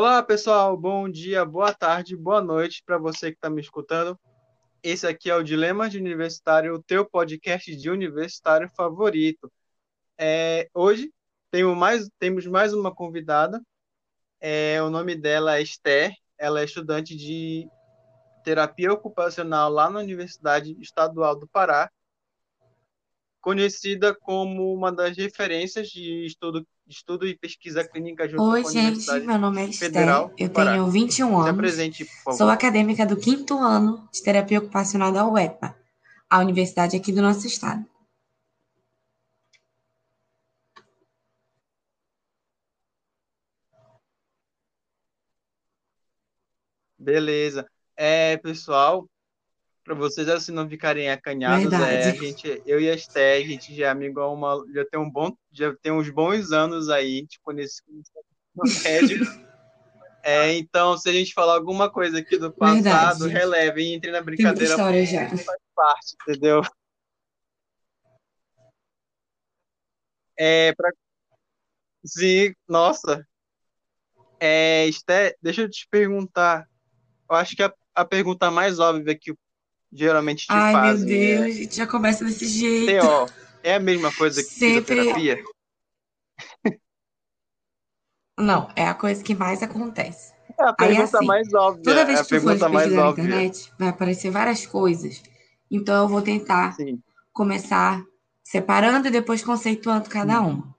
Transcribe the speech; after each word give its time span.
Olá, 0.00 0.22
pessoal. 0.22 0.76
Bom 0.76 1.08
dia, 1.08 1.44
boa 1.44 1.74
tarde, 1.74 2.16
boa 2.16 2.40
noite 2.40 2.84
para 2.86 2.96
você 2.96 3.32
que 3.32 3.36
está 3.36 3.50
me 3.50 3.60
escutando. 3.60 4.16
Esse 4.80 5.08
aqui 5.08 5.28
é 5.28 5.34
o 5.34 5.42
Dilema 5.42 5.90
de 5.90 5.98
Universitário, 5.98 6.72
o 6.72 6.80
teu 6.80 7.04
podcast 7.04 7.74
de 7.74 7.90
universitário 7.90 8.70
favorito. 8.76 9.52
É, 10.16 10.70
hoje 10.72 11.12
tenho 11.50 11.74
mais, 11.74 12.08
temos 12.16 12.46
mais 12.46 12.72
uma 12.72 12.94
convidada. 12.94 13.60
É, 14.40 14.80
o 14.80 14.88
nome 14.88 15.16
dela 15.16 15.56
é 15.56 15.62
Esther. 15.62 16.14
Ela 16.38 16.60
é 16.60 16.64
estudante 16.64 17.16
de 17.16 17.68
terapia 18.44 18.92
ocupacional 18.92 19.68
lá 19.68 19.90
na 19.90 19.98
Universidade 19.98 20.76
Estadual 20.80 21.36
do 21.36 21.48
Pará, 21.48 21.90
conhecida 23.40 24.14
como 24.14 24.72
uma 24.72 24.92
das 24.92 25.16
referências 25.16 25.88
de 25.88 26.24
estudo, 26.24 26.64
estudo 26.88 27.26
e 27.26 27.36
pesquisa 27.36 27.86
clínica 27.86 28.28
junto 28.28 28.42
Oi, 28.42 28.62
com 28.62 28.68
a 28.68 28.72
gente, 28.72 28.86
Universidade 28.86 29.26
meu 29.26 29.38
nome 29.38 29.60
é 29.62 29.64
Esther, 29.66 29.90
Federal 29.90 30.32
eu 30.38 30.48
do 30.48 30.54
Pará. 30.54 30.72
tenho 30.72 30.86
21 30.90 31.12
Se 31.28 31.34
anos, 31.34 31.46
apresente, 31.48 32.04
por 32.04 32.14
favor. 32.24 32.38
sou 32.38 32.48
acadêmica 32.48 33.04
do 33.06 33.16
quinto 33.16 33.58
ano 33.58 34.08
de 34.12 34.22
terapia 34.22 34.58
ocupacional 34.58 35.12
da 35.12 35.26
UEPA, 35.26 35.76
a 36.30 36.38
universidade 36.38 36.96
aqui 36.96 37.12
do 37.12 37.22
nosso 37.22 37.46
estado. 37.46 37.84
Beleza. 46.98 47.66
É, 47.96 48.36
pessoal, 48.38 49.08
para 49.88 49.94
vocês 49.94 50.28
assim 50.28 50.52
não 50.52 50.68
ficarem 50.68 51.08
acanhados, 51.08 51.72
é, 51.72 52.10
a 52.10 52.12
gente, 52.12 52.62
eu 52.66 52.78
e 52.78 52.90
a 52.90 52.94
Esther, 52.94 53.42
a 53.42 53.48
gente 53.48 53.74
já 53.74 53.86
é 53.86 53.88
amigo 53.88 54.20
há 54.20 54.30
uma, 54.30 54.62
já 54.74 54.84
tem 54.84 55.00
um 55.00 55.10
bom, 55.10 55.34
já 55.50 55.74
tem 55.76 55.90
uns 55.90 56.10
bons 56.10 56.52
anos 56.52 56.90
aí, 56.90 57.26
conheci 57.42 57.82
no 58.54 58.64
médio. 58.84 59.18
É, 60.22 60.52
então, 60.52 60.98
se 60.98 61.08
a 61.08 61.12
gente 61.12 61.32
falar 61.32 61.54
alguma 61.54 61.90
coisa 61.90 62.18
aqui 62.18 62.36
do 62.36 62.52
passado, 62.52 63.20
Verdade. 63.20 63.32
releve 63.32 63.80
e 63.80 63.94
entre 63.94 64.10
na 64.10 64.18
Tem 64.18 64.26
muita 64.26 64.52
brincadeira 64.52 64.74
história 64.74 65.06
já. 65.06 65.26
faz 65.30 65.60
parte, 65.74 66.16
entendeu? 66.20 66.60
É, 70.36 70.74
pra, 70.74 70.92
sim, 72.04 72.52
nossa. 72.68 73.26
É, 74.38 74.84
Esther, 74.86 75.34
deixa 75.40 75.62
eu 75.62 75.70
te 75.70 75.88
perguntar. 75.90 76.68
Eu 77.30 77.36
acho 77.36 77.56
que 77.56 77.62
a, 77.62 77.72
a 77.94 78.04
pergunta 78.04 78.50
mais 78.50 78.78
óbvia 78.78 79.18
que 79.18 79.32
geralmente 79.92 80.46
te 80.46 80.52
Ai, 80.52 80.72
meu 80.72 80.72
fazem 80.72 81.14
é 81.14 81.36
Deus, 81.36 81.44
a 81.44 81.50
gente 81.50 81.76
já 81.76 81.86
começa 81.86 82.24
desse 82.24 82.46
jeito. 82.48 83.02
TO 83.02 83.32
é 83.62 83.74
a 83.74 83.80
mesma 83.80 84.12
coisa 84.12 84.42
que 84.42 84.48
Sempre. 84.48 84.96
fisioterapia? 84.96 85.42
Não, 88.38 88.68
é 88.76 88.86
a 88.86 88.94
coisa 88.94 89.22
que 89.22 89.34
mais 89.34 89.62
acontece. 89.62 90.32
É 90.58 90.64
a 90.64 90.74
Aí, 90.78 90.96
pergunta 90.96 91.18
assim, 91.18 91.26
mais 91.26 91.52
óbvia, 91.54 91.84
toda 91.84 92.00
é 92.00 92.04
vez 92.04 92.20
a 92.20 92.24
que 92.24 92.28
tu 92.28 92.40
for 92.40 92.58
pesquisar 92.58 92.90
na 92.90 93.08
óbvia. 93.08 93.24
internet, 93.24 93.72
vai 93.78 93.88
aparecer 93.88 94.30
várias 94.30 94.66
coisas. 94.66 95.22
Então, 95.70 96.02
eu 96.02 96.08
vou 96.08 96.22
tentar 96.22 96.72
Sim, 96.74 97.02
começar 97.32 98.04
separando 98.44 99.08
e 99.08 99.10
depois 99.10 99.42
conceituando 99.42 100.08
cada 100.08 100.40
Hum. 100.40 100.50
uma. 100.50 100.78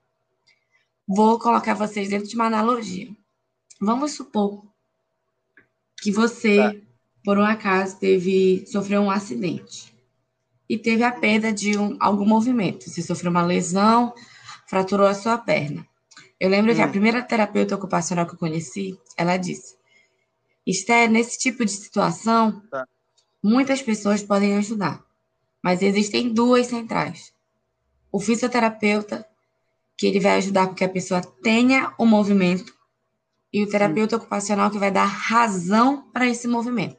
Vou 1.07 1.38
colocar 1.39 1.73
vocês 1.73 2.09
dentro 2.09 2.27
de 2.27 2.35
uma 2.35 2.45
analogia. 2.45 3.09
Vamos 3.81 4.13
supor 4.13 4.63
que 6.01 6.11
tá. 6.11 6.88
Por 7.23 7.38
um 7.38 7.45
acaso, 7.45 8.00
teve, 8.00 8.66
sofreu 8.67 9.02
um 9.02 9.12
acidente 9.12 9.94
e 10.70 10.78
teve 10.78 11.03
a 11.03 11.12
perda 11.12 11.52
de 11.52 11.78
um, 11.78 11.98
algum 12.00 12.25
movimento. 12.25 12.89
Você 12.89 13.02
sofreu 13.02 13.31
uma 13.31 13.45
lesão, 13.45 14.14
fraturou 14.67 15.08
a 15.08 15.14
sua 15.16 15.38
perna. 15.38 15.86
Eu 16.40 16.50
lembro 16.50 16.73
que 16.75 16.81
a 16.81 16.88
Hum, 16.88 16.90
primeira 16.90 17.22
terapeuta 17.23 17.75
ocupacional 17.75 18.25
que 18.28 18.36
eu 18.36 18.40
conheci, 18.40 18.97
ela 19.17 19.38
disse: 19.38 19.75
Esther, 20.66 21.09
nesse 21.09 21.38
tipo 21.40 21.66
de 21.66 21.72
situação, 21.72 22.63
tá. 22.69 22.85
muitas 23.44 23.81
pessoas 23.81 24.24
podem 24.24 24.58
ajudar, 24.58 25.03
mas 25.63 25.81
existem 25.81 26.34
duas 26.34 26.68
centrais. 26.68 27.34
O 28.12 28.19
fisioterapeuta, 28.19 29.25
que 29.97 30.08
ele 30.08 30.19
vai 30.19 30.38
ajudar 30.38 30.68
com 30.68 30.75
que 30.75 30.84
a 30.85 30.90
pessoa 30.90 31.22
tenha 31.22 31.94
o 31.97 32.06
movimento, 32.06 32.74
e 33.53 33.63
o 33.63 33.69
terapeuta 33.69 34.18
ocupacional, 34.18 34.72
que 34.72 34.79
vai 34.79 34.91
dar 34.91 35.06
razão 35.06 36.09
para 36.12 36.28
esse 36.28 36.47
movimento. 36.47 36.98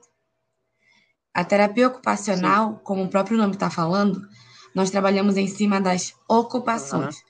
A 1.33 1.45
terapia 1.45 1.87
sim. 1.87 1.93
ocupacional, 1.93 2.81
como 2.83 3.05
o 3.05 3.09
próprio 3.09 3.39
nome 3.39 3.55
está 3.55 3.71
falando, 3.71 4.27
nós 4.75 4.91
trabalhamos 4.91 5.37
em 5.37 5.47
cima 5.47 5.81
das 5.81 6.15
ocupações. 6.29 7.23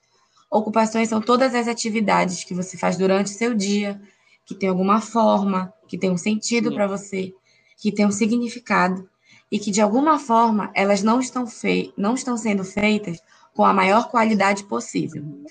Ocupações 0.51 1.09
são 1.09 1.21
todas 1.21 1.55
as 1.55 1.69
atividades 1.69 2.45
que 2.45 2.55
você 2.55 2.77
faz 2.77 2.97
durante 2.97 3.27
o 3.27 3.37
seu 3.37 3.55
dia, 3.55 4.01
que 4.45 4.55
tem 4.55 4.69
alguma 4.69 5.01
forma, 5.01 5.73
que 5.87 5.97
tem 5.97 6.11
um 6.11 6.17
sentido 6.17 6.71
sim. 6.71 6.75
para 6.75 6.87
você, 6.87 7.33
que 7.77 7.93
tem 7.93 8.07
um 8.07 8.11
significado 8.11 9.09
e 9.51 9.59
que 9.59 9.71
de 9.71 9.81
alguma 9.81 10.19
forma 10.19 10.71
elas 10.75 11.03
não 11.03 11.21
estão 11.21 11.47
fei 11.47 11.93
não 11.97 12.15
estão 12.15 12.37
sendo 12.37 12.65
feitas 12.65 13.19
com 13.55 13.65
a 13.65 13.73
maior 13.73 14.09
qualidade 14.11 14.65
possível. 14.65 15.23
Uhum, 15.23 15.45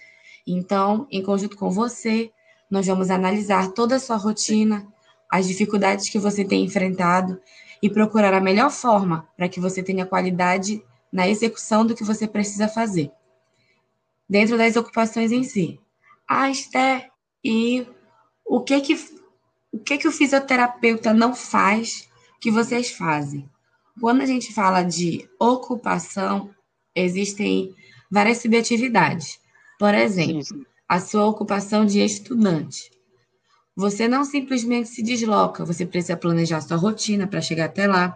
Então, 0.45 1.07
em 1.11 1.21
conjunto 1.21 1.57
com 1.57 1.69
você, 1.69 2.31
nós 2.69 2.87
vamos 2.87 3.09
analisar 3.09 3.71
toda 3.71 3.95
a 3.95 3.99
sua 3.99 4.17
sim. 4.17 4.25
rotina, 4.25 4.87
as 5.29 5.47
dificuldades 5.47 6.09
que 6.09 6.17
você 6.19 6.43
tem 6.43 6.63
enfrentado 6.63 7.39
e 7.81 7.89
procurar 7.89 8.33
a 8.33 8.41
melhor 8.41 8.69
forma 8.69 9.27
para 9.35 9.49
que 9.49 9.59
você 9.59 9.81
tenha 9.81 10.05
qualidade 10.05 10.83
na 11.11 11.27
execução 11.27 11.85
do 11.85 11.95
que 11.95 12.03
você 12.03 12.27
precisa 12.27 12.67
fazer, 12.67 13.11
dentro 14.29 14.57
das 14.57 14.75
ocupações 14.75 15.31
em 15.31 15.43
si. 15.43 15.79
Ah, 16.27 16.49
Esther, 16.49 17.09
e 17.43 17.87
o 18.45 18.61
que 18.61 18.79
que, 18.81 18.93
o 19.71 19.79
que 19.79 19.97
que 19.97 20.07
o 20.07 20.11
fisioterapeuta 20.11 21.13
não 21.13 21.33
faz 21.33 22.07
que 22.39 22.51
vocês 22.51 22.91
fazem? 22.91 23.49
Quando 23.99 24.21
a 24.21 24.25
gente 24.25 24.53
fala 24.53 24.83
de 24.83 25.27
ocupação, 25.39 26.53
existem 26.95 27.73
várias 28.09 28.39
subatividades. 28.39 29.39
Por 29.77 29.93
exemplo, 29.93 30.65
a 30.87 30.99
sua 30.99 31.25
ocupação 31.25 31.85
de 31.85 31.99
estudante. 31.99 32.91
Você 33.79 34.09
não 34.09 34.25
simplesmente 34.25 34.89
se 34.89 35.01
desloca, 35.01 35.63
você 35.65 35.85
precisa 35.85 36.17
planejar 36.17 36.59
sua 36.61 36.75
rotina 36.77 37.25
para 37.25 37.41
chegar 37.41 37.65
até 37.65 37.87
lá. 37.87 38.15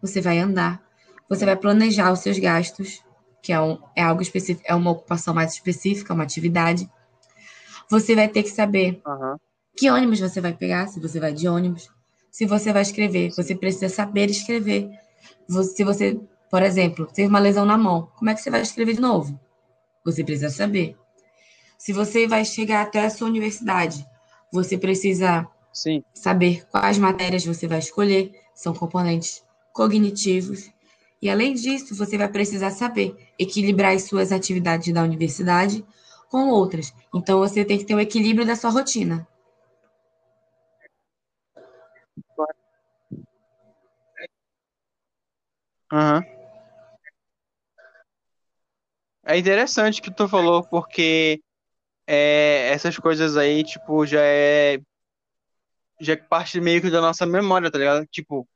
Você 0.00 0.22
vai 0.22 0.38
andar, 0.38 0.82
você 1.28 1.44
vai 1.44 1.54
planejar 1.54 2.10
os 2.12 2.20
seus 2.20 2.38
gastos, 2.38 3.04
que 3.42 3.52
é, 3.52 3.60
um, 3.60 3.78
é 3.94 4.02
algo 4.02 4.22
específico, 4.22 4.64
é 4.66 4.74
uma 4.74 4.90
ocupação 4.90 5.34
mais 5.34 5.52
específica, 5.52 6.14
uma 6.14 6.24
atividade. 6.24 6.90
Você 7.90 8.14
vai 8.14 8.28
ter 8.28 8.42
que 8.42 8.50
saber 8.50 9.00
Aham, 9.06 9.36
que 9.76 9.90
ônibus 9.90 10.20
você 10.20 10.40
vai 10.40 10.54
pegar, 10.54 10.88
se 10.88 11.00
você 11.00 11.20
vai 11.20 11.32
de 11.34 11.48
ônibus. 11.48 11.90
Se 12.30 12.46
você 12.46 12.72
vai 12.72 12.82
escrever, 12.82 13.30
você 13.36 13.54
precisa 13.54 13.88
saber 13.90 14.30
escrever. 14.30 14.90
Você- 15.48 15.76
Se 15.76 15.84
você, 15.84 16.20
por 16.50 16.62
exemplo, 16.62 17.06
teve 17.06 17.28
uma 17.28 17.40
lesão 17.40 17.66
na 17.66 17.78
mão, 17.78 18.08
como 18.16 18.30
é 18.30 18.34
que 18.34 18.42
você 18.42 18.50
vai 18.50 18.62
escrever 18.62 18.94
de 18.94 19.00
novo? 19.02 19.38
Você 20.04 20.24
precisa 20.24 20.50
saber. 20.50 20.96
Se 21.78 21.92
você 21.92 22.26
vai 22.26 22.44
chegar 22.44 22.82
até 22.82 23.04
a 23.04 23.10
sua 23.10 23.28
universidade, 23.28 24.06
você 24.52 24.78
precisa 24.78 25.48
Sim, 25.72 26.04
saber 26.14 26.66
quais 26.70 26.98
matérias 26.98 27.44
você 27.44 27.66
vai 27.66 27.78
escolher, 27.78 28.32
são 28.54 28.74
componentes 28.74 29.44
cognitivos. 29.72 30.70
E 31.20 31.30
além 31.30 31.54
disso, 31.54 31.94
você 31.94 32.18
vai 32.18 32.28
precisar 32.28 32.70
saber 32.70 33.16
equilibrar 33.38 33.94
as 33.94 34.04
suas 34.04 34.32
atividades 34.32 34.92
da 34.92 35.02
universidade 35.02 35.84
com 36.30 36.48
outras. 36.50 36.92
Então 37.14 37.38
você 37.38 37.64
tem 37.64 37.78
que 37.78 37.84
ter 37.84 37.94
o 37.94 38.00
equilíbrio 38.00 38.46
da 38.46 38.56
sua 38.56 38.70
rotina. 38.70 39.26
aham. 45.90 46.24
É 49.24 49.36
interessante 49.38 50.00
que 50.02 50.12
tu 50.14 50.28
falou, 50.28 50.64
porque 50.68 51.40
é, 52.06 52.70
essas 52.70 52.98
coisas 52.98 53.36
aí, 53.36 53.64
tipo, 53.64 54.04
já 54.06 54.20
é, 54.22 54.78
já 56.00 56.14
é 56.14 56.16
parte 56.16 56.60
meio 56.60 56.80
que 56.80 56.90
da 56.90 57.00
nossa 57.00 57.24
memória, 57.26 57.70
tá 57.70 57.78
ligado? 57.78 58.06
Tipo, 58.06 58.48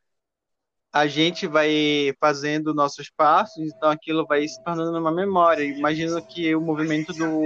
a 0.92 1.06
gente 1.06 1.46
vai 1.46 2.14
fazendo 2.20 2.74
nossos 2.74 3.10
passos, 3.10 3.62
então 3.62 3.90
aquilo 3.90 4.26
vai 4.26 4.46
se 4.48 4.62
tornando 4.64 4.98
uma 4.98 5.12
memória. 5.12 5.62
Imagino 5.62 6.24
que 6.26 6.54
o 6.54 6.60
movimento 6.60 7.12
do. 7.12 7.42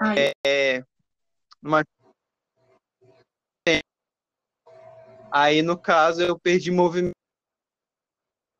Ai, 0.00 0.32
Numa... 1.62 1.84
Aí, 5.32 5.62
no 5.62 5.78
caso, 5.78 6.20
eu 6.20 6.38
perdi 6.38 6.70
movimento 6.70 7.16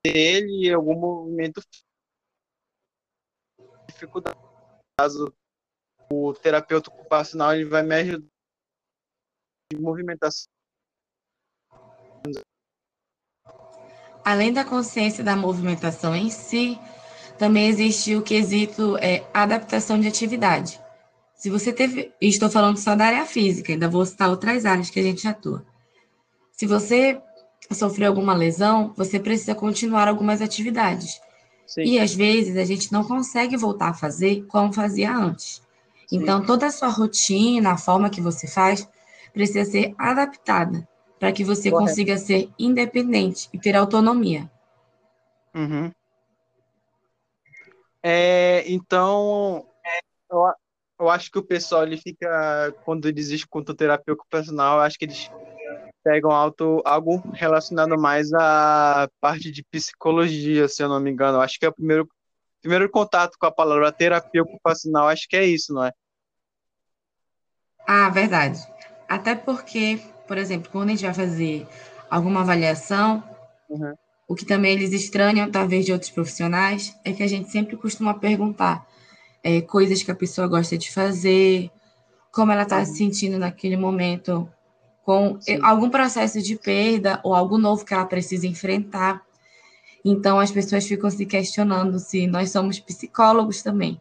dele 0.05 0.69
e 0.69 0.73
algum 0.73 0.99
movimento 0.99 1.61
dificuldade. 3.87 4.39
Caso 4.99 5.33
o 6.11 6.33
terapeuta 6.33 6.91
ocupacional 6.91 7.55
ele 7.55 7.67
vai 7.67 7.83
me 7.83 7.95
ajudar 7.95 8.27
em 9.73 9.79
movimentação. 9.79 10.47
além 14.25 14.53
da 14.53 14.65
consciência 14.65 15.25
da 15.25 15.37
movimentação 15.37 16.15
em 16.15 16.31
si, 16.31 16.79
também 17.39 17.69
existe 17.69 18.15
o 18.15 18.23
quesito 18.23 18.97
é, 18.99 19.29
adaptação 19.35 19.99
de 19.99 20.07
atividade. 20.07 20.81
Se 21.35 21.51
você 21.51 21.73
teve, 21.73 22.13
estou 22.21 22.49
falando 22.49 22.79
só 22.79 22.95
da 22.95 23.07
área 23.07 23.27
física, 23.27 23.73
ainda 23.73 23.89
vou 23.89 24.07
citar 24.07 24.31
outras 24.31 24.65
áreas 24.65 24.91
que 24.91 25.01
a 25.01 25.03
gente 25.03 25.27
atua. 25.27 25.67
Se 26.63 26.67
você 26.69 27.21
sofreu 27.73 28.07
alguma 28.07 28.35
lesão, 28.35 28.95
você 28.97 29.19
precisa 29.19 29.53
continuar 29.53 30.07
algumas 30.07 30.41
atividades. 30.41 31.21
Sim. 31.67 31.83
E 31.83 31.99
às 31.99 32.15
vezes 32.15 32.57
a 32.57 32.65
gente 32.65 32.93
não 32.93 33.03
consegue 33.03 33.57
voltar 33.57 33.89
a 33.89 33.95
fazer 33.95 34.47
como 34.47 34.73
fazia 34.73 35.13
antes. 35.13 35.61
Sim. 36.07 36.19
Então, 36.19 36.47
toda 36.47 36.67
a 36.67 36.71
sua 36.71 36.87
rotina, 36.87 37.73
a 37.73 37.77
forma 37.77 38.09
que 38.09 38.21
você 38.21 38.47
faz, 38.47 38.89
precisa 39.33 39.69
ser 39.69 39.93
adaptada 39.99 40.87
para 41.19 41.33
que 41.33 41.43
você 41.43 41.69
Correto. 41.69 41.89
consiga 41.89 42.17
ser 42.17 42.49
independente 42.57 43.49
e 43.53 43.59
ter 43.59 43.75
autonomia. 43.75 44.49
Uhum. 45.53 45.91
É, 48.01 48.63
então, 48.71 49.67
eu, 50.31 50.45
eu 51.01 51.11
acho 51.11 51.29
que 51.29 51.41
o 51.41 51.45
pessoal 51.45 51.83
ele 51.83 51.97
fica, 51.97 52.73
quando 52.85 53.09
eles 53.09 53.31
escutam 53.31 53.75
terapia 53.75 54.15
ocupacional, 54.15 54.77
eu 54.77 54.83
acho 54.83 54.97
que 54.97 55.07
eles 55.07 55.29
pegam 56.03 56.31
alto, 56.31 56.83
algo 56.85 57.23
relacionado 57.33 57.99
mais 57.99 58.33
à 58.33 59.09
parte 59.21 59.51
de 59.51 59.63
psicologia, 59.65 60.69
se 60.69 60.83
eu 60.83 60.89
não 60.89 61.01
me 61.01 61.11
engano. 61.11 61.41
Acho 61.41 61.59
que 61.59 61.67
é 61.67 61.69
o 61.69 61.75
primeiro, 61.75 62.09
primeiro 62.61 62.91
contato 62.91 63.37
com 63.39 63.47
a 63.47 63.53
palavra 63.53 63.93
terapia 63.93 64.43
ocupacional, 64.43 65.09
acho 65.09 65.29
que 65.29 65.37
é 65.37 65.45
isso, 65.45 65.73
não 65.73 65.85
é? 65.85 65.93
Ah, 67.87 68.09
verdade. 68.09 68.61
Até 69.09 69.35
porque, 69.35 70.01
por 70.27 70.39
exemplo, 70.39 70.71
quando 70.71 70.89
a 70.89 70.93
gente 70.93 71.05
vai 71.05 71.15
fazer 71.15 71.67
alguma 72.09 72.41
avaliação, 72.41 73.23
uhum. 73.69 73.95
o 74.29 74.35
que 74.35 74.45
também 74.45 74.73
eles 74.73 74.93
estranham, 74.93 75.51
talvez, 75.51 75.85
de 75.85 75.93
outros 75.93 76.11
profissionais, 76.11 76.97
é 77.05 77.13
que 77.13 77.23
a 77.23 77.27
gente 77.27 77.51
sempre 77.51 77.77
costuma 77.77 78.15
perguntar 78.15 78.87
é, 79.43 79.61
coisas 79.61 80.03
que 80.03 80.11
a 80.11 80.15
pessoa 80.15 80.47
gosta 80.47 80.79
de 80.79 80.91
fazer, 80.91 81.71
como 82.31 82.53
ela 82.53 82.63
está 82.63 82.85
se 82.85 82.97
sentindo 82.97 83.39
naquele 83.39 83.77
momento, 83.77 84.49
com 85.03 85.41
Sim. 85.41 85.59
algum 85.63 85.91
processo 85.91 86.41
de 86.41 86.57
perda 86.57 87.21
ou 87.23 87.35
algo 87.35 87.59
novo 87.59 87.85
que 87.85 87.93
ela 87.93 88.05
precisa 88.05 88.47
enfrentar. 88.47 89.23
Então, 90.05 90.39
as 90.39 90.51
pessoas 90.51 90.87
ficam 90.87 91.11
se 91.11 91.27
questionando 91.27 91.99
se 91.99 92.27
nós 92.27 92.51
somos 92.51 92.79
psicólogos 92.79 93.63
também. 93.63 94.01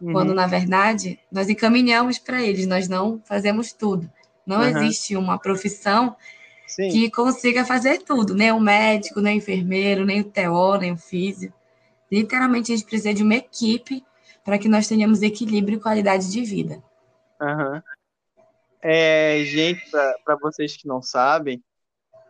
Uhum. 0.00 0.12
Quando, 0.12 0.34
na 0.34 0.46
verdade, 0.46 1.18
nós 1.30 1.48
encaminhamos 1.48 2.18
para 2.18 2.42
eles, 2.42 2.66
nós 2.66 2.88
não 2.88 3.20
fazemos 3.24 3.72
tudo. 3.72 4.10
Não 4.46 4.58
uhum. 4.58 4.64
existe 4.64 5.16
uma 5.16 5.38
profissão 5.38 6.16
Sim. 6.66 6.88
que 6.88 7.10
consiga 7.10 7.64
fazer 7.64 7.98
tudo, 8.02 8.34
nem 8.34 8.52
o 8.52 8.60
médico, 8.60 9.20
nem 9.20 9.36
o 9.36 9.38
enfermeiro, 9.38 10.04
nem 10.04 10.20
o 10.20 10.24
TO, 10.24 10.78
nem 10.78 10.92
o 10.92 10.96
físico. 10.96 11.54
Literalmente, 12.10 12.72
a 12.72 12.76
gente 12.76 12.86
precisa 12.86 13.14
de 13.14 13.22
uma 13.22 13.34
equipe 13.34 14.04
para 14.44 14.58
que 14.58 14.68
nós 14.68 14.86
tenhamos 14.86 15.22
equilíbrio 15.22 15.78
e 15.78 15.80
qualidade 15.80 16.30
de 16.30 16.42
vida. 16.42 16.82
Uhum. 17.40 17.80
É, 18.86 19.42
gente, 19.46 19.80
para 19.90 20.36
vocês 20.42 20.76
que 20.76 20.86
não 20.86 21.00
sabem, 21.00 21.64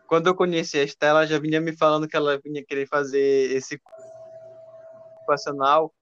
quando 0.06 0.28
eu 0.28 0.36
conheci 0.36 0.78
a 0.78 0.84
Estela, 0.84 1.20
ela 1.20 1.26
já 1.26 1.36
vinha 1.40 1.60
me 1.60 1.76
falando 1.76 2.06
que 2.06 2.16
ela 2.16 2.38
vinha 2.38 2.64
querer 2.64 2.86
fazer 2.86 3.50
esse 3.50 3.80
ocupacional. 5.16 5.92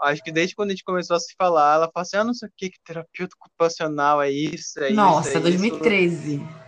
Acho 0.00 0.22
que 0.22 0.32
desde 0.32 0.54
quando 0.54 0.70
a 0.70 0.72
gente 0.72 0.84
começou 0.84 1.16
a 1.16 1.20
se 1.20 1.34
falar, 1.36 1.74
ela 1.74 1.90
fala 1.92 2.02
assim: 2.02 2.16
ah, 2.16 2.24
não 2.24 2.32
sei 2.32 2.48
o 2.48 2.52
que, 2.56 2.70
que 2.70 2.80
terapeuta 2.82 3.36
ocupacional 3.38 4.22
é 4.22 4.30
isso, 4.30 4.78
é 4.80 4.90
Nossa, 4.90 5.28
isso. 5.28 5.38
Nossa, 5.38 5.48
é 5.48 5.58
2013. 5.58 6.36
Isso. 6.36 6.60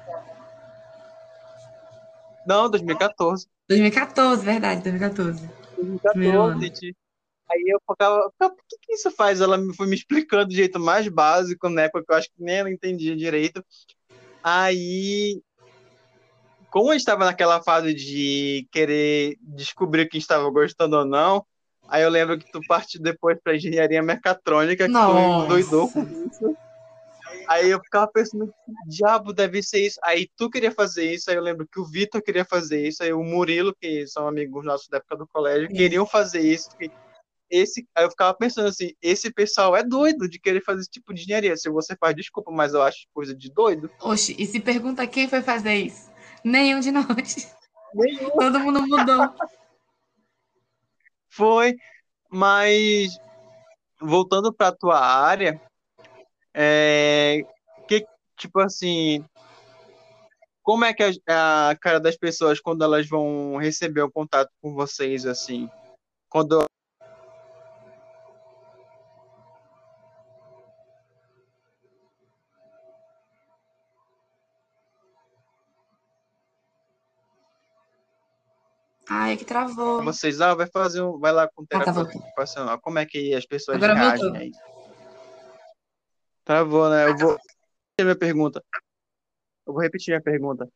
Não, 2.47 2.69
2014. 2.69 3.49
2014, 3.69 4.45
verdade, 4.45 4.83
2014. 4.83 5.51
2014, 5.77 6.61
gente. 6.61 6.97
Aí 7.51 7.65
eu 7.67 7.79
ficava, 7.89 8.33
por 8.39 8.57
que, 8.69 8.77
que 8.81 8.95
isso 8.95 9.11
faz? 9.11 9.41
Ela 9.41 9.59
foi 9.75 9.87
me 9.87 9.95
explicando 9.95 10.47
do 10.47 10.55
jeito 10.55 10.81
mais 10.81 11.07
básico, 11.09 11.69
né? 11.69 11.89
Porque 11.89 12.11
eu 12.11 12.17
acho 12.17 12.29
que 12.29 12.43
nem 12.43 12.57
ela 12.57 12.71
entendia 12.71 13.17
direito. 13.17 13.65
Aí, 14.43 15.43
como 16.71 16.93
eu 16.93 16.97
estava 16.97 17.25
naquela 17.25 17.63
fase 17.63 17.95
de 17.95 18.67
querer 18.73 19.37
descobrir 19.41 20.09
quem 20.09 20.19
estava 20.19 20.49
gostando 20.51 20.97
ou 20.97 21.05
não, 21.05 21.45
aí 21.89 22.03
eu 22.03 22.11
lembro 22.11 22.39
que 22.39 22.51
tu 22.51 22.61
partiu 22.67 23.01
depois 23.01 23.39
para 23.43 23.57
engenharia 23.57 24.03
mecatrônica, 24.03 24.87
que 24.87 24.91
Nossa. 24.91 25.45
tu 25.45 25.49
doidou 25.49 25.93
com 25.93 26.03
isso. 26.03 26.57
Aí 27.49 27.71
eu 27.71 27.81
ficava 27.81 28.07
pensando, 28.11 28.47
que 28.47 28.73
diabo 28.89 29.33
deve 29.33 29.63
ser 29.63 29.81
isso? 29.81 29.99
Aí 30.03 30.29
tu 30.37 30.49
queria 30.49 30.71
fazer 30.71 31.13
isso, 31.13 31.31
aí 31.31 31.37
eu 31.37 31.43
lembro 31.43 31.67
que 31.71 31.81
o 31.81 31.85
Vitor 31.85 32.23
queria 32.23 32.45
fazer 32.45 32.87
isso, 32.87 33.03
aí 33.03 33.13
o 33.13 33.23
Murilo, 33.23 33.75
que 33.79 34.07
são 34.07 34.27
amigos 34.27 34.65
nossos 34.65 34.89
da 34.89 34.99
época 34.99 35.17
do 35.17 35.27
colégio, 35.27 35.69
queriam 35.69 36.07
fazer 36.07 36.41
isso 36.41 36.69
esse, 37.53 37.87
aí 37.95 38.05
eu 38.05 38.11
ficava 38.11 38.33
pensando 38.33 38.69
assim, 38.69 38.93
esse 39.03 39.31
pessoal 39.31 39.77
é 39.77 39.85
doido 39.85 40.27
de 40.27 40.41
querer 40.41 40.63
fazer 40.65 40.81
esse 40.81 40.91
tipo 40.91 41.13
de 41.13 41.21
engenharia. 41.21 41.55
Se 41.55 41.69
você 41.69 41.95
faz, 41.95 42.17
desculpa, 42.17 42.51
mas 42.51 42.73
eu 42.73 42.81
acho 42.81 43.07
coisa 43.13 43.35
de 43.35 43.53
doido. 43.53 43.91
Oxe, 44.01 44.35
e 44.39 44.47
se 44.47 44.59
pergunta 44.59 45.07
quem 45.07 45.29
foi 45.29 45.43
fazer 45.43 45.75
isso? 45.75 46.11
Nenhum 46.43 46.81
de 46.81 46.91
nós. 46.91 47.55
Nenhum. 47.95 48.31
Todo 48.31 48.59
mundo 48.59 48.87
mudou. 48.87 49.35
foi, 51.29 51.77
mas 52.31 53.19
voltando 54.01 54.51
para 54.53 54.73
tua 54.73 54.99
área, 54.99 55.61
é, 56.55 57.43
que 57.87 58.07
tipo 58.37 58.61
assim, 58.61 59.23
como 60.63 60.87
é 60.87 60.95
que 60.95 61.03
a, 61.03 61.71
a 61.71 61.77
cara 61.77 62.01
das 62.01 62.17
pessoas 62.17 62.61
quando 62.61 62.83
elas 62.83 63.07
vão 63.07 63.59
receber 63.59 64.01
o 64.01 64.11
contato 64.11 64.51
com 64.63 64.73
vocês 64.73 65.27
assim? 65.27 65.69
Quando 66.31 66.65
Ai, 79.33 79.37
que 79.37 79.45
travou. 79.47 80.05
Vocês, 80.05 80.41
ah, 80.43 80.55
vai 80.55 80.67
fazer 80.67 81.01
um, 81.01 81.19
vai 81.19 81.33
lá 81.33 81.49
com 81.49 81.65
terapeuta 81.65 82.01
ah, 82.01 82.05
tá 82.05 82.19
ocupacional. 82.19 82.81
Como 82.81 82.99
é 82.99 83.07
que 83.07 83.35
as 83.35 83.47
pessoas 83.47 83.77
Agora 83.77 83.95
reagem 83.95 84.37
aí? 84.37 84.53
Travou, 86.45 86.91
né? 86.91 87.09
Eu 87.09 87.17
vou 87.17 87.31
repetir 87.31 88.05
minha 88.05 88.17
pergunta. 88.17 88.63
Eu 89.67 89.73
vou 89.73 89.83
repetir 89.83 90.13
minha 90.13 90.23
pergunta. 90.23 90.69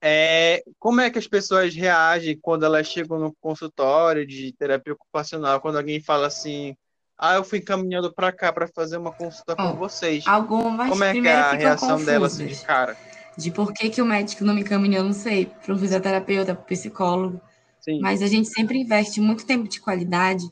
É, 0.00 0.62
como 0.78 1.00
é 1.00 1.10
que 1.10 1.18
as 1.18 1.26
pessoas 1.26 1.74
reagem 1.74 2.38
quando 2.40 2.64
elas 2.64 2.86
chegam 2.86 3.18
no 3.18 3.34
consultório 3.40 4.26
de 4.26 4.52
terapia 4.52 4.92
ocupacional, 4.92 5.60
quando 5.60 5.76
alguém 5.76 6.00
fala 6.00 6.26
assim, 6.26 6.76
ah, 7.18 7.34
eu 7.34 7.44
fui 7.44 7.58
encaminhando 7.58 8.12
para 8.12 8.32
cá 8.32 8.52
para 8.52 8.68
fazer 8.68 8.96
uma 8.96 9.12
consulta 9.12 9.56
com 9.56 9.74
vocês. 9.74 10.26
Algumas 10.26 10.88
Como 10.88 11.04
é 11.04 11.12
que 11.12 11.26
é 11.26 11.34
a 11.34 11.52
reação 11.52 11.88
confusas. 11.88 12.06
dela 12.06 12.26
assim, 12.26 12.46
de 12.46 12.64
cara? 12.64 12.96
De 13.36 13.50
por 13.50 13.72
que, 13.72 13.90
que 13.90 14.00
o 14.00 14.06
médico 14.06 14.44
não 14.44 14.54
me 14.54 14.60
encaminhou, 14.60 15.04
não 15.04 15.12
sei, 15.12 15.46
para 15.46 15.74
um 15.74 15.78
fisioterapeuta, 15.78 16.54
para 16.54 16.62
um 16.62 16.66
psicólogo. 16.66 17.40
Sim. 17.84 18.00
Mas 18.00 18.22
a 18.22 18.26
gente 18.26 18.48
sempre 18.48 18.78
investe 18.78 19.20
muito 19.20 19.44
tempo 19.44 19.68
de 19.68 19.78
qualidade 19.78 20.50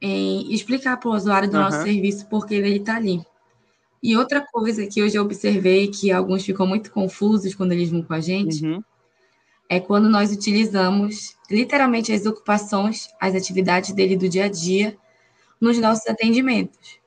em 0.00 0.54
explicar 0.54 0.96
para 0.98 1.10
o 1.10 1.14
usuário 1.14 1.50
do 1.50 1.56
uhum. 1.56 1.64
nosso 1.64 1.82
serviço 1.82 2.26
por 2.28 2.46
que 2.46 2.54
ele 2.54 2.76
está 2.76 2.94
ali. 2.94 3.20
E 4.00 4.16
outra 4.16 4.40
coisa 4.40 4.86
que 4.86 5.02
hoje 5.02 5.16
eu 5.16 5.24
observei 5.24 5.88
que 5.88 6.12
alguns 6.12 6.44
ficam 6.44 6.66
muito 6.68 6.92
confusos 6.92 7.56
quando 7.56 7.72
eles 7.72 7.90
vão 7.90 8.02
com 8.02 8.14
a 8.14 8.20
gente 8.20 8.64
uhum. 8.64 8.82
é 9.68 9.80
quando 9.80 10.08
nós 10.08 10.30
utilizamos 10.32 11.34
literalmente 11.50 12.12
as 12.12 12.24
ocupações, 12.24 13.08
as 13.20 13.34
atividades 13.34 13.92
dele 13.92 14.16
do 14.16 14.28
dia 14.28 14.44
a 14.44 14.48
dia 14.48 14.96
nos 15.60 15.76
nossos 15.76 16.06
atendimentos. 16.06 17.00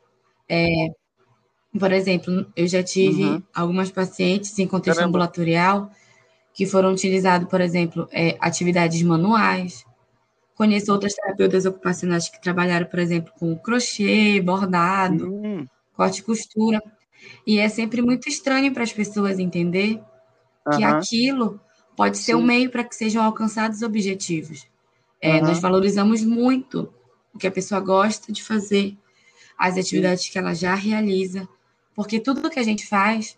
É, 0.47 0.89
por 1.79 1.93
exemplo, 1.93 2.45
eu 2.53 2.67
já 2.67 2.83
tive 2.83 3.23
uhum. 3.23 3.43
algumas 3.55 3.89
pacientes 3.89 4.59
em 4.59 4.67
contexto 4.67 4.97
Caramba. 4.97 5.09
ambulatorial 5.09 5.89
que 6.53 6.65
foram 6.65 6.91
utilizados, 6.91 7.49
por 7.49 7.59
exemplo, 7.59 8.07
é, 8.11 8.37
atividades 8.39 9.01
manuais. 9.01 9.83
Conheço 10.55 10.91
outras 10.91 11.15
terapeutas 11.15 11.65
ocupacionais 11.65 12.29
que 12.29 12.39
trabalharam, 12.39 12.85
por 12.85 12.99
exemplo, 12.99 13.33
com 13.39 13.57
crochê, 13.57 14.39
bordado, 14.39 15.31
uhum. 15.31 15.67
corte 15.93 16.19
e 16.19 16.23
costura. 16.23 16.81
E 17.45 17.57
é 17.57 17.67
sempre 17.67 18.01
muito 18.01 18.29
estranho 18.29 18.71
para 18.71 18.83
as 18.83 18.93
pessoas 18.93 19.39
entender 19.39 19.99
uhum. 20.65 20.77
que 20.77 20.83
aquilo 20.83 21.59
pode 21.97 22.17
ser 22.17 22.33
Sim. 22.33 22.35
um 22.35 22.43
meio 22.43 22.69
para 22.69 22.83
que 22.83 22.95
sejam 22.95 23.23
alcançados 23.23 23.81
objetivos. 23.81 24.67
É, 25.19 25.37
uhum. 25.37 25.47
Nós 25.47 25.59
valorizamos 25.59 26.23
muito 26.23 26.93
o 27.33 27.39
que 27.39 27.47
a 27.47 27.51
pessoa 27.51 27.81
gosta 27.81 28.31
de 28.31 28.43
fazer, 28.43 28.95
as 29.57 29.75
atividades 29.75 30.25
Sim. 30.25 30.31
que 30.31 30.37
ela 30.37 30.53
já 30.53 30.75
realiza, 30.75 31.47
porque 31.95 32.19
tudo 32.19 32.49
que 32.49 32.59
a 32.59 32.63
gente 32.63 32.85
faz 32.85 33.37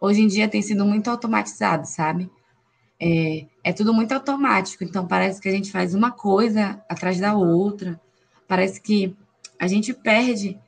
hoje 0.00 0.22
em 0.22 0.26
dia 0.26 0.48
tem 0.48 0.62
sido 0.62 0.84
muito 0.86 1.10
automatizado, 1.10 1.86
sabe? 1.86 2.30
É, 3.00 3.46
é 3.62 3.72
tudo 3.72 3.94
muito 3.94 4.12
automático, 4.12 4.82
então 4.82 5.06
parece 5.06 5.40
que 5.40 5.48
a 5.48 5.52
gente 5.52 5.70
faz 5.70 5.94
uma 5.94 6.10
coisa 6.10 6.82
atrás 6.88 7.20
da 7.20 7.34
outra, 7.34 8.00
parece 8.48 8.80
que 8.80 9.16
a 9.58 9.68
gente 9.68 9.94
perde 9.94 10.58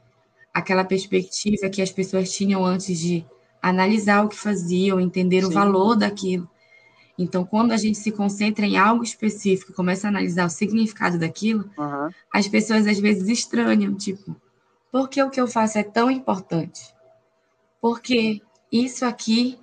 aquela 0.54 0.84
perspectiva 0.84 1.68
que 1.68 1.82
as 1.82 1.90
pessoas 1.90 2.30
tinham 2.32 2.64
antes 2.64 2.99
de 2.99 3.25
analisar 3.60 4.25
o 4.25 4.28
que 4.28 4.37
faziam, 4.37 5.00
entender 5.00 5.42
Sim. 5.42 5.49
o 5.49 5.50
valor 5.50 5.96
daquilo. 5.96 6.49
Então, 7.18 7.44
quando 7.44 7.72
a 7.72 7.76
gente 7.76 7.99
se 7.99 8.10
concentra 8.10 8.64
em 8.64 8.78
algo 8.78 9.04
específico, 9.04 9.75
começa 9.75 10.06
a 10.06 10.10
analisar 10.10 10.46
o 10.46 10.50
significado 10.50 11.18
daquilo, 11.18 11.70
Aham. 11.78 12.10
as 12.32 12.49
pessoas 12.49 12.87
às 12.87 12.99
vezes 12.99 13.28
estranham, 13.28 13.94
tipo, 13.94 14.34
por 14.90 15.08
que 15.08 15.22
o 15.22 15.28
que 15.28 15.40
eu 15.40 15.46
faço 15.46 15.78
é 15.78 15.82
tão 15.82 16.10
importante? 16.10 16.94
Porque 17.80 18.40
isso 18.72 19.04
aqui 19.04 19.58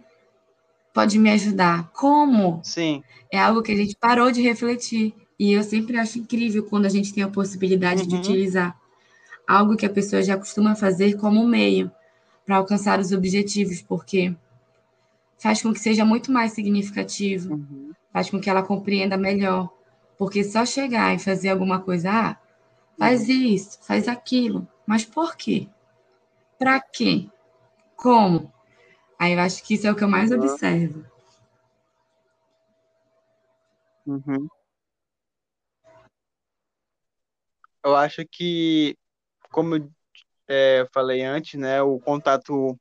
pode 0.97 1.19
me 1.19 1.29
ajudar. 1.29 1.91
Como? 1.93 2.59
Sim. 2.63 3.03
É 3.31 3.37
algo 3.37 3.61
que 3.61 3.71
a 3.71 3.75
gente 3.75 3.95
parou 3.95 4.31
de 4.31 4.41
refletir. 4.41 5.13
E 5.37 5.51
eu 5.51 5.61
sempre 5.61 5.95
acho 5.95 6.17
incrível 6.17 6.63
quando 6.63 6.87
a 6.87 6.89
gente 6.89 7.13
tem 7.13 7.21
a 7.23 7.27
possibilidade 7.27 8.07
de 8.07 8.15
Uhum. 8.15 8.19
utilizar 8.19 8.75
algo 9.47 9.77
que 9.77 9.85
a 9.85 9.89
pessoa 9.91 10.23
já 10.23 10.35
costuma 10.35 10.73
fazer 10.75 11.15
como 11.17 11.45
meio 11.47 11.91
para 12.43 12.55
alcançar 12.57 12.99
os 12.99 13.11
objetivos, 13.11 13.79
porque 13.79 14.35
faz 15.37 15.61
com 15.61 15.71
que 15.71 15.79
seja 15.79 16.03
muito 16.03 16.31
mais 16.31 16.53
significativo, 16.53 17.53
Uhum. 17.53 17.91
faz 18.11 18.27
com 18.31 18.39
que 18.41 18.49
ela 18.49 18.63
compreenda 18.63 19.15
melhor. 19.17 19.69
Porque 20.17 20.43
só 20.43 20.65
chegar 20.65 21.13
e 21.15 21.19
fazer 21.19 21.49
alguma 21.49 21.79
coisa, 21.79 22.09
ah, 22.11 22.37
faz 22.97 23.29
isso, 23.29 23.77
faz 23.83 24.07
aquilo, 24.07 24.67
mas 24.87 25.05
por 25.05 25.35
quê? 25.37 25.67
Para 26.57 26.79
quê? 26.81 27.27
Como? 27.95 28.51
Aí 29.19 29.33
eu 29.33 29.39
acho 29.39 29.63
que 29.63 29.73
isso 29.73 29.87
é 29.87 29.91
o 29.91 29.95
que 29.95 30.03
eu 30.03 30.09
mais 30.09 30.31
Uhum. 30.31 30.37
observo. 30.37 31.05
Uhum. 34.05 34.47
Eu 37.83 37.95
acho 37.95 38.25
que, 38.29 38.97
como 39.51 39.75
eu 39.75 39.89
é, 40.47 40.85
falei 40.93 41.23
antes, 41.23 41.59
né, 41.59 41.81
o 41.81 41.99
contato 41.99 42.77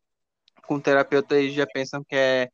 com 0.67 0.75
o 0.77 0.81
terapeuta 0.81 1.39
eles 1.39 1.55
já 1.55 1.67
pensam 1.67 2.05
que 2.05 2.15
é 2.15 2.51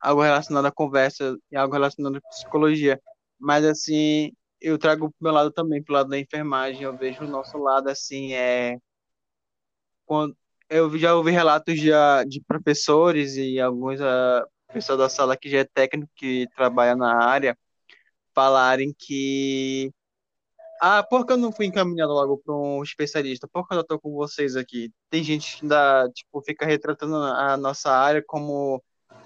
algo 0.00 0.22
relacionado 0.22 0.66
à 0.66 0.72
conversa 0.72 1.36
e 1.50 1.56
algo 1.56 1.72
relacionado 1.74 2.16
à 2.16 2.20
psicologia. 2.28 3.00
Mas 3.38 3.64
assim, 3.64 4.32
eu 4.60 4.78
trago 4.78 5.08
pro 5.10 5.16
meu 5.20 5.32
lado 5.32 5.50
também, 5.50 5.82
pro 5.82 5.94
lado 5.94 6.08
da 6.10 6.18
enfermagem, 6.18 6.82
eu 6.82 6.96
vejo 6.96 7.24
o 7.24 7.28
nosso 7.28 7.58
lado 7.58 7.88
assim, 7.88 8.34
é 8.34 8.78
quando 10.06 10.36
eu 10.68 10.96
já 10.98 11.14
ouvi 11.14 11.30
relatos 11.30 11.78
de, 11.78 11.90
de 12.28 12.40
professores 12.46 13.36
e 13.36 13.60
alguns 13.60 14.00
ah, 14.00 14.46
pessoal 14.72 14.98
da 14.98 15.08
sala 15.08 15.36
que 15.36 15.48
já 15.48 15.58
é 15.60 15.64
técnico 15.64 16.10
que 16.16 16.46
trabalha 16.56 16.96
na 16.96 17.22
área 17.24 17.56
falarem 18.34 18.92
que 18.98 19.92
ah, 20.80 21.02
por 21.02 21.24
que 21.24 21.32
eu 21.32 21.36
não 21.36 21.52
fui 21.52 21.66
encaminhado 21.66 22.12
logo 22.12 22.38
para 22.44 22.54
um 22.54 22.82
especialista? 22.82 23.48
Por 23.50 23.66
que 23.66 23.74
eu 23.74 23.84
tô 23.84 23.98
com 23.98 24.12
vocês 24.12 24.56
aqui? 24.56 24.90
Tem 25.08 25.22
gente 25.22 25.56
que 25.56 25.62
ainda, 25.62 26.10
tipo, 26.12 26.42
fica 26.42 26.66
retratando 26.66 27.16
a 27.16 27.56
nossa 27.56 27.90
área 27.90 28.22
como 28.26 28.82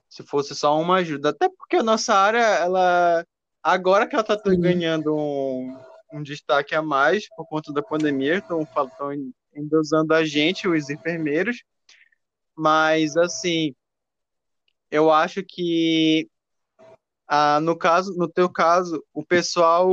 se 0.08 0.22
fosse 0.22 0.54
só 0.54 0.78
uma 0.78 0.96
ajuda. 0.96 1.30
Até 1.30 1.48
porque 1.48 1.76
a 1.76 1.82
nossa 1.82 2.14
área, 2.14 2.38
ela, 2.38 3.24
agora 3.62 4.06
que 4.06 4.14
ela 4.14 4.22
tá 4.22 4.38
Sim. 4.38 4.60
ganhando 4.60 5.16
um, 5.16 5.76
um 6.12 6.22
destaque 6.22 6.74
a 6.74 6.82
mais 6.82 7.28
por 7.36 7.46
conta 7.46 7.72
da 7.72 7.82
pandemia, 7.82 8.38
estão 8.38 8.66
endeusando 9.54 10.14
a 10.14 10.24
gente, 10.24 10.68
os 10.68 10.88
enfermeiros. 10.90 11.62
Mas, 12.56 13.16
assim, 13.16 13.74
eu 14.90 15.12
acho 15.12 15.42
que, 15.42 16.28
ah, 17.28 17.60
no 17.60 17.76
caso, 17.76 18.14
no 18.16 18.28
teu 18.28 18.48
caso, 18.48 19.04
o 19.12 19.24
pessoal 19.24 19.88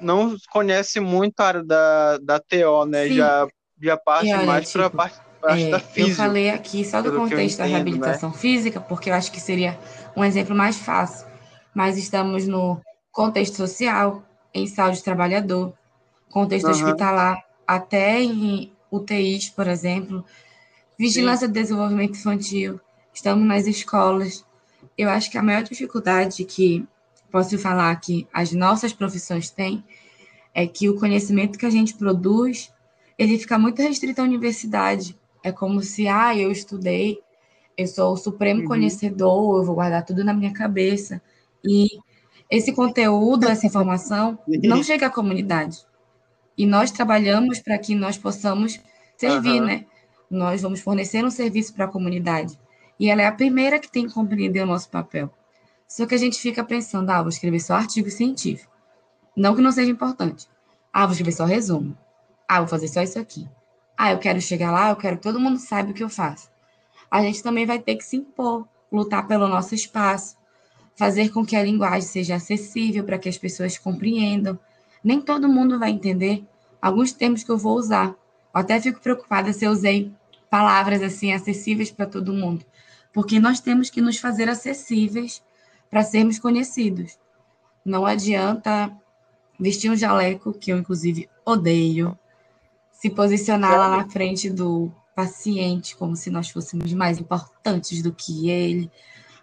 não 0.00 0.36
conhece 0.52 1.00
muito 1.00 1.40
a 1.40 1.46
área 1.46 1.64
da, 1.64 2.18
da 2.18 2.40
TO, 2.40 2.84
né? 2.86 3.08
Sim. 3.08 3.16
Já, 3.16 3.48
já 3.80 3.96
parte 3.96 4.32
olha, 4.32 4.46
mais 4.46 4.72
para 4.72 4.82
a 4.82 4.84
tipo, 4.86 4.96
parte, 4.96 5.20
parte 5.40 5.70
da 5.70 5.78
É, 5.78 5.82
eu 5.96 6.14
falei 6.14 6.50
aqui 6.50 6.84
só 6.84 7.00
do 7.00 7.12
contexto 7.12 7.58
da 7.58 7.64
entendo, 7.64 7.72
né? 7.72 7.84
reabilitação 7.84 8.32
física, 8.32 8.80
porque 8.80 9.10
eu 9.10 9.14
acho 9.14 9.32
que 9.32 9.40
seria 9.40 9.78
um 10.16 10.24
exemplo 10.24 10.54
mais 10.54 10.76
fácil. 10.78 11.26
Mas 11.74 11.96
estamos 11.96 12.46
no 12.46 12.80
contexto 13.10 13.56
social, 13.56 14.22
em 14.54 14.66
saúde 14.66 14.98
do 14.98 15.04
trabalhador, 15.04 15.72
contexto 16.30 16.68
Aham, 16.68 16.70
hospitalar, 16.70 17.44
até 17.66 18.20
em 18.22 18.72
UTIs, 18.90 19.48
por 19.50 19.66
exemplo, 19.68 20.24
sim. 20.98 20.98
vigilância 20.98 21.48
do 21.48 21.54
desenvolvimento 21.54 22.16
infantil, 22.18 22.80
estamos 23.12 23.46
nas 23.46 23.66
escolas. 23.66 24.44
Eu 24.96 25.08
acho 25.10 25.30
que 25.30 25.38
a 25.38 25.42
maior 25.42 25.62
dificuldade 25.62 26.44
que 26.44 26.86
posso 27.30 27.58
falar 27.58 27.94
que 27.96 28.26
as 28.32 28.52
nossas 28.52 28.92
profissões 28.92 29.50
têm 29.50 29.84
é 30.54 30.66
que 30.66 30.88
o 30.88 30.98
conhecimento 30.98 31.58
que 31.58 31.66
a 31.66 31.70
gente 31.70 31.94
produz, 31.94 32.72
ele 33.18 33.38
fica 33.38 33.58
muito 33.58 33.80
restrito 33.82 34.20
à 34.20 34.24
universidade. 34.24 35.18
É 35.42 35.50
como 35.52 35.82
se, 35.82 36.06
ah, 36.08 36.36
eu 36.36 36.50
estudei, 36.52 37.20
eu 37.76 37.86
sou 37.86 38.12
o 38.12 38.16
supremo 38.16 38.62
Uhum. 38.62 38.66
conhecedor, 38.66 39.58
eu 39.60 39.64
vou 39.64 39.74
guardar 39.76 40.04
tudo 40.04 40.24
na 40.24 40.34
minha 40.34 40.52
cabeça. 40.52 41.22
E 41.64 41.88
esse 42.52 42.70
conteúdo, 42.70 43.48
essa 43.48 43.66
informação, 43.66 44.38
não 44.46 44.82
chega 44.82 45.06
à 45.06 45.10
comunidade. 45.10 45.86
E 46.54 46.66
nós 46.66 46.90
trabalhamos 46.90 47.60
para 47.60 47.78
que 47.78 47.94
nós 47.94 48.18
possamos 48.18 48.78
servir, 49.16 49.56
Aham, 49.56 49.66
né? 49.66 49.86
Nós 50.30 50.60
vamos 50.60 50.80
fornecer 50.80 51.24
um 51.24 51.30
serviço 51.30 51.72
para 51.72 51.86
a 51.86 51.88
comunidade. 51.88 52.58
E 53.00 53.08
ela 53.08 53.22
é 53.22 53.26
a 53.26 53.32
primeira 53.32 53.78
que 53.78 53.90
tem 53.90 54.06
que 54.06 54.12
compreender 54.12 54.60
o 54.60 54.66
nosso 54.66 54.90
papel. 54.90 55.32
Só 55.88 56.04
que 56.04 56.14
a 56.14 56.18
gente 56.18 56.38
fica 56.38 56.62
pensando, 56.62 57.08
ah, 57.08 57.22
vou 57.22 57.30
escrever 57.30 57.58
só 57.58 57.72
artigo 57.72 58.10
científico. 58.10 58.70
Não 59.34 59.56
que 59.56 59.62
não 59.62 59.72
seja 59.72 59.90
importante. 59.90 60.46
Ah, 60.92 61.06
vou 61.06 61.12
escrever 61.12 61.32
só 61.32 61.46
resumo. 61.46 61.96
Ah, 62.46 62.58
vou 62.58 62.68
fazer 62.68 62.88
só 62.88 63.00
isso 63.00 63.18
aqui. 63.18 63.48
Ah, 63.96 64.12
eu 64.12 64.18
quero 64.18 64.42
chegar 64.42 64.70
lá, 64.70 64.90
eu 64.90 64.96
quero 64.96 65.16
que 65.16 65.22
todo 65.22 65.40
mundo 65.40 65.58
saiba 65.58 65.90
o 65.90 65.94
que 65.94 66.04
eu 66.04 66.10
faço. 66.10 66.50
A 67.10 67.22
gente 67.22 67.42
também 67.42 67.64
vai 67.64 67.78
ter 67.78 67.96
que 67.96 68.04
se 68.04 68.16
impor, 68.16 68.68
lutar 68.92 69.26
pelo 69.26 69.48
nosso 69.48 69.74
espaço, 69.74 70.36
fazer 71.02 71.30
com 71.30 71.44
que 71.44 71.56
a 71.56 71.64
linguagem 71.64 72.02
seja 72.02 72.36
acessível 72.36 73.02
para 73.02 73.18
que 73.18 73.28
as 73.28 73.36
pessoas 73.36 73.76
compreendam. 73.76 74.56
Nem 75.02 75.20
todo 75.20 75.48
mundo 75.48 75.76
vai 75.76 75.90
entender 75.90 76.44
alguns 76.80 77.12
termos 77.12 77.42
que 77.42 77.50
eu 77.50 77.58
vou 77.58 77.76
usar. 77.76 78.10
Eu 78.10 78.60
até 78.60 78.80
fico 78.80 79.00
preocupada 79.00 79.52
se 79.52 79.64
eu 79.64 79.72
usei 79.72 80.12
palavras 80.48 81.02
assim 81.02 81.32
acessíveis 81.32 81.90
para 81.90 82.06
todo 82.06 82.32
mundo, 82.32 82.64
porque 83.12 83.40
nós 83.40 83.58
temos 83.58 83.90
que 83.90 84.00
nos 84.00 84.18
fazer 84.18 84.48
acessíveis 84.48 85.42
para 85.90 86.04
sermos 86.04 86.38
conhecidos. 86.38 87.18
Não 87.84 88.06
adianta 88.06 88.96
vestir 89.58 89.90
um 89.90 89.96
jaleco, 89.96 90.52
que 90.52 90.72
eu 90.72 90.78
inclusive 90.78 91.28
odeio, 91.44 92.16
se 92.92 93.10
posicionar 93.10 93.76
lá 93.76 93.96
na 93.96 94.08
frente 94.08 94.48
do 94.48 94.88
paciente 95.16 95.96
como 95.96 96.14
se 96.14 96.30
nós 96.30 96.48
fôssemos 96.48 96.92
mais 96.92 97.18
importantes 97.18 98.02
do 98.02 98.12
que 98.12 98.48
ele, 98.48 98.88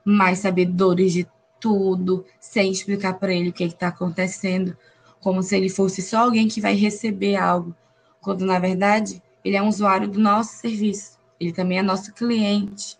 mais 0.06 0.40
sabedores 0.40 1.12
de 1.12 1.28
tudo, 1.60 2.26
sem 2.40 2.72
explicar 2.72 3.16
para 3.20 3.34
ele 3.34 3.50
o 3.50 3.54
que 3.54 3.64
está 3.64 3.88
acontecendo, 3.90 4.78
como 5.22 5.44
se 5.44 5.56
ele 5.58 5.70
fosse 5.70 6.02
só 6.02 6.20
alguém 6.20 6.48
que 6.48 6.62
vai 6.62 6.76
receber 6.76 7.36
algo, 7.36 7.76
quando 8.22 8.46
na 8.46 8.60
verdade 8.60 9.22
ele 9.44 9.56
é 9.56 9.62
um 9.62 9.68
usuário 9.68 10.08
do 10.08 10.20
nosso 10.20 10.56
serviço, 10.58 11.18
ele 11.40 11.52
também 11.54 11.80
é 11.80 11.82
nosso 11.84 12.14
cliente. 12.14 12.98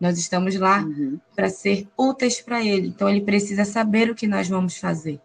Nós 0.00 0.18
estamos 0.18 0.56
lá 0.56 0.88
Uhum. 0.88 1.20
para 1.36 1.48
ser 1.50 1.88
úteis 1.96 2.40
para 2.40 2.64
ele, 2.64 2.88
então 2.88 3.08
ele 3.08 3.20
precisa 3.22 3.64
saber 3.64 4.10
o 4.10 4.14
que 4.14 4.26
nós 4.26 4.48
vamos 4.48 4.76
fazer 4.78 5.20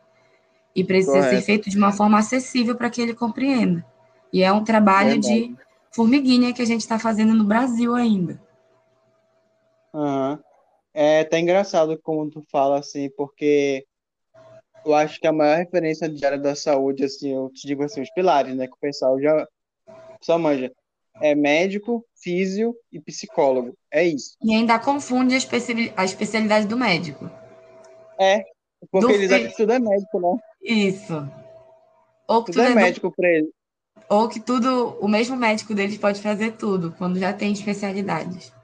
e 0.75 0.83
precisa 0.83 1.23
ser 1.23 1.41
Correto, 1.41 1.41
feito 1.41 1.69
de 1.69 1.77
uma 1.77 1.91
forma 1.91 2.19
acessível 2.19 2.75
para 2.75 2.89
que 2.89 3.01
ele 3.01 3.13
compreenda. 3.15 3.85
E 4.31 4.43
é 4.43 4.51
um 4.51 4.63
trabalho 4.63 5.17
verdade. 5.19 5.19
de 5.19 5.55
formiguinha 5.91 6.53
que 6.53 6.61
a 6.61 6.65
gente 6.65 6.81
está 6.81 6.99
fazendo 6.99 7.33
no 7.33 7.43
Brasil 7.45 7.95
ainda. 7.95 8.39
Aham. 9.93 10.43
É 10.97 11.19
até 11.19 11.39
engraçado 11.39 11.99
como 12.01 12.29
tu 12.31 12.41
fala 12.49 12.79
assim, 12.79 13.09
porque 13.17 13.85
eu 14.85 14.93
acho 14.93 15.19
que 15.19 15.27
a 15.27 15.33
maior 15.33 15.57
referência 15.57 16.07
de 16.07 16.25
área 16.25 16.37
da 16.39 16.55
saúde, 16.55 17.03
assim, 17.03 17.33
eu 17.33 17.49
te 17.49 17.67
digo 17.67 17.83
assim, 17.83 18.01
os 18.01 18.09
pilares, 18.11 18.55
né, 18.55 18.65
que 18.65 18.73
o 18.73 18.79
pessoal 18.79 19.19
já 19.19 19.45
só 20.21 20.39
manja, 20.39 20.71
é 21.21 21.35
médico, 21.35 22.05
físio 22.15 22.73
e 22.91 23.01
psicólogo. 23.01 23.73
É 23.91 24.03
isso. 24.05 24.37
E 24.41 24.53
ainda 24.53 24.79
confunde 24.79 25.33
a, 25.35 25.37
especi- 25.37 25.91
a 25.97 26.05
especialidade 26.05 26.65
do 26.65 26.77
médico. 26.77 27.29
É, 28.17 28.43
porque 28.89 29.11
Do 29.11 29.13
eles 29.13 29.31
acham 29.33 29.49
que 29.49 29.57
tudo 29.57 29.73
é 29.73 29.79
médico, 29.79 30.19
né? 30.21 30.39
Isso. 30.61 31.13
Ou 32.27 32.43
que 32.43 32.51
Tudo 32.53 32.63
tudo 32.63 32.67
é 32.67 32.71
é 32.71 32.73
do- 32.73 32.75
médico 32.75 33.11
pra 33.11 33.29
eles. 33.29 33.49
ou 34.09 34.29
que 34.29 34.39
tudo, 34.39 34.97
o 35.01 35.07
mesmo 35.09 35.35
médico 35.35 35.73
deles 35.75 35.97
pode 35.97 36.21
fazer 36.21 36.53
tudo, 36.53 36.93
quando 36.97 37.19
já 37.19 37.33
tem 37.33 37.51
especialidades. 37.51 38.54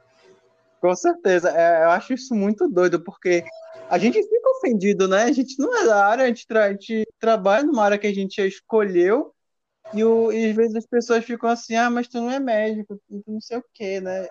Com 0.81 0.95
certeza. 0.95 1.49
É, 1.51 1.83
eu 1.85 1.91
acho 1.91 2.13
isso 2.13 2.33
muito 2.33 2.67
doido, 2.67 3.01
porque 3.03 3.43
a 3.89 3.97
gente 3.99 4.21
fica 4.21 4.49
ofendido, 4.57 5.07
né? 5.07 5.23
A 5.23 5.31
gente 5.31 5.57
não 5.59 5.75
é 5.77 5.85
da 5.85 6.05
área, 6.07 6.25
a 6.25 6.27
gente, 6.27 6.47
tra- 6.47 6.65
a 6.65 6.71
gente 6.71 7.07
trabalha 7.19 7.63
numa 7.63 7.83
área 7.83 7.97
que 7.99 8.07
a 8.07 8.13
gente 8.13 8.41
escolheu, 8.41 9.33
e, 9.93 10.03
o, 10.03 10.31
e 10.31 10.49
às 10.49 10.55
vezes 10.55 10.75
as 10.75 10.85
pessoas 10.87 11.23
ficam 11.23 11.49
assim, 11.49 11.75
ah, 11.75 11.89
mas 11.89 12.07
tu 12.07 12.17
não 12.17 12.31
é 12.31 12.39
médico, 12.39 12.99
tu 13.07 13.23
não 13.27 13.41
sei 13.41 13.57
o 13.57 13.63
quê, 13.73 14.01
né? 14.01 14.27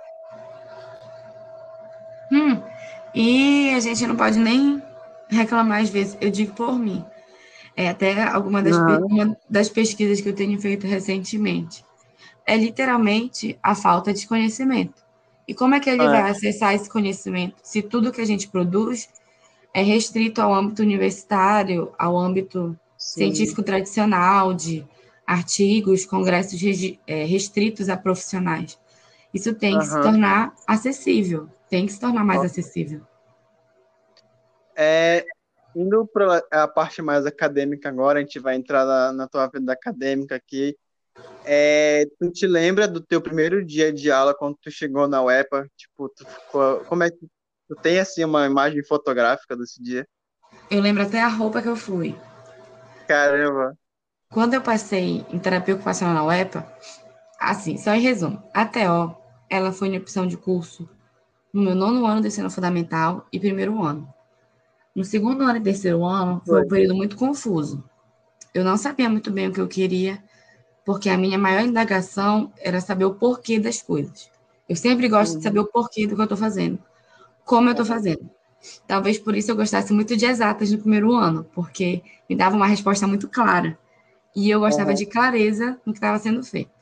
Hum, 2.33 2.62
e 3.14 3.71
a 3.75 3.80
gente 3.80 4.07
não 4.07 4.16
pode 4.16 4.38
nem 4.38 4.83
reclamar 5.28 5.83
às 5.83 5.90
vezes, 5.90 6.16
eu 6.21 6.30
digo 6.30 6.52
por 6.54 6.78
mim. 6.78 7.04
É 7.76 7.88
até 7.88 8.23
alguma 8.25 8.62
das, 8.62 8.76
pe- 8.76 9.04
uma 9.04 9.37
das 9.49 9.69
pesquisas 9.69 10.21
que 10.21 10.28
eu 10.28 10.35
tenho 10.35 10.61
feito 10.61 10.87
recentemente. 10.87 11.85
É 12.47 12.57
literalmente 12.57 13.59
a 13.62 13.75
falta 13.75 14.12
de 14.12 14.26
conhecimento. 14.26 15.00
E 15.50 15.54
como 15.54 15.75
é 15.75 15.80
que 15.80 15.90
ele 15.90 16.04
É. 16.04 16.07
vai 16.07 16.30
acessar 16.30 16.76
esse 16.76 16.88
conhecimento 16.88 17.57
se 17.64 17.83
tudo 17.83 18.12
que 18.12 18.21
a 18.21 18.25
gente 18.25 18.47
produz 18.47 19.09
é 19.75 19.83
restrito 19.83 20.40
ao 20.40 20.54
âmbito 20.54 20.80
universitário, 20.80 21.92
ao 21.99 22.16
âmbito 22.16 22.78
Sim. 22.97 23.25
científico 23.25 23.61
tradicional, 23.61 24.54
de 24.54 24.87
artigos, 25.26 26.07
congressos 26.07 26.61
é, 27.04 27.25
restritos 27.25 27.88
a 27.88 27.97
profissionais. 27.97 28.78
Isso 29.35 29.52
tem 29.52 29.76
que 29.76 29.87
se 29.87 30.00
tornar 30.00 30.54
acessível, 30.69 31.49
tem 31.69 31.85
que 31.85 31.95
se 31.95 31.99
tornar 31.99 32.25
mais 32.25 32.42
acessível. 32.42 33.00
É, 34.76 35.25
indo 35.75 36.07
para 36.07 36.45
a 36.49 36.69
parte 36.69 37.02
mais 37.02 37.26
acadêmica 37.26 37.88
agora, 37.88 38.21
a 38.21 38.23
gente 38.23 38.38
vai 38.38 38.54
entrar 38.54 38.85
na, 38.85 39.12
na 39.12 39.26
tua 39.26 39.49
vida 39.49 39.73
acadêmica 39.73 40.37
aqui. 40.37 40.76
É, 41.44 42.06
tu 42.18 42.30
te 42.30 42.46
lembra 42.46 42.86
do 42.86 43.00
teu 43.00 43.20
primeiro 43.20 43.64
dia 43.64 43.92
de 43.92 44.10
aula 44.10 44.34
quando 44.34 44.56
tu 44.60 44.70
chegou 44.70 45.08
na 45.08 45.22
UEPA? 45.22 45.68
Tipo, 45.76 46.08
tu 46.08 46.26
ficou, 46.26 46.80
como 46.84 47.02
é 47.02 47.10
que 47.10 47.26
tu 47.68 47.74
tem 47.76 47.98
assim 47.98 48.24
uma 48.24 48.46
imagem 48.46 48.84
fotográfica 48.84 49.56
desse 49.56 49.82
dia? 49.82 50.06
Eu 50.70 50.80
lembro 50.80 51.02
até 51.02 51.20
a 51.20 51.28
roupa 51.28 51.62
que 51.62 51.68
eu 51.68 51.76
fui. 51.76 52.16
Caramba. 53.06 53.76
Quando 54.30 54.54
eu 54.54 54.62
passei 54.62 55.24
em 55.30 55.38
terapia 55.38 55.74
ocupacional 55.74 56.14
na 56.14 56.24
UEPA, 56.24 56.64
assim, 57.40 57.76
só 57.76 57.92
em 57.94 58.00
resumo, 58.00 58.40
a 58.54 58.64
TO, 58.64 59.16
ela 59.48 59.72
foi 59.72 59.88
minha 59.88 60.00
opção 60.00 60.26
de 60.26 60.36
curso 60.36 60.88
no 61.52 61.62
meu 61.62 61.74
nono 61.74 62.06
ano 62.06 62.20
do 62.20 62.28
ensino 62.28 62.48
fundamental 62.50 63.26
e 63.32 63.40
primeiro 63.40 63.82
ano. 63.82 64.08
No 64.94 65.04
segundo 65.04 65.42
ano 65.42 65.56
e 65.56 65.62
terceiro 65.62 66.04
ano, 66.04 66.40
foi 66.46 66.62
um 66.62 66.68
período 66.68 66.94
muito 66.94 67.16
confuso. 67.16 67.82
Eu 68.54 68.64
não 68.64 68.76
sabia 68.76 69.08
muito 69.08 69.30
bem 69.30 69.48
o 69.48 69.52
que 69.52 69.60
eu 69.60 69.68
queria, 69.68 70.22
porque 70.90 71.09
a 71.09 71.16
minha 71.16 71.38
maior 71.38 71.62
indagação 71.62 72.52
era 72.59 72.80
saber 72.80 73.04
o 73.04 73.14
porquê 73.14 73.61
das 73.61 73.80
coisas. 73.80 74.28
Eu 74.68 74.75
sempre 74.75 75.09
gosto 75.09 75.37
de 75.37 75.44
saber 75.44 75.61
o 75.61 75.64
porquê 75.64 76.04
do 76.04 76.16
que 76.16 76.20
eu 76.20 76.25
estou 76.25 76.37
fazendo, 76.37 76.80
como 77.44 77.68
eu 77.68 77.70
estou 77.70 77.87
fazendo. 77.87 78.28
Talvez 78.88 79.16
por 79.16 79.37
isso 79.37 79.52
eu 79.52 79.54
gostasse 79.54 79.92
muito 79.92 80.16
de 80.16 80.26
exatas 80.26 80.68
no 80.73 80.78
primeiro 80.78 81.14
ano, 81.14 81.44
porque 81.54 82.02
me 82.28 82.35
dava 82.35 82.56
uma 82.56 82.66
resposta 82.66 83.06
muito 83.06 83.28
clara. 83.28 83.78
E 84.35 84.50
eu 84.50 84.59
gostava 84.59 84.90
uhum. 84.90 84.97
de 84.97 85.06
clareza 85.06 85.80
no 85.87 85.92
que 85.92 85.99
estava 85.99 86.18
sendo 86.18 86.42
feito. 86.42 86.73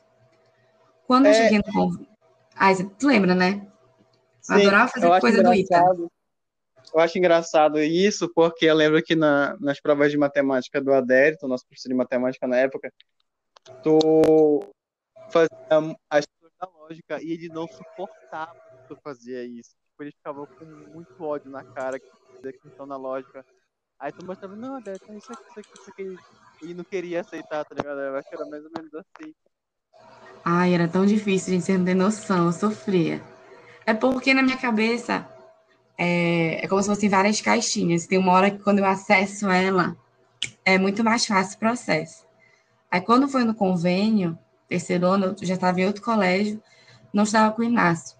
Quando 1.05 1.27
é... 1.27 1.29
eu 1.29 1.33
cheguei 1.35 1.59
no. 1.59 2.07
Ah, 2.55 2.73
você 2.73 2.89
lembra, 3.03 3.35
né? 3.35 3.61
Eu 4.49 4.55
Sim, 4.55 4.61
adorava 4.61 4.87
fazer 4.87 5.19
coisa 5.19 5.43
do 5.43 5.53
ITA. 5.53 5.83
Eu 6.91 6.99
acho 6.99 7.15
engraçado 7.19 7.79
isso, 7.79 8.27
porque 8.33 8.65
eu 8.65 8.73
lembro 8.73 9.03
que 9.03 9.15
na, 9.15 9.55
nas 9.59 9.79
provas 9.79 10.09
de 10.09 10.17
matemática 10.17 10.81
do 10.81 10.91
Adérito, 10.91 11.47
nosso 11.47 11.67
professor 11.67 11.89
de 11.89 11.93
matemática 11.93 12.47
na 12.47 12.57
época, 12.57 12.91
tu 13.83 14.61
fazia 15.31 15.49
as 16.09 16.25
coisas 16.25 16.57
da 16.59 16.67
lógica 16.67 17.23
e 17.23 17.31
ele 17.31 17.49
não 17.49 17.67
suportava 17.67 18.53
que 18.53 18.87
tu 18.87 18.97
fazia 19.03 19.43
isso. 19.43 19.71
Tipo, 19.71 20.03
ele 20.03 20.11
ficava 20.11 20.45
com 20.45 20.65
muito 20.65 21.23
ódio 21.23 21.49
na 21.51 21.63
cara 21.63 21.99
da 22.41 22.51
questão 22.51 22.85
na 22.85 22.97
lógica. 22.97 23.45
Aí 23.99 24.11
tu 24.11 24.25
mostrava, 24.25 24.55
não, 24.55 24.75
Adérito, 24.75 25.13
isso 25.13 25.31
aqui, 25.31 25.43
isso 25.49 25.59
aqui, 25.59 25.69
isso 25.73 25.89
aqui 25.89 26.39
e 26.61 26.73
não 26.73 26.83
queria 26.83 27.21
aceitar, 27.21 27.63
tá 27.63 27.75
ligado? 27.75 27.99
Eu 27.99 28.15
acho 28.15 28.29
que 28.29 28.35
era 28.35 28.45
mais 28.45 28.63
ou 28.63 28.71
menos 28.75 28.93
assim. 28.93 29.33
Ai, 30.43 30.73
era 30.73 30.87
tão 30.87 31.05
difícil, 31.05 31.53
gente, 31.53 31.65
você 31.65 31.77
não 31.77 31.85
tem 31.85 31.95
noção, 31.95 32.47
eu 32.47 32.51
sofria. 32.51 33.21
É 33.85 33.93
porque 33.93 34.33
na 34.33 34.41
minha 34.41 34.57
cabeça 34.57 35.27
é, 35.97 36.63
é 36.63 36.67
como 36.67 36.81
se 36.81 36.89
fossem 36.89 37.09
várias 37.09 37.41
caixinhas. 37.41 38.07
Tem 38.07 38.17
uma 38.17 38.31
hora 38.33 38.51
que 38.51 38.59
quando 38.59 38.79
eu 38.79 38.85
acesso 38.85 39.49
ela, 39.49 39.97
é 40.63 40.77
muito 40.77 41.03
mais 41.03 41.25
fácil 41.25 41.55
o 41.57 41.59
processo. 41.59 42.28
Aí 42.91 43.01
quando 43.01 43.27
foi 43.27 43.43
no 43.43 43.53
convênio, 43.53 44.37
terceiro 44.67 45.07
ano, 45.07 45.35
eu 45.39 45.47
já 45.47 45.55
estava 45.55 45.79
em 45.79 45.85
outro 45.85 46.01
colégio, 46.01 46.61
não 47.13 47.23
estava 47.23 47.53
com 47.53 47.61
o 47.61 47.65
Inácio. 47.65 48.17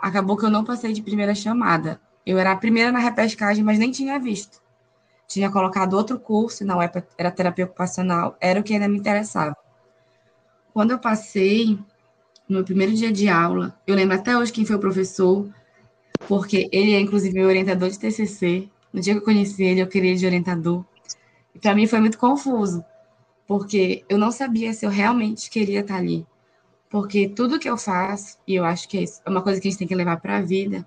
Acabou 0.00 0.36
que 0.36 0.44
eu 0.44 0.50
não 0.50 0.64
passei 0.64 0.92
de 0.92 1.02
primeira 1.02 1.34
chamada. 1.34 2.00
Eu 2.26 2.38
era 2.38 2.52
a 2.52 2.56
primeira 2.56 2.92
na 2.92 2.98
repescagem, 2.98 3.64
mas 3.64 3.78
nem 3.78 3.90
tinha 3.90 4.18
visto 4.18 4.64
tinha 5.26 5.50
colocado 5.50 5.94
outro 5.94 6.18
curso, 6.18 6.64
não 6.64 6.80
era 6.80 7.30
terapia 7.30 7.64
ocupacional, 7.64 8.36
era 8.40 8.60
o 8.60 8.62
que 8.62 8.74
ainda 8.74 8.88
me 8.88 8.98
interessava. 8.98 9.56
Quando 10.72 10.90
eu 10.92 10.98
passei, 10.98 11.78
no 12.48 12.56
meu 12.56 12.64
primeiro 12.64 12.92
dia 12.92 13.12
de 13.12 13.28
aula, 13.28 13.76
eu 13.86 13.94
lembro 13.94 14.16
até 14.16 14.36
hoje 14.36 14.52
quem 14.52 14.64
foi 14.64 14.76
o 14.76 14.80
professor, 14.80 15.48
porque 16.28 16.68
ele 16.72 16.94
é 16.94 17.00
inclusive 17.00 17.34
meu 17.34 17.48
orientador 17.48 17.90
de 17.90 17.98
TCC. 17.98 18.68
No 18.92 19.00
dia 19.00 19.14
que 19.14 19.20
eu 19.20 19.24
conheci 19.24 19.62
ele, 19.64 19.80
eu 19.80 19.86
queria 19.86 20.10
ele 20.10 20.18
de 20.18 20.26
orientador. 20.26 20.84
E 21.54 21.58
para 21.58 21.74
mim 21.74 21.86
foi 21.86 22.00
muito 22.00 22.18
confuso, 22.18 22.84
porque 23.46 24.04
eu 24.08 24.18
não 24.18 24.30
sabia 24.30 24.72
se 24.72 24.86
eu 24.86 24.90
realmente 24.90 25.50
queria 25.50 25.80
estar 25.80 25.96
ali. 25.96 26.26
Porque 26.88 27.28
tudo 27.28 27.58
que 27.58 27.68
eu 27.68 27.76
faço, 27.76 28.38
e 28.46 28.54
eu 28.54 28.64
acho 28.64 28.88
que 28.88 28.98
é, 28.98 29.04
é 29.04 29.30
uma 29.30 29.42
coisa 29.42 29.60
que 29.60 29.68
a 29.68 29.70
gente 29.70 29.78
tem 29.78 29.88
que 29.88 29.94
levar 29.94 30.20
para 30.20 30.38
a 30.38 30.42
vida, 30.42 30.86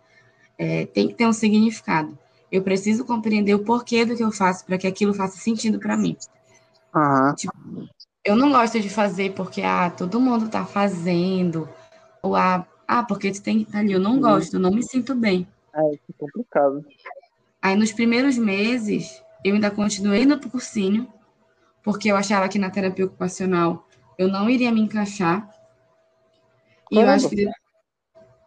é, 0.57 0.85
tem 0.85 1.07
que 1.07 1.13
ter 1.13 1.27
um 1.27 1.33
significado. 1.33 2.17
Eu 2.51 2.61
preciso 2.61 3.03
compreender 3.03 3.53
o 3.53 3.63
porquê 3.63 4.05
do 4.05 4.15
que 4.15 4.23
eu 4.23 4.31
faço 4.31 4.65
para 4.65 4.77
que 4.77 4.87
aquilo 4.87 5.13
faça 5.13 5.37
sentido 5.37 5.79
para 5.79 5.97
mim. 5.97 6.15
Uhum. 6.95 7.35
Tipo, 7.35 7.53
eu 8.23 8.35
não 8.35 8.51
gosto 8.51 8.79
de 8.79 8.89
fazer 8.89 9.33
porque 9.33 9.61
ah, 9.61 9.89
todo 9.89 10.19
mundo 10.19 10.45
está 10.45 10.65
fazendo, 10.65 11.67
ou 12.21 12.35
ah, 12.35 12.65
ah, 12.87 13.03
porque 13.03 13.31
tu 13.31 13.41
tem 13.41 13.57
que 13.57 13.63
estar 13.63 13.79
ali. 13.79 13.91
Eu 13.91 13.99
não 13.99 14.13
uhum. 14.13 14.21
gosto, 14.21 14.55
eu 14.55 14.59
não 14.59 14.71
me 14.71 14.83
sinto 14.83 15.13
bem. 15.13 15.47
É, 15.75 15.93
é 15.93 15.97
complicado. 16.17 16.85
Aí 17.61 17.75
nos 17.75 17.91
primeiros 17.91 18.37
meses, 18.37 19.21
eu 19.43 19.55
ainda 19.55 19.69
continuei 19.69 20.25
no 20.25 20.39
cursinho, 20.39 21.07
porque 21.87 22.11
eu 22.11 22.17
achava 22.17 22.49
que 22.49 22.59
na 22.59 22.69
terapia 22.69 23.05
ocupacional 23.05 23.87
eu 24.17 24.27
não 24.27 24.49
iria 24.49 24.69
me 24.73 24.81
encaixar. 24.81 25.49
E 26.91 26.97
eu 26.97 27.07
acho 27.07 27.29
que 27.29 27.47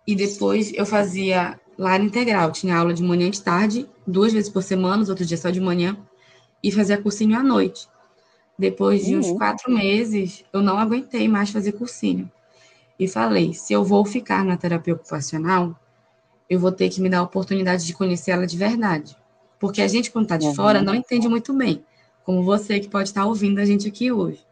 e 0.07 0.15
depois 0.15 0.71
eu 0.75 0.85
fazia 0.85 1.59
Lar 1.79 2.03
integral, 2.03 2.53
tinha 2.53 2.77
aula 2.77 2.93
de 2.93 3.03
manhã 3.03 3.29
e 3.29 3.31
de 3.31 3.41
tarde, 3.41 3.89
duas 4.07 4.35
vezes 4.35 4.51
por 4.51 4.63
semana, 4.63 5.03
os 5.03 5.09
outros 5.09 5.27
dias 5.27 5.41
só 5.41 5.49
de 5.49 5.59
manhã, 5.59 5.97
e 6.63 6.71
fazia 6.71 7.01
cursinho 7.01 7.35
à 7.35 7.43
noite. 7.43 7.89
Depois 8.59 9.07
de 9.07 9.15
uhum. 9.15 9.21
uns 9.21 9.33
quatro 9.33 9.73
meses, 9.73 10.45
eu 10.53 10.61
não 10.61 10.79
aguentei 10.79 11.27
mais 11.27 11.49
fazer 11.49 11.73
cursinho. 11.73 12.31
E 12.99 13.09
falei: 13.09 13.55
se 13.55 13.73
eu 13.73 13.83
vou 13.83 14.05
ficar 14.05 14.45
na 14.45 14.59
terapia 14.59 14.93
ocupacional, 14.93 15.75
eu 16.51 16.61
vou 16.61 16.73
ter 16.73 16.91
que 16.91 17.01
me 17.01 17.09
dar 17.09 17.21
a 17.21 17.23
oportunidade 17.23 17.87
de 17.87 17.95
conhecer 17.95 18.33
ela 18.33 18.47
de 18.47 18.59
verdade. 18.59 19.17
Porque 19.59 19.81
a 19.81 19.89
gente, 19.89 20.11
quando 20.11 20.25
está 20.25 20.37
de 20.37 20.49
uhum. 20.49 20.55
fora, 20.55 20.83
não 20.83 20.95
entende 20.95 21.27
muito 21.27 21.55
bem, 21.55 21.83
como 22.25 22.43
você 22.43 22.81
que 22.81 22.89
pode 22.89 23.09
estar 23.09 23.25
ouvindo 23.25 23.59
a 23.61 23.65
gente 23.65 23.89
aqui 23.89 24.13
hoje. 24.13 24.45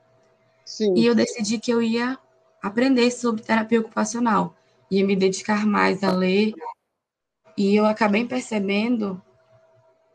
Sim. 0.64 0.94
E 0.96 1.06
eu 1.06 1.14
decidi 1.14 1.58
que 1.58 1.70
eu 1.70 1.80
ia 1.82 2.18
aprender 2.62 3.10
sobre 3.10 3.42
terapia 3.42 3.80
ocupacional, 3.80 4.54
ia 4.90 5.04
me 5.04 5.16
dedicar 5.16 5.66
mais 5.66 6.02
a 6.02 6.12
ler 6.12 6.52
e 7.56 7.74
eu 7.74 7.86
acabei 7.86 8.24
percebendo 8.24 9.20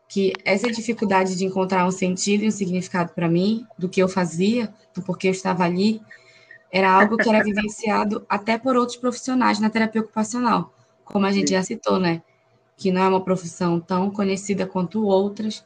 que 0.08 0.32
essa 0.44 0.70
dificuldade 0.70 1.36
de 1.36 1.44
encontrar 1.44 1.86
um 1.86 1.90
sentido 1.90 2.44
e 2.44 2.48
um 2.48 2.50
significado 2.50 3.12
para 3.12 3.28
mim, 3.28 3.66
do 3.76 3.88
que 3.88 4.00
eu 4.00 4.08
fazia, 4.08 4.72
do 4.94 5.02
porquê 5.02 5.28
eu 5.28 5.32
estava 5.32 5.64
ali, 5.64 6.00
era 6.70 6.90
algo 6.90 7.16
que 7.16 7.28
era 7.28 7.42
vivenciado 7.44 8.24
até 8.28 8.56
por 8.56 8.76
outros 8.76 8.96
profissionais 8.96 9.58
na 9.58 9.70
terapia 9.70 10.00
ocupacional, 10.00 10.72
como 11.04 11.26
a 11.26 11.32
gente 11.32 11.50
já 11.50 11.62
citou, 11.62 11.98
né? 11.98 12.22
Que 12.76 12.90
não 12.90 13.02
é 13.02 13.08
uma 13.08 13.24
profissão 13.24 13.80
tão 13.80 14.10
conhecida 14.10 14.66
quanto 14.66 15.04
outras. 15.04 15.64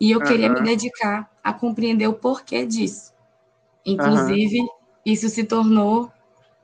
E 0.00 0.10
eu 0.10 0.18
uhum. 0.18 0.24
queria 0.24 0.48
me 0.48 0.60
dedicar 0.60 1.30
a 1.42 1.52
compreender 1.52 2.06
o 2.06 2.14
porquê 2.14 2.66
disso. 2.66 3.12
Inclusive, 3.84 4.60
uhum. 4.60 4.68
isso 5.04 5.28
se 5.28 5.44
tornou 5.44 6.10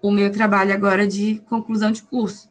o 0.03 0.11
meu 0.11 0.31
trabalho 0.31 0.75
agora 0.75 1.07
de 1.07 1.40
conclusão 1.49 1.92
de 1.92 2.03
curso. 2.03 2.51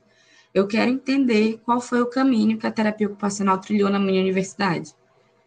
Eu 0.53 0.67
quero 0.67 0.91
entender 0.91 1.59
qual 1.63 1.79
foi 1.79 2.01
o 2.01 2.09
caminho 2.09 2.57
que 2.57 2.65
a 2.65 2.71
terapia 2.71 3.07
ocupacional 3.07 3.57
trilhou 3.57 3.89
na 3.89 3.99
minha 3.99 4.21
universidade. 4.21 4.93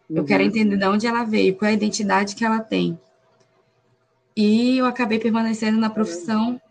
Uhum. 0.09 0.17
Eu 0.17 0.25
quero 0.25 0.43
uhum. 0.43 0.49
entender 0.49 0.77
de 0.77 0.87
onde 0.87 1.07
ela 1.07 1.23
veio, 1.23 1.55
qual 1.55 1.67
é 1.67 1.71
a 1.71 1.75
identidade 1.75 2.35
que 2.35 2.45
ela 2.45 2.59
tem. 2.59 2.99
E 4.35 4.77
eu 4.77 4.85
acabei 4.85 5.17
permanecendo 5.17 5.79
na 5.79 5.89
profissão 5.89 6.61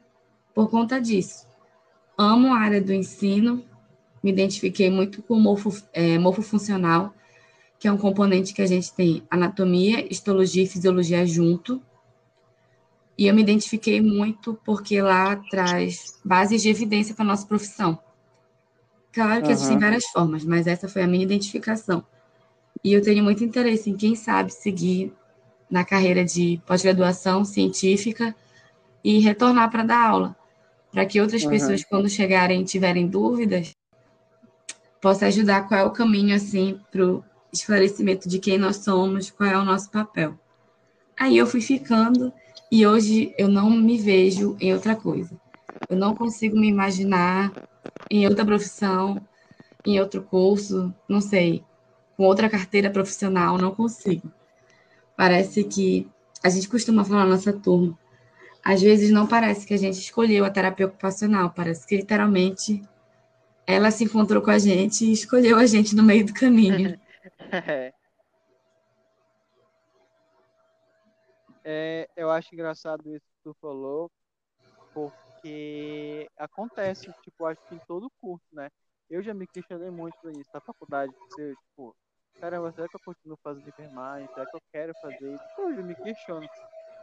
por 0.55 0.69
conta 0.71 1.01
disso. 1.01 1.47
Amo 2.17 2.55
a 2.55 2.59
área 2.59 2.81
do 2.81 2.93
ensino, 2.93 3.65
me 4.23 4.31
identifiquei 4.31 4.91
muito 4.91 5.23
com 5.23 5.35
o 5.35 5.41
morfo, 5.41 5.71
é, 5.93 6.19
morfofuncional, 6.19 7.13
que 7.85 7.89
é 7.89 7.93
um 7.93 7.99
componente 7.99 8.55
que 8.55 8.63
a 8.63 8.67
gente 8.67 8.95
tem 8.95 9.23
anatomia, 9.31 10.11
histologia 10.11 10.63
e 10.63 10.67
fisiologia 10.67 11.27
junto. 11.27 11.83
E 13.19 13.27
eu 13.27 13.35
me 13.35 13.43
identifiquei 13.43 14.01
muito 14.01 14.59
porque 14.65 15.03
lá 15.03 15.37
traz 15.51 16.19
bases 16.25 16.63
de 16.63 16.71
evidência 16.71 17.15
para 17.15 17.27
a 17.27 17.29
nossa 17.29 17.47
profissão. 17.47 17.99
Claro 19.13 19.43
que 19.43 19.49
uhum. 19.49 19.53
existem 19.53 19.79
várias 19.79 20.07
formas, 20.07 20.47
mas 20.47 20.67
essa 20.67 20.89
foi 20.89 21.03
a 21.03 21.07
minha 21.07 21.25
identificação. 21.25 22.03
E 22.83 22.91
eu 22.91 23.03
tenho 23.03 23.23
muito 23.23 23.45
interesse 23.45 23.91
em, 23.91 23.97
quem 23.99 24.17
sabe, 24.17 24.51
seguir 24.51 25.13
na 25.69 25.85
carreira 25.85 26.25
de 26.25 26.59
pós-graduação 26.65 27.45
científica 27.45 28.35
e 29.05 29.19
retornar 29.19 29.71
para 29.71 29.83
dar 29.83 30.09
aula, 30.09 30.37
para 30.91 31.05
que 31.05 31.21
outras 31.21 31.45
uhum. 31.45 31.51
pessoas, 31.51 31.85
quando 31.85 32.09
chegarem 32.09 32.65
tiverem 32.65 33.07
dúvidas, 33.07 33.77
possa 35.03 35.27
ajudar 35.27 35.69
qual 35.69 35.81
é 35.81 35.85
o 35.85 35.91
caminho, 35.91 36.35
assim, 36.35 36.81
esclarecimento 37.57 38.29
de 38.29 38.39
quem 38.39 38.59
nós 38.59 38.77
somos, 38.77 39.31
qual 39.31 39.49
é 39.49 39.57
o 39.57 39.65
nosso 39.65 39.91
papel. 39.91 40.39
Aí 41.17 41.37
eu 41.37 41.47
fui 41.47 41.61
ficando 41.61 42.33
e 42.71 42.87
hoje 42.87 43.35
eu 43.39 43.49
não 43.49 43.71
me 43.71 43.99
vejo 43.99 44.57
em 44.61 44.73
outra 44.73 44.97
coisa. 44.97 45.37
Eu 45.89 45.97
não 45.97 46.15
consigo 46.15 46.59
me 46.59 46.69
imaginar 46.69 47.53
em 48.11 48.27
outra 48.27 48.45
profissão, 48.45 49.21
em 49.85 50.01
outro 50.01 50.23
curso, 50.23 50.93
não 51.09 51.21
sei. 51.21 51.65
com 52.17 52.25
outra 52.25 52.49
carteira 52.49 52.91
profissional, 52.91 53.59
não 53.59 53.75
consigo. 53.75 54.31
Parece 55.17 55.65
que 55.65 56.09
a 56.43 56.49
gente 56.49 56.69
costuma 56.69 57.05
falar 57.05 57.25
na 57.25 57.33
nossa 57.33 57.53
turma. 57.53 57.99
Às 58.65 58.81
vezes 58.81 59.11
não 59.11 59.27
parece 59.27 59.67
que 59.67 59.75
a 59.75 59.77
gente 59.77 59.99
escolheu 59.99 60.45
a 60.45 60.51
terapia 60.51 60.87
ocupacional, 60.87 61.51
parece 61.51 61.87
que 61.87 61.97
literalmente 61.97 62.83
ela 63.67 63.91
se 63.91 64.05
encontrou 64.05 64.43
com 64.43 64.51
a 64.51 64.59
gente 64.59 65.05
e 65.05 65.13
escolheu 65.13 65.59
a 65.59 65.67
gente 65.67 65.95
no 65.95 66.03
meio 66.03 66.25
do 66.25 66.33
caminho. 66.33 66.99
é, 71.65 72.09
eu 72.17 72.31
acho 72.31 72.55
engraçado 72.55 73.15
isso 73.15 73.27
que 73.27 73.43
tu 73.45 73.55
falou, 73.61 74.11
porque 74.95 76.29
acontece, 76.39 77.13
tipo, 77.23 77.47
acho 77.47 77.61
que 77.69 77.77
em 77.77 77.81
todo 77.87 78.11
curso, 78.21 78.47
né? 78.53 78.71
Eu 79.11 79.23
já 79.23 79.35
me 79.35 79.47
questionei 79.47 79.91
muito 79.91 80.17
nisso, 80.31 80.51
na 80.55 80.61
faculdade, 80.61 81.13
se, 81.35 81.55
tipo, 81.57 81.97
caramba, 82.41 82.73
será 82.73 82.89
que 82.89 82.97
eu 82.97 83.01
continuo 83.05 83.39
fazendo 83.43 83.69
enfermagem? 83.69 84.29
Será 84.35 84.47
que 84.47 84.57
eu 84.57 84.63
quero 84.73 84.95
fazer 85.01 85.35
isso? 85.35 85.45
Eu 85.59 85.75
já 85.77 85.83
me 85.83 85.97
questiono. 85.97 86.49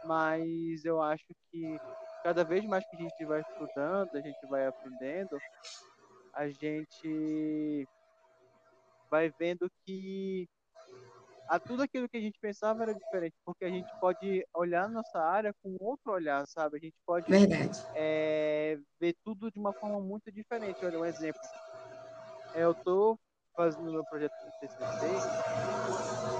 Mas 0.04 0.84
eu 0.84 1.00
acho 1.02 1.26
que 1.50 1.78
cada 2.24 2.44
vez 2.44 2.64
mais 2.66 2.84
que 2.86 2.96
a 2.96 3.00
gente 3.00 3.24
vai 3.26 3.40
estudando, 3.42 4.14
a 4.16 4.20
gente 4.20 4.46
vai 4.48 4.66
aprendendo, 4.66 5.38
a 6.34 6.48
gente 6.48 7.88
vai 9.12 9.30
vendo 9.38 9.70
que 9.84 10.48
a 11.46 11.60
tudo 11.60 11.82
aquilo 11.82 12.08
que 12.08 12.16
a 12.16 12.20
gente 12.20 12.38
pensava 12.40 12.82
era 12.82 12.94
diferente, 12.94 13.36
porque 13.44 13.66
a 13.66 13.68
gente 13.68 13.90
pode 14.00 14.42
olhar 14.54 14.88
nossa 14.88 15.18
área 15.18 15.52
com 15.62 15.76
outro 15.78 16.12
olhar, 16.12 16.46
sabe? 16.46 16.78
A 16.78 16.80
gente 16.80 16.96
pode 17.04 17.26
é, 17.94 18.78
ver 18.98 19.14
tudo 19.22 19.50
de 19.50 19.58
uma 19.58 19.74
forma 19.74 20.00
muito 20.00 20.32
diferente. 20.32 20.82
Olha, 20.82 20.98
um 20.98 21.04
exemplo. 21.04 21.42
Eu 22.54 22.72
estou 22.72 23.20
fazendo 23.54 23.92
meu 23.92 24.02
projeto 24.06 24.32
de 24.32 24.60
TCC 24.60 25.06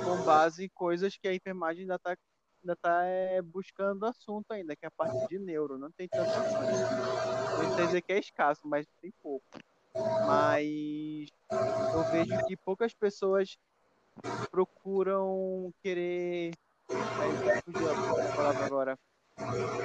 com 0.03 0.25
base 0.25 0.65
em 0.65 0.69
coisas 0.71 1.15
que 1.19 1.29
a 1.29 1.35
enfermagem 1.35 1.83
ainda 1.83 1.97
está 1.97 2.17
ainda 2.63 2.77
tá, 2.77 3.05
é, 3.05 3.43
buscando 3.43 4.07
assunto 4.07 4.51
ainda, 4.53 4.75
que 4.75 4.87
é 4.87 4.89
a 4.89 4.91
parte 4.93 5.29
de 5.29 5.39
neuro. 5.39 5.77
Não 5.77 5.91
tem 5.91 6.09
tanto 6.09 6.31
assunto. 6.31 7.77
Não 7.77 7.87
dizer 7.87 8.01
que 8.01 8.13
é 8.13 8.19
escasso, 8.19 8.63
mas 8.65 8.87
tem 9.03 9.13
pouco. 9.21 9.45
Mas 9.94 11.28
eu 11.94 12.05
vejo 12.11 12.46
que 12.46 12.57
poucas 12.57 12.94
pessoas 12.94 13.57
procuram 14.50 15.72
querer. 15.83 16.52
Palavra 18.37 18.66
agora. 18.66 18.98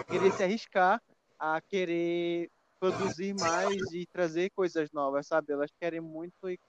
Querer 0.10 0.32
se 0.34 0.44
arriscar 0.44 1.02
a 1.40 1.62
querer 1.62 2.50
produzir 2.80 3.34
mais 3.40 3.76
e 3.92 4.06
trazer 4.12 4.50
coisas 4.52 4.90
novas, 4.92 5.28
sabe? 5.28 5.54
Elas 5.54 5.72
querem 5.80 6.02
muito 6.02 6.50
ir 6.50 6.60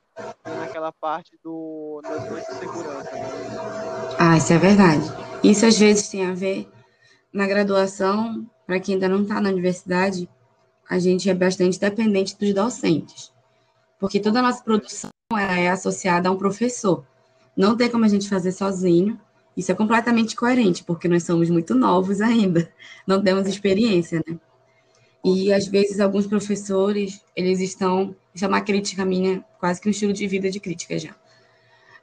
naquela 0.45 0.93
parte 0.93 1.39
do, 1.43 2.01
da 2.03 2.17
zona 2.17 2.41
de 2.41 2.55
segurança. 2.55 3.13
Né? 3.13 3.29
Ah, 4.19 4.37
isso 4.37 4.53
é 4.53 4.59
verdade. 4.59 5.05
Isso 5.45 5.67
às 5.67 5.79
vezes 5.79 6.09
tem 6.09 6.27
a 6.27 6.35
ver 6.35 6.69
na 7.33 7.47
graduação, 7.47 8.49
para 8.67 8.81
quem 8.81 8.95
ainda 8.95 9.09
não 9.09 9.23
está 9.23 9.41
na 9.41 9.51
universidade, 9.51 10.29
a 10.89 10.99
gente 10.99 11.29
é 11.29 11.35
bastante 11.35 11.79
dependente 11.79 12.37
dos 12.39 12.55
docentes, 12.55 13.33
porque 13.99 14.21
toda 14.21 14.39
a 14.39 14.43
nossa 14.43 14.63
produção 14.63 15.11
ela 15.31 15.59
é 15.59 15.69
associada 15.69 16.29
a 16.29 16.33
um 16.33 16.37
professor. 16.37 17.05
Não 17.57 17.77
tem 17.77 17.91
como 17.91 18.05
a 18.05 18.09
gente 18.09 18.29
fazer 18.29 18.53
sozinho. 18.53 19.21
Isso 19.57 19.73
é 19.73 19.75
completamente 19.75 20.37
coerente, 20.37 20.85
porque 20.85 21.09
nós 21.09 21.25
somos 21.25 21.51
muito 21.51 21.75
novos 21.75 22.21
ainda, 22.21 22.73
não 23.07 23.23
temos 23.23 23.49
experiência, 23.49 24.23
né? 24.27 24.39
E 25.25 25.53
às 25.53 25.67
vezes 25.67 25.99
alguns 25.99 26.27
professores, 26.27 27.21
eles 27.35 27.61
estão, 27.61 28.15
isso 28.33 28.45
é 28.45 28.49
uma 28.49 28.61
crítica 28.61 29.05
minha, 29.05 29.45
quase 29.59 29.81
que 29.81 29.89
um 29.89 29.91
estilo 29.91 30.13
de 30.13 30.27
vida 30.29 30.49
de 30.49 30.61
crítica 30.61 30.97
já. 30.97 31.15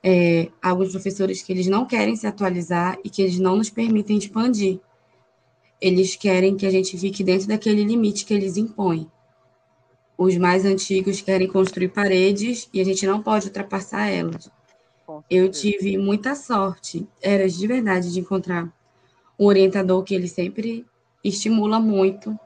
É, 0.03 0.49
alguns 0.61 0.91
professores 0.91 1.41
que 1.41 1.51
eles 1.51 1.65
não 1.65 1.85
querem 1.85 2.15
se 2.15 2.27
atualizar 2.27 2.99
e 3.03 3.09
que 3.09 3.21
eles 3.21 3.39
não 3.39 3.55
nos 3.55 3.69
permitem 3.69 4.17
expandir. 4.17 4.79
Eles 5.79 6.15
querem 6.15 6.55
que 6.55 6.65
a 6.65 6.71
gente 6.71 6.97
fique 6.97 7.23
dentro 7.23 7.47
daquele 7.47 7.83
limite 7.83 8.25
que 8.25 8.33
eles 8.33 8.57
impõem. 8.57 9.09
Os 10.17 10.37
mais 10.37 10.65
antigos 10.65 11.21
querem 11.21 11.47
construir 11.47 11.89
paredes 11.89 12.69
e 12.73 12.79
a 12.79 12.83
gente 12.83 13.05
não 13.05 13.21
pode 13.21 13.47
ultrapassar 13.47 14.07
elas. 14.07 14.49
Eu 15.29 15.49
tive 15.49 15.97
muita 15.97 16.35
sorte, 16.35 17.07
era 17.21 17.47
de 17.47 17.67
verdade, 17.67 18.11
de 18.11 18.19
encontrar 18.19 18.73
um 19.37 19.45
orientador 19.45 20.03
que 20.03 20.15
ele 20.15 20.27
sempre 20.27 20.85
estimula 21.23 21.79
muito 21.79 22.37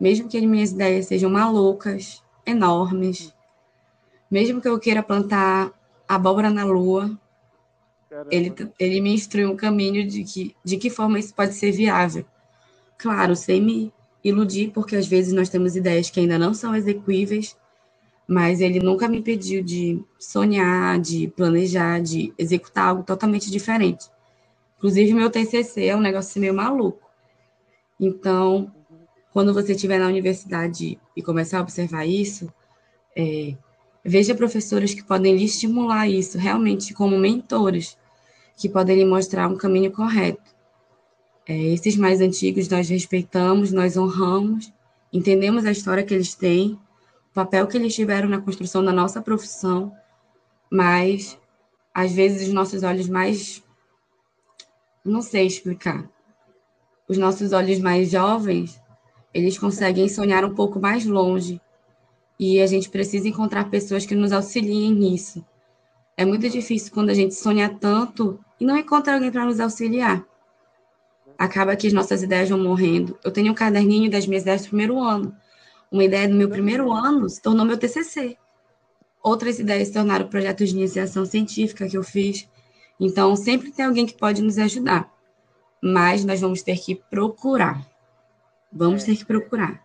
mesmo 0.00 0.28
que 0.28 0.36
as 0.36 0.44
minhas 0.44 0.72
ideias 0.72 1.06
sejam 1.06 1.30
malucas, 1.30 2.22
enormes, 2.44 3.34
mesmo 4.30 4.60
que 4.60 4.68
eu 4.68 4.78
queira 4.78 5.02
plantar 5.02 5.72
abóbora 6.06 6.50
na 6.50 6.64
lua, 6.64 7.18
ele, 8.30 8.54
ele 8.78 9.00
me 9.00 9.12
instrui 9.12 9.46
um 9.46 9.56
caminho 9.56 10.06
de 10.06 10.22
que, 10.22 10.54
de 10.64 10.76
que 10.76 10.90
forma 10.90 11.18
isso 11.18 11.34
pode 11.34 11.54
ser 11.54 11.72
viável. 11.72 12.24
Claro, 12.98 13.36
sem 13.36 13.60
me 13.60 13.92
iludir, 14.22 14.70
porque 14.72 14.96
às 14.96 15.06
vezes 15.06 15.32
nós 15.32 15.48
temos 15.48 15.76
ideias 15.76 16.10
que 16.10 16.20
ainda 16.20 16.38
não 16.38 16.52
são 16.54 16.74
execuíveis, 16.74 17.56
mas 18.26 18.60
ele 18.60 18.80
nunca 18.80 19.08
me 19.08 19.22
pediu 19.22 19.62
de 19.62 20.02
sonhar, 20.18 20.98
de 20.98 21.28
planejar, 21.28 22.00
de 22.00 22.32
executar 22.36 22.88
algo 22.88 23.02
totalmente 23.04 23.50
diferente. 23.50 24.10
Inclusive, 24.78 25.14
meu 25.14 25.30
TCC 25.30 25.86
é 25.86 25.96
um 25.96 26.00
negócio 26.00 26.40
meio 26.40 26.54
maluco. 26.54 27.08
Então, 28.00 28.72
quando 29.32 29.54
você 29.54 29.72
estiver 29.72 29.98
na 29.98 30.08
universidade 30.08 30.98
e 31.14 31.22
começar 31.22 31.58
a 31.58 31.62
observar 31.62 32.04
isso, 32.04 32.52
é, 33.16 33.54
veja 34.04 34.34
professores 34.34 34.92
que 34.92 35.04
podem 35.04 35.36
lhe 35.36 35.44
estimular 35.44 36.08
isso, 36.08 36.36
realmente 36.36 36.92
como 36.92 37.18
mentores, 37.18 37.96
que 38.56 38.68
podem 38.68 38.96
lhe 38.96 39.04
mostrar 39.04 39.48
um 39.48 39.56
caminho 39.56 39.92
correto. 39.92 40.55
É, 41.46 41.56
esses 41.56 41.96
mais 41.96 42.20
antigos 42.20 42.68
nós 42.68 42.88
respeitamos, 42.88 43.72
nós 43.72 43.96
honramos, 43.96 44.72
entendemos 45.12 45.64
a 45.64 45.70
história 45.70 46.04
que 46.04 46.12
eles 46.12 46.34
têm, 46.34 46.72
o 47.30 47.34
papel 47.34 47.66
que 47.66 47.76
eles 47.76 47.94
tiveram 47.94 48.28
na 48.28 48.40
construção 48.40 48.84
da 48.84 48.92
nossa 48.92 49.22
profissão, 49.22 49.92
mas 50.70 51.38
às 51.94 52.12
vezes 52.12 52.48
os 52.48 52.54
nossos 52.54 52.82
olhos 52.82 53.08
mais. 53.08 53.62
Não 55.04 55.22
sei 55.22 55.46
explicar. 55.46 56.10
Os 57.08 57.16
nossos 57.16 57.52
olhos 57.52 57.78
mais 57.78 58.10
jovens 58.10 58.80
eles 59.36 59.58
conseguem 59.58 60.08
sonhar 60.08 60.46
um 60.46 60.54
pouco 60.54 60.80
mais 60.80 61.04
longe. 61.04 61.60
E 62.40 62.58
a 62.58 62.66
gente 62.66 62.88
precisa 62.88 63.28
encontrar 63.28 63.68
pessoas 63.68 64.06
que 64.06 64.14
nos 64.14 64.32
auxiliem 64.32 64.94
nisso. 64.94 65.44
É 66.16 66.24
muito 66.24 66.48
difícil 66.48 66.90
quando 66.90 67.10
a 67.10 67.14
gente 67.14 67.34
sonha 67.34 67.68
tanto 67.68 68.40
e 68.58 68.64
não 68.64 68.78
encontra 68.78 69.12
alguém 69.12 69.30
para 69.30 69.44
nos 69.44 69.60
auxiliar. 69.60 70.24
Acaba 71.38 71.76
que 71.76 71.86
as 71.86 71.92
nossas 71.92 72.22
ideias 72.22 72.48
vão 72.48 72.58
morrendo. 72.58 73.18
Eu 73.24 73.32
tenho 73.32 73.52
um 73.52 73.54
caderninho 73.54 74.10
das 74.10 74.26
minhas 74.26 74.42
ideias 74.42 74.62
do 74.62 74.68
primeiro 74.68 74.98
ano. 74.98 75.36
Uma 75.90 76.04
ideia 76.04 76.28
do 76.28 76.34
meu 76.34 76.48
primeiro 76.48 76.92
ano 76.92 77.28
se 77.28 77.40
tornou 77.40 77.64
meu 77.64 77.78
TCC. 77.78 78.36
Outras 79.22 79.58
ideias 79.58 79.88
se 79.88 79.94
tornaram 79.94 80.28
projetos 80.28 80.70
de 80.70 80.76
iniciação 80.76 81.24
científica 81.26 81.88
que 81.88 81.96
eu 81.96 82.02
fiz. 82.02 82.48
Então, 82.98 83.36
sempre 83.36 83.70
tem 83.70 83.84
alguém 83.84 84.06
que 84.06 84.16
pode 84.16 84.42
nos 84.42 84.58
ajudar. 84.58 85.12
Mas 85.82 86.24
nós 86.24 86.40
vamos 86.40 86.62
ter 86.62 86.78
que 86.78 86.94
procurar. 86.94 87.86
Vamos 88.72 89.02
é, 89.02 89.06
ter 89.06 89.16
que 89.16 89.24
procurar. 89.24 89.84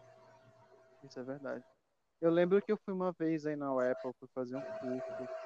Isso 1.04 1.20
é 1.20 1.24
verdade. 1.24 1.64
Eu 2.22 2.30
lembro 2.30 2.62
que 2.62 2.72
eu 2.72 2.78
fui 2.86 2.94
uma 2.94 3.12
vez 3.12 3.46
aí 3.46 3.56
na 3.56 3.72
Apple, 3.72 4.12
fui 4.20 4.30
fazer 4.34 4.56
um 4.56 4.62
curso. 4.62 5.41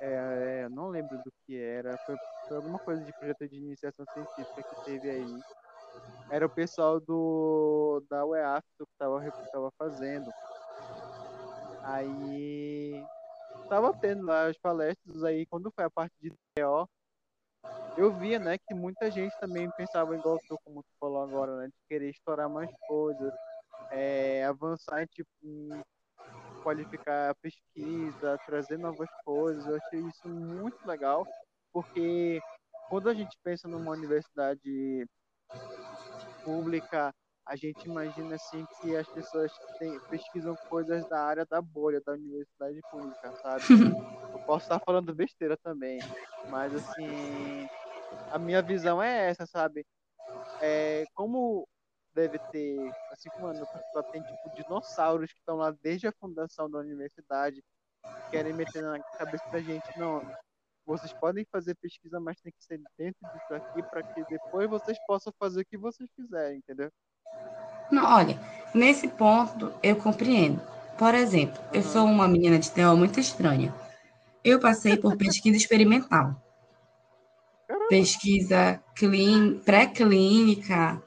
É, 0.00 0.62
é, 0.64 0.68
não 0.68 0.88
lembro 0.88 1.16
do 1.18 1.32
que 1.44 1.56
era. 1.60 1.96
Foi, 1.98 2.16
foi, 2.48 2.56
alguma 2.56 2.78
coisa 2.78 3.04
de 3.04 3.12
projeto 3.12 3.48
de 3.48 3.56
iniciação 3.56 4.04
científica 4.12 4.62
que 4.62 4.84
teve 4.84 5.10
aí. 5.10 5.40
Era 6.30 6.46
o 6.46 6.50
pessoal 6.50 7.00
do 7.00 8.02
da 8.10 8.24
UEAF 8.24 8.66
que 8.76 8.84
estava 8.84 9.20
tava 9.52 9.70
fazendo. 9.78 10.30
Aí 11.82 13.04
tava 13.68 13.92
tendo 13.94 14.26
lá 14.26 14.46
as 14.46 14.58
palestras 14.58 15.24
aí, 15.24 15.46
quando 15.46 15.70
foi 15.70 15.84
a 15.84 15.90
parte 15.90 16.14
de 16.20 16.30
DO, 16.30 16.88
eu 17.96 18.12
via, 18.12 18.38
né, 18.38 18.58
que 18.58 18.74
muita 18.74 19.10
gente 19.10 19.34
também 19.40 19.70
pensava 19.76 20.14
igual 20.14 20.38
tu, 20.46 20.58
como 20.64 20.82
tu 20.82 20.90
falou 21.00 21.22
agora, 21.22 21.56
né, 21.56 21.66
de 21.66 21.88
querer 21.88 22.10
estourar 22.10 22.48
mais 22.48 22.70
coisas, 22.86 23.32
é, 23.90 24.44
avançar 24.44 25.06
tipo, 25.08 25.30
em 25.42 25.82
qualificar 26.66 27.30
a 27.30 27.34
pesquisa, 27.36 28.36
trazer 28.44 28.76
novas 28.76 29.08
coisas. 29.24 29.64
Eu 29.68 29.76
achei 29.76 30.00
isso 30.00 30.28
muito 30.28 30.76
legal, 30.84 31.24
porque 31.72 32.40
quando 32.90 33.08
a 33.08 33.14
gente 33.14 33.38
pensa 33.44 33.68
numa 33.68 33.92
universidade 33.92 35.06
pública, 36.42 37.14
a 37.46 37.54
gente 37.54 37.84
imagina 37.84 38.34
assim 38.34 38.64
que 38.80 38.96
as 38.96 39.06
pessoas 39.06 39.52
pesquisam 40.10 40.56
coisas 40.68 41.08
da 41.08 41.22
área 41.22 41.46
da 41.48 41.62
bolha 41.62 42.02
da 42.04 42.14
universidade 42.14 42.80
pública, 42.90 43.32
sabe? 43.40 43.62
Eu 44.34 44.40
posso 44.44 44.64
estar 44.64 44.80
falando 44.84 45.14
besteira 45.14 45.56
também, 45.58 46.00
mas 46.50 46.74
assim, 46.74 47.68
a 48.32 48.40
minha 48.40 48.60
visão 48.60 49.00
é 49.00 49.30
essa, 49.30 49.46
sabe? 49.46 49.86
É, 50.60 51.04
como 51.14 51.64
deve 52.16 52.38
ter, 52.50 52.90
assim 53.12 53.28
como 53.28 53.52
no 53.52 53.66
particular 53.66 54.02
tem 54.04 54.22
tipo 54.22 54.54
dinossauros 54.56 55.30
que 55.30 55.38
estão 55.38 55.56
lá 55.56 55.70
desde 55.82 56.06
a 56.06 56.12
fundação 56.12 56.68
da 56.70 56.78
universidade, 56.78 57.62
querem 58.30 58.54
meter 58.54 58.82
na 58.82 58.98
cabeça 59.18 59.44
da 59.50 59.60
gente, 59.60 59.86
não, 59.98 60.24
vocês 60.86 61.12
podem 61.12 61.46
fazer 61.52 61.74
pesquisa, 61.74 62.18
mas 62.18 62.40
tem 62.40 62.50
que 62.50 62.64
ser 62.64 62.80
dentro 62.96 63.20
disso 63.32 63.54
aqui 63.54 63.82
para 63.82 64.02
que 64.02 64.24
depois 64.24 64.68
vocês 64.70 64.98
possam 65.06 65.32
fazer 65.38 65.60
o 65.60 65.66
que 65.66 65.76
vocês 65.76 66.08
quiserem, 66.16 66.58
entendeu? 66.58 66.90
Não, 67.92 68.16
olha, 68.16 68.40
nesse 68.74 69.08
ponto 69.08 69.72
eu 69.82 69.96
compreendo. 69.96 70.60
Por 70.96 71.14
exemplo, 71.14 71.62
eu 71.74 71.82
sou 71.82 72.06
uma 72.06 72.26
menina 72.26 72.58
de 72.58 72.70
teor 72.70 72.96
muito 72.96 73.20
estranha. 73.20 73.74
Eu 74.42 74.58
passei 74.58 74.96
por 74.96 75.16
pesquisa 75.18 75.56
experimental. 75.56 76.42
Pesquisa 77.90 78.82
pré-clínica, 79.64 81.02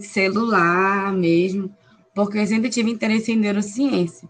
celular 0.00 1.12
mesmo, 1.12 1.74
porque 2.14 2.38
eu 2.38 2.46
sempre 2.46 2.70
tive 2.70 2.90
interesse 2.90 3.32
em 3.32 3.36
neurociência. 3.36 4.28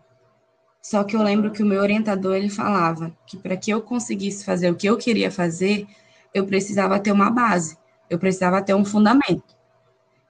Só 0.83 1.05
que 1.05 1.17
eu 1.17 1.23
lembro 1.23 1.51
que 1.51 1.63
o 1.63 1.67
meu 1.67 1.81
orientador 1.81 2.37
ele 2.37 2.49
falava 2.49 3.13
que 3.27 3.37
para 3.37 3.57
que 3.57 3.71
eu 3.71 3.83
conseguisse 3.83 4.45
fazer 4.45 4.71
o 4.71 4.75
que 4.75 4.87
eu 4.87 4.97
queria 4.97 5.31
fazer, 5.31 5.87
eu 6.33 6.47
precisava 6.47 7.01
ter 7.01 7.13
uma 7.13 7.31
base, 7.31 7.77
eu 8.09 8.19
precisava 8.19 8.63
ter 8.63 8.75
um 8.75 8.85
fundamento. 8.85 9.57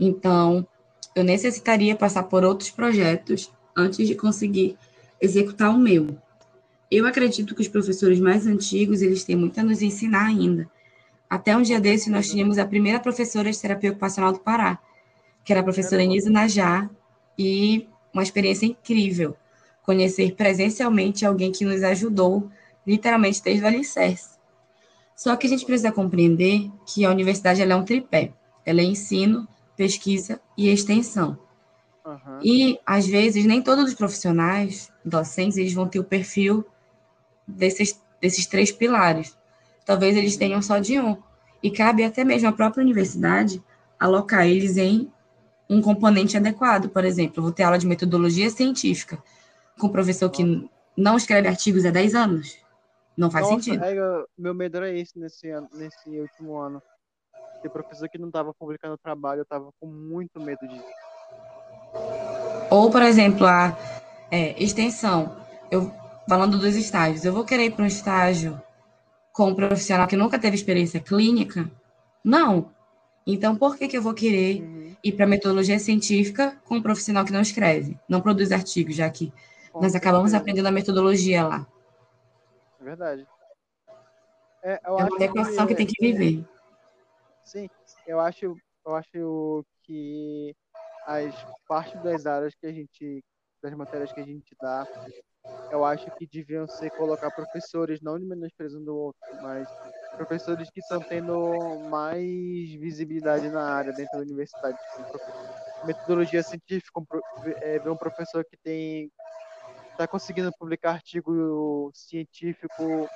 Então, 0.01 0.67
eu 1.15 1.25
necessitaria 1.25 1.97
passar 1.97 2.25
por 2.25 2.45
outros 2.45 2.71
projetos 2.71 3.53
antes 3.77 4.07
de 4.07 4.15
conseguir 4.15 4.77
executar 5.21 5.71
o 5.71 5.79
meu. 5.79 6.17
Eu 6.91 7.07
acredito 7.07 7.55
que 7.55 7.61
os 7.61 7.69
professores 7.69 8.19
mais 8.19 8.47
antigos, 8.47 9.03
eles 9.03 9.25
têm 9.25 9.37
muito 9.37 9.59
a 9.61 9.63
nos 9.63 9.83
ensinar 9.83 10.27
ainda. 10.27 10.69
Até 11.29 11.57
um 11.57 11.63
dia 11.63 11.81
desse, 11.81 12.09
nós 12.09 12.29
tínhamos 12.29 12.57
a 12.57 12.65
primeira 12.65 12.99
professora 12.99 13.51
de 13.51 13.61
terapia 13.61 13.91
ocupacional 13.91 14.33
do 14.33 14.39
Pará, 14.39 14.79
que 15.49 15.53
era 15.55 15.63
a 15.63 15.65
professora 15.65 16.03
Enisa 16.03 16.29
Najá, 16.29 16.91
e 17.39 17.89
uma 18.13 18.23
experiência 18.23 18.67
incrível 18.67 19.35
conhecer 19.83 20.35
presencialmente 20.35 21.25
alguém 21.25 21.51
que 21.51 21.65
nos 21.65 21.83
ajudou, 21.83 22.51
literalmente 22.87 23.43
desde 23.43 23.65
o 23.65 23.67
alicerce. 23.67 24.37
Só 25.17 25.35
que 25.37 25.47
a 25.47 25.49
gente 25.49 25.65
precisa 25.65 25.91
compreender 25.91 26.71
que 26.85 27.03
a 27.03 27.11
universidade 27.11 27.63
é 27.63 27.75
um 27.75 27.83
tripé. 27.83 28.35
Ela 28.63 28.83
é 28.83 28.85
ensino, 28.85 29.49
pesquisa 29.75 30.39
e 30.55 30.69
extensão. 30.69 31.39
Uhum. 32.05 32.41
E, 32.45 32.79
às 32.85 33.07
vezes, 33.07 33.47
nem 33.47 33.63
todos 33.63 33.87
os 33.87 33.95
profissionais 33.95 34.93
docentes 35.03 35.57
eles 35.57 35.73
vão 35.73 35.89
ter 35.89 35.99
o 35.99 36.05
perfil 36.05 36.63
desses, 37.47 37.99
desses 38.21 38.45
três 38.45 38.71
pilares. 38.71 39.35
Talvez 39.87 40.15
eles 40.15 40.37
tenham 40.37 40.61
só 40.61 40.79
de 40.79 41.01
um. 41.01 41.17
E 41.63 41.71
cabe 41.71 42.05
até 42.05 42.23
mesmo 42.23 42.51
à 42.51 42.53
própria 42.53 42.83
universidade 42.83 43.63
alocar 43.99 44.47
eles 44.47 44.77
em 44.77 45.11
um 45.69 45.83
componente 45.83 46.37
adequado. 46.37 46.89
Por 46.89 47.05
exemplo, 47.05 47.39
eu 47.39 47.43
vou 47.43 47.53
ter 47.53 47.63
aula 47.63 47.79
de 47.79 47.87
metodologia 47.87 48.49
científica 48.51 49.23
com 49.79 49.87
um 49.87 49.93
professor 49.93 50.31
que 50.31 50.69
não 50.97 51.17
escreve 51.17 51.49
artigos 51.49 51.85
há 51.85 51.91
10 51.91 52.15
anos. 52.15 52.59
Não 53.17 53.31
faz 53.31 53.49
Nossa, 53.49 53.63
sentido. 53.63 53.85
É, 53.85 54.25
meu 54.37 54.55
medo 54.55 54.77
era 54.77 54.91
esse 54.91 55.19
nesse, 55.19 55.49
ano, 55.51 55.69
nesse 55.75 56.09
último 56.09 56.57
ano. 56.57 56.83
Ter 57.63 57.69
professor 57.69 58.09
que 58.09 58.19
não 58.19 58.29
estava 58.29 58.55
publicando 58.55 58.97
trabalho, 58.97 59.41
eu 59.41 59.43
estava 59.43 59.71
com 59.81 59.87
muito 59.87 60.41
medo 60.41 60.67
disso. 60.69 60.85
Ou, 62.71 62.91
por 62.91 63.03
exemplo, 63.03 63.47
a 63.47 63.77
é, 64.31 64.63
extensão. 64.63 65.37
Eu, 65.71 65.93
falando 66.29 66.59
dos 66.59 66.77
estágios, 66.77 67.25
eu 67.25 67.33
vou 67.33 67.45
querer 67.45 67.67
ir 67.67 67.71
para 67.73 67.85
um 67.85 67.89
estágio 67.89 68.61
com 69.33 69.49
um 69.49 69.55
profissional 69.55 70.07
que 70.07 70.17
nunca 70.17 70.39
teve 70.39 70.57
experiência 70.57 71.01
clínica? 71.01 71.71
Não. 72.25 72.71
Então, 73.27 73.57
por 73.57 73.77
que, 73.77 73.89
que 73.89 73.97
eu 73.97 74.03
vou 74.03 74.15
querer 74.15 74.63
uhum. 74.63 74.88
Ir 75.03 75.13
para 75.13 75.27
metodologia 75.27 75.79
científica 75.79 76.57
com 76.65 76.77
um 76.77 76.83
profissional 76.83 77.25
que 77.25 77.33
não 77.33 77.41
escreve, 77.41 77.99
não 78.09 78.21
produz 78.21 78.53
artigos, 78.53 78.95
já 78.95 79.09
que 79.09 79.33
nós 79.75 79.95
acabamos 79.95 80.35
aprendendo 80.35 80.67
a 80.67 80.73
metodologia 80.73 81.47
lá. 81.47 81.67
É 82.81 82.85
verdade. 82.85 83.27
É, 84.63 84.81
é 84.85 84.91
uma 84.91 85.05
adequação 85.05 85.67
que, 85.67 85.75
que, 85.75 85.77
tem 85.77 85.87
que 85.87 86.13
viver. 86.13 86.45
Sim, 87.45 87.69
eu 88.07 88.21
acho, 88.21 88.57
eu 88.85 88.95
acho 88.95 89.65
que 89.85 90.55
as 91.07 91.35
partes 91.67 92.03
das 92.03 92.27
áreas 92.27 92.55
que 92.55 92.67
a 92.67 92.73
gente, 92.73 93.25
das 93.63 93.73
matérias 93.75 94.13
que 94.13 94.21
a 94.21 94.25
gente 94.25 94.55
dá, 94.61 94.87
eu 95.71 95.85
acho 95.85 96.11
que 96.17 96.27
deviam 96.27 96.67
ser 96.67 96.91
colocar 96.91 97.31
professores, 97.31 98.01
não 98.03 98.19
de 98.19 98.27
menosprezando 98.27 98.93
o 98.93 98.99
outro, 98.99 99.21
mas 99.43 99.69
professores 100.17 100.71
que 100.71 100.81
estão 100.81 101.01
tendo 101.01 101.79
mais 101.89 102.75
visibilidade 102.75 103.49
na 103.51 103.63
área 103.63 103.93
dentro 103.93 104.19
da 104.19 104.25
universidade. 104.25 104.77
Tipo, 104.97 105.87
metodologia 105.87 106.43
científica, 106.43 107.01
é, 107.63 107.79
ver 107.79 107.91
um 107.91 107.97
professor 107.97 108.45
que 108.45 108.57
tem 108.57 109.11
está 109.93 110.07
conseguindo 110.07 110.53
publicar 110.57 110.93
artigo 110.93 111.91
científico 111.93 113.09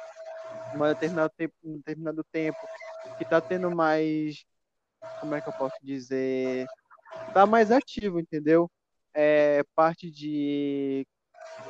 em 0.75 0.79
determinado 0.79 1.33
tempo, 1.37 1.55
um 1.65 1.77
determinado 1.77 2.25
tempo 2.25 2.59
que 3.17 3.23
está 3.23 3.41
tendo 3.41 3.71
mais, 3.71 4.45
como 5.21 5.35
é 5.37 5.41
que 5.41 5.49
eu 5.49 5.53
posso 5.53 5.77
dizer, 5.81 6.67
está 7.29 7.47
mais 7.47 7.71
ativo, 7.71 8.19
entendeu? 8.19 8.69
É 9.15 9.63
parte 9.77 10.11
de 10.11 11.07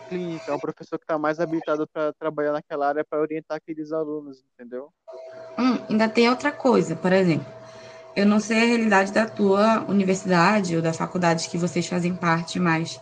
clínica, 0.08 0.50
é 0.50 0.54
um 0.54 0.58
professor 0.58 0.98
que 0.98 1.04
está 1.04 1.18
mais 1.18 1.40
habilitado 1.40 1.86
para 1.86 2.12
trabalhar 2.14 2.52
naquela 2.52 2.88
área 2.88 3.04
para 3.04 3.20
orientar 3.20 3.56
aqueles 3.56 3.92
alunos, 3.92 4.44
entendeu? 4.54 4.92
Hum, 5.58 5.78
ainda 5.88 6.08
tem 6.08 6.28
outra 6.28 6.52
coisa, 6.52 6.96
por 6.96 7.12
exemplo, 7.12 7.46
eu 8.14 8.26
não 8.26 8.40
sei 8.40 8.58
a 8.58 8.66
realidade 8.66 9.12
da 9.12 9.26
tua 9.26 9.84
universidade 9.88 10.76
ou 10.76 10.82
da 10.82 10.92
faculdade 10.92 11.48
que 11.48 11.56
vocês 11.56 11.86
fazem 11.86 12.14
parte, 12.14 12.58
mas 12.60 13.00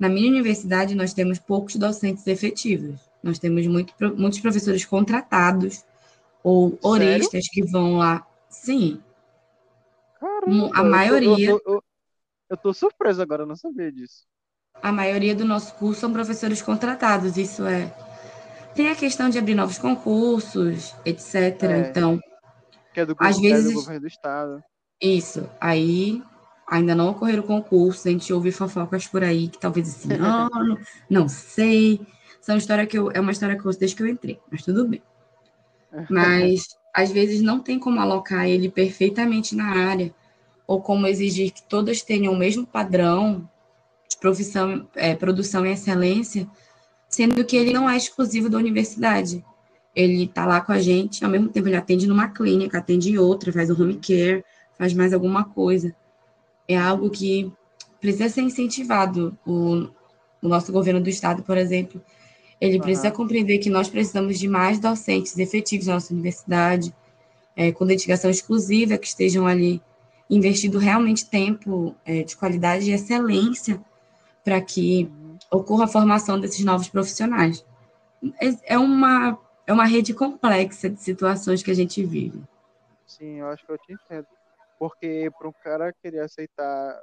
na 0.00 0.08
minha 0.08 0.30
universidade, 0.30 0.94
nós 0.94 1.12
temos 1.12 1.38
poucos 1.38 1.76
docentes 1.76 2.26
efetivos. 2.26 2.98
Nós 3.22 3.38
temos 3.38 3.66
muito, 3.66 3.92
muitos 4.16 4.40
professores 4.40 4.82
contratados 4.82 5.84
ou 6.42 6.78
oristas 6.82 7.46
que 7.48 7.62
vão 7.62 7.98
lá. 7.98 8.26
Sim. 8.48 8.98
Caramba, 10.18 10.70
a 10.72 10.82
maioria. 10.82 11.50
Eu 11.50 11.60
tô, 11.60 11.72
eu, 11.74 11.84
eu 12.48 12.56
tô 12.56 12.72
surpreso 12.72 13.20
agora, 13.20 13.42
eu 13.42 13.46
não 13.46 13.56
sabia 13.56 13.92
disso. 13.92 14.26
A 14.82 14.90
maioria 14.90 15.34
do 15.34 15.44
nosso 15.44 15.74
curso 15.74 16.00
são 16.00 16.12
professores 16.12 16.62
contratados, 16.62 17.36
isso 17.36 17.64
é. 17.66 17.92
Tem 18.74 18.88
a 18.88 18.94
questão 18.94 19.28
de 19.28 19.38
abrir 19.38 19.54
novos 19.54 19.78
concursos, 19.78 20.94
etc. 21.04 21.62
É, 21.64 21.78
então. 21.80 22.18
Que 22.94 23.00
é 23.00 23.06
do, 23.06 23.14
às 23.18 23.38
vezes, 23.38 23.70
é 23.70 23.74
do 23.74 23.74
governo 23.74 24.00
do 24.00 24.06
estado. 24.06 24.62
Isso. 25.00 25.48
Aí 25.60 26.22
ainda 26.70 26.94
não 26.94 27.10
ocorreram 27.10 27.42
concursos, 27.42 28.06
a 28.06 28.10
gente 28.10 28.32
ouve 28.32 28.52
fofocas 28.52 29.06
por 29.06 29.24
aí 29.24 29.48
que 29.48 29.58
talvez 29.58 29.88
esse 30.06 30.12
ano, 30.14 30.78
não 31.08 31.28
sei. 31.28 32.00
São 32.40 32.56
história 32.56 32.86
que 32.86 32.96
eu, 32.96 33.10
é 33.10 33.20
uma 33.20 33.32
história 33.32 33.58
que 33.58 33.66
eu 33.66 33.72
desde 33.72 33.96
que 33.96 34.02
eu 34.02 34.08
entrei, 34.08 34.40
mas 34.50 34.62
tudo 34.62 34.86
bem. 34.86 35.02
Mas 36.08 36.68
às 36.94 37.10
vezes 37.10 37.42
não 37.42 37.58
tem 37.58 37.76
como 37.76 37.98
alocar 37.98 38.46
ele 38.46 38.70
perfeitamente 38.70 39.56
na 39.56 39.88
área, 39.88 40.14
ou 40.64 40.80
como 40.80 41.04
exigir 41.04 41.50
que 41.50 41.62
todas 41.64 42.00
tenham 42.00 42.32
o 42.32 42.38
mesmo 42.38 42.64
padrão 42.64 43.48
de 44.10 44.18
profissão, 44.18 44.86
é, 44.94 45.14
produção 45.14 45.64
e 45.64 45.72
excelência, 45.72 46.46
sendo 47.08 47.44
que 47.44 47.56
ele 47.56 47.72
não 47.72 47.88
é 47.88 47.96
exclusivo 47.96 48.50
da 48.50 48.58
universidade. 48.58 49.42
Ele 49.94 50.24
está 50.24 50.44
lá 50.44 50.60
com 50.60 50.72
a 50.72 50.80
gente, 50.80 51.24
ao 51.24 51.30
mesmo 51.30 51.48
tempo 51.48 51.68
ele 51.68 51.76
atende 51.76 52.06
numa 52.06 52.28
clínica, 52.28 52.78
atende 52.78 53.10
em 53.10 53.18
outra, 53.18 53.52
faz 53.52 53.70
um 53.70 53.82
home 53.82 53.94
care, 53.94 54.44
faz 54.78 54.92
mais 54.92 55.12
alguma 55.12 55.44
coisa 55.44 55.94
é 56.72 56.78
algo 56.78 57.10
que 57.10 57.52
precisa 58.00 58.28
ser 58.28 58.42
incentivado. 58.42 59.36
O, 59.44 59.88
o 60.40 60.48
nosso 60.48 60.72
governo 60.72 61.00
do 61.00 61.08
estado, 61.08 61.42
por 61.42 61.58
exemplo, 61.58 62.00
ele 62.60 62.76
uhum. 62.76 62.82
precisa 62.82 63.10
compreender 63.10 63.58
que 63.58 63.68
nós 63.68 63.88
precisamos 63.88 64.38
de 64.38 64.46
mais 64.46 64.78
docentes 64.78 65.36
efetivos 65.36 65.86
na 65.86 65.94
nossa 65.94 66.12
universidade, 66.12 66.94
é, 67.56 67.72
com 67.72 67.84
dedicação 67.84 68.30
exclusiva, 68.30 68.96
que 68.96 69.08
estejam 69.08 69.46
ali 69.46 69.82
investindo 70.28 70.78
realmente 70.78 71.28
tempo 71.28 71.94
é, 72.04 72.22
de 72.22 72.36
qualidade 72.36 72.88
e 72.88 72.92
excelência 72.92 73.80
para 74.50 74.60
que 74.60 75.08
ocorra 75.48 75.84
a 75.84 75.88
formação 75.88 76.40
desses 76.40 76.64
novos 76.64 76.88
profissionais. 76.88 77.64
É, 78.40 78.74
é 78.74 78.78
uma, 78.78 79.38
é 79.64 79.72
uma 79.72 79.84
rede 79.84 80.12
complexa 80.12 80.90
de 80.90 81.00
situações 81.00 81.62
que 81.62 81.70
a 81.70 81.74
gente 81.74 82.04
vive. 82.04 82.42
Sim, 83.06 83.38
eu 83.38 83.46
acho 83.46 83.64
que 83.64 83.70
eu 83.70 83.78
te 83.78 83.92
entendo. 83.92 84.26
Porque 84.76 85.30
para 85.38 85.48
um 85.48 85.52
cara 85.62 85.92
querer 86.02 86.18
aceitar 86.18 87.00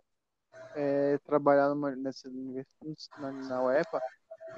é, 0.76 1.18
trabalhar 1.20 1.70
numa, 1.70 1.96
nessa 1.96 2.30
na, 3.18 3.32
na 3.32 3.64
UEPA, 3.64 4.02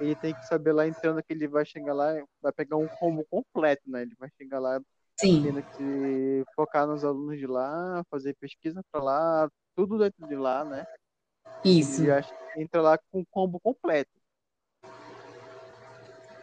ele 0.00 0.16
tem 0.16 0.34
que 0.34 0.44
saber 0.46 0.72
lá 0.72 0.84
entrando 0.84 1.22
que 1.22 1.32
ele 1.32 1.46
vai 1.46 1.64
chegar 1.64 1.94
lá, 1.94 2.12
vai 2.42 2.50
pegar 2.50 2.76
um 2.76 2.88
combo 2.88 3.24
completo, 3.30 3.88
né? 3.88 4.02
Ele 4.02 4.16
vai 4.18 4.28
chegar 4.36 4.58
lá 4.58 4.80
Sim. 5.16 5.44
tendo 5.44 5.62
que 5.62 6.44
focar 6.56 6.88
nos 6.88 7.04
alunos 7.04 7.38
de 7.38 7.46
lá, 7.46 8.02
fazer 8.10 8.34
pesquisa 8.40 8.82
para 8.90 9.00
lá, 9.00 9.48
tudo 9.76 9.96
dentro 9.96 10.26
de 10.26 10.34
lá, 10.34 10.64
né? 10.64 10.84
Isso. 11.64 12.02
E 12.04 12.62
entra 12.62 12.80
lá 12.80 12.98
com 12.98 13.20
o 13.20 13.26
combo 13.26 13.60
completo. 13.60 14.10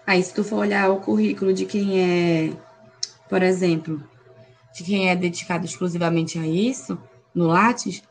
Aí, 0.06 0.24
se 0.24 0.34
tu 0.34 0.44
for 0.44 0.58
olhar 0.58 0.90
o 0.90 1.02
currículo 1.02 1.54
de 1.54 1.66
quem 1.66 2.00
é, 2.02 2.54
por 3.28 3.44
exemplo, 3.44 4.02
de 4.74 4.84
quem 4.84 5.10
é 5.10 5.16
dedicado 5.16 5.66
exclusivamente 5.66 6.40
a 6.40 6.48
isso, 6.48 6.98
no 7.36 7.48
Lattes, 7.48 8.02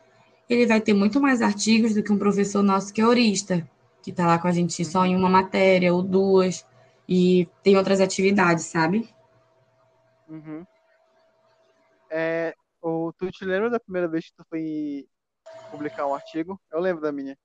ele 0.47 0.67
vai 0.67 0.79
ter 0.79 0.93
muito 0.93 1.19
mais 1.19 1.41
artigos 1.41 1.95
do 1.95 2.03
que 2.03 2.11
um 2.11 2.19
professor 2.19 2.61
nosso 2.61 2.93
que 2.93 3.01
é 3.01 3.05
orista, 3.05 3.67
que 4.01 4.11
está 4.11 4.27
lá 4.27 4.37
com 4.37 4.47
a 4.47 4.51
gente 4.51 4.85
só 4.85 5.05
em 5.05 5.15
uma 5.15 5.29
matéria 5.29 5.93
ou 5.93 6.03
duas, 6.03 6.65
e 7.09 7.47
tem 7.63 7.77
outras 7.77 7.99
atividades, 7.99 8.65
sabe? 8.65 9.09
Uhum. 10.29 10.65
É, 12.09 12.53
o, 12.81 13.11
tu 13.13 13.31
te 13.31 13.43
lembra 13.43 13.69
da 13.69 13.79
primeira 13.79 14.07
vez 14.07 14.25
que 14.25 14.35
tu 14.35 14.45
foi 14.49 15.07
publicar 15.71 16.07
um 16.07 16.13
artigo? 16.13 16.59
Eu 16.71 16.79
lembro 16.79 17.01
da 17.01 17.11
minha. 17.11 17.37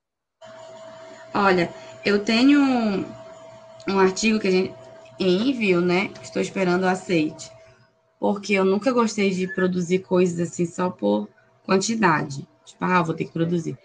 Olha, 1.35 1.73
eu 2.05 2.25
tenho 2.25 2.61
um, 2.61 3.05
um 3.89 3.99
artigo 3.99 4.39
que 4.39 4.49
a 4.49 4.51
gente 4.51 4.75
envio, 5.19 5.81
né? 5.81 6.11
Estou 6.23 6.43
esperando 6.43 6.85
o 6.85 6.89
aceite. 6.89 7.51
Porque 8.19 8.55
eu 8.55 8.65
nunca 8.65 8.93
gostei 8.93 9.31
de 9.31 9.47
produzir 9.53 10.01
coisas 10.01 10.49
assim 10.49 10.67
só 10.67 10.91
por 10.91 11.29
quantidade. 11.65 12.47
Tipo, 12.65 12.85
ah, 12.85 13.03
vou 13.03 13.15
ter 13.15 13.25
que 13.25 13.33
produzir. 13.33 13.77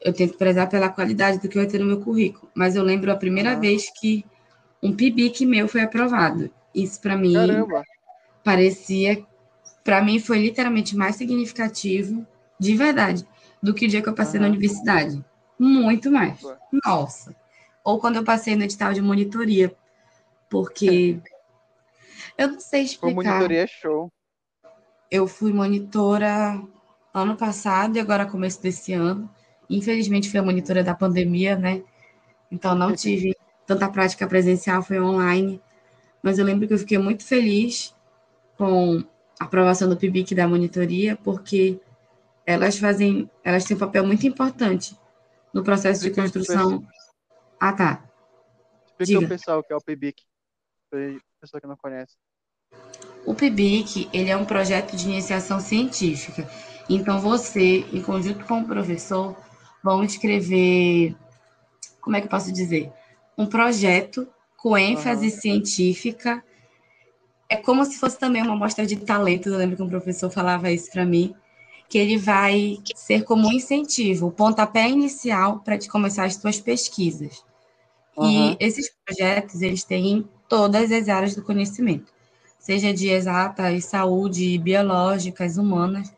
Eu 0.00 0.12
tento 0.12 0.36
prezar 0.36 0.68
pela 0.68 0.88
qualidade 0.88 1.38
do 1.38 1.48
que 1.48 1.56
vai 1.56 1.66
ter 1.66 1.78
no 1.78 1.86
meu 1.86 2.00
currículo. 2.00 2.50
Mas 2.54 2.76
eu 2.76 2.82
lembro 2.82 3.10
a 3.10 3.16
primeira 3.16 3.54
uhum. 3.54 3.60
vez 3.60 3.90
que 3.98 4.24
um 4.82 4.94
PIBIC 4.94 5.46
meu 5.46 5.68
foi 5.68 5.82
aprovado. 5.82 6.50
Isso 6.74 7.00
para 7.00 7.16
mim 7.16 7.34
Caramba. 7.34 7.82
parecia, 8.44 9.24
para 9.82 10.02
mim 10.02 10.20
foi 10.20 10.38
literalmente 10.38 10.96
mais 10.96 11.16
significativo, 11.16 12.26
de 12.58 12.74
verdade, 12.74 13.26
do 13.62 13.74
que 13.74 13.86
o 13.86 13.88
dia 13.88 14.02
que 14.02 14.08
eu 14.08 14.14
passei 14.14 14.38
uhum. 14.38 14.46
na 14.46 14.50
universidade. 14.50 15.24
Muito 15.58 16.10
mais. 16.10 16.40
Nossa. 16.84 17.34
Ou 17.84 17.98
quando 17.98 18.16
eu 18.16 18.24
passei 18.24 18.54
no 18.54 18.64
edital 18.64 18.92
de 18.92 19.00
monitoria, 19.00 19.74
porque 20.48 21.20
eu 22.36 22.52
não 22.52 22.60
sei 22.60 22.82
explicar. 22.82 23.14
Foi 23.14 23.24
monitoria 23.24 23.64
é 23.64 23.66
show. 23.66 24.12
Eu 25.10 25.26
fui 25.26 25.52
monitora 25.52 26.62
ano 27.12 27.36
passado 27.36 27.96
e 27.96 28.00
agora 28.00 28.26
começo 28.26 28.62
desse 28.62 28.92
ano. 28.92 29.28
Infelizmente 29.68 30.30
foi 30.30 30.40
a 30.40 30.42
monitora 30.42 30.84
da 30.84 30.94
pandemia, 30.94 31.56
né? 31.56 31.82
Então 32.50 32.74
não 32.74 32.94
tive 32.94 33.36
tanta 33.66 33.88
prática 33.88 34.26
presencial, 34.26 34.82
foi 34.82 35.00
online. 35.00 35.60
Mas 36.22 36.38
eu 36.38 36.44
lembro 36.44 36.66
que 36.66 36.74
eu 36.74 36.78
fiquei 36.78 36.98
muito 36.98 37.24
feliz 37.24 37.94
com 38.56 39.02
a 39.38 39.44
aprovação 39.44 39.88
do 39.88 39.96
PIBIC 39.96 40.34
da 40.34 40.48
monitoria, 40.48 41.16
porque 41.16 41.80
elas 42.48 42.78
fazem, 42.78 43.30
elas 43.44 43.66
têm 43.66 43.76
um 43.76 43.80
papel 43.80 44.06
muito 44.06 44.26
importante 44.26 44.96
no 45.52 45.62
processo 45.62 46.00
de 46.00 46.10
construção. 46.10 46.82
Ah, 47.60 47.74
tá. 47.74 48.02
Explica 48.98 49.26
o 49.26 49.28
pessoal 49.28 49.62
que 49.62 49.70
é 49.70 49.76
o 49.76 49.80
PIBIC, 49.82 50.22
para 50.88 50.98
pessoa 51.38 51.60
que 51.60 51.66
não 51.66 51.76
conhece. 51.76 52.16
O 53.26 53.34
PIBIC, 53.34 54.08
ele 54.14 54.30
é 54.30 54.36
um 54.36 54.46
projeto 54.46 54.96
de 54.96 55.06
iniciação 55.06 55.60
científica. 55.60 56.48
Então, 56.88 57.20
você, 57.20 57.84
em 57.92 58.00
conjunto 58.00 58.46
com 58.46 58.60
o 58.60 58.66
professor, 58.66 59.36
vão 59.84 60.02
escrever, 60.02 61.14
como 62.00 62.16
é 62.16 62.20
que 62.20 62.28
eu 62.28 62.30
posso 62.30 62.50
dizer? 62.50 62.90
Um 63.36 63.44
projeto 63.44 64.26
com 64.56 64.76
ênfase 64.78 65.26
uhum. 65.26 65.38
científica. 65.38 66.42
É 67.46 67.56
como 67.56 67.84
se 67.84 67.98
fosse 67.98 68.18
também 68.18 68.40
uma 68.40 68.56
mostra 68.56 68.86
de 68.86 68.96
talento. 68.96 69.50
Eu 69.50 69.58
lembro 69.58 69.76
que 69.76 69.82
um 69.82 69.88
professor 69.88 70.30
falava 70.30 70.70
isso 70.70 70.90
para 70.90 71.04
mim, 71.04 71.34
que 71.88 71.96
ele 71.98 72.18
vai 72.18 72.78
ser 72.94 73.24
como 73.24 73.48
um 73.48 73.52
incentivo, 73.52 74.26
o 74.26 74.32
pontapé 74.32 74.88
inicial 74.88 75.60
para 75.60 75.78
te 75.78 75.88
começar 75.88 76.24
as 76.24 76.34
suas 76.34 76.60
pesquisas. 76.60 77.42
Uhum. 78.16 78.52
E 78.52 78.56
esses 78.60 78.90
projetos, 79.04 79.62
eles 79.62 79.84
têm 79.84 80.08
em 80.08 80.28
todas 80.48 80.92
as 80.92 81.08
áreas 81.08 81.34
do 81.34 81.42
conhecimento, 81.42 82.12
seja 82.58 82.92
de 82.92 83.08
exatas, 83.08 83.84
saúde, 83.86 84.58
biológicas, 84.58 85.56
humanas 85.56 86.12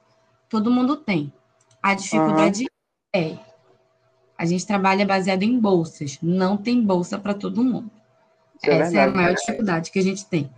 todo 0.51 0.71
mundo 0.71 0.97
tem. 0.97 1.33
A 1.81 1.95
dificuldade 1.95 2.65
uhum. 2.65 2.69
é 3.15 3.39
a 4.37 4.47
gente 4.47 4.67
trabalha 4.67 5.05
baseado 5.05 5.43
em 5.43 5.59
bolsas, 5.59 6.19
não 6.23 6.57
tem 6.57 6.83
bolsa 6.83 7.19
para 7.19 7.35
todo 7.35 7.63
mundo. 7.63 7.91
Isso 8.57 8.71
é 8.71 8.79
Essa 8.79 8.97
é, 8.97 9.01
é, 9.01 9.05
a 9.05 9.11
maior 9.11 9.35
dificuldade 9.35 9.91
que 9.91 9.99
a 9.99 10.03
gente 10.03 10.27
tem. 10.27 10.51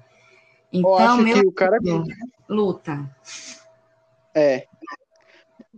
Então, 0.72 1.18
meu 1.18 1.40
que 1.40 1.46
o 1.48 1.52
cara 1.52 1.78
luta. 2.48 3.10
É. 4.34 4.68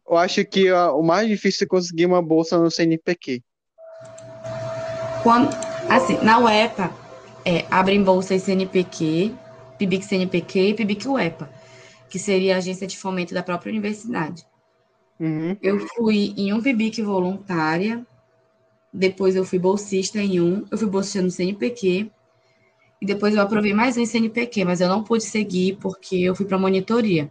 Eu 0.09 0.17
acho 0.17 0.45
que 0.45 0.71
o 0.71 1.03
mais 1.03 1.29
difícil 1.29 1.65
é 1.65 1.69
conseguir 1.69 2.07
uma 2.07 2.23
bolsa 2.23 2.59
no 2.59 2.71
CNPq. 2.71 3.43
Quando, 5.23 5.49
assim, 5.89 6.19
na 6.23 6.39
UEPA, 6.39 6.91
é, 7.45 7.65
abrem 7.71 8.03
bolsas 8.03 8.43
CNPq, 8.43 9.35
PIBIC 9.79 10.05
CNPq 10.05 10.61
e 10.61 10.75
PIBIC 10.75 11.09
UEPA 11.09 11.65
que 12.15 12.19
seria 12.21 12.55
a 12.55 12.59
agência 12.59 12.87
de 12.87 12.97
fomento 12.97 13.35
da 13.35 13.43
própria 13.43 13.73
universidade. 13.73 14.47
Uhum. 15.19 15.57
Eu 15.61 15.81
fui 15.81 16.33
em 16.37 16.53
um 16.53 16.63
PIBIC 16.63 17.03
voluntária, 17.03 18.07
depois 18.93 19.35
eu 19.35 19.45
fui 19.45 19.59
bolsista 19.59 20.21
em 20.21 20.41
um, 20.41 20.65
eu 20.71 20.79
fui 20.79 20.87
bolsista 20.87 21.21
no 21.21 21.29
CNPq, 21.29 22.09
e 23.01 23.05
depois 23.05 23.35
eu 23.35 23.43
aprovei 23.43 23.75
mais 23.75 23.97
um 23.97 24.01
em 24.01 24.07
CNPq, 24.07 24.65
mas 24.65 24.81
eu 24.81 24.87
não 24.87 25.03
pude 25.03 25.25
seguir 25.25 25.77
porque 25.81 26.15
eu 26.15 26.37
fui 26.37 26.47
para 26.47 26.57
monitoria. 26.57 27.29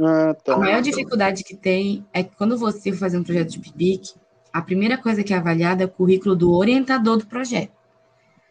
Ah, 0.00 0.34
tá. 0.44 0.54
A 0.54 0.58
maior 0.58 0.80
dificuldade 0.80 1.42
que 1.42 1.56
tem 1.56 2.04
é 2.12 2.22
que 2.22 2.34
quando 2.36 2.56
você 2.56 2.92
for 2.92 2.98
fazer 2.98 3.18
um 3.18 3.24
projeto 3.24 3.50
de 3.50 3.58
PIBIC, 3.58 4.14
a 4.52 4.62
primeira 4.62 4.96
coisa 4.96 5.22
que 5.22 5.34
é 5.34 5.36
avaliada 5.36 5.82
é 5.82 5.86
o 5.86 5.90
currículo 5.90 6.36
do 6.36 6.52
orientador 6.52 7.16
do 7.16 7.26
projeto. 7.26 7.72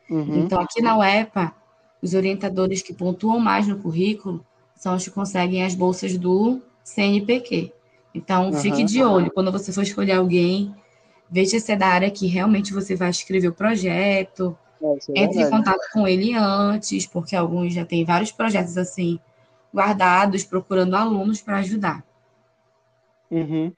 Uhum. 0.10 0.44
Então, 0.44 0.60
aqui 0.60 0.82
na 0.82 0.98
UEPA, 0.98 1.54
os 2.02 2.14
orientadores 2.14 2.82
que 2.82 2.94
pontuam 2.94 3.40
mais 3.40 3.68
no 3.68 3.78
currículo 3.78 4.46
são 4.76 4.96
os 4.96 5.04
que 5.04 5.12
conseguem 5.12 5.64
as 5.64 5.74
bolsas 5.74 6.18
do 6.18 6.62
CNPq. 6.84 7.74
Então, 8.14 8.48
uhum. 8.48 8.54
fique 8.54 8.84
de 8.84 9.04
olho. 9.04 9.32
Quando 9.32 9.52
você 9.52 9.72
for 9.72 9.82
escolher 9.82 10.14
alguém, 10.14 10.74
veja 11.30 11.60
se 11.60 11.72
é 11.72 11.76
da 11.76 11.88
área 11.88 12.12
que 12.12 12.28
realmente 12.28 12.74
você 12.74 12.96
vai 12.96 13.10
escrever 13.10 13.48
o 13.48 13.54
projeto. 13.54 14.58
É, 14.82 15.20
é 15.20 15.24
Entre 15.24 15.42
em 15.42 15.50
contato 15.50 15.82
com 15.92 16.08
ele 16.08 16.34
antes, 16.34 17.06
porque 17.06 17.36
alguns 17.36 17.74
já 17.74 17.86
têm 17.86 18.06
vários 18.06 18.32
projetos 18.32 18.78
assim 18.78 19.20
guardados, 19.74 20.44
procurando 20.44 20.96
alunos 20.96 21.42
para 21.42 21.58
ajudar. 21.58 22.06
Uhum. 23.30 23.74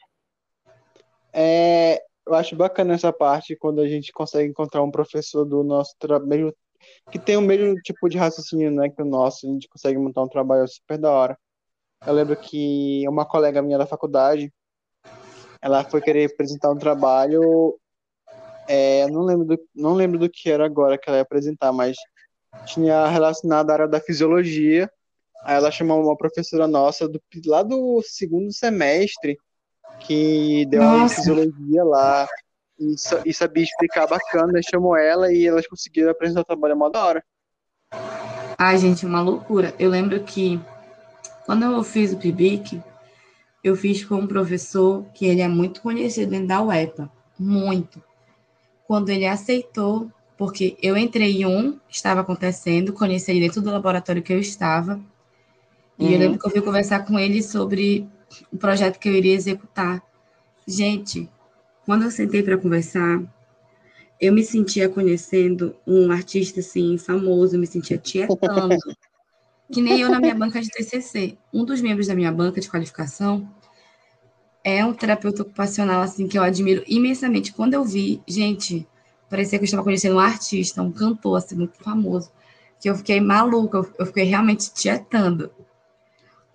É, 1.34 2.02
eu 2.26 2.34
acho 2.34 2.56
bacana 2.56 2.94
essa 2.94 3.12
parte 3.12 3.56
quando 3.56 3.82
a 3.82 3.88
gente 3.88 4.12
consegue 4.12 4.50
encontrar 4.50 4.84
um 4.84 4.92
professor 4.92 5.46
do 5.46 5.64
nosso 5.64 5.96
mesmo 6.26 6.54
que 7.12 7.20
tem 7.20 7.36
o 7.36 7.42
mesmo 7.42 7.76
tipo 7.82 8.08
de 8.08 8.18
raciocínio 8.18 8.72
né, 8.72 8.90
que 8.90 9.02
o 9.02 9.06
nosso, 9.06 9.46
a 9.46 9.50
gente 9.52 9.68
consegue 9.68 9.98
montar 9.98 10.24
um 10.24 10.30
trabalho 10.30 10.68
super 10.68 10.98
da 10.98 11.12
hora. 11.12 11.38
Eu 12.06 12.14
lembro 12.14 12.36
que 12.38 13.06
uma 13.08 13.26
colega 13.26 13.62
minha 13.62 13.78
da 13.78 13.86
faculdade, 13.86 14.52
ela 15.62 15.84
foi 15.84 16.02
querer 16.02 16.32
apresentar 16.32 16.72
um 16.72 16.78
trabalho, 16.78 17.78
é, 18.68 19.08
não 19.08 19.24
lembro 19.24 19.46
do, 19.46 19.60
não 19.76 19.94
lembro 19.94 20.18
do 20.20 20.30
que 20.30 20.50
era 20.50 20.66
agora 20.66 20.98
que 20.98 21.10
ela 21.10 21.18
ia 21.18 21.24
apresentar, 21.24 21.74
mas 21.74 21.98
tinha 22.66 23.08
relacionado 23.08 23.70
à 23.72 23.74
área 23.74 23.88
da 23.88 24.00
fisiologia. 24.00 24.90
Aí 25.44 25.56
ela 25.56 25.72
chamou 25.72 26.04
uma 26.04 26.18
professora 26.18 26.68
nossa 26.68 27.08
do, 27.08 27.22
lá 27.46 27.64
do 27.64 28.02
segundo 28.04 28.52
semestre 28.52 29.38
que 30.00 30.66
deu 30.66 30.82
uma 30.82 31.10
fisiologia 31.10 31.84
lá 31.84 32.28
e, 32.80 32.96
e 33.26 33.34
sabia 33.34 33.64
explicar 33.64 34.08
bacana, 34.08 34.62
chamou 34.62 34.96
ela 34.96 35.32
e 35.32 35.46
elas 35.46 35.68
conseguiram 35.68 36.12
apresentar 36.12 36.42
o 36.42 36.46
trabalho 36.46 36.78
mó 36.78 36.90
da 36.90 37.06
hora. 37.06 37.24
Ai, 38.58 38.78
gente, 38.78 39.06
uma 39.06 39.22
loucura. 39.22 39.74
Eu 39.80 39.90
lembro 39.90 40.22
que 40.24 40.60
quando 41.46 41.64
eu 41.64 41.84
fiz 41.84 42.14
o 42.14 42.18
PIBIC, 42.18 42.82
eu 43.64 43.76
fiz 43.76 44.06
com 44.06 44.16
um 44.16 44.28
professor 44.28 45.06
que 45.14 45.26
ele 45.26 45.42
é 45.42 45.48
muito 45.48 45.82
conhecido 45.82 46.32
dentro 46.32 46.48
da 46.48 46.62
UEPA, 46.62 47.12
muito. 47.38 48.02
Quando 48.88 49.10
ele 49.10 49.26
aceitou, 49.26 50.10
porque 50.38 50.78
eu 50.82 50.98
entrei 50.98 51.42
em 51.42 51.46
um, 51.46 51.80
estava 51.90 52.22
acontecendo, 52.22 52.94
conheci 52.94 53.32
ele 53.32 53.42
dentro 53.42 53.62
do 53.62 53.72
laboratório 53.72 54.24
que 54.24 54.32
eu 54.32 54.40
estava, 54.40 55.00
e 56.00 56.06
uhum. 56.06 56.12
eu 56.12 56.20
lembro 56.20 56.40
que 56.40 56.46
eu 56.48 56.52
fui 56.52 56.62
conversar 56.62 57.06
com 57.06 57.20
ele 57.20 57.44
sobre 57.44 58.08
o 58.52 58.58
projeto 58.58 58.98
que 58.98 59.10
eu 59.10 59.14
iria 59.14 59.36
executar. 59.36 60.02
Gente, 60.66 61.30
quando 61.86 62.04
eu 62.04 62.12
sentei 62.12 62.42
para 62.42 62.58
conversar, 62.58 63.22
eu 64.20 64.32
me 64.32 64.44
sentia 64.44 64.88
conhecendo 64.88 65.76
um 65.86 66.10
artista 66.10 66.62
assim 66.62 66.98
famoso, 66.98 67.58
me 67.58 67.68
sentia 67.68 67.98
tietando, 67.98 68.40
que 69.72 69.82
nem 69.82 70.00
eu 70.00 70.10
na 70.10 70.20
minha 70.20 70.36
banca 70.36 70.62
de 70.62 70.70
TCC. 70.70 71.38
Um 71.54 71.66
dos 71.66 71.82
membros 71.82 72.08
da 72.08 72.16
minha 72.16 72.32
banca 72.32 72.62
de 72.62 72.70
qualificação 72.70 73.50
é 74.64 74.86
um 74.86 74.94
terapeuta 74.94 75.42
ocupacional 75.42 76.02
assim 76.02 76.28
que 76.28 76.38
eu 76.38 76.44
admiro 76.44 76.84
imensamente. 76.88 77.52
Quando 77.52 77.74
eu 77.74 77.84
vi, 77.84 78.22
gente, 78.26 78.88
parecia 79.30 79.60
que 79.60 79.64
eu 79.64 79.66
estava 79.66 79.84
conhecendo 79.84 80.16
um 80.16 80.20
artista, 80.20 80.82
um 80.82 80.92
cantor 80.92 81.38
assim 81.38 81.56
muito 81.56 81.78
famoso, 81.84 82.32
que 82.80 82.90
eu 82.90 82.96
fiquei 82.96 83.20
maluca, 83.20 83.86
eu 83.98 84.06
fiquei 84.06 84.24
realmente 84.24 84.74
tietando. 84.74 85.52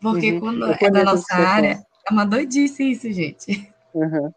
Porque 0.04 0.32
uhum. 0.32 0.40
quando 0.40 0.70
é 0.70 0.90
da 0.90 1.02
nossa 1.02 1.34
área, 1.34 1.82
é 2.06 2.12
uma 2.12 2.26
doidice 2.26 2.90
isso, 2.90 3.10
gente. 3.10 3.72
Uhum. 3.94 4.30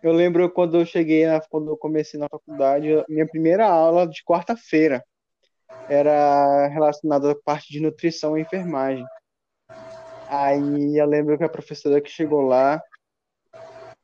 Eu 0.00 0.12
lembro 0.12 0.48
quando 0.48 0.78
eu 0.78 0.86
cheguei, 0.86 1.26
na, 1.26 1.40
quando 1.40 1.70
eu 1.70 1.76
comecei 1.76 2.20
na 2.20 2.28
faculdade, 2.28 2.88
minha 3.08 3.26
primeira 3.26 3.66
aula 3.66 4.06
de 4.06 4.22
quarta-feira 4.22 5.04
era 5.88 6.68
relacionada 6.68 7.32
à 7.32 7.34
parte 7.34 7.72
de 7.72 7.80
nutrição 7.80 8.38
e 8.38 8.42
enfermagem. 8.42 9.04
Aí 10.28 10.96
eu 10.96 11.06
lembro 11.06 11.36
que 11.36 11.42
a 11.42 11.48
professora 11.48 12.00
que 12.00 12.10
chegou 12.10 12.42
lá 12.42 12.80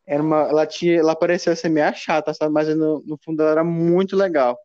era 0.04 0.20
uma, 0.20 0.48
ela 0.48 0.66
tinha, 0.66 0.98
ela 0.98 1.14
parecia 1.14 1.54
ser 1.54 1.68
meio 1.68 1.94
chata, 1.94 2.34
sabe? 2.34 2.52
Mas 2.52 2.66
no, 2.74 3.04
no 3.06 3.16
fundo 3.24 3.42
ela 3.42 3.52
era 3.52 3.64
muito 3.64 4.16
legal. 4.16 4.58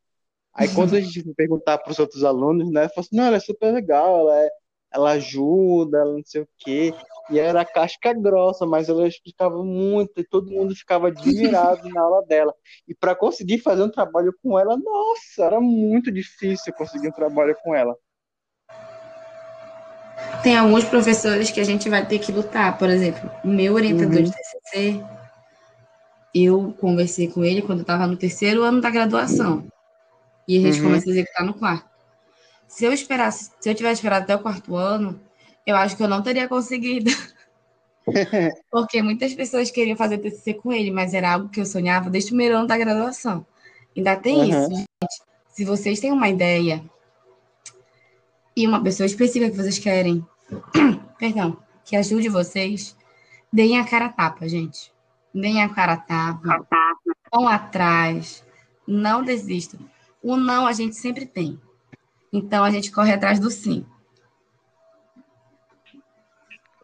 Aí 0.52 0.74
quando 0.74 0.96
a 0.96 1.02
gente 1.02 1.22
perguntar 1.36 1.78
para 1.78 1.92
os 1.92 2.00
outros 2.00 2.24
alunos, 2.24 2.72
né, 2.72 2.88
falou 2.90 3.06
assim, 3.06 3.16
não, 3.16 3.26
ela 3.26 3.38
é 3.38 3.42
super 3.42 3.72
legal, 3.72 4.22
ela, 4.22 4.42
é, 4.42 4.50
ela 4.96 5.12
ajuda, 5.12 6.00
ela 6.00 6.14
não 6.14 6.24
sei 6.26 6.42
o 6.42 6.48
quê. 6.58 6.94
E 7.30 7.40
era 7.40 7.66
casca 7.66 8.14
grossa, 8.14 8.66
mas 8.66 8.88
ela 8.88 9.08
explicava 9.08 9.64
muito 9.64 10.14
e 10.18 10.24
todo 10.24 10.52
mundo 10.52 10.76
ficava 10.76 11.08
admirado 11.10 11.90
na 11.90 12.02
aula 12.02 12.26
dela. 12.26 12.54
E 12.88 12.96
para 12.96 13.16
conseguir 13.16 13.60
fazer 13.60 13.84
um 13.84 13.92
trabalho 13.92 14.34
com 14.42 14.58
ela, 14.58 14.78
nossa, 14.78 15.44
era 15.44 15.60
muito 15.60 16.12
difícil 16.12 16.74
conseguir 16.74 17.10
um 17.10 17.12
trabalho 17.12 17.56
com 17.62 17.76
ela. 17.76 17.96
Tem 20.42 20.56
alguns 20.56 20.86
professores 20.86 21.52
que 21.52 21.60
a 21.60 21.64
gente 21.64 21.90
vai 21.90 22.06
ter 22.06 22.20
que 22.20 22.32
lutar. 22.32 22.78
Por 22.78 22.90
exemplo, 22.90 23.30
o 23.44 23.48
meu 23.48 23.74
orientador 23.74 24.18
uhum. 24.18 24.24
de 24.24 24.32
TCC, 24.32 25.04
eu 26.34 26.74
conversei 26.80 27.28
com 27.28 27.44
ele 27.44 27.62
quando 27.62 27.80
eu 27.80 27.84
estava 27.84 28.08
no 28.08 28.16
terceiro 28.16 28.64
ano 28.64 28.80
da 28.80 28.90
graduação. 28.90 29.68
E 30.48 30.58
a 30.58 30.62
gente 30.62 30.78
uhum. 30.80 30.86
começa 30.86 31.10
a 31.10 31.12
executar 31.12 31.46
no 31.46 31.54
quarto. 31.54 31.95
Se 32.68 32.86
eu 32.86 32.94
esperasse, 32.94 33.52
se 33.60 33.70
eu 33.70 33.76
tivesse 33.76 33.96
esperado 33.96 34.24
até 34.24 34.36
o 34.36 34.40
quarto 34.40 34.76
ano, 34.76 35.20
eu 35.66 35.76
acho 35.76 35.96
que 35.96 36.04
eu 36.04 36.08
não 36.08 36.22
teria 36.22 36.48
conseguido. 36.48 37.12
Porque 38.70 39.02
muitas 39.02 39.34
pessoas 39.34 39.72
queriam 39.72 39.98
fazer 39.98 40.20
TCC 40.20 40.56
com 40.56 40.72
ele, 40.72 40.92
mas 40.92 41.14
era 41.14 41.34
algo 41.34 41.50
que 41.50 41.60
eu 41.60 41.66
sonhava 41.66 42.10
desde 42.10 42.30
o 42.30 42.32
primeiro 42.32 42.58
ano 42.58 42.68
da 42.68 42.78
graduação. 42.78 43.46
Ainda 43.96 44.16
tem 44.16 44.38
uhum. 44.38 44.44
isso, 44.44 44.70
gente. 44.70 44.88
Se 45.50 45.66
vocês 45.66 46.00
têm 46.00 46.12
uma 46.12 46.30
ideia 46.30 46.84
e 48.56 48.68
uma 48.68 48.82
pessoa 48.84 49.08
específica 49.08 49.50
que 49.50 49.58
vocês 49.58 49.80
querem, 49.80 50.26
perdão, 51.18 51.58
que 51.84 51.96
ajude 51.96 52.30
vocês, 52.30 52.96
deem 53.52 53.80
a 53.80 53.86
cara 53.86 54.06
a 54.06 54.10
tapa, 54.10 54.48
gente. 54.48 54.94
Deem 55.34 55.64
a 55.64 55.70
cara 55.70 55.94
a 55.94 55.98
tapa. 55.98 56.68
Vão 57.34 57.48
atrás. 57.48 58.44
Não 58.88 59.24
desistam. 59.24 59.80
O 60.22 60.38
não 60.38 60.68
a 60.68 60.74
gente 60.74 60.96
sempre 60.96 61.26
tem. 61.26 61.60
Então 62.36 62.66
a 62.66 62.70
gente 62.70 62.92
corre 62.92 63.14
atrás 63.14 63.40
do 63.40 63.50
sim. 63.50 63.86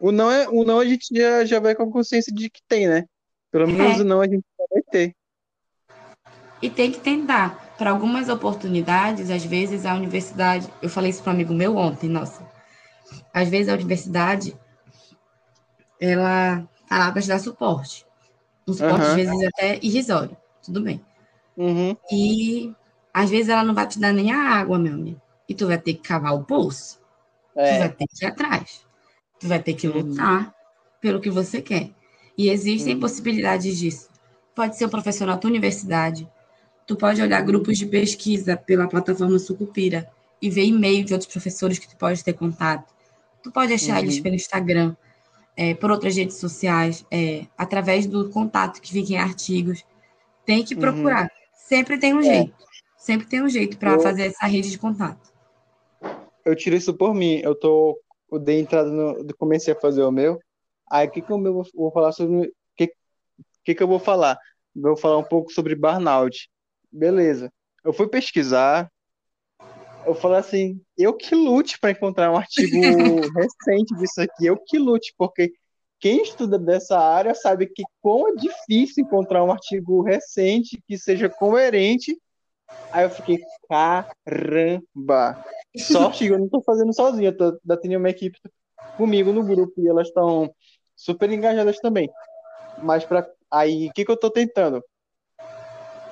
O 0.00 0.10
não, 0.10 0.30
é, 0.30 0.48
o 0.48 0.64
não 0.64 0.80
a 0.80 0.84
gente 0.84 1.14
já, 1.14 1.44
já 1.44 1.60
vai 1.60 1.74
com 1.74 1.82
a 1.82 1.92
consciência 1.92 2.32
de 2.34 2.48
que 2.48 2.62
tem, 2.66 2.88
né? 2.88 3.04
Pelo 3.50 3.68
menos 3.68 3.98
é. 3.98 4.00
o 4.00 4.04
não 4.04 4.22
a 4.22 4.24
gente 4.24 4.42
vai 4.70 4.82
ter. 4.90 5.14
E 6.62 6.70
tem 6.70 6.90
que 6.90 7.00
tentar. 7.00 7.60
Para 7.76 7.90
algumas 7.90 8.28
oportunidades, 8.28 9.30
às 9.30 9.44
vezes 9.44 9.84
a 9.84 9.94
universidade. 9.94 10.68
Eu 10.80 10.88
falei 10.88 11.10
isso 11.10 11.22
para 11.22 11.32
um 11.32 11.34
amigo 11.34 11.52
meu 11.52 11.76
ontem, 11.76 12.08
nossa. 12.08 12.42
Às 13.34 13.48
vezes 13.48 13.68
a 13.68 13.74
universidade 13.74 14.56
ela 16.00 16.66
tá 16.88 16.98
lá 16.98 17.12
para 17.12 17.20
te 17.20 17.28
dar 17.28 17.38
suporte. 17.38 18.06
Um 18.66 18.72
suporte, 18.72 19.04
uhum. 19.04 19.10
às 19.10 19.14
vezes, 19.14 19.48
até 19.48 19.78
irrisório. 19.82 20.36
Tudo 20.64 20.80
bem. 20.80 21.04
Uhum. 21.56 21.96
E 22.10 22.74
às 23.12 23.28
vezes 23.28 23.48
ela 23.48 23.62
não 23.62 23.74
vai 23.74 23.86
te 23.86 24.00
dar 24.00 24.12
nem 24.12 24.32
a 24.32 24.38
água, 24.38 24.78
meu 24.78 24.94
amigo. 24.94 25.21
E 25.48 25.54
tu 25.54 25.66
vai 25.66 25.78
ter 25.78 25.94
que 25.94 26.02
cavar 26.02 26.34
o 26.34 26.44
pulso. 26.44 27.00
É. 27.54 27.74
Tu 27.74 27.78
vai 27.78 27.88
ter 27.90 28.06
que 28.06 28.24
ir 28.24 28.28
atrás. 28.28 28.86
Tu 29.38 29.48
vai 29.48 29.62
ter 29.62 29.74
que 29.74 29.88
uhum. 29.88 29.98
lutar 29.98 30.44
uhum. 30.46 30.52
pelo 31.00 31.20
que 31.20 31.30
você 31.30 31.60
quer. 31.60 31.90
E 32.36 32.48
existem 32.48 32.94
uhum. 32.94 33.00
possibilidades 33.00 33.78
disso. 33.78 34.08
Pode 34.54 34.76
ser 34.76 34.86
um 34.86 34.90
professor 34.90 35.26
na 35.26 35.36
tua 35.36 35.50
universidade, 35.50 36.28
Tu 36.86 36.96
pode 36.96 37.22
olhar 37.22 37.40
grupos 37.42 37.78
de 37.78 37.86
pesquisa 37.86 38.56
pela 38.56 38.88
plataforma 38.88 39.38
Sucupira 39.38 40.10
e 40.40 40.50
ver 40.50 40.64
e-mail 40.64 41.04
de 41.04 41.12
outros 41.12 41.30
professores 41.30 41.78
que 41.78 41.88
tu 41.88 41.96
pode 41.96 42.22
ter 42.22 42.32
contato. 42.32 42.92
Tu 43.42 43.50
pode 43.50 43.72
achar 43.72 43.94
uhum. 43.94 44.02
eles 44.02 44.20
pelo 44.20 44.34
Instagram, 44.34 44.96
é, 45.56 45.74
por 45.74 45.90
outras 45.90 46.16
redes 46.16 46.36
sociais, 46.36 47.04
é, 47.10 47.46
através 47.56 48.06
do 48.06 48.28
contato 48.30 48.80
que 48.80 48.92
fica 48.92 49.12
em 49.12 49.16
artigos. 49.16 49.84
Tem 50.44 50.64
que 50.64 50.74
uhum. 50.74 50.80
procurar. 50.80 51.30
Sempre 51.54 51.98
tem 51.98 52.12
um 52.12 52.20
é. 52.20 52.24
jeito. 52.24 52.54
Sempre 52.98 53.26
tem 53.26 53.42
um 53.42 53.48
jeito 53.48 53.78
para 53.78 53.98
fazer 53.98 54.26
essa 54.26 54.46
rede 54.46 54.70
de 54.70 54.78
contato. 54.78 55.31
Eu 56.44 56.56
tirei 56.56 56.78
isso 56.78 56.94
por 56.94 57.14
mim. 57.14 57.40
Eu 57.42 57.54
tô, 57.54 58.00
eu 58.30 58.38
dei 58.38 58.60
entrada 58.60 58.90
no, 58.90 59.26
comecei 59.36 59.72
a 59.74 59.80
fazer 59.80 60.02
o 60.02 60.12
meu. 60.12 60.38
Aí 60.90 61.06
o 61.06 61.10
que 61.10 61.22
que 61.22 61.32
eu 61.32 61.42
vou, 61.42 61.64
vou 61.74 61.92
falar 61.92 62.12
sobre, 62.12 62.48
o 62.48 62.52
que 62.76 62.92
que 63.64 63.74
que 63.74 63.82
eu 63.82 63.88
vou 63.88 63.98
falar? 63.98 64.38
Vou 64.74 64.96
falar 64.96 65.18
um 65.18 65.24
pouco 65.24 65.52
sobre 65.52 65.74
burnout 65.74 66.50
beleza. 66.92 67.50
Eu 67.82 67.92
fui 67.92 68.06
pesquisar, 68.08 68.90
eu 70.06 70.14
falei 70.14 70.38
assim, 70.38 70.80
eu 70.96 71.14
que 71.14 71.34
lute 71.34 71.78
para 71.80 71.92
encontrar 71.92 72.30
um 72.30 72.36
artigo 72.36 72.76
recente 73.34 73.94
disso 73.96 74.20
aqui, 74.20 74.46
eu 74.46 74.56
que 74.58 74.78
lute, 74.78 75.14
porque 75.16 75.52
quem 75.98 76.22
estuda 76.22 76.58
dessa 76.58 76.98
área 76.98 77.34
sabe 77.34 77.66
que 77.66 77.82
como 78.00 78.28
é 78.28 78.32
difícil 78.34 79.04
encontrar 79.04 79.42
um 79.44 79.52
artigo 79.52 80.02
recente 80.02 80.82
que 80.86 80.98
seja 80.98 81.30
coerente. 81.30 82.18
Aí 82.92 83.04
eu 83.04 83.10
fiquei, 83.10 83.38
caramba! 83.68 85.44
Sorte 85.76 86.26
eu 86.26 86.38
não 86.38 86.44
estou 86.44 86.62
fazendo 86.62 86.92
sozinho, 86.92 87.28
eu 87.28 87.36
tô, 87.36 87.76
tenho 87.78 87.98
uma 87.98 88.10
equipe 88.10 88.38
comigo 88.96 89.32
no 89.32 89.42
grupo 89.42 89.72
e 89.78 89.88
elas 89.88 90.08
estão 90.08 90.52
super 90.94 91.30
engajadas 91.30 91.78
também. 91.78 92.10
Mas 92.78 93.04
para 93.04 93.26
aí, 93.50 93.88
o 93.88 93.92
que, 93.92 94.04
que 94.04 94.10
eu 94.10 94.14
estou 94.14 94.30
tentando? 94.30 94.82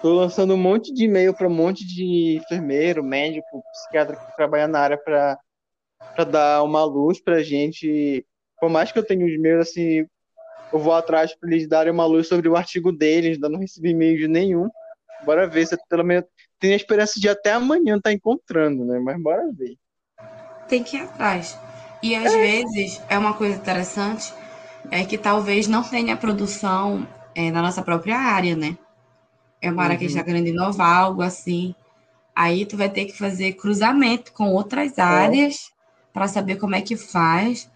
Tô 0.01 0.15
lançando 0.15 0.55
um 0.55 0.57
monte 0.57 0.95
de 0.95 1.05
e-mail 1.05 1.35
para 1.35 1.47
um 1.47 1.55
monte 1.55 1.87
de 1.87 2.39
enfermeiro, 2.39 3.05
médico, 3.05 3.63
psiquiatra 3.73 4.17
que 4.17 4.37
trabalha 4.37 4.67
na 4.67 4.81
área 4.81 4.97
para 4.97 5.39
dar 6.25 6.63
uma 6.63 6.83
luz 6.85 7.21
para 7.23 7.43
gente. 7.43 8.27
Por 8.59 8.71
mais 8.71 8.91
que 8.91 8.99
eu 8.99 9.05
tenha 9.05 9.27
os 9.27 9.33
e-mails, 9.33 9.69
assim, 9.69 10.07
eu 10.73 10.79
vou 10.79 10.95
atrás 10.95 11.35
para 11.35 11.51
eles 11.51 11.69
darem 11.69 11.93
uma 11.93 12.07
luz 12.07 12.29
sobre 12.29 12.49
o 12.49 12.57
artigo 12.57 12.91
deles, 12.91 13.35
ainda 13.35 13.51
não 13.51 13.59
recebi 13.59 13.91
e-mail 13.91 14.17
de 14.17 14.27
nenhum. 14.27 14.71
Bora 15.25 15.47
ver 15.47 15.67
se 15.67 15.77
pelo 15.87 16.05
menos 16.05 16.25
tem 16.61 16.73
a 16.73 16.77
esperança 16.77 17.19
de 17.19 17.29
até 17.29 17.53
amanhã 17.53 17.97
estar 17.97 18.11
tá 18.11 18.13
encontrando, 18.13 18.85
né? 18.85 18.99
Mas 18.99 19.21
bora 19.21 19.51
ver. 19.53 19.77
Tem 20.69 20.85
que 20.85 20.97
ir 20.97 21.03
atrás. 21.03 21.59
E 22.03 22.15
às 22.15 22.33
é. 22.33 22.39
vezes 22.39 23.03
é 23.09 23.19
uma 23.19 23.35
coisa 23.35 23.57
interessante 23.57 24.33
é 24.91 25.05
que 25.05 25.19
talvez 25.19 25.67
não 25.67 25.83
tenha 25.83 26.17
produção 26.17 27.07
é, 27.35 27.51
na 27.51 27.61
nossa 27.61 27.83
própria 27.83 28.17
área, 28.17 28.57
né? 28.57 28.77
é 29.61 29.71
uma 29.71 29.85
área 29.85 29.97
que 29.97 30.05
a 30.05 30.09
gente 30.09 30.17
está 30.17 30.27
uhum. 30.27 30.39
querendo 30.39 30.49
inovar, 30.49 30.97
algo 30.97 31.23
assim. 31.23 31.75
Aí 32.35 32.65
tu 32.65 32.77
vai 32.77 32.89
ter 32.89 33.05
que 33.05 33.17
fazer 33.17 33.53
cruzamento 33.53 34.33
com 34.33 34.53
outras 34.53 34.97
é. 34.97 35.03
áreas 35.03 35.71
é. 35.71 36.13
para 36.13 36.29
saber 36.29 36.57
como 36.57 36.75
é 36.75 36.81
que 36.81 36.97
faz, 36.97 37.71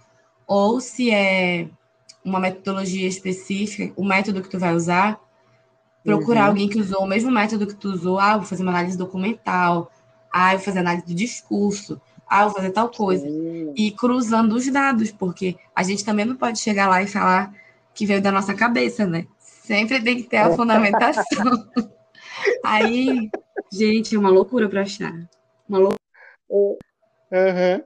ou 0.47 0.80
se 0.80 1.11
é 1.11 1.68
uma 2.24 2.41
metodologia 2.41 3.07
específica, 3.07 3.93
o 3.97 4.05
método 4.05 4.43
que 4.43 4.49
tu 4.49 4.59
vai 4.59 4.74
usar, 4.74 5.20
procurar 6.05 6.42
uhum. 6.42 6.46
alguém 6.48 6.68
que 6.68 6.78
usou 6.78 7.02
o 7.02 7.07
mesmo 7.07 7.30
método 7.30 7.66
que 7.66 7.74
tu 7.74 7.88
usou, 7.88 8.18
ah, 8.18 8.36
vou 8.36 8.46
fazer 8.46 8.62
uma 8.62 8.72
análise 8.72 8.98
documental, 8.98 9.90
ah, 10.30 10.50
vou 10.50 10.61
fazer 10.61 10.80
análise 10.80 11.07
do 11.07 11.14
discurso, 11.14 12.00
ah, 12.28 12.44
vou 12.44 12.55
fazer 12.55 12.70
tal 12.70 12.90
coisa. 12.90 13.26
Uhum. 13.26 13.72
E 13.76 13.90
cruzando 13.90 14.55
os 14.55 14.70
dados, 14.70 15.11
porque 15.11 15.57
a 15.74 15.82
gente 15.82 16.05
também 16.05 16.26
não 16.26 16.36
pode 16.36 16.59
chegar 16.59 16.88
lá 16.88 17.02
e 17.02 17.07
falar 17.07 17.52
que 17.94 18.05
veio 18.05 18.20
da 18.20 18.30
nossa 18.30 18.55
cabeça, 18.55 19.07
né? 19.07 19.26
Sempre 19.38 20.02
tem 20.02 20.16
que 20.16 20.24
ter 20.24 20.36
a 20.36 20.55
fundamentação. 20.55 21.24
Aí, 22.62 23.30
gente, 23.72 24.14
é 24.14 24.18
uma 24.18 24.28
loucura 24.28 24.68
para 24.68 24.82
achar. 24.82 25.12
Uma 25.66 25.78
loucura. 25.78 25.98
Uhum. 26.50 27.82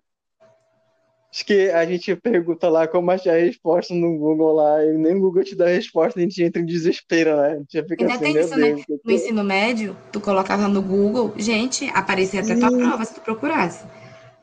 Acho 1.31 1.45
que 1.45 1.71
a 1.71 1.85
gente 1.85 2.17
pergunta 2.17 2.71
lá 2.71 2.89
como 2.89 3.11
achar 3.11 3.35
a 3.35 3.39
resposta 3.39 3.95
no 3.95 4.17
Google 4.17 4.55
lá, 4.55 4.83
e 4.83 4.93
nem 4.95 5.15
o 5.15 5.21
Google 5.21 5.45
te 5.45 5.55
dá 5.55 5.67
a 5.67 5.69
resposta, 5.69 6.19
a 6.19 6.23
gente 6.23 6.43
entra 6.43 6.63
em 6.63 6.65
desespero, 6.65 7.37
né? 7.37 7.53
A 7.53 7.59
gente 7.59 7.73
já 7.73 7.83
fica 7.85 8.03
Ainda 8.03 8.15
assim, 8.15 8.33
tem 8.33 8.43
isso, 8.43 8.57
né? 8.57 8.67
Deus, 8.69 8.81
né? 8.89 8.97
No 9.05 9.13
ensino 9.13 9.45
médio, 9.45 9.97
tu 10.11 10.21
colocava 10.21 10.67
no 10.67 10.81
Google, 10.81 11.35
gente, 11.37 11.87
aparecia 11.91 12.41
até 12.41 12.57
tua 12.57 12.71
prova 12.71 13.05
se 13.05 13.15
tu 13.15 13.21
procurasse. 13.21 13.85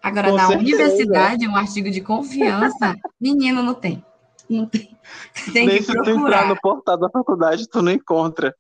Agora, 0.02 0.30
Com 0.30 0.38
na 0.38 0.48
certeza. 0.48 0.62
universidade, 0.62 1.48
um 1.48 1.56
artigo 1.56 1.90
de 1.90 2.02
confiança, 2.02 2.96
menino 3.20 3.64
não 3.64 3.74
tem. 3.74 4.06
Não 4.48 4.68
tem. 4.68 4.96
tem 5.52 5.66
Nem 5.66 5.78
que 5.78 5.86
se 5.86 5.92
tu 5.92 6.10
entrar 6.12 6.48
no 6.48 6.56
portal 6.62 7.00
da 7.00 7.10
faculdade, 7.10 7.68
tu 7.68 7.82
não 7.82 7.92
encontra. 7.92 8.56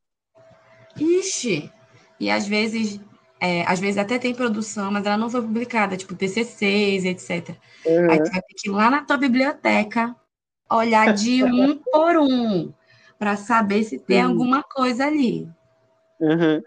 Ixi! 0.99 1.71
E 2.19 2.31
às 2.31 2.47
vezes, 2.47 2.99
é, 3.45 3.63
às 3.67 3.79
vezes 3.79 3.97
até 3.97 4.17
tem 4.17 4.33
produção, 4.33 4.91
mas 4.91 5.05
ela 5.05 5.17
não 5.17 5.29
foi 5.29 5.41
publicada, 5.41 5.95
tipo 5.95 6.15
TCCs, 6.15 7.05
etc. 7.05 7.55
Uhum. 7.85 8.11
Aí 8.11 8.23
tu 8.23 8.31
vai 8.31 8.41
ter 8.41 8.53
que 8.57 8.69
ir 8.69 8.71
lá 8.71 8.89
na 8.89 9.05
tua 9.05 9.17
biblioteca, 9.17 10.15
olhar 10.69 11.13
de 11.13 11.43
um 11.45 11.77
por 11.77 12.17
um, 12.17 12.73
para 13.19 13.35
saber 13.35 13.83
se 13.83 13.99
tem 13.99 14.23
uhum. 14.23 14.31
alguma 14.31 14.63
coisa 14.63 15.05
ali. 15.05 15.47
Uhum. 16.19 16.61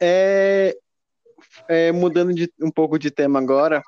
É, 0.00 0.76
é, 1.68 1.92
mudando 1.92 2.34
de, 2.34 2.52
um 2.60 2.70
pouco 2.70 2.98
de 2.98 3.10
tema 3.10 3.38
agora, 3.38 3.82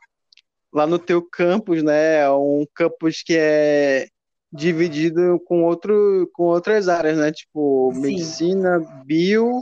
lá 0.73 0.87
no 0.87 0.99
teu 0.99 1.21
campus, 1.21 1.83
né? 1.83 2.21
É 2.21 2.31
um 2.31 2.67
campus 2.75 3.23
que 3.23 3.37
é 3.37 4.07
dividido 4.53 5.41
com 5.47 5.65
outro 5.65 6.31
com 6.33 6.45
outras 6.45 6.89
áreas, 6.89 7.19
né? 7.19 7.33
Tipo 7.33 7.93
Sim. 7.93 8.01
medicina, 8.01 8.79
bio, 9.05 9.61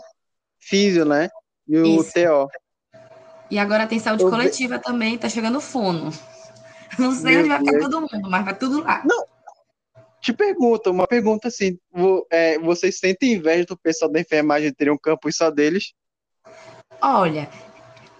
físio, 0.63 1.05
né? 1.05 1.29
E 1.67 1.77
o 1.77 2.01
Isso. 2.01 2.13
TO. 2.13 2.49
E 3.51 3.59
agora 3.59 3.87
tem 3.87 3.99
saúde 3.99 4.23
Eu 4.23 4.31
coletiva 4.31 4.79
ve... 4.79 4.83
também, 4.83 5.19
tá 5.19 5.29
chegando 5.29 5.61
fono. 5.61 6.11
Não 6.99 7.13
sei 7.13 7.33
Meu 7.33 7.41
onde 7.41 7.49
vai 7.49 7.59
ficar 7.59 7.79
todo 7.81 8.01
mundo, 8.01 8.31
mas 8.31 8.45
vai 8.45 8.57
tudo 8.57 8.83
lá. 8.83 9.03
Não. 9.05 9.27
Te 10.21 10.33
pergunta, 10.33 10.91
uma 10.91 11.07
pergunta 11.07 11.49
assim, 11.49 11.77
é, 12.31 12.57
vocês 12.61 12.99
sentem 12.99 13.33
inveja 13.33 13.67
do 13.67 13.77
pessoal 13.77 14.11
da 14.11 14.21
enfermagem 14.21 14.73
ter 14.73 14.91
um 14.91 14.97
campus 14.97 15.37
só 15.37 15.51
deles? 15.51 15.95
Olha, 17.01 17.49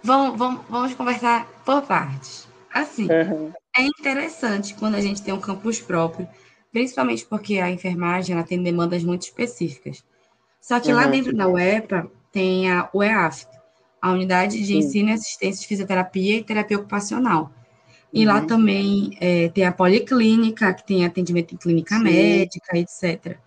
vamos, 0.03 0.37
vamos, 0.37 0.65
vamos 0.69 0.93
conversar 0.95 1.47
por 1.63 1.81
partes. 1.83 2.45
Assim, 2.73 3.07
uhum. 3.09 3.53
é 3.77 3.83
interessante 3.83 4.73
quando 4.73 4.95
a 4.95 5.01
gente 5.01 5.21
tem 5.21 5.33
um 5.33 5.39
campus 5.39 5.79
próprio, 5.79 6.27
principalmente 6.73 7.25
porque 7.25 7.59
a 7.59 7.69
enfermagem 7.69 8.35
ela 8.35 8.45
tem 8.45 8.61
demandas 8.61 9.01
muito 9.03 9.21
específicas. 9.21 10.03
Só 10.59 10.79
que 10.79 10.91
uhum. 10.91 10.97
lá 10.97 11.07
dentro 11.07 11.33
da 11.33 11.47
UEPA 11.47 12.11
tem 12.33 12.69
a 12.69 12.89
UEAF, 12.93 13.45
a 14.01 14.11
Unidade 14.11 14.59
de 14.59 14.65
Sim. 14.65 14.77
Ensino 14.79 15.09
e 15.09 15.13
Assistência 15.13 15.61
de 15.61 15.67
Fisioterapia 15.67 16.37
e 16.37 16.43
Terapia 16.43 16.77
Ocupacional. 16.77 17.51
E 18.11 18.27
uhum. 18.27 18.33
lá 18.33 18.41
também 18.41 19.15
é, 19.21 19.47
tem 19.49 19.65
a 19.65 19.71
policlínica, 19.71 20.73
que 20.73 20.85
tem 20.85 21.05
atendimento 21.05 21.53
em 21.53 21.57
clínica 21.57 21.95
Sim. 21.95 22.03
médica, 22.03 22.77
etc. 22.77 23.37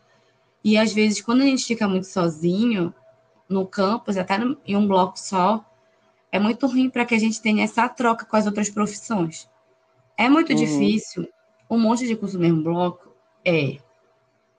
E 0.64 0.78
às 0.78 0.92
vezes, 0.92 1.20
quando 1.20 1.42
a 1.42 1.44
gente 1.44 1.64
fica 1.64 1.86
muito 1.86 2.06
sozinho 2.06 2.94
no 3.48 3.66
campus, 3.66 4.16
até 4.16 4.38
no, 4.38 4.56
em 4.66 4.76
um 4.76 4.86
bloco 4.86 5.18
só, 5.18 5.64
é 6.30 6.38
muito 6.38 6.66
ruim 6.66 6.88
para 6.88 7.04
que 7.04 7.14
a 7.14 7.18
gente 7.18 7.40
tenha 7.42 7.64
essa 7.64 7.88
troca 7.88 8.24
com 8.24 8.36
as 8.36 8.46
outras 8.46 8.70
profissões. 8.70 9.48
É 10.16 10.28
muito 10.28 10.50
uhum. 10.50 10.56
difícil, 10.56 11.28
um 11.68 11.78
monte 11.78 12.06
de 12.06 12.16
curso 12.16 12.36
no 12.36 12.44
mesmo 12.44 12.62
bloco 12.62 13.14
é 13.44 13.78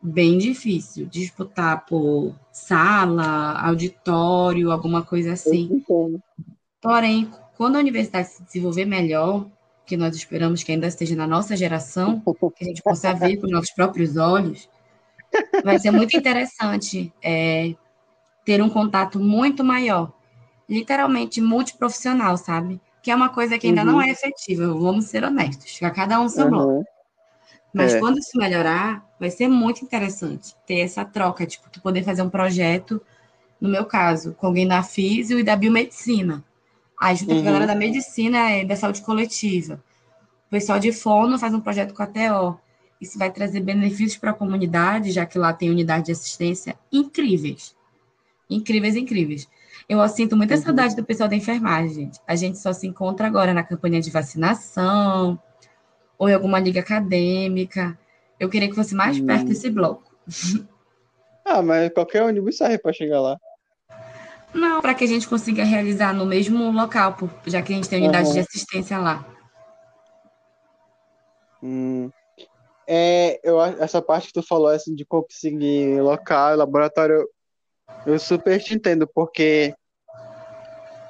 bem 0.02 0.38
difícil 0.38 1.06
disputar 1.08 1.86
por 1.86 2.36
sala, 2.52 3.60
auditório, 3.62 4.72
alguma 4.72 5.04
coisa 5.04 5.34
assim. 5.34 5.84
Porém, 6.82 7.32
quando 7.56 7.76
a 7.76 7.80
universidade 7.80 8.30
se 8.30 8.44
desenvolver 8.44 8.86
melhor, 8.86 9.46
que 9.86 9.98
nós 9.98 10.16
esperamos 10.16 10.64
que 10.64 10.72
ainda 10.72 10.88
esteja 10.88 11.16
na 11.16 11.26
nossa 11.26 11.56
geração, 11.56 12.22
que 12.56 12.64
a 12.64 12.68
gente 12.68 12.84
possa 12.84 13.14
ver 13.14 13.38
com 13.38 13.48
nossos 13.48 13.72
próprios 13.72 14.18
olhos, 14.18 14.70
vai 15.64 15.80
ser 15.80 15.92
muito 15.92 16.16
interessante 16.16 17.12
é, 17.24 17.74
ter 18.46 18.62
um 18.62 18.70
contato 18.70 19.20
muito 19.20 19.64
maior, 19.64 20.14
literalmente 20.70 21.42
multiprofissional, 21.42 22.38
sabe? 22.38 22.80
Que 23.02 23.12
é 23.12 23.16
uma 23.16 23.30
coisa 23.30 23.58
que 23.58 23.68
ainda 23.68 23.82
uhum. 23.82 23.88
não 23.88 24.02
é 24.02 24.10
efetiva, 24.10 24.68
vamos 24.68 25.06
ser 25.06 25.24
honestos, 25.24 25.72
fica 25.72 25.90
cada 25.90 26.20
um 26.20 26.28
seu 26.28 26.46
uhum. 26.46 26.50
bloco. 26.50 26.86
Mas 27.78 27.94
é. 27.94 28.00
quando 28.00 28.18
isso 28.18 28.36
melhorar, 28.36 29.08
vai 29.20 29.30
ser 29.30 29.48
muito 29.48 29.86
interessante 29.86 30.56
ter 30.66 30.80
essa 30.80 31.06
troca, 31.06 31.46
tipo, 31.46 31.70
tu 31.70 31.80
poder 31.80 32.04
fazer 32.04 32.24
um 32.24 32.30
projeto, 32.30 33.00
no 33.62 33.70
meu 33.70 33.86
caso, 33.86 34.34
com 34.34 34.48
alguém 34.48 34.68
da 34.68 34.82
físio 34.82 35.38
e 35.38 35.44
da 35.44 35.56
biomedicina. 35.56 36.44
Aí 37.00 37.16
junto 37.16 37.34
uhum. 37.34 37.40
a 37.40 37.44
galera 37.44 37.64
uhum. 37.66 37.68
da 37.68 37.76
medicina 37.76 38.58
e 38.58 38.66
da 38.66 38.76
saúde 38.76 39.02
coletiva. 39.04 39.76
O 40.48 40.50
pessoal 40.50 40.80
de 40.80 40.92
fono 40.92 41.38
faz 41.38 41.54
um 41.54 41.60
projeto 41.60 41.94
com 41.94 42.02
a 42.02 42.08
TO. 42.08 42.60
Isso 43.00 43.20
vai 43.20 43.32
trazer 43.32 43.60
benefícios 43.60 44.18
para 44.18 44.32
a 44.32 44.34
comunidade, 44.34 45.12
já 45.12 45.24
que 45.24 45.38
lá 45.38 45.54
tem 45.54 45.70
unidade 45.70 46.08
de 46.08 46.14
assistência 46.14 46.76
incríveis. 46.92 47.76
Incríveis, 48.50 48.96
incríveis. 48.96 49.48
Eu 49.88 50.06
sinto 50.10 50.36
muita 50.36 50.56
uhum. 50.56 50.62
saudade 50.64 50.96
do 50.96 51.04
pessoal 51.04 51.30
da 51.30 51.36
enfermagem, 51.36 51.94
gente. 51.94 52.20
A 52.26 52.36
gente 52.36 52.58
só 52.58 52.74
se 52.74 52.88
encontra 52.88 53.28
agora 53.28 53.54
na 53.54 53.64
campanha 53.64 54.02
de 54.02 54.10
vacinação, 54.10 55.40
ou 56.18 56.30
em 56.30 56.34
alguma 56.34 56.60
liga 56.60 56.80
acadêmica. 56.80 57.98
Eu 58.40 58.50
queria 58.50 58.70
que 58.70 58.76
fosse 58.76 58.96
mais 58.96 59.20
hum. 59.20 59.26
perto 59.26 59.46
desse 59.46 59.70
bloco. 59.70 60.16
Ah, 61.50 61.62
mas 61.62 61.90
qualquer 61.94 62.24
ônibus 62.24 62.58
serve 62.58 62.78
para 62.78 62.92
chegar 62.92 63.22
lá. 63.22 63.38
Não, 64.54 64.82
para 64.82 64.94
que 64.94 65.06
a 65.06 65.08
gente 65.08 65.30
consiga 65.30 65.64
realizar 65.64 66.14
no 66.14 66.26
mesmo 66.26 66.72
local, 66.72 67.16
já 67.46 67.62
que 67.62 67.72
a 67.72 67.76
gente 67.78 67.88
tem 67.88 68.04
unidade 68.04 68.28
uhum. 68.28 68.34
de 68.34 68.40
assistência 68.42 68.98
lá. 68.98 69.26
Hum. 71.64 72.10
É, 72.86 73.40
eu, 73.44 73.62
essa 73.62 74.02
parte 74.02 74.28
que 74.28 74.34
tu 74.34 74.44
falou 74.44 74.68
assim, 74.68 74.94
de 74.94 75.06
conseguir 75.06 76.02
local, 76.02 76.58
laboratório, 76.58 77.26
eu 78.06 78.20
super 78.20 78.62
te 78.62 78.74
entendo, 78.74 79.08
porque 79.08 79.74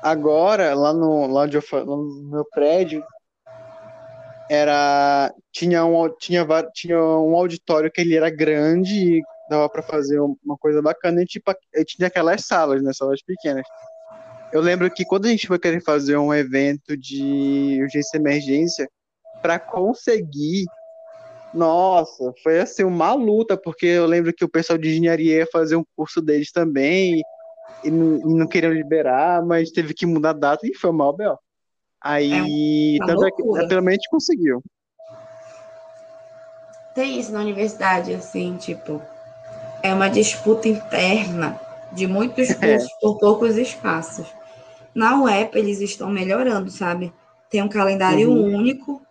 agora, 0.02 0.74
lá 0.74 0.94
no, 0.94 1.28
lá, 1.28 1.44
onde 1.44 1.58
eu, 1.58 1.64
lá 1.72 1.86
no 1.86 2.30
meu 2.30 2.46
prédio, 2.46 3.04
era 4.50 5.34
tinha 5.52 5.86
um 5.86 6.10
tinha 6.18 6.46
tinha 6.74 6.98
um 6.98 7.36
auditório 7.36 7.92
que 7.92 8.02
ele 8.02 8.16
era 8.16 8.30
grande 8.30 9.18
e 9.18 9.22
dava 9.50 9.70
para 9.70 9.82
fazer 9.82 10.20
uma 10.20 10.58
coisa 10.60 10.82
bacana. 10.82 11.22
E 11.22 11.26
tipo 11.26 11.54
tinha 11.86 12.08
aquelas 12.08 12.46
salas 12.46 12.82
né 12.82 12.92
salas 12.94 13.22
pequenas. 13.22 13.66
Eu 14.52 14.62
lembro 14.62 14.90
que 14.90 15.06
quando 15.06 15.26
a 15.26 15.30
gente 15.30 15.48
foi 15.48 15.60
querer 15.60 15.82
fazer 15.84 16.18
um 16.18 16.34
evento 16.34 16.96
de 16.96 17.80
urgência 17.82 18.18
e 18.18 18.20
emergência 18.20 18.90
para 19.42 19.60
conseguir 19.60 20.66
nossa 21.54 22.34
foi 22.44 22.60
assim 22.60 22.84
uma 22.84 23.14
luta 23.14 23.58
porque 23.58 23.86
eu 23.86 24.06
lembro 24.06 24.34
que 24.34 24.46
o 24.46 24.50
pessoal 24.50 24.78
de 24.78 24.90
engenharia 24.90 25.38
ia 25.38 25.48
fazer 25.52 25.76
um 25.76 25.84
curso 25.96 26.22
deles 26.22 26.52
também 26.52 27.22
e 27.84 27.92
não, 27.92 28.18
e 28.18 28.34
não 28.38 28.48
queriam 28.48 28.74
liberar 28.74 29.46
mas 29.46 29.72
teve 29.72 29.94
que 29.94 30.06
mudar 30.06 30.32
a 30.32 30.34
data 30.34 30.68
e 30.68 30.76
foi 30.76 30.92
mal 30.92 31.16
Bel 31.16 31.38
Aí, 32.02 32.98
é 33.02 33.06
tanto 33.06 33.26
é 33.26 33.32
que, 33.32 33.44
realmente 33.68 34.10
conseguiu. 34.10 34.62
Tem 36.94 37.20
isso 37.20 37.32
na 37.32 37.42
universidade, 37.42 38.14
assim, 38.14 38.58
tipo, 38.58 39.02
é 39.84 39.94
uma 39.94 40.10
disputa 40.10 40.68
interna 40.68 41.60
de 41.92 42.08
muitos 42.08 42.50
é. 42.52 42.54
cursos 42.54 42.90
é. 42.90 43.00
por 43.02 43.20
poucos 43.20 43.58
espaços. 43.58 44.26
Na 44.94 45.22
UEP, 45.22 45.56
eles 45.58 45.80
estão 45.80 46.10
melhorando, 46.10 46.72
sabe? 46.72 47.14
Tem 47.50 47.62
um 47.62 47.70
calendário 47.70 48.32
uhum. 48.32 48.56
único, 48.56 49.02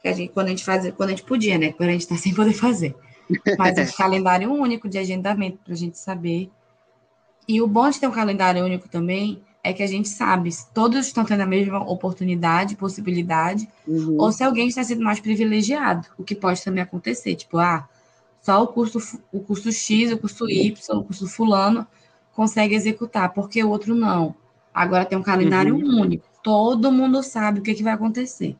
que 0.00 0.08
a 0.08 0.12
gente, 0.12 0.32
quando 0.32 0.46
a 0.46 0.50
gente 0.50 0.64
faz, 0.64 0.88
quando 0.92 1.08
a 1.08 1.12
gente 1.12 1.24
podia, 1.24 1.58
né? 1.58 1.72
Quando 1.72 1.88
a 1.88 1.92
gente 1.92 2.02
está 2.02 2.16
sem 2.18 2.34
poder 2.34 2.52
fazer. 2.52 2.94
Mas 3.58 3.78
um 3.78 3.90
calendário 3.96 4.52
único 4.52 4.88
de 4.88 4.98
agendamento 4.98 5.58
para 5.64 5.72
a 5.72 5.76
gente 5.76 5.98
saber. 5.98 6.50
E 7.48 7.60
o 7.60 7.66
bom 7.66 7.90
de 7.90 8.00
ter 8.00 8.06
um 8.06 8.12
calendário 8.12 8.64
único 8.64 8.88
também 8.88 9.42
é 9.64 9.72
que 9.72 9.82
a 9.82 9.86
gente 9.86 10.10
sabe 10.10 10.52
se 10.52 10.70
todos 10.72 11.06
estão 11.06 11.24
tendo 11.24 11.40
a 11.40 11.46
mesma 11.46 11.78
oportunidade, 11.90 12.76
possibilidade, 12.76 13.66
uhum. 13.88 14.16
ou 14.20 14.30
se 14.30 14.44
alguém 14.44 14.68
está 14.68 14.84
sendo 14.84 15.02
mais 15.02 15.18
privilegiado, 15.18 16.06
o 16.18 16.22
que 16.22 16.34
pode 16.34 16.62
também 16.62 16.82
acontecer. 16.82 17.34
Tipo, 17.34 17.56
ah, 17.56 17.88
só 18.42 18.62
o 18.62 18.68
curso, 18.68 18.98
o 19.32 19.40
curso 19.40 19.72
X, 19.72 20.12
o 20.12 20.18
curso 20.18 20.50
Y, 20.50 20.98
o 20.98 21.02
curso 21.02 21.26
fulano 21.26 21.86
consegue 22.34 22.74
executar, 22.74 23.32
porque 23.32 23.64
o 23.64 23.70
outro 23.70 23.94
não. 23.94 24.34
Agora 24.72 25.06
tem 25.06 25.16
um 25.16 25.22
calendário 25.22 25.74
uhum. 25.74 26.02
único. 26.02 26.28
Todo 26.42 26.92
mundo 26.92 27.22
sabe 27.22 27.60
o 27.60 27.62
que, 27.62 27.74
que 27.74 27.82
vai 27.82 27.94
acontecer. 27.94 28.54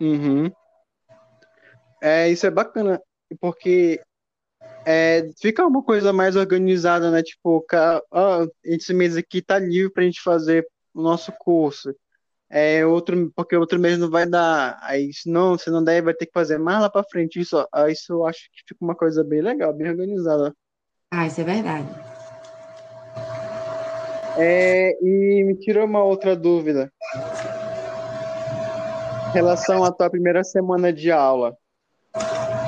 Uhum. 0.00 0.50
É, 2.00 2.30
isso 2.30 2.46
é 2.46 2.50
bacana, 2.50 3.02
porque 3.38 4.00
é, 4.88 5.28
fica 5.40 5.66
uma 5.66 5.82
coisa 5.82 6.12
mais 6.12 6.36
organizada, 6.36 7.10
né? 7.10 7.20
Tipo, 7.20 7.66
ó, 8.12 8.46
esse 8.64 8.94
mês 8.94 9.16
aqui 9.16 9.42
tá 9.42 9.58
livre 9.58 9.92
pra 9.92 10.04
gente 10.04 10.22
fazer 10.22 10.64
o 10.94 11.02
nosso 11.02 11.32
curso. 11.32 11.92
É, 12.48 12.86
outro, 12.86 13.32
porque 13.34 13.56
outro 13.56 13.80
mês 13.80 13.98
não 13.98 14.08
vai 14.08 14.24
dar. 14.24 14.78
Aí, 14.82 15.12
se 15.12 15.28
não, 15.28 15.58
se 15.58 15.68
não 15.70 15.82
der, 15.82 16.02
vai 16.02 16.14
ter 16.14 16.26
que 16.26 16.32
fazer 16.32 16.56
mais 16.58 16.80
lá 16.80 16.88
pra 16.88 17.02
frente. 17.02 17.40
Isso, 17.40 17.56
isso 17.90 18.12
eu 18.12 18.24
acho 18.24 18.38
que 18.52 18.62
fica 18.68 18.84
uma 18.84 18.94
coisa 18.94 19.24
bem 19.24 19.42
legal, 19.42 19.72
bem 19.72 19.90
organizada. 19.90 20.54
Ah, 21.10 21.26
isso 21.26 21.40
é 21.40 21.44
verdade. 21.44 21.88
É, 24.38 24.92
e 25.02 25.42
me 25.42 25.56
tirou 25.56 25.84
uma 25.84 26.04
outra 26.04 26.36
dúvida. 26.36 26.92
Em 29.30 29.32
relação 29.32 29.82
à 29.82 29.90
tua 29.90 30.08
primeira 30.08 30.44
semana 30.44 30.92
de 30.92 31.10
aula. 31.10 31.56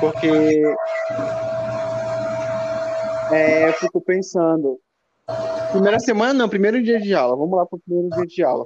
Porque 0.01 0.63
é, 3.31 3.69
eu 3.69 3.73
fico 3.73 4.01
pensando. 4.01 4.79
Primeira 5.71 5.99
semana, 5.99 6.33
não, 6.33 6.49
primeiro 6.49 6.81
dia 6.81 6.99
de 6.99 7.13
aula. 7.13 7.35
Vamos 7.35 7.57
lá 7.57 7.65
para 7.65 7.77
o 7.77 7.81
primeiro 7.81 8.09
dia 8.09 8.25
de 8.25 8.43
aula. 8.43 8.65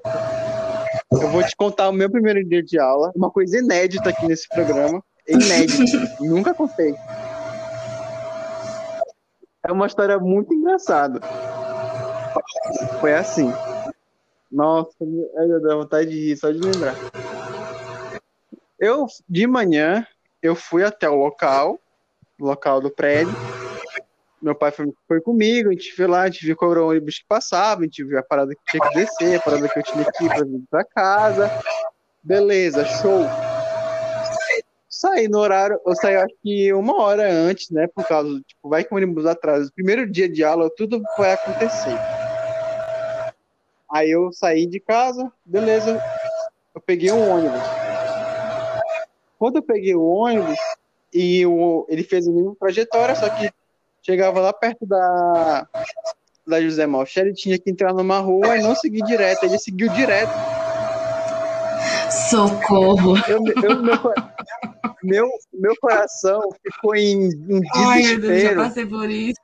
Eu 1.11 1.29
vou 1.29 1.43
te 1.43 1.55
contar 1.55 1.89
o 1.89 1.93
meu 1.93 2.09
primeiro 2.09 2.43
dia 2.43 2.63
de 2.63 2.79
aula, 2.79 3.11
uma 3.15 3.29
coisa 3.29 3.57
inédita 3.57 4.09
aqui 4.09 4.25
nesse 4.27 4.47
programa. 4.49 5.03
Inédita. 5.27 5.97
Nunca 6.19 6.53
contei. 6.53 6.95
É 9.65 9.71
uma 9.71 9.87
história 9.87 10.17
muito 10.19 10.53
engraçada. 10.53 11.19
Foi 12.99 13.13
assim. 13.13 13.51
Nossa, 14.51 14.91
eu 15.01 15.61
dá 15.61 15.75
vontade 15.75 16.09
de 16.09 16.27
rir 16.27 16.37
só 16.37 16.51
de 16.51 16.59
lembrar. 16.59 16.95
Eu, 18.79 19.07
de 19.27 19.47
manhã, 19.47 20.05
eu 20.41 20.55
fui 20.55 20.83
até 20.83 21.09
o 21.09 21.15
local, 21.15 21.79
local 22.39 22.81
do 22.81 22.91
prédio, 22.91 23.33
meu 24.43 24.53
pai 24.53 24.71
foi, 24.71 24.91
foi 25.07 25.21
comigo, 25.21 25.69
a 25.69 25.71
gente 25.71 25.95
viu 25.95 26.09
lá, 26.09 26.23
a 26.23 26.29
gente 26.29 26.45
viu 26.45 26.55
qual 26.55 26.71
era 26.71 26.83
o 26.83 26.89
ônibus 26.89 27.19
que 27.19 27.25
passava, 27.25 27.81
a 27.81 27.83
gente 27.85 28.03
viu 28.03 28.19
a 28.19 28.23
parada 28.23 28.53
que 28.53 28.61
tinha 28.69 28.89
que 28.89 28.93
descer, 28.93 29.39
a 29.39 29.41
parada 29.41 29.69
que 29.69 29.79
eu 29.79 29.83
tinha 29.83 30.03
que 30.11 30.25
ir 30.25 30.27
pra 30.27 30.43
vir 30.43 30.63
pra 30.69 30.83
casa. 30.83 31.49
Beleza, 32.21 32.83
show. 32.83 33.21
Saí 34.89 35.27
no 35.29 35.39
horário, 35.39 35.79
eu 35.85 35.95
saí 35.95 36.15
acho 36.17 36.35
que 36.43 36.73
uma 36.73 37.01
hora 37.01 37.31
antes, 37.31 37.69
né? 37.69 37.87
Por 37.87 38.05
causa, 38.05 38.29
tipo, 38.45 38.69
vai 38.69 38.83
que 38.83 38.93
o 38.93 38.97
ônibus 38.97 39.25
atrasa. 39.25 39.69
O 39.69 39.73
primeiro 39.73 40.09
dia 40.09 40.27
de 40.27 40.43
aula, 40.43 40.69
tudo 40.75 41.01
vai 41.17 41.33
acontecer. 41.33 41.97
Aí 43.91 44.11
eu 44.11 44.31
saí 44.33 44.65
de 44.65 44.79
casa, 44.79 45.31
beleza, 45.45 46.01
eu 46.75 46.81
peguei 46.81 47.11
um 47.11 47.29
ônibus. 47.29 47.61
Quando 49.39 49.57
eu 49.57 49.63
peguei 49.63 49.95
o 49.95 50.03
ônibus, 50.03 50.57
e 51.13 51.45
o, 51.45 51.85
ele 51.87 52.03
fez 52.03 52.27
a 52.27 52.31
mesma 52.31 52.55
trajetória, 52.59 53.15
só 53.15 53.29
que 53.29 53.51
chegava 54.03 54.39
lá 54.39 54.53
perto 54.53 54.85
da, 54.85 55.67
da 56.45 56.61
José 56.61 56.85
Malcher, 56.85 57.25
ele 57.25 57.33
tinha 57.33 57.57
que 57.57 57.69
entrar 57.69 57.93
numa 57.93 58.19
rua 58.19 58.57
e 58.57 58.61
não 58.61 58.75
seguir 58.75 59.03
direto. 59.03 59.43
Ele 59.43 59.57
seguiu 59.57 59.89
direto. 59.89 60.31
Socorro! 62.29 63.17
Eu, 63.27 63.41
eu, 63.63 63.81
meu, 63.81 63.97
meu, 65.03 65.29
meu 65.53 65.75
coração 65.79 66.41
ficou 66.61 66.95
em, 66.95 67.29
em 67.29 67.29
desespero. 67.29 67.61
Ai, 67.75 68.03
meu 68.03 68.19
Deus, 68.19 68.41
já 68.41 68.55
passei 68.55 68.85
por 68.85 69.09
isso. 69.09 69.41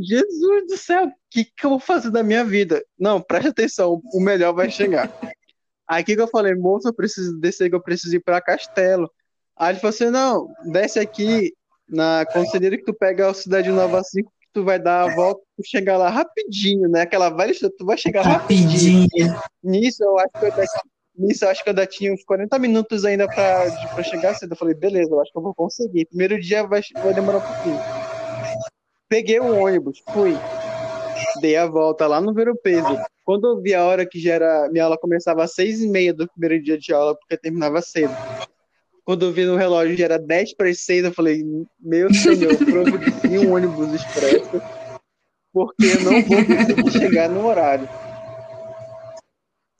Jesus 0.00 0.66
do 0.66 0.76
céu, 0.76 1.06
o 1.06 1.12
que, 1.30 1.44
que 1.44 1.66
eu 1.66 1.70
vou 1.70 1.80
fazer 1.80 2.10
da 2.10 2.22
minha 2.22 2.44
vida? 2.44 2.82
Não, 2.98 3.20
preste 3.20 3.48
atenção, 3.48 4.00
o 4.12 4.20
melhor 4.20 4.52
vai 4.52 4.70
chegar. 4.70 5.10
Aí 5.86 6.02
que, 6.02 6.16
que 6.16 6.22
eu 6.22 6.28
falei, 6.28 6.54
moço, 6.54 6.88
eu 6.88 6.94
preciso 6.94 7.38
descer, 7.38 7.68
que 7.68 7.76
eu 7.76 7.82
preciso 7.82 8.16
ir 8.16 8.20
para 8.20 8.40
Castelo. 8.40 9.10
Aí 9.56 9.72
ele 9.72 9.80
falou 9.80 9.90
assim: 9.90 10.10
não, 10.10 10.48
desce 10.64 10.98
aqui 10.98 11.52
na 11.88 12.24
Conselheira 12.32 12.76
que 12.76 12.84
tu 12.84 12.94
pega 12.94 13.30
a 13.30 13.34
Cidade 13.34 13.70
Nova 13.70 14.02
5, 14.02 14.28
que 14.28 14.48
tu 14.52 14.64
vai 14.64 14.78
dar 14.78 15.02
a 15.02 15.14
volta, 15.14 15.40
tu 15.56 15.66
chegar 15.66 15.96
lá 15.96 16.08
rapidinho, 16.08 16.88
né? 16.88 17.02
Aquela 17.02 17.30
velha 17.30 17.54
tu 17.76 17.84
vai 17.84 17.96
chegar 17.96 18.22
rapidinho. 18.22 19.02
rapidinho. 19.02 19.40
Nisso 19.62 20.02
eu 20.02 20.18
acho 20.18 20.32
que 20.32 20.46
eu 20.46 20.52
Nisso, 21.16 21.44
eu 21.44 21.48
acho 21.48 21.62
que 21.62 21.68
eu 21.68 21.72
ainda 21.72 21.86
tinha 21.86 22.12
uns 22.12 22.24
40 22.24 22.58
minutos 22.58 23.04
ainda 23.04 23.28
para 23.28 24.02
chegar 24.02 24.34
cedo. 24.34 24.52
Eu 24.52 24.56
falei, 24.56 24.74
beleza, 24.74 25.12
eu 25.12 25.20
acho 25.20 25.30
que 25.30 25.38
eu 25.38 25.42
vou 25.42 25.54
conseguir. 25.54 26.06
Primeiro 26.06 26.40
dia 26.40 26.66
vai, 26.66 26.80
vai 26.96 27.14
demorar 27.14 27.38
um 27.38 27.40
pouquinho. 27.40 27.78
Peguei 29.08 29.38
o 29.38 29.60
ônibus, 29.60 30.02
fui. 30.12 30.36
Dei 31.40 31.56
a 31.56 31.66
volta 31.66 32.08
lá 32.08 32.20
no 32.20 32.34
Vero 32.34 32.56
Peso. 32.56 32.98
Quando 33.22 33.46
eu 33.46 33.62
vi 33.62 33.72
a 33.72 33.84
hora 33.84 34.04
que 34.04 34.18
já 34.18 34.34
era. 34.34 34.68
Minha 34.70 34.84
aula 34.84 34.98
começava 34.98 35.44
às 35.44 35.54
seis 35.54 35.80
e 35.80 35.88
meia 35.88 36.12
do 36.12 36.28
primeiro 36.28 36.62
dia 36.62 36.76
de 36.76 36.92
aula, 36.92 37.16
porque 37.16 37.36
terminava 37.36 37.80
cedo. 37.80 38.14
Quando 39.04 39.26
eu 39.26 39.32
vi 39.32 39.44
no 39.44 39.56
relógio 39.56 39.96
já 39.96 40.06
era 40.06 40.18
10 40.18 40.54
para 40.54 40.68
as 40.70 40.80
6, 40.80 41.04
eu 41.04 41.12
falei, 41.12 41.44
meu 41.78 42.12
senhor, 42.12 42.56
providencie 42.64 43.38
um 43.38 43.54
ônibus 43.54 43.92
expresso, 43.92 44.62
porque 45.52 45.84
eu 45.84 46.00
não 46.00 46.22
vou 46.22 46.46
conseguir 46.46 46.90
chegar 46.90 47.28
no 47.28 47.46
horário. 47.46 47.88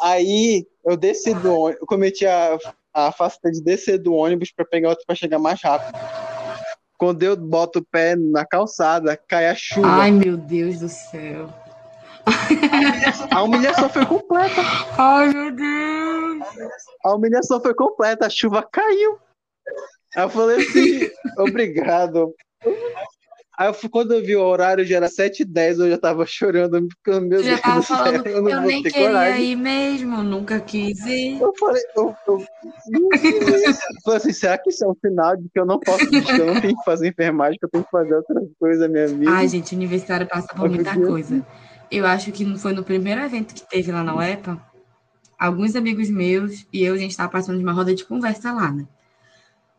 Aí 0.01 0.67
eu 0.85 0.97
desci 0.97 1.33
do 1.33 1.55
ônibus, 1.55 1.81
eu 1.81 1.87
cometi 1.87 2.27
a, 2.27 2.59
a 2.93 3.11
faceta 3.13 3.51
de 3.51 3.63
descer 3.63 3.99
do 3.99 4.13
ônibus 4.13 4.53
para 4.53 4.67
pegar 4.67 4.91
outro 4.91 5.07
para 5.07 5.17
chegar 5.17 5.39
mais 5.39 5.61
rápido. 5.63 5.99
Quando 6.99 7.23
eu 7.23 7.35
boto 7.35 7.79
o 7.79 7.85
pé 7.85 8.15
na 8.15 8.45
calçada, 8.45 9.17
cai 9.17 9.49
a 9.49 9.55
chuva. 9.55 9.89
Ai, 9.89 10.11
meu 10.11 10.37
Deus 10.37 10.81
do 10.81 10.89
céu. 10.89 11.49
A 13.31 13.43
humilhação 13.43 13.89
foi 13.89 14.07
completa. 14.07 14.63
Ai, 14.99 15.33
meu 15.33 15.53
Deus. 15.53 16.45
A 17.05 17.15
humilhação 17.15 17.61
foi 17.61 17.75
completa, 17.75 18.27
a 18.27 18.31
chuva 18.31 18.67
caiu. 18.71 19.19
Aí 20.17 20.23
eu 20.23 20.31
falei 20.31 20.59
assim, 20.59 21.11
obrigado. 21.39 22.35
Aí 23.57 23.69
eu, 23.69 23.91
quando 23.91 24.13
eu 24.13 24.25
vi 24.25 24.35
o 24.35 24.43
horário, 24.43 24.85
já 24.85 24.97
era 24.97 25.07
7h10, 25.07 25.79
eu 25.79 25.91
já 25.91 25.99
tava 25.99 26.27
chorando, 26.27 26.89
meu 27.07 27.29
Deus 27.29 27.45
já 27.47 27.59
tava 27.59 27.83
falando, 27.83 28.27
eu, 28.27 28.49
eu 28.49 28.61
nem 28.63 28.83
queria 28.83 29.07
coragem. 29.07 29.53
ir 29.53 29.57
mesmo, 29.57 30.23
nunca 30.25 30.59
quis 30.59 31.05
ir. 31.07 31.41
Eu 31.41 31.53
falei, 31.57 31.83
eu, 31.97 32.17
eu, 32.27 32.39
eu 32.39 33.09
falei 34.05 34.17
assim, 34.17 34.33
será 34.33 34.59
que 34.59 34.71
isso 34.71 34.85
é 34.85 34.89
um 34.89 34.95
sinal 34.95 35.37
de 35.37 35.49
que 35.49 35.61
eu 35.61 35.65
não 35.65 35.79
posso, 35.79 36.05
que 36.09 36.33
eu 36.33 36.47
não 36.47 36.61
tenho 36.61 36.77
que 36.77 36.85
fazer 36.85 37.09
enfermagem, 37.09 37.57
que 37.57 37.65
eu 37.65 37.71
tenho 37.71 37.85
que 37.85 37.91
fazer 37.91 38.15
outras 38.15 38.45
coisas 38.59 38.81
na 38.81 38.89
minha 38.89 39.07
vida? 39.07 39.31
Ai, 39.31 39.47
gente, 39.47 39.73
universitário 39.75 40.27
passa 40.27 40.49
por 40.49 40.69
muita 40.69 40.93
coisa. 40.95 41.47
Eu 41.91 42.07
acho 42.07 42.33
que 42.33 42.45
foi 42.59 42.73
no 42.73 42.85
primeiro 42.85 43.21
evento 43.21 43.55
que 43.55 43.69
teve 43.69 43.93
lá 43.93 44.03
na 44.03 44.17
UEPA, 44.17 44.61
alguns 45.39 45.77
amigos 45.77 46.11
meus 46.11 46.67
e 46.73 46.83
eu, 46.83 46.95
a 46.95 46.99
gente 46.99 47.11
estava 47.11 47.31
passando 47.31 47.59
de 47.59 47.65
uma 47.65 47.73
roda 47.73 47.95
de 47.95 48.05
conversa 48.05 48.53
lá, 48.53 48.71
né? 48.71 48.87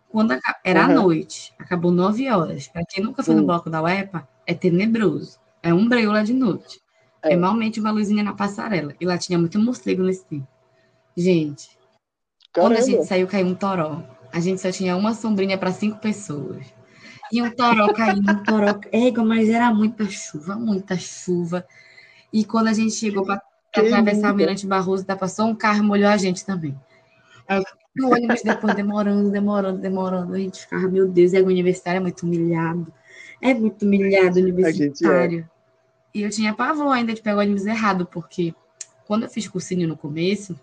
Quando 0.09 0.37
era 0.63 0.85
uhum. 0.85 0.91
à 0.91 0.93
noite, 0.93 1.53
acabou 1.59 1.91
nove 1.91 2.29
horas. 2.29 2.67
Para 2.67 2.85
quem 2.85 3.03
nunca 3.03 3.21
foi 3.21 3.35
uhum. 3.35 3.41
no 3.41 3.47
bloco 3.47 3.69
da 3.69 3.81
UEPA, 3.81 4.27
é 4.47 4.53
tenebroso. 4.53 5.39
É 5.61 5.73
um 5.73 5.89
breu 5.89 6.11
lá 6.11 6.23
de 6.23 6.33
noite. 6.33 6.79
É. 7.21 7.33
é 7.33 7.35
malmente 7.35 7.79
uma 7.79 7.91
luzinha 7.91 8.23
na 8.23 8.33
passarela. 8.33 8.95
E 8.99 9.05
lá 9.05 9.17
tinha 9.17 9.37
muito 9.37 9.59
morcego 9.59 10.03
nesse 10.03 10.25
tempo. 10.25 10.47
Gente, 11.17 11.69
Caramba. 12.53 12.75
quando 12.75 12.77
a 12.77 12.81
gente 12.81 13.05
saiu, 13.05 13.27
caiu 13.27 13.47
um 13.47 13.55
toró. 13.55 14.03
A 14.31 14.39
gente 14.39 14.61
só 14.61 14.71
tinha 14.71 14.95
uma 14.95 15.13
sombrinha 15.13 15.57
para 15.57 15.71
cinco 15.71 15.97
pessoas. 15.99 16.65
E 17.31 17.41
um 17.41 17.49
toró 17.51 17.91
caindo, 17.91 18.31
um 18.31 18.43
toró. 18.43 18.79
Égua, 18.91 19.25
mas 19.25 19.49
era 19.49 19.73
muita 19.73 20.05
chuva, 20.09 20.55
muita 20.55 20.97
chuva. 20.97 21.65
E 22.35 22.43
quando 22.43 22.67
a 22.67 22.73
gente 22.73 22.91
chegou 22.91 23.25
para 23.25 23.41
atravessar 23.73 24.33
o 24.33 24.35
Mirante 24.35 24.67
Barroso, 24.67 25.05
da 25.05 25.15
passou 25.15 25.45
um 25.45 25.55
carro 25.55 25.81
molhou 25.85 26.09
a 26.09 26.17
gente 26.17 26.45
também. 26.45 26.77
Aí, 27.47 27.63
o 27.97 28.07
ônibus 28.07 28.41
depois 28.43 28.75
demorando, 28.75 29.31
demorando, 29.31 29.79
demorando. 29.79 30.33
A 30.33 30.37
gente 30.37 30.59
ficava, 30.59 30.85
meu 30.89 31.07
Deus, 31.07 31.31
e 31.31 31.41
o 31.41 31.45
universitário 31.45 31.99
é 31.99 32.01
muito 32.01 32.23
humilhado. 32.23 32.91
É 33.41 33.53
muito 33.53 33.85
humilhado 33.85 34.37
o 34.37 34.41
universitário. 34.43 35.49
É. 35.49 35.55
E 36.13 36.23
eu 36.23 36.29
tinha 36.29 36.53
pavor 36.53 36.91
ainda 36.91 37.13
de 37.13 37.21
pegar 37.21 37.37
o 37.37 37.39
ônibus 37.39 37.65
errado, 37.65 38.05
porque 38.05 38.53
quando 39.07 39.23
eu 39.23 39.29
fiz 39.29 39.47
cursinho 39.47 39.87
no 39.87 39.95
começo, 39.95 40.59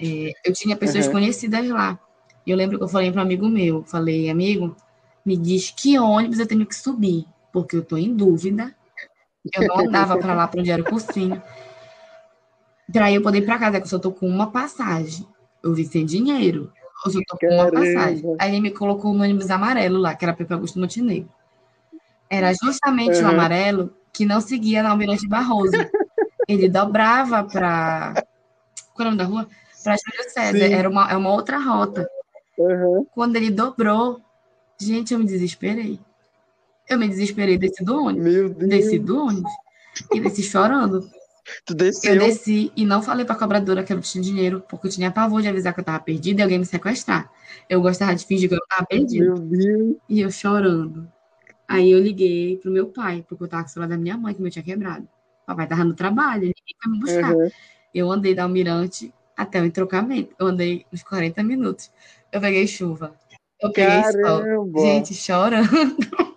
é, 0.00 0.32
eu 0.46 0.54
tinha 0.54 0.74
pessoas 0.74 1.04
uhum. 1.08 1.12
conhecidas 1.12 1.68
lá. 1.68 1.98
E 2.46 2.50
eu 2.50 2.56
lembro 2.56 2.78
que 2.78 2.84
eu 2.84 2.88
falei 2.88 3.12
para 3.12 3.20
um 3.20 3.24
amigo 3.24 3.46
meu, 3.50 3.84
falei, 3.84 4.30
amigo, 4.30 4.74
me 5.26 5.36
diz 5.36 5.70
que 5.76 5.98
ônibus 5.98 6.38
eu 6.38 6.46
tenho 6.46 6.64
que 6.64 6.74
subir, 6.74 7.26
porque 7.52 7.76
eu 7.76 7.80
estou 7.80 7.98
em 7.98 8.16
dúvida. 8.16 8.74
Eu 9.52 9.66
não 9.68 9.78
andava 9.86 10.18
para 10.18 10.34
lá 10.34 10.48
para 10.48 10.60
onde 10.60 10.70
era 10.70 10.82
o 10.82 10.84
cursinho. 10.84 11.42
Para 12.92 13.12
eu 13.12 13.22
poder 13.22 13.38
ir 13.38 13.46
para 13.46 13.58
casa, 13.58 13.78
que 13.78 13.86
eu 13.86 13.90
só 13.90 13.98
tô 13.98 14.12
com 14.12 14.28
uma 14.28 14.50
passagem 14.50 15.26
eu 15.64 15.72
vi 15.72 15.84
sem 15.86 16.04
dinheiro. 16.04 16.70
Eu 17.04 17.10
só 17.10 17.18
tô 17.26 17.38
com 17.38 17.46
uma 17.46 17.70
passagem. 17.72 18.36
Aí 18.38 18.50
ele 18.50 18.60
me 18.60 18.70
colocou 18.70 19.12
no 19.12 19.24
ônibus 19.24 19.50
amarelo 19.50 19.98
lá, 19.98 20.14
que 20.14 20.24
era 20.24 20.34
Pepe 20.34 20.52
Augusto 20.52 20.78
Montenegro. 20.78 21.28
Era 22.28 22.52
justamente 22.52 23.18
uhum. 23.18 23.24
o 23.24 23.28
amarelo 23.28 23.94
que 24.12 24.24
não 24.24 24.40
seguia 24.40 24.82
na 24.82 24.90
Almirante 24.90 25.26
Barroso. 25.26 25.72
Ele 26.46 26.68
dobrava 26.68 27.42
para. 27.44 28.24
Qual 28.92 29.06
é 29.06 29.10
o 29.10 29.14
nome 29.14 29.16
da 29.16 29.24
rua? 29.24 29.48
Para 29.82 29.96
Júlio 29.96 30.30
César. 30.30 30.58
Sim. 30.58 30.74
Era 30.74 30.88
uma, 30.88 31.10
é 31.10 31.16
uma 31.16 31.32
outra 31.32 31.58
rota. 31.58 32.08
Uhum. 32.58 33.06
Quando 33.12 33.36
ele 33.36 33.50
dobrou, 33.50 34.20
gente, 34.78 35.12
eu 35.12 35.18
me 35.18 35.24
desesperei. 35.24 35.98
Eu 36.88 36.98
me 36.98 37.08
desesperei, 37.08 37.56
desci 37.56 37.84
do 37.84 38.04
ônibus. 38.04 38.56
Desci 38.68 38.98
do 38.98 39.26
ônibus. 39.26 39.52
E 40.12 40.20
desci 40.20 40.42
chorando. 40.42 41.08
Tu 41.64 41.74
desceu. 41.74 42.14
Eu 42.14 42.20
desci 42.20 42.72
e 42.74 42.84
não 42.84 43.02
falei 43.02 43.24
pra 43.24 43.34
cobradora 43.34 43.82
que 43.82 43.92
eu 43.92 43.96
não 43.96 44.02
tinha 44.02 44.22
dinheiro, 44.22 44.64
porque 44.68 44.86
eu 44.86 44.90
tinha 44.90 45.10
pavor 45.10 45.42
de 45.42 45.48
avisar 45.48 45.74
que 45.74 45.80
eu 45.80 45.84
tava 45.84 46.00
perdida 46.00 46.40
e 46.40 46.42
alguém 46.42 46.58
me 46.58 46.66
sequestrar. 46.66 47.30
Eu 47.68 47.80
gostava 47.82 48.14
de 48.14 48.24
fingir 48.24 48.48
que 48.48 48.54
eu 48.54 48.60
tava 48.68 48.86
perdida. 48.86 49.24
Meu 49.24 49.34
Deus. 49.38 49.96
E 50.08 50.20
eu 50.20 50.30
chorando. 50.30 51.10
Aí 51.68 51.90
eu 51.90 51.98
liguei 51.98 52.58
pro 52.58 52.70
meu 52.70 52.86
pai, 52.86 53.24
porque 53.28 53.44
eu 53.44 53.48
tava 53.48 53.62
com 53.62 53.68
o 53.68 53.72
celular 53.72 53.88
da 53.88 53.96
minha 53.96 54.16
mãe, 54.16 54.34
que 54.34 54.42
meu 54.42 54.50
tinha 54.50 54.62
quebrado. 54.62 55.04
O 55.42 55.46
papai 55.46 55.66
tava 55.66 55.84
no 55.84 55.94
trabalho, 55.94 56.44
ele 56.44 56.54
foi 56.82 56.92
me 56.92 56.98
buscar. 56.98 57.34
Uhum. 57.34 57.50
Eu 57.94 58.10
andei 58.10 58.34
da 58.34 58.42
Almirante 58.44 59.12
até 59.36 59.60
o 59.60 59.64
entrocamento. 59.64 60.34
Eu 60.38 60.46
andei 60.46 60.86
uns 60.92 61.02
40 61.02 61.42
minutos. 61.42 61.90
Eu 62.32 62.40
peguei 62.40 62.66
chuva. 62.66 63.14
Eu 63.60 63.72
peguei 63.72 64.02
Caramba. 64.02 64.42
sol. 64.72 64.82
Gente, 64.82 65.14
chorando. 65.14 65.68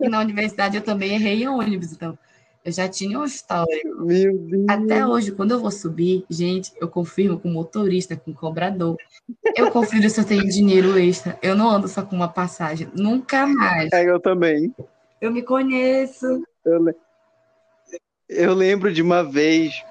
e 0.00 0.08
na 0.08 0.20
universidade 0.20 0.76
eu 0.76 0.82
também 0.82 1.14
errei 1.14 1.42
em 1.42 1.48
ônibus, 1.48 1.92
então 1.92 2.18
eu 2.64 2.72
já 2.72 2.88
tinha 2.88 3.18
um 3.18 3.24
histórico. 3.24 4.04
Meu 4.04 4.36
Deus. 4.36 4.66
Até 4.68 5.06
hoje, 5.06 5.32
quando 5.32 5.52
eu 5.52 5.60
vou 5.60 5.70
subir, 5.70 6.24
gente, 6.28 6.72
eu 6.80 6.88
confirmo 6.88 7.38
com 7.38 7.48
o 7.48 7.52
motorista, 7.52 8.16
com 8.16 8.30
o 8.30 8.34
cobrador. 8.34 8.96
Eu 9.56 9.70
confiro 9.70 10.08
se 10.10 10.20
eu 10.20 10.24
tenho 10.24 10.46
dinheiro 10.46 10.98
extra. 10.98 11.38
Eu 11.40 11.56
não 11.56 11.70
ando 11.70 11.88
só 11.88 12.02
com 12.02 12.14
uma 12.14 12.28
passagem. 12.28 12.88
Nunca 12.94 13.46
mais. 13.46 13.90
É, 13.92 14.04
eu 14.04 14.20
também. 14.20 14.74
Eu 15.20 15.32
me 15.32 15.42
conheço. 15.42 16.42
Eu, 16.64 16.82
le... 16.82 16.94
eu 18.28 18.52
lembro 18.52 18.92
de 18.92 19.00
uma 19.00 19.22
vez. 19.22 19.82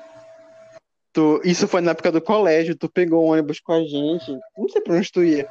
Tu... 1.12 1.42
Isso 1.44 1.68
foi 1.68 1.82
na 1.82 1.92
época 1.92 2.12
do 2.12 2.22
colégio. 2.22 2.76
Tu 2.76 2.88
pegou 2.90 3.26
um 3.26 3.32
ônibus 3.32 3.60
com 3.60 3.74
a 3.74 3.82
gente. 3.82 4.38
Não 4.56 4.70
sei 4.70 4.82
pra 4.82 4.94
onde 4.94 5.12
tu 5.12 5.24
ia 5.24 5.50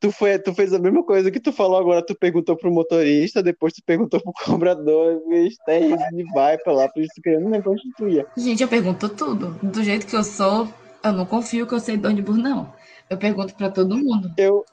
tu, 0.00 0.12
foi, 0.12 0.38
tu 0.38 0.54
fez 0.54 0.72
a 0.72 0.78
mesma 0.78 1.04
coisa 1.04 1.30
que 1.30 1.40
tu 1.40 1.52
falou 1.52 1.78
agora, 1.78 2.04
tu 2.04 2.14
perguntou 2.14 2.56
pro 2.56 2.70
motorista, 2.70 3.42
depois 3.42 3.72
tu 3.72 3.82
perguntou 3.84 4.20
pro 4.20 4.32
cobrador, 4.44 5.20
e 5.30 6.24
vai 6.32 6.58
pra 6.58 6.72
lá, 6.72 6.88
por 6.88 7.02
isso 7.02 7.12
que 7.22 7.30
eu 7.30 7.40
não 7.40 8.08
ia. 8.08 8.26
Gente, 8.36 8.62
eu 8.62 8.68
pergunto 8.68 9.08
tudo. 9.08 9.58
Do 9.62 9.82
jeito 9.82 10.06
que 10.06 10.16
eu 10.16 10.24
sou, 10.24 10.68
eu 11.02 11.12
não 11.12 11.26
confio 11.26 11.66
que 11.66 11.74
eu 11.74 11.80
sei 11.80 11.96
de 11.96 12.06
ônibus, 12.06 12.36
não. 12.36 12.72
Eu 13.08 13.16
pergunto 13.16 13.54
pra 13.54 13.70
todo 13.70 13.96
mundo. 13.96 14.32
Eu. 14.36 14.64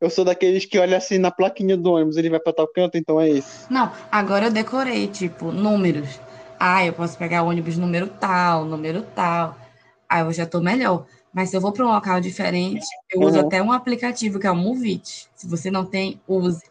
Eu 0.00 0.08
sou 0.08 0.24
daqueles 0.24 0.64
que 0.64 0.78
olha 0.78 0.96
assim 0.96 1.18
na 1.18 1.30
plaquinha 1.30 1.76
do 1.76 1.92
ônibus, 1.92 2.16
ele 2.16 2.30
vai 2.30 2.40
pra 2.40 2.54
tal 2.54 2.66
canto, 2.66 2.96
então 2.96 3.20
é 3.20 3.28
isso. 3.28 3.66
Não, 3.70 3.92
agora 4.10 4.46
eu 4.46 4.50
decorei, 4.50 5.06
tipo, 5.08 5.52
números. 5.52 6.18
Ah, 6.58 6.84
eu 6.86 6.92
posso 6.94 7.18
pegar 7.18 7.42
ônibus 7.42 7.76
número 7.76 8.06
tal, 8.06 8.64
número 8.64 9.02
tal. 9.14 9.56
Aí 10.08 10.22
eu 10.22 10.32
já 10.32 10.46
tô 10.46 10.60
melhor. 10.60 11.06
Mas 11.32 11.50
se 11.50 11.56
eu 11.56 11.60
vou 11.60 11.72
para 11.72 11.86
um 11.86 11.92
local 11.92 12.20
diferente, 12.20 12.84
eu 13.10 13.20
uso 13.20 13.38
uhum. 13.38 13.46
até 13.46 13.62
um 13.62 13.72
aplicativo 13.72 14.38
que 14.38 14.46
é 14.46 14.50
o 14.50 14.56
Movit. 14.56 15.28
Se 15.34 15.46
você 15.46 15.70
não 15.70 15.84
tem, 15.84 16.20
use. 16.26 16.62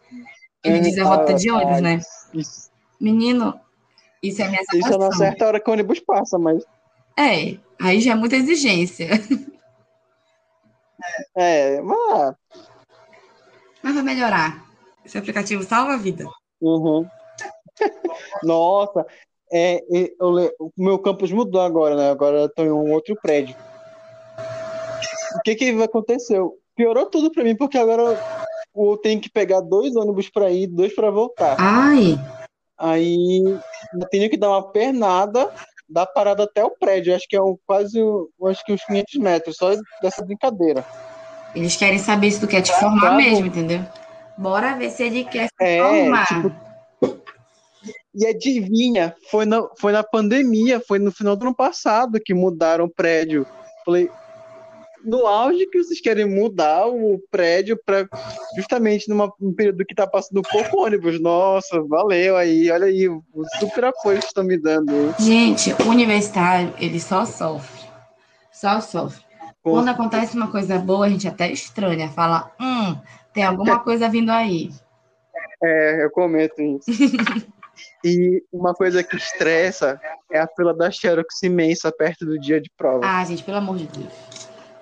Ele 0.62 0.76
uhum. 0.76 0.82
diz 0.82 0.98
a 0.98 1.04
rota 1.04 1.34
de 1.34 1.50
ônibus, 1.50 1.80
né? 1.80 2.00
Isso. 2.34 2.70
Menino, 3.00 3.58
isso 4.22 4.42
é 4.42 4.48
minha 4.48 4.62
salvação. 4.64 4.90
Isso 4.90 4.98
não 4.98 5.08
acerta 5.08 5.44
a 5.44 5.48
hora 5.48 5.60
que 5.60 5.70
o 5.70 5.72
ônibus 5.72 6.00
passa, 6.00 6.38
mas... 6.38 6.62
É, 7.18 7.56
aí 7.80 8.00
já 8.00 8.12
é 8.12 8.14
muita 8.14 8.36
exigência. 8.36 9.08
É, 11.34 11.80
mas... 11.80 12.34
Mas 13.82 13.94
vai 13.94 14.02
melhorar. 14.02 14.66
Esse 15.04 15.16
aplicativo 15.16 15.62
salva 15.62 15.94
a 15.94 15.96
vida. 15.96 16.26
Uhum. 16.60 17.08
Nossa, 18.44 19.06
é, 19.50 19.76
é, 19.76 20.12
eu, 20.20 20.54
o 20.58 20.70
meu 20.76 20.98
campus 20.98 21.32
mudou 21.32 21.60
agora, 21.60 21.96
né? 21.96 22.10
Agora 22.10 22.40
eu 22.42 22.48
tô 22.48 22.62
em 22.62 22.70
um 22.70 22.92
outro 22.92 23.16
prédio. 23.20 23.56
O 25.36 25.42
que 25.42 25.54
que 25.54 25.82
aconteceu? 25.82 26.54
Piorou 26.74 27.06
tudo 27.06 27.30
pra 27.30 27.44
mim, 27.44 27.56
porque 27.56 27.78
agora 27.78 28.18
eu 28.74 28.96
tenho 28.98 29.20
que 29.20 29.30
pegar 29.30 29.60
dois 29.60 29.94
ônibus 29.96 30.28
pra 30.30 30.50
ir, 30.50 30.66
dois 30.66 30.94
pra 30.94 31.10
voltar. 31.10 31.56
Ai! 31.58 32.18
Aí 32.78 33.42
eu 33.44 34.08
tenho 34.10 34.30
que 34.30 34.36
dar 34.36 34.50
uma 34.50 34.72
pernada 34.72 35.52
da 35.88 36.06
parada 36.06 36.44
até 36.44 36.64
o 36.64 36.70
prédio. 36.70 37.14
Acho 37.14 37.26
que 37.28 37.36
é 37.36 37.42
um, 37.42 37.56
quase 37.66 38.00
acho 38.46 38.64
que 38.64 38.72
uns 38.72 38.84
500 38.84 39.14
metros, 39.16 39.56
só 39.56 39.74
dessa 40.00 40.24
brincadeira. 40.24 40.84
Eles 41.54 41.76
querem 41.76 41.98
saber 41.98 42.30
se 42.30 42.40
tu 42.40 42.46
quer 42.46 42.62
te 42.62 42.72
formar 42.72 43.16
mesmo, 43.16 43.46
entendeu? 43.46 43.84
Bora 44.38 44.76
ver 44.76 44.90
se 44.90 45.02
ele 45.02 45.24
quer 45.24 45.48
se 45.48 45.52
é, 45.60 45.78
formar. 45.82 46.26
Tipo, 46.26 46.52
e 48.14 48.26
adivinha, 48.26 49.14
foi 49.30 49.44
na, 49.44 49.62
foi 49.78 49.92
na 49.92 50.02
pandemia, 50.02 50.80
foi 50.80 50.98
no 50.98 51.12
final 51.12 51.36
do 51.36 51.46
ano 51.46 51.54
passado 51.54 52.20
que 52.24 52.34
mudaram 52.34 52.86
o 52.86 52.90
prédio. 52.90 53.46
Falei, 53.84 54.10
no 55.04 55.26
auge 55.26 55.66
que 55.66 55.82
vocês 55.82 56.00
querem 56.00 56.26
mudar 56.26 56.86
o 56.86 57.18
prédio 57.30 57.78
para 57.84 58.08
justamente 58.56 59.08
numa, 59.08 59.32
num 59.40 59.52
período 59.52 59.84
que 59.84 59.94
tá 59.94 60.06
passando 60.06 60.42
pouco 60.42 60.84
ônibus. 60.84 61.20
Nossa, 61.20 61.82
valeu 61.82 62.36
aí, 62.36 62.70
olha 62.70 62.86
aí, 62.86 63.08
o 63.08 63.22
super 63.58 63.86
apoio 63.86 64.18
que 64.18 64.26
estão 64.26 64.44
me 64.44 64.58
dando. 64.58 65.14
Gente, 65.18 65.72
o 65.82 65.88
universitário, 65.88 66.74
ele 66.78 67.00
só 67.00 67.24
sofre. 67.24 67.88
Só 68.52 68.80
sofre. 68.80 69.24
Com 69.62 69.72
Quando 69.72 69.88
acontece 69.88 70.36
uma 70.36 70.50
coisa 70.50 70.78
boa, 70.78 71.06
a 71.06 71.08
gente 71.08 71.28
até 71.28 71.50
estranha, 71.50 72.08
fala, 72.08 72.50
hum, 72.60 72.96
tem 73.32 73.44
alguma 73.44 73.80
coisa 73.80 74.08
vindo 74.08 74.30
aí. 74.30 74.70
É, 75.62 76.04
eu 76.04 76.10
comento 76.10 76.60
isso. 76.60 76.90
E 78.04 78.42
uma 78.52 78.74
coisa 78.74 79.02
que 79.02 79.16
estressa 79.16 80.00
é 80.30 80.38
a 80.38 80.48
fila 80.48 80.74
da 80.74 80.90
Xerox 80.90 81.42
imensa 81.42 81.92
perto 81.92 82.24
do 82.24 82.38
dia 82.38 82.60
de 82.60 82.70
prova. 82.76 83.00
Ah, 83.04 83.24
gente, 83.24 83.42
pelo 83.42 83.58
amor 83.58 83.76
de 83.76 83.86
Deus. 83.86 84.39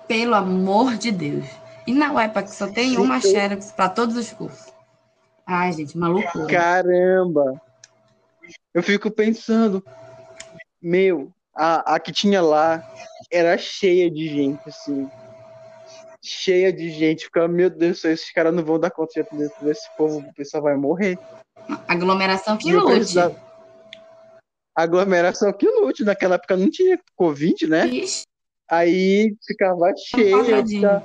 Pelo 0.09 0.33
amor 0.33 0.97
de 0.97 1.11
Deus. 1.11 1.45
E 1.85 1.93
na 1.93 2.11
UEPA 2.11 2.41
que 2.41 2.49
só 2.49 2.65
tem 2.65 2.89
Sim, 2.89 2.97
uma 2.97 3.21
Xerox 3.21 3.71
para 3.71 3.89
todos 3.89 4.17
os 4.17 4.33
cursos. 4.33 4.73
Ai, 5.45 5.71
gente, 5.71 5.95
maluco. 5.95 6.47
Caramba! 6.47 7.61
Eu 8.73 8.81
fico 8.81 9.11
pensando, 9.11 9.85
meu, 10.81 11.31
a, 11.55 11.93
a 11.95 11.99
que 11.99 12.11
tinha 12.11 12.41
lá 12.41 12.83
era 13.31 13.55
cheia 13.55 14.09
de 14.09 14.27
gente, 14.27 14.67
assim. 14.67 15.07
Cheia 16.23 16.73
de 16.73 16.89
gente. 16.89 17.25
Ficava, 17.25 17.47
meu 17.47 17.69
Deus, 17.69 18.03
esses 18.03 18.31
caras 18.33 18.51
não 18.51 18.63
vão 18.63 18.79
dar 18.79 18.89
conta 18.89 19.23
desse 19.61 19.95
povo, 19.95 20.19
o 20.27 20.33
pessoal 20.33 20.63
vai 20.63 20.75
morrer. 20.75 21.19
Aglomeração 21.87 22.57
que 22.57 22.73
lute. 22.73 23.13
Aglomeração 24.75 25.53
que 25.53 25.67
lute. 25.67 26.03
Naquela 26.03 26.33
época 26.33 26.57
não 26.57 26.71
tinha 26.71 26.99
Covid, 27.15 27.67
né? 27.67 27.85
Ixi. 27.85 28.28
Aí 28.69 29.35
ficava 29.45 29.93
cheio. 29.97 30.43
Ficava... 30.43 31.03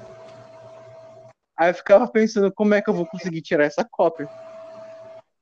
Aí 1.57 1.71
eu 1.71 1.75
ficava 1.75 2.09
pensando 2.09 2.53
como 2.53 2.75
é 2.75 2.83
que 2.83 2.91
eu 2.91 2.95
vou 2.95 3.07
conseguir 3.07 3.41
tirar 3.41 3.65
essa 3.65 3.87
cópia. 3.89 4.29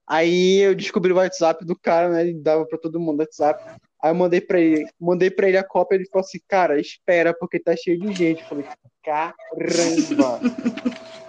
Aí 0.07 0.59
eu 0.59 0.75
descobri 0.75 1.13
o 1.13 1.17
WhatsApp 1.17 1.65
do 1.65 1.75
cara, 1.79 2.11
né? 2.11 2.23
Ele 2.23 2.35
dava 2.35 2.67
pra 2.67 2.79
todo 2.79 3.01
mundo 3.01 3.21
o 3.21 3.23
WhatsApp. 3.23 3.65
Aí 4.03 4.11
eu 4.11 4.15
mandei 4.15 4.41
pra 4.41 4.61
ele, 4.61 4.87
mandei 5.01 5.31
pra 5.31 5.49
ele 5.49 5.57
a 5.57 5.65
cópia, 5.65 5.97
ele 5.97 6.09
falou 6.09 6.25
assim, 6.25 6.39
cara, 6.47 6.79
espera, 6.79 7.33
porque 7.33 7.59
tá 7.59 7.75
cheio 7.77 7.99
de 7.99 8.13
gente. 8.13 8.43
Eu 8.43 8.49
falei, 8.49 8.67
caramba! 9.03 10.41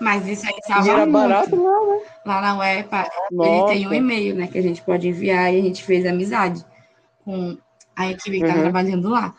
Mas 0.00 0.26
isso 0.26 0.46
aí 0.46 0.54
salva 0.66 0.86
e 0.86 0.90
era 0.90 1.00
muito. 1.00 1.12
barato 1.12 1.62
lá, 1.62 1.86
né? 1.86 2.00
Lá 2.24 2.40
na 2.40 2.58
UEPA, 2.58 3.10
Nossa. 3.32 3.50
ele 3.50 3.66
tem 3.66 3.88
um 3.88 3.92
e-mail, 3.92 4.34
né? 4.36 4.46
Que 4.46 4.58
a 4.58 4.62
gente 4.62 4.80
pode 4.82 5.08
enviar 5.08 5.52
e 5.52 5.58
a 5.58 5.62
gente 5.62 5.82
fez 5.82 6.06
amizade 6.06 6.64
com 7.24 7.58
a 7.96 8.10
equipe 8.10 8.40
que 8.40 8.46
tá 8.46 8.54
uhum. 8.54 8.60
trabalhando 8.60 9.08
lá. 9.08 9.34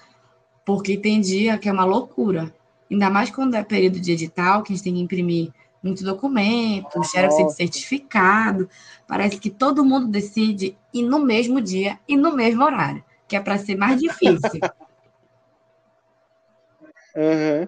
Porque 0.70 0.96
tem 0.96 1.20
dia 1.20 1.58
que 1.58 1.68
é 1.68 1.72
uma 1.72 1.84
loucura. 1.84 2.54
Ainda 2.92 3.10
mais 3.10 3.32
quando 3.32 3.56
é 3.56 3.64
período 3.64 4.00
de 4.00 4.12
edital, 4.12 4.62
que 4.62 4.72
a 4.72 4.76
gente 4.76 4.84
tem 4.84 4.94
que 4.94 5.02
imprimir 5.02 5.52
muito 5.82 6.04
documento, 6.04 7.04
xerox 7.06 7.38
de 7.38 7.56
certificado. 7.56 8.70
Parece 9.08 9.40
que 9.40 9.50
todo 9.50 9.84
mundo 9.84 10.06
decide 10.06 10.78
ir 10.94 11.02
no 11.02 11.26
mesmo 11.26 11.60
dia 11.60 11.98
e 12.08 12.16
no 12.16 12.36
mesmo 12.36 12.64
horário, 12.64 13.04
que 13.28 13.36
é 13.36 13.40
para 13.40 13.58
ser 13.58 13.76
mais 13.76 14.00
difícil. 14.00 14.38
uhum. 17.18 17.68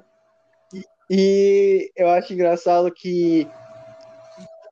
E 1.10 1.92
eu 1.98 2.08
acho 2.08 2.34
engraçado 2.34 2.94
que 2.94 3.48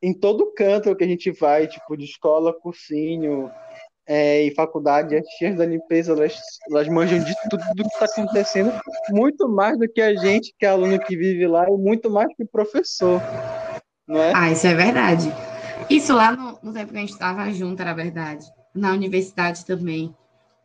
em 0.03 0.13
todo 0.13 0.53
canto 0.53 0.95
que 0.95 1.03
a 1.03 1.07
gente 1.07 1.31
vai, 1.31 1.65
tipo, 1.65 1.97
de 1.97 2.05
escola, 2.05 2.53
cursinho, 2.53 3.49
é, 4.09 4.41
e 4.43 4.55
faculdade, 4.55 5.15
as 5.15 5.25
tias 5.37 5.55
da 5.55 5.67
limpeza, 5.67 6.13
elas, 6.13 6.35
elas 6.67 6.87
manjam 6.87 7.19
de 7.19 7.31
tudo 7.47 7.63
do 7.75 7.83
que 7.83 7.89
está 7.93 8.05
acontecendo, 8.05 8.73
muito 9.11 9.47
mais 9.47 9.77
do 9.77 9.87
que 9.87 10.01
a 10.01 10.15
gente, 10.15 10.51
que 10.57 10.65
é 10.65 10.69
aluno 10.69 10.99
que 10.99 11.15
vive 11.15 11.45
lá, 11.45 11.69
e 11.69 11.77
muito 11.77 12.09
mais 12.09 12.27
que 12.35 12.41
o 12.41 12.47
professor, 12.47 13.21
não 14.07 14.19
é? 14.19 14.33
Ah, 14.35 14.51
isso 14.51 14.65
é 14.65 14.73
verdade. 14.73 15.31
Isso 15.91 16.11
lá 16.11 16.31
no, 16.31 16.57
no 16.63 16.73
tempo 16.73 16.91
que 16.91 16.97
a 16.97 17.01
gente 17.01 17.11
estava 17.11 17.51
junto, 17.51 17.79
era 17.83 17.93
verdade. 17.93 18.47
Na 18.73 18.93
universidade 18.93 19.63
também. 19.63 20.15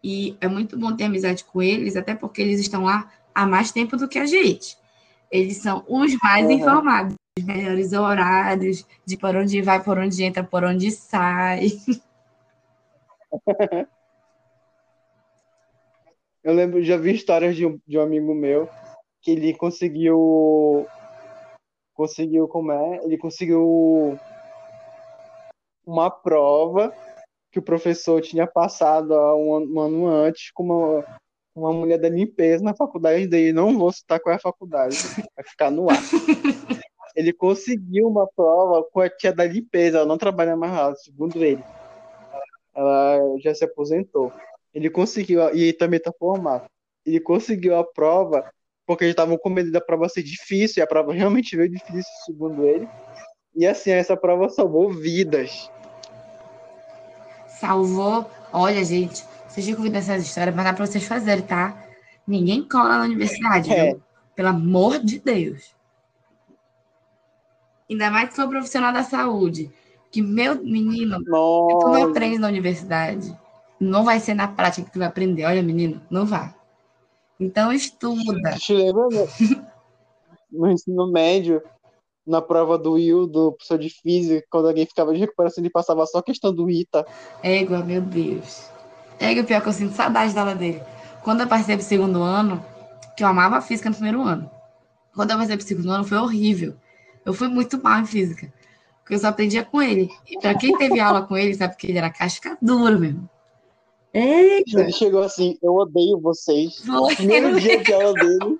E 0.02 0.38
é 0.40 0.48
muito 0.48 0.78
bom 0.78 0.96
ter 0.96 1.04
amizade 1.04 1.44
com 1.44 1.62
eles, 1.62 1.96
até 1.96 2.14
porque 2.14 2.40
eles 2.40 2.60
estão 2.60 2.84
lá 2.84 3.10
há 3.34 3.46
mais 3.46 3.70
tempo 3.70 3.98
do 3.98 4.08
que 4.08 4.18
a 4.18 4.24
gente. 4.24 4.78
Eles 5.30 5.58
são 5.58 5.84
os 5.86 6.16
mais 6.22 6.46
uhum. 6.46 6.52
informados, 6.52 7.14
os 7.38 7.44
melhores 7.44 7.92
horários, 7.92 8.86
de 9.04 9.18
por 9.18 9.36
onde 9.36 9.60
vai, 9.60 9.82
por 9.82 9.98
onde 9.98 10.24
entra, 10.24 10.42
por 10.42 10.64
onde 10.64 10.90
sai. 10.90 11.72
Eu 16.44 16.52
lembro, 16.52 16.82
já 16.82 16.98
vi 16.98 17.14
histórias 17.14 17.56
de 17.56 17.64
um, 17.64 17.80
de 17.86 17.98
um 17.98 18.02
amigo 18.02 18.34
meu 18.34 18.68
que 19.22 19.30
ele 19.30 19.54
conseguiu. 19.54 20.86
Conseguiu, 21.94 22.46
como 22.48 22.70
é? 22.70 23.00
Ele 23.04 23.16
conseguiu 23.16 24.18
uma 25.86 26.10
prova 26.10 26.92
que 27.50 27.58
o 27.58 27.62
professor 27.62 28.20
tinha 28.20 28.46
passado 28.46 29.14
um, 29.14 29.74
um 29.74 29.80
ano 29.80 30.06
antes 30.06 30.50
com 30.52 30.64
uma, 30.64 31.04
uma 31.54 31.72
mulher 31.72 31.98
da 31.98 32.08
limpeza 32.08 32.62
na 32.62 32.74
faculdade 32.74 33.26
dele. 33.26 33.52
Não 33.52 33.78
vou 33.78 33.92
citar 33.92 34.20
qual 34.20 34.32
é 34.32 34.36
a 34.36 34.40
faculdade, 34.40 34.96
vai 35.36 35.44
ficar 35.46 35.70
no 35.70 35.88
ar. 35.88 35.96
ele 37.16 37.32
conseguiu 37.32 38.08
uma 38.08 38.26
prova 38.36 38.84
com 38.92 39.00
a 39.00 39.08
tia 39.08 39.32
da 39.32 39.44
limpeza, 39.46 39.98
ela 39.98 40.06
não 40.06 40.18
trabalha 40.18 40.56
mais 40.56 40.72
lá, 40.72 40.94
segundo 40.96 41.42
ele 41.42 41.62
ela 42.74 43.18
já 43.38 43.54
se 43.54 43.64
aposentou. 43.64 44.32
Ele 44.72 44.90
conseguiu, 44.90 45.54
e 45.54 45.62
ele 45.62 45.72
também 45.72 45.98
está 45.98 46.12
formado. 46.12 46.66
Ele 47.06 47.20
conseguiu 47.20 47.76
a 47.76 47.84
prova 47.84 48.44
porque 48.86 49.04
eles 49.04 49.12
estavam 49.12 49.38
com 49.38 49.48
medo 49.48 49.70
da 49.70 49.80
prova 49.80 50.08
ser 50.08 50.22
difícil, 50.22 50.80
e 50.80 50.84
a 50.84 50.86
prova 50.86 51.12
realmente 51.12 51.56
veio 51.56 51.70
difícil, 51.70 52.12
segundo 52.26 52.66
ele. 52.66 52.88
E 53.54 53.66
assim, 53.66 53.90
essa 53.90 54.16
prova 54.16 54.48
salvou 54.48 54.90
vidas. 54.90 55.70
Salvou. 57.46 58.28
Olha, 58.52 58.84
gente, 58.84 59.24
vocês 59.48 59.64
ficam 59.64 59.80
ouvindo 59.80 59.96
essas 59.96 60.22
histórias, 60.22 60.54
mas 60.54 60.64
dá 60.64 60.72
para 60.72 60.86
vocês 60.86 61.04
fazerem, 61.04 61.44
tá? 61.44 61.82
Ninguém 62.26 62.66
cola 62.66 62.98
na 62.98 63.04
universidade, 63.04 63.72
é. 63.72 63.92
viu? 63.92 64.02
Pelo 64.34 64.48
amor 64.48 64.98
de 64.98 65.18
Deus. 65.18 65.74
Ainda 67.88 68.10
mais 68.10 68.30
que 68.30 68.36
for 68.36 68.48
profissional 68.48 68.92
da 68.92 69.02
saúde 69.02 69.72
que, 70.14 70.22
meu 70.22 70.62
menino, 70.62 71.18
Nossa. 71.26 71.78
tu 71.80 71.88
não 71.88 72.04
aprende 72.04 72.38
na 72.38 72.46
universidade. 72.46 73.36
Não 73.80 74.04
vai 74.04 74.20
ser 74.20 74.34
na 74.34 74.46
prática 74.46 74.86
que 74.86 74.92
tu 74.92 75.00
vai 75.00 75.08
aprender. 75.08 75.44
Olha, 75.44 75.60
menino, 75.60 76.00
não 76.08 76.24
vai. 76.24 76.54
Então 77.40 77.72
estuda. 77.72 78.56
Lembra 78.70 79.10
no 80.52 80.70
ensino 80.70 81.10
médio, 81.10 81.60
na 82.24 82.40
prova 82.40 82.78
do 82.78 82.92
Will, 82.92 83.26
do 83.26 83.52
professor 83.54 83.76
de 83.76 83.90
física, 83.90 84.46
quando 84.48 84.68
alguém 84.68 84.86
ficava 84.86 85.12
de 85.12 85.18
recuperação, 85.18 85.60
ele 85.60 85.68
passava 85.70 86.06
só 86.06 86.18
a 86.18 86.22
questão 86.22 86.54
do 86.54 86.70
ITA. 86.70 87.04
Égua, 87.42 87.80
meu 87.80 88.00
Deus. 88.00 88.70
Égua, 89.18 89.42
pior 89.42 89.60
que 89.62 89.68
eu 89.68 89.72
sinto 89.72 89.96
saudade 89.96 90.32
da 90.32 90.42
aula 90.42 90.54
dele. 90.54 90.80
Quando 91.24 91.40
eu 91.40 91.48
passei 91.48 91.76
pro 91.76 91.84
segundo 91.84 92.22
ano, 92.22 92.64
que 93.16 93.24
eu 93.24 93.26
amava 93.26 93.60
física 93.60 93.90
no 93.90 93.96
primeiro 93.96 94.22
ano. 94.22 94.48
Quando 95.12 95.32
eu 95.32 95.38
passei 95.38 95.56
pro 95.56 95.66
segundo 95.66 95.90
ano, 95.90 96.04
foi 96.04 96.18
horrível. 96.18 96.76
Eu 97.26 97.34
fui 97.34 97.48
muito 97.48 97.82
mal 97.82 98.00
em 98.00 98.06
física 98.06 98.52
porque 99.04 99.14
eu 99.14 99.18
só 99.18 99.28
aprendia 99.28 99.62
com 99.62 99.82
ele. 99.82 100.10
E 100.26 100.38
para 100.38 100.56
quem 100.56 100.76
teve 100.78 100.98
aula 100.98 101.26
com 101.26 101.36
ele, 101.36 101.54
sabe 101.54 101.76
que 101.76 101.86
ele 101.86 101.98
era 101.98 102.10
casca 102.10 102.56
dura 102.60 102.98
mesmo. 102.98 103.28
Eita. 104.14 104.80
Ele 104.80 104.92
chegou 104.92 105.22
assim, 105.22 105.58
eu 105.62 105.74
odeio 105.74 106.18
vocês. 106.18 106.78
Foi. 106.86 107.14
Primeiro 107.14 107.60
dia 107.60 107.82
de 107.82 107.92
aula 107.92 108.14
dele. 108.14 108.58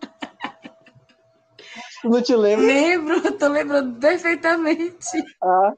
Não 2.04 2.20
te 2.20 2.36
lembro? 2.36 2.66
Lembro, 2.66 3.32
tô 3.38 3.48
lembrando 3.48 3.98
perfeitamente. 3.98 5.24
Ah. 5.42 5.72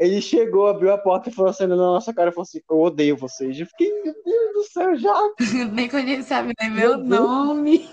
Ele 0.00 0.22
chegou, 0.22 0.66
abriu 0.66 0.90
a 0.90 0.96
porta 0.96 1.28
e 1.28 1.32
falou 1.32 1.50
assim 1.50 1.66
na 1.66 1.76
nossa 1.76 2.14
cara, 2.14 2.32
falou 2.32 2.44
assim, 2.44 2.60
eu 2.68 2.80
odeio 2.80 3.18
vocês. 3.18 3.60
Eu 3.60 3.66
fiquei, 3.66 3.92
meu 4.02 4.14
Deus 4.24 4.52
do 4.54 4.64
céu, 4.72 4.96
já. 4.96 5.14
Nem 5.70 5.90
conheço, 5.90 6.28
sabe 6.28 6.54
nem 6.58 6.70
meu, 6.70 6.96
meu 6.98 7.22
nome. 7.22 7.86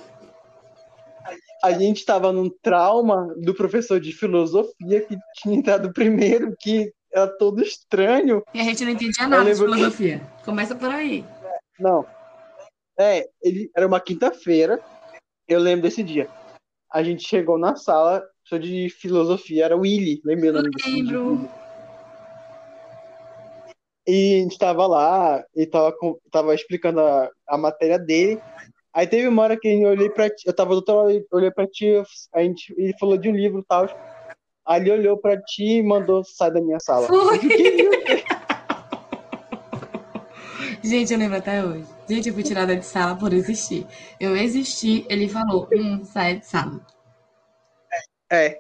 A 1.64 1.72
gente 1.72 1.98
estava 1.98 2.32
num 2.32 2.50
trauma 2.62 3.34
do 3.38 3.54
professor 3.54 4.00
de 4.00 4.12
filosofia 4.12 5.02
que 5.02 5.18
tinha 5.36 5.56
entrado 5.56 5.94
primeiro, 5.94 6.56
que 6.60 6.92
era 7.12 7.28
todo 7.28 7.62
estranho. 7.62 8.44
E 8.54 8.60
a 8.60 8.64
gente 8.64 8.84
não 8.84 8.92
entendia 8.92 9.28
nada 9.28 9.52
de 9.52 9.56
filosofia. 9.58 10.20
Que... 10.38 10.46
Começa 10.46 10.76
por 10.76 10.90
aí. 10.90 11.26
Não. 11.80 12.06
É, 12.98 13.28
ele 13.42 13.70
era 13.76 13.88
uma 13.88 14.00
quinta-feira. 14.00 14.82
Eu 15.48 15.60
lembro 15.60 15.84
desse 15.84 16.04
dia. 16.04 16.30
A 16.92 17.04
gente 17.04 17.28
chegou 17.28 17.58
na 17.58 17.76
sala, 17.76 18.24
professor 18.44 18.60
de 18.60 18.90
filosofia, 18.90 19.66
era 19.66 19.78
o 19.78 19.82
Willy, 19.82 20.22
lembra 20.24 20.50
o 20.50 20.54
nome 20.54 20.70
Lembro. 20.86 21.50
E 24.08 24.40
a 24.40 24.44
gente 24.44 24.58
tava 24.58 24.88
lá, 24.88 25.44
e 25.56 25.68
tava, 25.68 25.94
tava 26.32 26.56
explicando 26.56 27.00
a, 27.00 27.30
a 27.48 27.58
matéria 27.58 28.00
dele. 28.00 28.42
Aí 29.00 29.08
teve 29.08 29.28
uma 29.30 29.44
hora 29.44 29.58
que 29.58 29.66
eu 29.66 29.92
olhei 29.92 30.10
pra 30.10 30.30
ti, 30.30 30.44
eu 30.46 30.54
tava 30.54 30.72
do 30.72 30.76
outro 30.76 30.94
lado, 30.94 31.26
olhei 31.32 31.50
pra 31.50 31.66
ti, 31.66 31.86
a 32.36 32.44
gente, 32.44 32.76
ele 32.78 32.94
falou 33.00 33.18
de 33.18 33.30
um 33.30 33.32
livro 33.32 33.62
e 33.62 33.66
tal. 33.66 33.88
Aí 34.68 34.82
ele 34.82 34.92
olhou 34.92 35.18
pra 35.18 35.42
ti 35.42 35.78
e 35.78 35.82
mandou 35.82 36.22
sai 36.26 36.52
da 36.52 36.60
minha 36.60 36.82
sala. 36.82 37.08
Foi. 37.08 37.40
Gente, 40.84 41.14
eu 41.14 41.20
lembro 41.20 41.38
até 41.38 41.64
hoje. 41.64 41.86
Gente, 42.10 42.28
eu 42.28 42.34
fui 42.34 42.44
tirada 42.44 42.76
de 42.76 42.86
sala 42.86 43.16
por 43.16 43.32
existir. 43.32 43.88
Eu 44.20 44.36
existi, 44.36 45.06
ele 45.10 45.30
falou, 45.30 45.70
hum, 45.74 46.04
sai 46.04 46.40
de 46.40 46.46
sala. 46.46 46.86
É. 48.30 48.60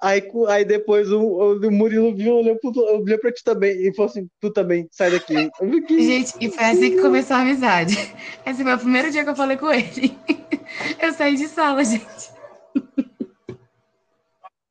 Aí, 0.00 0.22
aí 0.48 0.64
depois 0.64 1.10
o, 1.10 1.20
o 1.56 1.70
Murilo 1.72 2.14
viu, 2.14 2.36
olhou, 2.36 2.56
pro, 2.56 2.70
olhou 2.70 3.18
pra 3.18 3.32
ti 3.32 3.42
também 3.42 3.72
e 3.72 3.92
falou 3.94 4.10
assim: 4.10 4.28
tu 4.40 4.52
também, 4.52 4.88
sai 4.92 5.10
daqui. 5.10 5.50
Gente, 5.88 6.34
e 6.40 6.50
foi 6.50 6.64
assim 6.64 6.90
que 6.90 7.02
começou 7.02 7.36
a 7.36 7.40
amizade. 7.40 7.94
Esse 8.46 8.62
foi 8.62 8.74
o 8.74 8.78
primeiro 8.78 9.10
dia 9.10 9.24
que 9.24 9.30
eu 9.30 9.36
falei 9.36 9.56
com 9.56 9.72
ele. 9.72 10.16
Eu 11.02 11.12
saí 11.14 11.34
de 11.34 11.48
sala, 11.48 11.82
gente. 11.82 12.30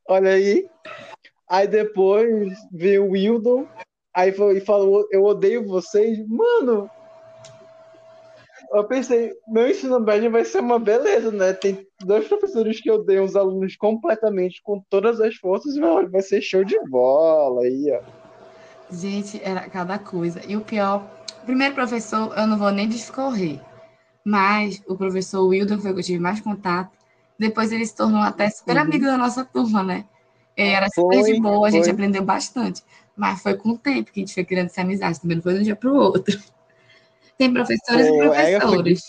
Olha 0.08 0.32
aí. 0.32 0.66
Aí 1.50 1.68
depois 1.68 2.54
veio 2.72 3.06
o 3.06 3.12
Wildon, 3.12 3.68
aí 4.14 4.32
falou: 4.62 5.08
Eu 5.12 5.24
odeio 5.24 5.68
vocês. 5.68 6.26
Mano, 6.28 6.90
eu 8.72 8.84
pensei, 8.86 9.32
meu 9.48 9.70
ensino 9.70 10.00
médio 10.00 10.32
vai 10.32 10.44
ser 10.44 10.60
uma 10.60 10.80
beleza, 10.80 11.32
né? 11.32 11.54
Tem 11.54 11.86
dois 12.02 12.28
professores 12.28 12.82
que 12.82 12.92
odeiam 12.92 13.26
os 13.26 13.36
alunos 13.36 13.76
completamente, 13.76 14.62
com 14.62 14.84
todas 14.90 15.20
as 15.22 15.36
forças, 15.36 15.76
mas 15.76 16.12
vai 16.12 16.22
ser 16.22 16.42
show 16.42 16.64
de 16.64 16.80
bola 16.90 17.62
aí, 17.64 17.92
ó. 17.92 18.02
Gente, 18.92 19.42
era 19.44 19.70
cada 19.70 20.00
coisa. 20.00 20.42
E 20.48 20.56
o 20.56 20.62
pior, 20.62 21.06
o 21.44 21.46
primeiro 21.46 21.76
professor, 21.76 22.34
eu 22.38 22.48
não 22.48 22.58
vou 22.58 22.72
nem 22.72 22.88
discorrer, 22.88 23.60
mas 24.24 24.82
o 24.88 24.96
professor 24.96 25.46
Wildon 25.46 25.80
foi 25.80 25.92
o 25.92 25.94
que 25.94 26.00
eu 26.00 26.06
tive 26.06 26.20
mais 26.20 26.40
contato. 26.42 26.92
Depois 27.40 27.72
ele 27.72 27.86
se 27.86 27.96
tornou 27.96 28.22
até 28.22 28.50
super 28.50 28.76
uhum. 28.76 28.82
amigo 28.82 29.06
da 29.06 29.18
nossa 29.18 29.46
turma, 29.46 29.84
né? 29.84 30.06
Ele 30.56 30.72
era 30.72 30.88
super 30.90 31.22
foi, 31.22 31.34
de 31.34 31.40
boa, 31.40 31.68
a 31.68 31.72
gente 31.72 31.84
foi. 31.84 31.94
aprendeu 31.94 32.24
bastante. 32.24 32.82
Mas 33.16 33.42
foi 33.42 33.56
com 33.56 33.70
o 33.70 33.78
tempo 33.78 34.12
que 34.12 34.20
a 34.20 34.24
gente 34.26 34.34
foi 34.34 34.44
criando 34.44 34.68
essa 34.68 34.82
amizade, 34.82 35.22
também 35.22 35.38
não 35.38 35.44
foi 35.44 35.54
de 35.54 35.60
um 35.60 35.64
dia 35.64 35.76
para 35.76 35.90
o 35.90 35.96
outro. 35.96 36.38
Tem 37.38 37.54
professores 37.54 38.08
e 38.08 38.20
é, 38.20 38.60
professores. 38.60 39.02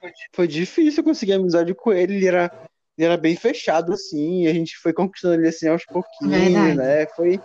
Foi, 0.00 0.12
foi 0.32 0.48
difícil 0.48 1.02
conseguir 1.02 1.34
amizade 1.34 1.74
com 1.74 1.92
ele. 1.92 2.16
Ele 2.16 2.26
era, 2.26 2.68
ele 2.96 3.06
era 3.06 3.16
bem 3.16 3.36
fechado, 3.36 3.92
assim. 3.92 4.46
a 4.46 4.52
gente 4.52 4.76
foi 4.78 4.92
conquistando 4.92 5.34
ele 5.34 5.48
assim 5.48 5.68
aos 5.68 5.84
pouquinhos, 5.84 6.52
Verdade. 6.52 6.76
né? 6.76 7.06
Foi. 7.06 7.40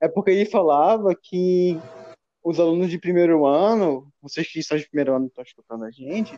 É 0.00 0.08
porque 0.08 0.30
ele 0.30 0.46
falava 0.46 1.14
que 1.20 1.78
os 2.42 2.58
alunos 2.58 2.90
de 2.90 2.98
primeiro 2.98 3.46
ano, 3.46 4.08
vocês 4.20 4.48
que 4.48 4.62
são 4.62 4.76
de 4.76 4.88
primeiro 4.88 5.14
ano 5.14 5.26
estão 5.26 5.44
escutando 5.44 5.84
a 5.84 5.90
gente, 5.90 6.36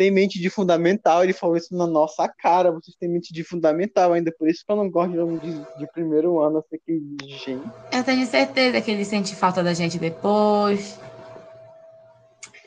tem 0.00 0.10
mente 0.10 0.40
de 0.40 0.48
fundamental, 0.48 1.22
ele 1.22 1.34
falou 1.34 1.58
isso 1.58 1.76
na 1.76 1.86
nossa 1.86 2.26
cara, 2.26 2.72
vocês 2.72 2.96
têm 2.96 3.06
mente 3.06 3.34
de 3.34 3.44
fundamental 3.44 4.14
ainda, 4.14 4.32
por 4.32 4.48
isso 4.48 4.64
que 4.64 4.72
eu 4.72 4.76
não 4.76 4.88
gosto 4.88 5.12
de 5.40 5.52
de, 5.78 5.86
primeiro 5.92 6.40
ano, 6.40 6.56
assim, 6.56 6.78
que 6.86 7.26
gente. 7.36 7.60
Eu 7.92 8.02
tenho 8.02 8.26
certeza 8.26 8.80
que 8.80 8.90
ele 8.90 9.04
sente 9.04 9.36
falta 9.36 9.62
da 9.62 9.74
gente 9.74 9.98
depois. 9.98 10.98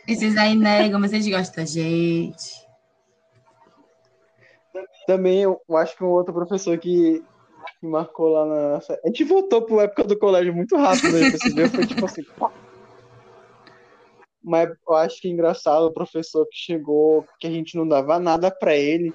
Esses 0.08 0.38
aí 0.38 0.54
negam, 0.54 1.00
mas 1.00 1.12
eles 1.12 1.28
gostam 1.28 1.64
da 1.64 1.68
gente. 1.68 2.68
Também 5.08 5.42
eu 5.42 5.60
acho 5.72 5.98
que 5.98 6.04
um 6.04 6.10
outro 6.10 6.36
professor 6.36 6.78
que, 6.78 7.24
que 7.80 7.88
marcou 7.88 8.28
lá 8.28 8.46
na. 8.46 8.78
A 8.78 9.08
gente 9.08 9.24
voltou 9.24 9.64
para 9.64 9.82
a 9.82 9.84
época 9.86 10.04
do 10.04 10.20
colégio 10.20 10.54
muito 10.54 10.78
rápido, 10.78 11.14
né? 11.14 11.32
Viu? 11.56 11.68
Foi 11.68 11.88
tipo 11.88 12.06
assim. 12.06 12.22
Pá 12.38 12.52
mas 14.44 14.70
eu 14.88 14.96
acho 14.96 15.22
que 15.22 15.28
é 15.28 15.32
engraçado 15.32 15.86
o 15.86 15.94
professor 15.94 16.46
que 16.46 16.58
chegou, 16.58 17.26
que 17.40 17.48
a 17.48 17.52
gente 17.52 17.78
não 17.78 17.88
dava 17.88 18.20
nada 18.20 18.52
para 18.52 18.76
ele. 18.76 19.14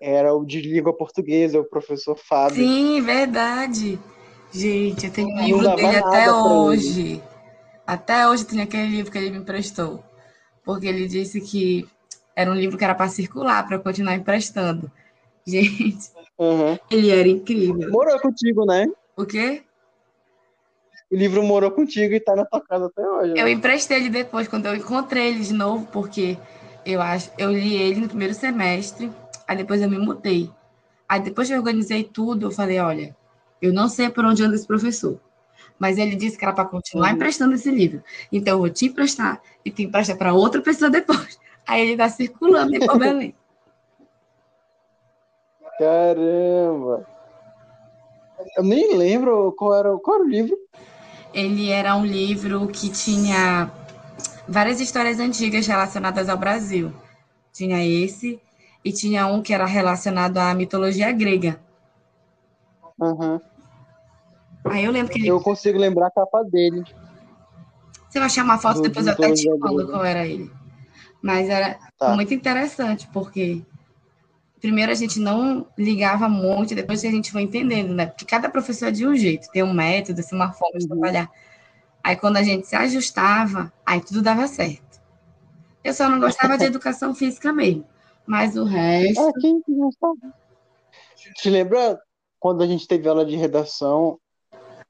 Era 0.00 0.34
o 0.34 0.44
de 0.44 0.60
língua 0.60 0.92
portuguesa, 0.94 1.58
o 1.58 1.64
professor 1.64 2.16
Fábio. 2.16 2.56
Sim, 2.56 3.00
verdade. 3.00 3.98
Gente, 4.52 5.06
eu 5.06 5.12
tenho 5.12 5.28
um 5.28 5.44
livro 5.44 5.74
dele 5.74 5.96
até 5.96 6.30
hoje. 6.30 7.00
Ele. 7.00 7.22
Até 7.86 8.28
hoje 8.28 8.44
tem 8.44 8.60
aquele 8.60 8.88
livro 8.88 9.10
que 9.10 9.16
ele 9.16 9.30
me 9.30 9.38
emprestou. 9.38 10.02
Porque 10.62 10.86
ele 10.86 11.08
disse 11.08 11.40
que 11.40 11.88
era 12.34 12.50
um 12.50 12.54
livro 12.54 12.76
que 12.76 12.84
era 12.84 12.94
para 12.94 13.08
circular, 13.08 13.66
para 13.66 13.78
continuar 13.78 14.14
emprestando. 14.14 14.90
Gente, 15.46 16.10
uhum. 16.38 16.76
ele 16.90 17.10
era 17.10 17.28
incrível. 17.28 17.90
Morou 17.90 18.18
contigo, 18.20 18.66
né? 18.66 18.86
O 19.16 19.24
quê? 19.24 19.62
O 21.10 21.16
livro 21.16 21.42
morou 21.42 21.70
contigo 21.70 22.14
e 22.14 22.20
tá 22.20 22.34
na 22.34 22.44
tua 22.44 22.60
casa 22.60 22.86
até 22.86 23.02
hoje. 23.08 23.32
Né? 23.34 23.40
Eu 23.40 23.48
emprestei 23.48 23.98
ele 23.98 24.10
depois, 24.10 24.48
quando 24.48 24.66
eu 24.66 24.74
encontrei 24.74 25.28
ele 25.28 25.40
de 25.40 25.52
novo, 25.52 25.86
porque 25.92 26.36
eu 26.84 27.00
acho, 27.00 27.30
eu 27.38 27.52
li 27.52 27.76
ele 27.76 28.00
no 28.00 28.08
primeiro 28.08 28.34
semestre, 28.34 29.10
aí 29.46 29.56
depois 29.56 29.80
eu 29.80 29.88
me 29.88 29.98
mudei. 29.98 30.50
Aí 31.08 31.20
depois 31.20 31.48
que 31.48 31.54
eu 31.54 31.58
organizei 31.58 32.02
tudo, 32.02 32.46
eu 32.46 32.50
falei, 32.50 32.80
olha, 32.80 33.16
eu 33.62 33.72
não 33.72 33.88
sei 33.88 34.10
por 34.10 34.24
onde 34.24 34.42
anda 34.42 34.56
esse 34.56 34.66
professor, 34.66 35.20
mas 35.78 35.96
ele 35.98 36.16
disse 36.16 36.36
que 36.36 36.44
era 36.44 36.52
para 36.52 36.64
continuar 36.64 37.10
uhum. 37.10 37.14
emprestando 37.14 37.54
esse 37.54 37.70
livro. 37.70 38.02
Então 38.32 38.54
eu 38.54 38.58
vou 38.58 38.70
te 38.70 38.86
emprestar 38.86 39.40
e 39.64 39.70
te 39.70 39.84
emprestar 39.84 40.16
para 40.18 40.34
outra 40.34 40.60
pessoa 40.60 40.90
depois. 40.90 41.38
Aí 41.66 41.82
ele 41.82 41.96
tá 41.96 42.08
circulando 42.08 42.74
em 42.74 42.78
Belém. 42.98 43.34
Caramba! 45.78 47.06
Eu 48.56 48.62
nem 48.62 48.96
lembro 48.96 49.52
qual 49.52 49.74
era, 49.74 49.96
qual 49.98 50.16
era 50.16 50.24
o 50.24 50.28
livro 50.28 50.56
ele 51.36 51.70
era 51.70 51.94
um 51.94 52.06
livro 52.06 52.66
que 52.66 52.88
tinha 52.88 53.70
várias 54.48 54.80
histórias 54.80 55.20
antigas 55.20 55.66
relacionadas 55.66 56.30
ao 56.30 56.38
Brasil. 56.38 56.94
Tinha 57.52 57.84
esse 57.84 58.40
e 58.82 58.90
tinha 58.90 59.26
um 59.26 59.42
que 59.42 59.52
era 59.52 59.66
relacionado 59.66 60.38
à 60.38 60.54
mitologia 60.54 61.12
grega. 61.12 61.60
Uhum. 62.98 63.38
Aí 64.64 64.86
eu 64.86 64.90
lembro 64.90 65.12
que 65.12 65.18
ele... 65.18 65.28
Eu 65.28 65.38
consigo 65.38 65.78
lembrar 65.78 66.06
a 66.06 66.10
capa 66.10 66.42
dele. 66.42 66.82
Você 68.08 68.18
vai 68.18 68.26
achar 68.26 68.42
uma 68.42 68.56
foto, 68.56 68.76
do, 68.76 68.82
depois 68.84 69.06
eu 69.06 69.12
até 69.12 69.30
te 69.34 69.46
falo 69.58 69.86
qual 69.88 70.04
era 70.06 70.26
ele. 70.26 70.50
Mas 71.20 71.50
era 71.50 71.78
tá. 71.98 72.14
muito 72.14 72.32
interessante, 72.32 73.06
porque 73.12 73.62
primeiro 74.66 74.90
a 74.90 74.96
gente 74.96 75.20
não 75.20 75.64
ligava 75.78 76.28
muito, 76.28 76.74
depois 76.74 77.04
a 77.04 77.08
gente 77.08 77.30
foi 77.30 77.42
entendendo, 77.42 77.94
né? 77.94 78.06
Porque 78.06 78.24
cada 78.24 78.48
professor 78.48 78.88
é 78.88 78.90
de 78.90 79.06
um 79.06 79.14
jeito, 79.14 79.48
tem 79.52 79.62
um 79.62 79.72
método, 79.72 80.18
assim, 80.18 80.34
uma 80.34 80.52
forma 80.52 80.76
de 80.76 80.86
uhum. 80.86 80.88
trabalhar. 80.88 81.30
Aí 82.02 82.16
quando 82.16 82.36
a 82.36 82.42
gente 82.42 82.66
se 82.66 82.74
ajustava, 82.74 83.72
aí 83.84 84.00
tudo 84.00 84.22
dava 84.22 84.48
certo. 84.48 85.00
Eu 85.84 85.94
só 85.94 86.08
não 86.08 86.18
gostava 86.18 86.58
de 86.58 86.64
educação 86.64 87.14
física 87.14 87.52
mesmo, 87.52 87.84
mas 88.26 88.56
o 88.56 88.64
resto. 88.64 89.20
É, 89.20 89.32
quem 89.40 89.62
gostava? 89.68 90.34
Te 91.36 91.48
lembra 91.48 91.96
quando 92.40 92.64
a 92.64 92.66
gente 92.66 92.88
teve 92.88 93.08
aula 93.08 93.24
de 93.24 93.36
redação, 93.36 94.18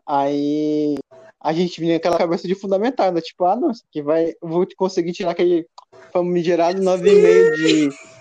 aí 0.06 0.96
a 1.38 1.52
gente 1.52 1.78
vinha 1.78 1.96
aquela 1.96 2.16
cabeça 2.16 2.48
de 2.48 2.54
fundamental, 2.54 3.12
né? 3.12 3.20
Tipo, 3.20 3.44
ah, 3.44 3.56
não, 3.56 3.72
isso 3.72 3.84
aqui 3.90 4.00
vai. 4.00 4.32
Vou 4.40 4.66
conseguir 4.74 5.12
tirar 5.12 5.32
aquele 5.32 5.66
famigerado 6.12 6.80
9,5 6.80 7.56
de 7.56 8.15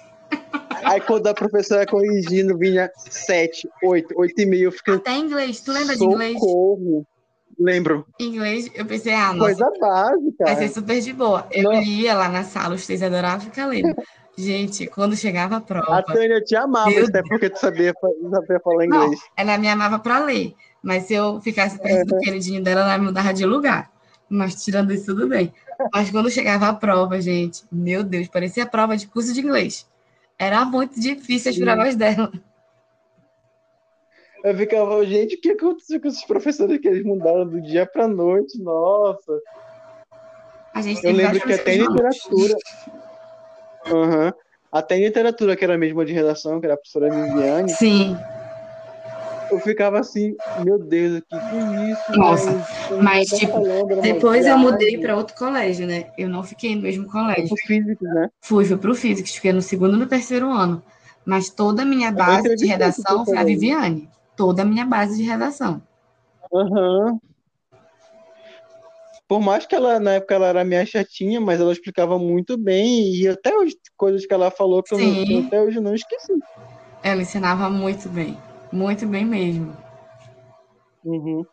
Aí 0.86 1.01
quando 1.01 1.27
a 1.27 1.33
professora 1.33 1.86
corrigindo, 1.86 2.57
vinha 2.57 2.89
7, 2.95 3.67
8, 3.83 4.13
8 4.15 4.41
e 4.41 4.45
meio. 4.45 4.63
Eu 4.65 4.71
fiquei, 4.71 4.95
Até 4.95 5.17
inglês, 5.17 5.61
tu 5.61 5.71
lembra 5.71 5.95
socorro. 5.95 6.17
de 6.19 6.23
inglês? 6.23 7.05
Lembro. 7.57 8.05
Inglês, 8.19 8.69
eu 8.75 8.86
pensei, 8.86 9.13
ah, 9.13 9.33
nossa, 9.33 9.55
Coisa 9.55 9.71
básica. 9.79 10.45
Vai 10.45 10.55
ser 10.57 10.69
super 10.69 11.01
de 11.01 11.13
boa. 11.13 11.47
Eu 11.51 11.63
não. 11.63 11.81
ia 11.81 12.13
lá 12.13 12.29
na 12.29 12.43
sala, 12.43 12.75
os 12.75 12.86
três 12.86 13.01
adoravam 13.01 13.39
ficar 13.41 13.65
lendo. 13.65 13.95
Gente, 14.38 14.88
quando 14.88 15.15
chegava 15.15 15.55
a 15.55 15.61
prova. 15.61 15.97
A 15.97 16.03
Tânia 16.03 16.41
te 16.41 16.55
amava, 16.55 16.89
até 16.89 17.21
porque 17.23 17.49
tu 17.49 17.57
sabia, 17.57 17.93
sabia 18.29 18.59
falar 18.59 18.86
inglês. 18.86 19.11
Não, 19.11 19.17
ela 19.38 19.57
me 19.57 19.67
amava 19.69 19.97
para 19.97 20.19
ler. 20.19 20.53
Mas 20.83 21.05
se 21.05 21.13
eu 21.13 21.41
ficasse 21.41 21.79
perto 21.79 22.09
do 22.09 22.19
queridinho 22.19 22.61
dela, 22.61 22.81
ela 22.81 22.97
me 22.97 23.05
mudava 23.05 23.33
de 23.33 23.45
lugar. 23.45 23.89
Mas 24.29 24.63
tirando 24.63 24.93
isso, 24.93 25.05
tudo 25.05 25.27
bem. 25.27 25.53
Mas 25.93 26.11
quando 26.11 26.29
chegava 26.29 26.67
a 26.67 26.73
prova, 26.73 27.19
gente, 27.21 27.63
meu 27.71 28.03
Deus, 28.03 28.27
parecia 28.27 28.65
prova 28.65 28.97
de 28.97 29.07
curso 29.07 29.33
de 29.33 29.39
inglês. 29.39 29.88
Era 30.38 30.65
muito 30.65 30.99
difícil 30.99 31.51
as 31.51 31.57
provas 31.57 31.95
dela. 31.95 32.31
Eu 34.43 34.55
ficava, 34.55 35.03
gente, 35.05 35.36
o 35.36 35.41
que 35.41 35.51
aconteceu 35.51 35.99
com 35.99 36.07
esses 36.07 36.23
professores 36.23 36.79
que 36.79 36.88
eles 36.88 37.03
mudaram 37.03 37.47
do 37.47 37.59
dia 37.61 37.86
para 37.86 38.07
noite? 38.07 38.61
Nossa. 38.61 39.41
A 40.73 40.81
gente 40.81 41.03
eu 41.03 41.13
lembro 41.13 41.39
que 41.39 41.53
até 41.53 41.75
em 41.75 41.79
literatura. 41.79 42.55
Uhum. 43.88 44.33
Até 44.71 44.97
em 44.97 45.05
literatura, 45.05 45.55
que 45.55 45.63
era 45.63 45.75
a 45.75 45.77
mesma 45.77 46.05
de 46.05 46.13
redação, 46.13 46.59
que 46.59 46.65
era 46.65 46.75
a 46.75 46.77
professora 46.77 47.09
Viviane. 47.09 47.71
Sim. 47.71 48.17
Eu 49.52 49.60
ficava 49.60 50.00
assim, 50.00 50.36
meu 50.64 50.80
Deus, 50.80 51.20
o 51.20 51.22
que, 51.22 51.39
que 51.39 51.56
é 51.56 51.91
isso? 51.91 52.18
Nossa, 52.18 52.52
mas, 52.91 53.04
mas 53.04 53.28
tipo, 53.28 53.54
falando, 53.54 54.02
depois 54.02 54.46
eu 54.46 54.58
mudei 54.58 54.98
para 54.98 55.16
outro 55.16 55.36
colégio, 55.36 55.88
né? 55.88 56.12
Eu 56.18 56.30
não 56.30 56.43
fiquei 56.43 56.76
no 56.76 56.82
mesmo 56.82 57.08
colégio. 57.10 57.48
Fui 57.48 57.58
pro 57.58 57.68
Físico, 57.68 58.04
né? 58.06 58.30
Fui, 58.41 58.66
fui 58.66 58.78
pro 58.78 58.96
Físico, 58.96 59.30
fiquei 59.30 59.54
no 59.54 59.62
segundo 59.62 59.96
e 59.96 60.00
no 60.00 60.08
terceiro 60.08 60.52
ano. 60.52 60.84
Mas 61.26 61.50
toda 61.50 61.82
a 61.82 61.86
minha 61.86 62.12
base 62.12 62.56
de 62.56 62.66
redação 62.66 63.26
foi 63.26 63.38
a 63.38 63.43
Viviane. 63.43 64.10
Toda 64.36 64.62
a 64.62 64.66
minha 64.66 64.86
base 64.86 65.18
de 65.18 65.24
redação. 65.24 65.82
Aham. 66.54 67.12
Uhum. 67.12 67.20
Por 69.28 69.41
mais 69.41 69.66
que 69.66 69.74
ela, 69.74 70.00
na 70.00 70.14
época, 70.14 70.36
ela 70.36 70.48
era 70.48 70.64
minha 70.64 70.86
chatinha, 70.86 71.41
mas 71.41 71.60
ela 71.60 71.72
explicava 71.72 72.20
muito 72.20 72.56
bem. 72.58 73.16
E 73.16 73.28
até 73.28 73.58
hoje, 73.58 73.76
coisas 73.98 74.24
que 74.26 74.34
ela 74.34 74.52
falou 74.52 74.84
que 74.84 74.93
eu, 74.93 75.00
não, 75.00 75.48
até 75.48 75.62
hoje 75.62 75.80
não 75.80 75.96
esqueci. 75.96 76.34
Ela 77.02 77.24
ensinava 77.24 77.68
muito 77.68 78.08
bem. 78.08 78.38
Muito 78.76 79.07
bem 79.07 79.26
mesmo. 79.26 79.76
Uhum. 81.03 81.45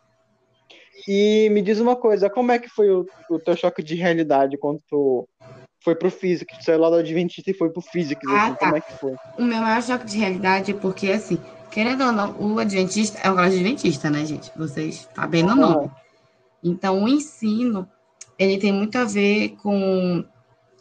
E 1.07 1.49
me 1.51 1.61
diz 1.61 1.79
uma 1.79 1.95
coisa, 1.95 2.29
como 2.29 2.51
é 2.51 2.59
que 2.59 2.67
foi 2.67 2.89
o, 2.89 3.05
o 3.29 3.39
teu 3.39 3.55
choque 3.55 3.81
de 3.81 3.95
realidade 3.95 4.57
quando 4.57 4.81
tu 4.89 5.27
foi 5.81 5.95
pro 5.95 6.11
físico, 6.11 6.53
tu 6.57 6.63
saiu 6.63 6.79
lá 6.79 6.89
do 6.89 6.97
Adventista 6.97 7.49
e 7.49 7.53
foi 7.53 7.69
pro 7.69 7.81
físico, 7.81 8.21
ah, 8.29 8.45
assim, 8.45 8.53
tá. 8.53 8.59
como 8.59 8.75
é 8.75 8.81
que 8.81 8.93
foi? 8.93 9.15
O 9.37 9.43
meu 9.43 9.59
maior 9.59 9.81
choque 9.81 10.05
de 10.05 10.17
realidade 10.17 10.71
é 10.71 10.73
porque, 10.73 11.07
assim, 11.07 11.37
querendo 11.71 12.05
ou 12.05 12.11
não, 12.11 12.35
o 12.39 12.59
Adventista 12.59 13.19
é 13.19 13.29
um 13.31 13.35
colégio 13.35 13.59
Adventista, 13.59 14.09
né, 14.09 14.25
gente? 14.25 14.51
Vocês 14.57 15.09
sabem 15.15 15.43
o 15.43 15.55
nome. 15.55 15.91
Então, 16.61 17.03
o 17.03 17.07
ensino, 17.07 17.87
ele 18.37 18.57
tem 18.57 18.71
muito 18.71 18.97
a 18.97 19.05
ver 19.05 19.55
com 19.61 20.25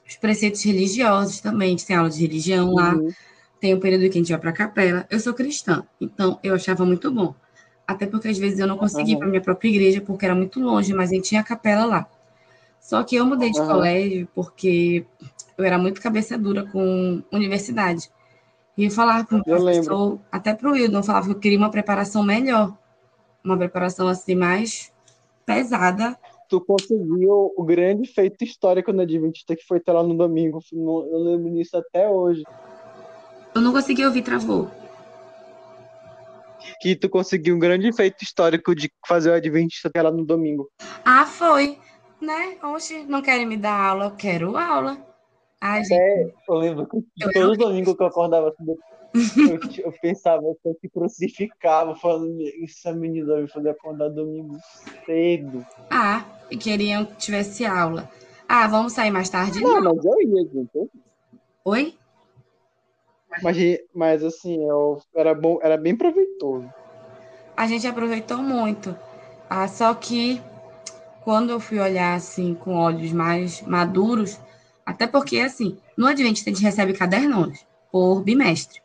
os 0.08 0.16
preceitos 0.16 0.62
religiosos 0.64 1.40
também. 1.40 1.68
A 1.68 1.70
gente 1.70 1.86
tem 1.86 1.96
aula 1.96 2.10
de 2.10 2.20
religião 2.20 2.68
uhum. 2.68 2.74
lá, 2.74 2.94
tem 3.62 3.72
o 3.72 3.76
um 3.76 3.80
período 3.80 4.10
que 4.10 4.18
a 4.18 4.20
gente 4.20 4.32
vai 4.32 4.40
para 4.40 4.50
a 4.50 4.52
capela. 4.52 5.06
Eu 5.08 5.20
sou 5.20 5.32
cristã, 5.32 5.84
então 6.00 6.36
eu 6.42 6.52
achava 6.52 6.84
muito 6.84 7.12
bom. 7.12 7.32
Até 7.86 8.06
porque 8.08 8.26
às 8.26 8.36
vezes 8.36 8.58
eu 8.58 8.66
não 8.66 8.76
conseguia 8.76 9.14
uhum. 9.14 9.20
para 9.20 9.28
minha 9.28 9.40
própria 9.40 9.68
igreja 9.68 10.00
porque 10.00 10.24
era 10.24 10.34
muito 10.34 10.58
longe, 10.58 10.92
mas 10.92 11.10
a 11.10 11.14
gente 11.14 11.28
tinha 11.28 11.40
a 11.40 11.44
capela 11.44 11.84
lá. 11.84 12.10
Só 12.80 13.04
que 13.04 13.14
eu 13.14 13.24
mudei 13.24 13.52
de 13.52 13.60
uhum. 13.60 13.66
colégio 13.68 14.28
porque 14.34 15.06
eu 15.56 15.64
era 15.64 15.78
muito 15.78 16.02
cabeça 16.02 16.36
dura 16.36 16.66
com 16.66 17.22
universidade. 17.30 18.10
E 18.76 18.86
eu 18.86 18.90
falava 18.90 19.24
para 19.24 19.38
o 19.38 19.44
professor, 19.44 20.08
lembro. 20.08 20.20
até 20.32 20.54
para 20.54 20.68
o 20.68 20.72
Wildon, 20.72 21.02
falava 21.04 21.26
que 21.26 21.32
eu 21.32 21.38
queria 21.38 21.58
uma 21.58 21.70
preparação 21.70 22.24
melhor. 22.24 22.76
Uma 23.44 23.56
preparação 23.56 24.08
assim 24.08 24.34
mais 24.34 24.92
pesada. 25.46 26.18
Tu 26.48 26.60
conseguiu 26.62 27.52
o 27.56 27.62
grande 27.62 28.08
feito 28.08 28.42
histórico 28.42 28.92
na 28.92 29.04
Adventista 29.04 29.54
que 29.54 29.64
foi 29.64 29.78
ter 29.78 29.92
lá 29.92 30.02
no 30.02 30.16
domingo. 30.16 30.58
Eu 30.72 31.18
lembro 31.18 31.52
disso 31.52 31.76
até 31.76 32.08
hoje. 32.08 32.42
Eu 33.54 33.60
não 33.60 33.72
consegui 33.72 34.04
ouvir, 34.04 34.22
travou. 34.22 34.70
Que 36.80 36.96
tu 36.96 37.08
conseguiu 37.08 37.56
um 37.56 37.58
grande 37.58 37.92
feito 37.92 38.22
histórico 38.22 38.74
de 38.74 38.90
fazer 39.06 39.30
o 39.30 39.34
Adventista 39.34 39.88
até 39.88 40.02
lá 40.02 40.10
no 40.10 40.24
domingo. 40.24 40.70
Ah, 41.04 41.26
foi. 41.26 41.78
Né? 42.20 42.56
Oxe, 42.62 43.04
não 43.04 43.20
querem 43.20 43.46
me 43.46 43.56
dar 43.56 43.74
aula, 43.74 44.04
eu 44.06 44.10
quero 44.12 44.56
aula. 44.56 44.96
Ai, 45.60 45.80
é, 45.80 45.84
gente. 45.84 46.34
eu 46.48 46.54
lembro 46.56 46.86
que 46.86 46.96
eu 46.96 47.32
todo 47.32 47.56
domingo 47.56 47.96
que 47.96 48.02
eu 48.02 48.06
acordava 48.06 48.48
assim, 48.48 48.64
eu, 48.68 49.84
eu, 49.84 49.92
pensava 50.02 50.42
que 50.60 50.68
eu 50.68 50.74
te 50.74 50.88
crucificava, 50.88 51.94
falando, 51.94 52.38
essa 52.64 52.92
menina 52.92 53.26
vai 53.26 53.42
me 53.42 53.48
fazer 53.48 53.70
acordar 53.70 54.08
domingo 54.08 54.56
cedo. 55.04 55.64
Ah, 55.90 56.24
e 56.50 56.56
queriam 56.56 57.04
que 57.04 57.16
tivesse 57.16 57.64
aula. 57.64 58.08
Ah, 58.48 58.66
vamos 58.66 58.92
sair 58.92 59.10
mais 59.10 59.30
tarde? 59.30 59.60
Não, 59.60 59.80
não. 59.80 59.94
mas 59.94 60.04
eu 60.04 60.20
ia, 60.20 60.48
gente. 60.52 60.90
Oi? 61.64 61.94
Mas, 63.42 63.56
mas 63.94 64.24
assim, 64.24 64.68
eu, 64.68 65.00
era, 65.14 65.34
bom, 65.34 65.58
era 65.62 65.76
bem 65.76 65.96
proveitoso. 65.96 66.68
A 67.56 67.66
gente 67.66 67.86
aproveitou 67.86 68.38
muito. 68.38 68.96
Ah, 69.48 69.68
só 69.68 69.94
que 69.94 70.42
quando 71.22 71.50
eu 71.50 71.60
fui 71.60 71.78
olhar 71.78 72.14
assim 72.14 72.54
com 72.54 72.74
olhos 72.74 73.12
mais 73.12 73.62
maduros, 73.62 74.38
até 74.84 75.06
porque 75.06 75.38
assim, 75.38 75.78
no 75.96 76.06
Adventista 76.06 76.50
a 76.50 76.52
gente 76.52 76.62
recebe 76.62 76.92
cadernos 76.92 77.64
por 77.90 78.22
bimestre, 78.22 78.80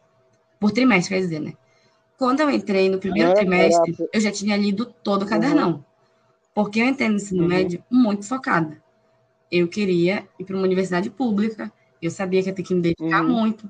por 0.59 0.71
trimestre, 0.71 1.15
quer 1.15 1.21
dizer, 1.21 1.39
né? 1.39 1.53
Quando 2.17 2.39
eu 2.39 2.49
entrei 2.49 2.89
no 2.89 2.97
primeiro 2.97 3.33
trimestre, 3.35 3.95
eu 4.11 4.19
já 4.19 4.31
tinha 4.31 4.57
lido 4.57 4.85
todo 4.85 5.23
o 5.23 5.25
cadernão. 5.27 5.69
Uhum. 5.69 5.83
Porque 6.53 6.79
eu 6.79 6.85
entrei 6.85 7.07
no 7.09 7.15
ensino 7.15 7.43
uhum. 7.43 7.49
médio 7.49 7.83
muito 7.91 8.27
focada. 8.27 8.81
Eu 9.51 9.67
queria 9.67 10.27
ir 10.39 10.43
para 10.43 10.55
uma 10.55 10.65
universidade 10.65 11.11
pública, 11.11 11.71
eu 12.01 12.09
sabia 12.09 12.41
que 12.41 12.49
ia 12.49 12.55
ter 12.55 12.63
que 12.63 12.73
me 12.73 12.81
dedicar 12.81 13.21
uhum. 13.21 13.29
muito. 13.29 13.69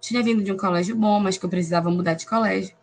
Tinha 0.00 0.22
vindo 0.22 0.42
de 0.42 0.52
um 0.52 0.56
colégio 0.56 0.96
bom, 0.96 1.20
mas 1.20 1.36
que 1.36 1.44
eu 1.44 1.50
precisava 1.50 1.90
mudar 1.90 2.14
de 2.14 2.26
colégio. 2.26 2.74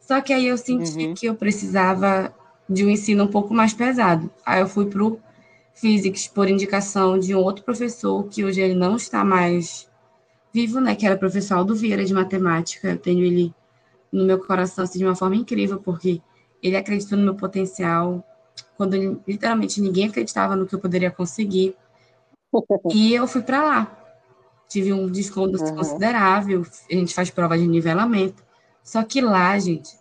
Só 0.00 0.20
que 0.20 0.32
aí 0.32 0.46
eu 0.46 0.56
senti 0.56 1.06
uhum. 1.06 1.14
que 1.14 1.26
eu 1.26 1.34
precisava 1.34 2.32
de 2.68 2.84
um 2.84 2.90
ensino 2.90 3.24
um 3.24 3.28
pouco 3.28 3.52
mais 3.52 3.72
pesado. 3.72 4.30
Aí 4.44 4.60
eu 4.60 4.68
fui 4.68 4.86
para 4.86 5.02
o 5.02 5.20
Physics 5.74 6.28
por 6.28 6.48
indicação 6.48 7.18
de 7.18 7.34
um 7.34 7.38
outro 7.38 7.64
professor 7.64 8.24
que 8.28 8.44
hoje 8.44 8.60
ele 8.60 8.74
não 8.74 8.96
está 8.96 9.24
mais 9.24 9.88
vivo, 10.52 10.80
né? 10.80 10.94
Que 10.94 11.06
era 11.06 11.16
professor 11.16 11.58
Aldo 11.58 11.74
Vieira 11.74 12.04
de 12.04 12.14
matemática. 12.14 12.88
Eu 12.88 12.98
tenho 12.98 13.24
ele 13.24 13.52
no 14.12 14.24
meu 14.24 14.38
coração 14.38 14.84
assim, 14.84 14.98
de 14.98 15.04
uma 15.04 15.14
forma 15.14 15.36
incrível, 15.36 15.78
porque 15.78 16.22
ele 16.62 16.76
acreditou 16.76 17.18
no 17.18 17.24
meu 17.24 17.34
potencial 17.34 18.24
quando 18.76 19.20
literalmente 19.26 19.80
ninguém 19.80 20.08
acreditava 20.08 20.56
no 20.56 20.66
que 20.66 20.74
eu 20.74 20.78
poderia 20.78 21.10
conseguir. 21.10 21.74
E 22.94 23.12
eu 23.12 23.26
fui 23.26 23.42
para 23.42 23.62
lá. 23.62 24.05
Tive 24.68 24.92
um 24.92 25.10
desconto 25.10 25.62
uhum. 25.62 25.76
considerável. 25.76 26.66
A 26.90 26.94
gente 26.94 27.14
faz 27.14 27.30
prova 27.30 27.56
de 27.56 27.66
nivelamento. 27.66 28.44
Só 28.82 29.02
que 29.02 29.20
lá, 29.20 29.58
gente, 29.58 29.96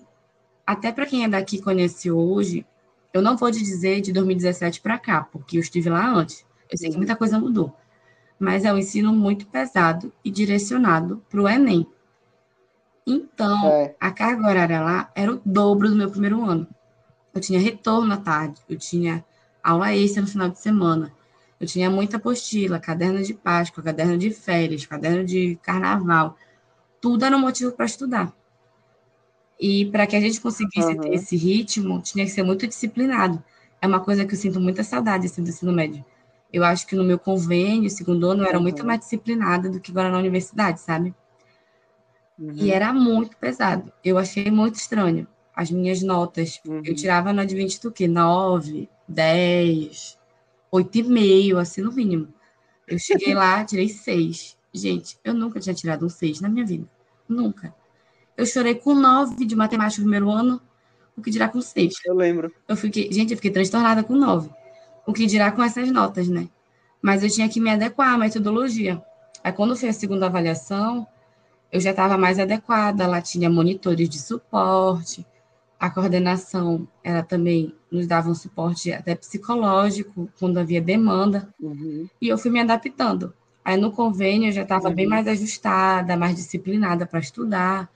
até 0.66 0.92
para 0.92 1.06
quem 1.06 1.24
é 1.24 1.30
daqui 1.30 1.62
conhece 1.62 2.10
hoje, 2.10 2.66
eu 3.14 3.22
não 3.22 3.38
vou 3.38 3.52
te 3.52 3.60
dizer 3.60 4.02
de 4.02 4.12
2017 4.12 4.82
para 4.82 4.98
cá, 4.98 5.24
porque 5.32 5.58
eu 5.58 5.62
estive 5.62 5.90
lá 5.90 6.08
antes. 6.08 6.46
Eu 6.70 6.78
sei 6.78 6.90
que 6.90 6.98
muita 6.98 7.16
coisa 7.16 7.40
mudou. 7.40 7.76
Mas 8.38 8.66
é 8.66 8.74
um 8.74 8.78
ensino 8.78 9.14
muito 9.14 9.48
pesado 9.48 10.12
e 10.24 10.30
direcionado 10.30 11.24
para 11.30 11.42
o 11.42 11.48
Enem. 11.48 11.88
Então, 13.08 13.68
é. 13.68 13.96
a 14.00 14.12
carga 14.12 14.48
horária 14.48 14.82
lá 14.82 15.12
era 15.16 15.32
o 15.32 15.42
dobro 15.46 15.90
do 15.90 15.96
meu 15.96 16.10
primeiro 16.10 16.44
ano. 16.44 16.68
Eu 17.34 17.40
tinha 17.40 17.60
retorno 17.60 18.14
à 18.14 18.18
tarde, 18.18 18.60
eu 18.68 18.78
tinha 18.78 19.24
aula 19.64 19.96
extra 19.96 20.22
no 20.22 20.28
final 20.28 20.50
de 20.50 20.60
semana, 20.60 21.12
eu 21.60 21.66
tinha 21.66 21.90
muita 21.90 22.18
apostila, 22.18 22.80
caderno 22.80 23.24
de 23.24 23.34
Páscoa, 23.34 23.84
caderno 23.84 24.18
de 24.18 24.32
férias, 24.32 24.86
caderno 24.86 25.24
de 25.24 25.58
carnaval. 25.62 26.38
Tudo 27.00 27.26
era 27.26 27.36
um 27.36 27.40
motivo 27.42 27.72
para 27.72 27.86
estudar. 27.86 28.34
E 29.60 29.86
para 29.86 30.06
que 30.06 30.16
a 30.16 30.20
gente 30.20 30.42
conseguisse 30.42 30.94
uhum. 30.94 31.00
ter 31.00 31.14
esse 31.14 31.38
ritmo, 31.38 32.02
tinha 32.02 32.26
que 32.26 32.32
ser 32.32 32.44
muito 32.44 32.68
disciplinado. 32.68 33.42
É 33.82 33.88
uma 33.88 34.02
coisa 34.02 34.26
que 34.26 34.34
eu 34.34 34.38
sinto 34.38 34.60
muita 34.60 34.84
saudade 34.84 35.28
assim, 35.28 35.44
do 35.44 35.50
ensino 35.50 35.72
médio. 35.72 36.04
Eu 36.52 36.64
acho 36.64 36.86
que 36.86 36.96
no 36.96 37.04
meu 37.04 37.18
convênio, 37.18 37.90
segundo 37.90 38.30
ano, 38.30 38.44
eu 38.44 38.48
era 38.48 38.58
uhum. 38.58 38.64
muito 38.64 38.86
mais 38.86 39.00
disciplinada 39.00 39.70
do 39.70 39.80
que 39.80 39.92
agora 39.92 40.10
na 40.10 40.18
universidade, 40.18 40.82
sabe? 40.82 41.14
Uhum. 42.38 42.52
E 42.54 42.72
era 42.72 42.92
muito 42.92 43.38
pesado. 43.38 43.92
Eu 44.04 44.18
achei 44.18 44.52
muito 44.52 44.76
estranho. 44.76 45.26
As 45.56 45.72
minhas 45.72 46.02
notas, 46.02 46.60
eu 46.66 46.74
uhum. 46.74 46.82
tirava 46.82 47.32
no 47.32 47.40
Adventista 47.40 47.88
o 47.88 47.92
quê? 47.92 48.10
9, 48.10 48.90
10, 49.08 50.18
8,5, 50.72 51.58
assim, 51.58 51.82
no 51.82 51.92
mínimo. 51.92 52.34
Eu 52.88 53.00
cheguei 53.00 53.34
lá, 53.34 53.64
tirei 53.64 53.90
6. 53.90 54.58
Gente, 54.74 55.18
eu 55.24 55.34
nunca 55.34 55.60
tinha 55.60 55.74
tirado 55.74 56.06
um 56.06 56.10
6 56.10 56.42
na 56.42 56.50
minha 56.50 56.66
vida. 56.66 56.88
Nunca. 57.28 57.74
Eu 58.38 58.46
chorei 58.46 58.76
com 58.76 58.94
nove 58.94 59.46
de 59.46 59.56
matemática 59.56 60.02
no 60.02 60.06
primeiro 60.06 60.30
ano, 60.30 60.62
o 61.18 61.22
que 61.22 61.32
dirá 61.32 61.48
com 61.48 61.62
seis. 61.62 61.94
Eu 62.06 62.14
lembro. 62.14 62.54
Eu 62.68 62.76
fiquei, 62.76 63.12
gente, 63.12 63.32
eu 63.32 63.38
fiquei 63.38 63.52
transtornada 63.52 64.04
com 64.04 64.16
nove. 64.16 64.50
O 65.06 65.14
que 65.14 65.26
dirá 65.26 65.52
com 65.52 65.64
essas 65.64 65.90
notas, 65.90 66.28
né? 66.28 66.50
Mas 67.02 67.24
eu 67.24 67.30
tinha 67.30 67.48
que 67.48 67.60
me 67.62 67.70
adequar 67.70 68.14
à 68.14 68.18
metodologia. 68.18 69.02
Aí, 69.44 69.54
quando 69.54 69.76
foi 69.76 69.90
a 69.90 69.94
segunda 69.94 70.26
avaliação, 70.26 71.08
eu 71.72 71.80
já 71.80 71.92
estava 71.92 72.18
mais 72.18 72.40
adequada. 72.40 73.08
Lá 73.08 73.22
tinha 73.22 73.50
monitores 73.50 74.10
de 74.10 74.20
suporte, 74.20 75.26
a 75.80 75.90
coordenação, 75.90 76.88
ela 77.04 77.22
também 77.24 77.76
nos 77.92 78.08
dava 78.08 78.30
um 78.30 78.36
suporte 78.36 78.92
até 78.92 79.16
psicológico, 79.16 80.30
quando 80.40 80.58
havia 80.58 80.82
demanda. 80.82 81.54
Uhum. 81.60 82.08
E 82.22 82.28
eu 82.28 82.38
fui 82.38 82.52
me 82.52 82.60
adaptando. 82.60 83.34
Aí, 83.64 83.78
no 83.78 83.92
convênio, 83.92 84.50
eu 84.50 84.52
já 84.52 84.62
estava 84.64 84.90
uhum. 84.90 84.96
bem 84.96 85.08
mais 85.08 85.28
ajustada, 85.28 86.16
mais 86.16 86.36
disciplinada 86.36 87.06
para 87.06 87.20
estudar 87.20 87.90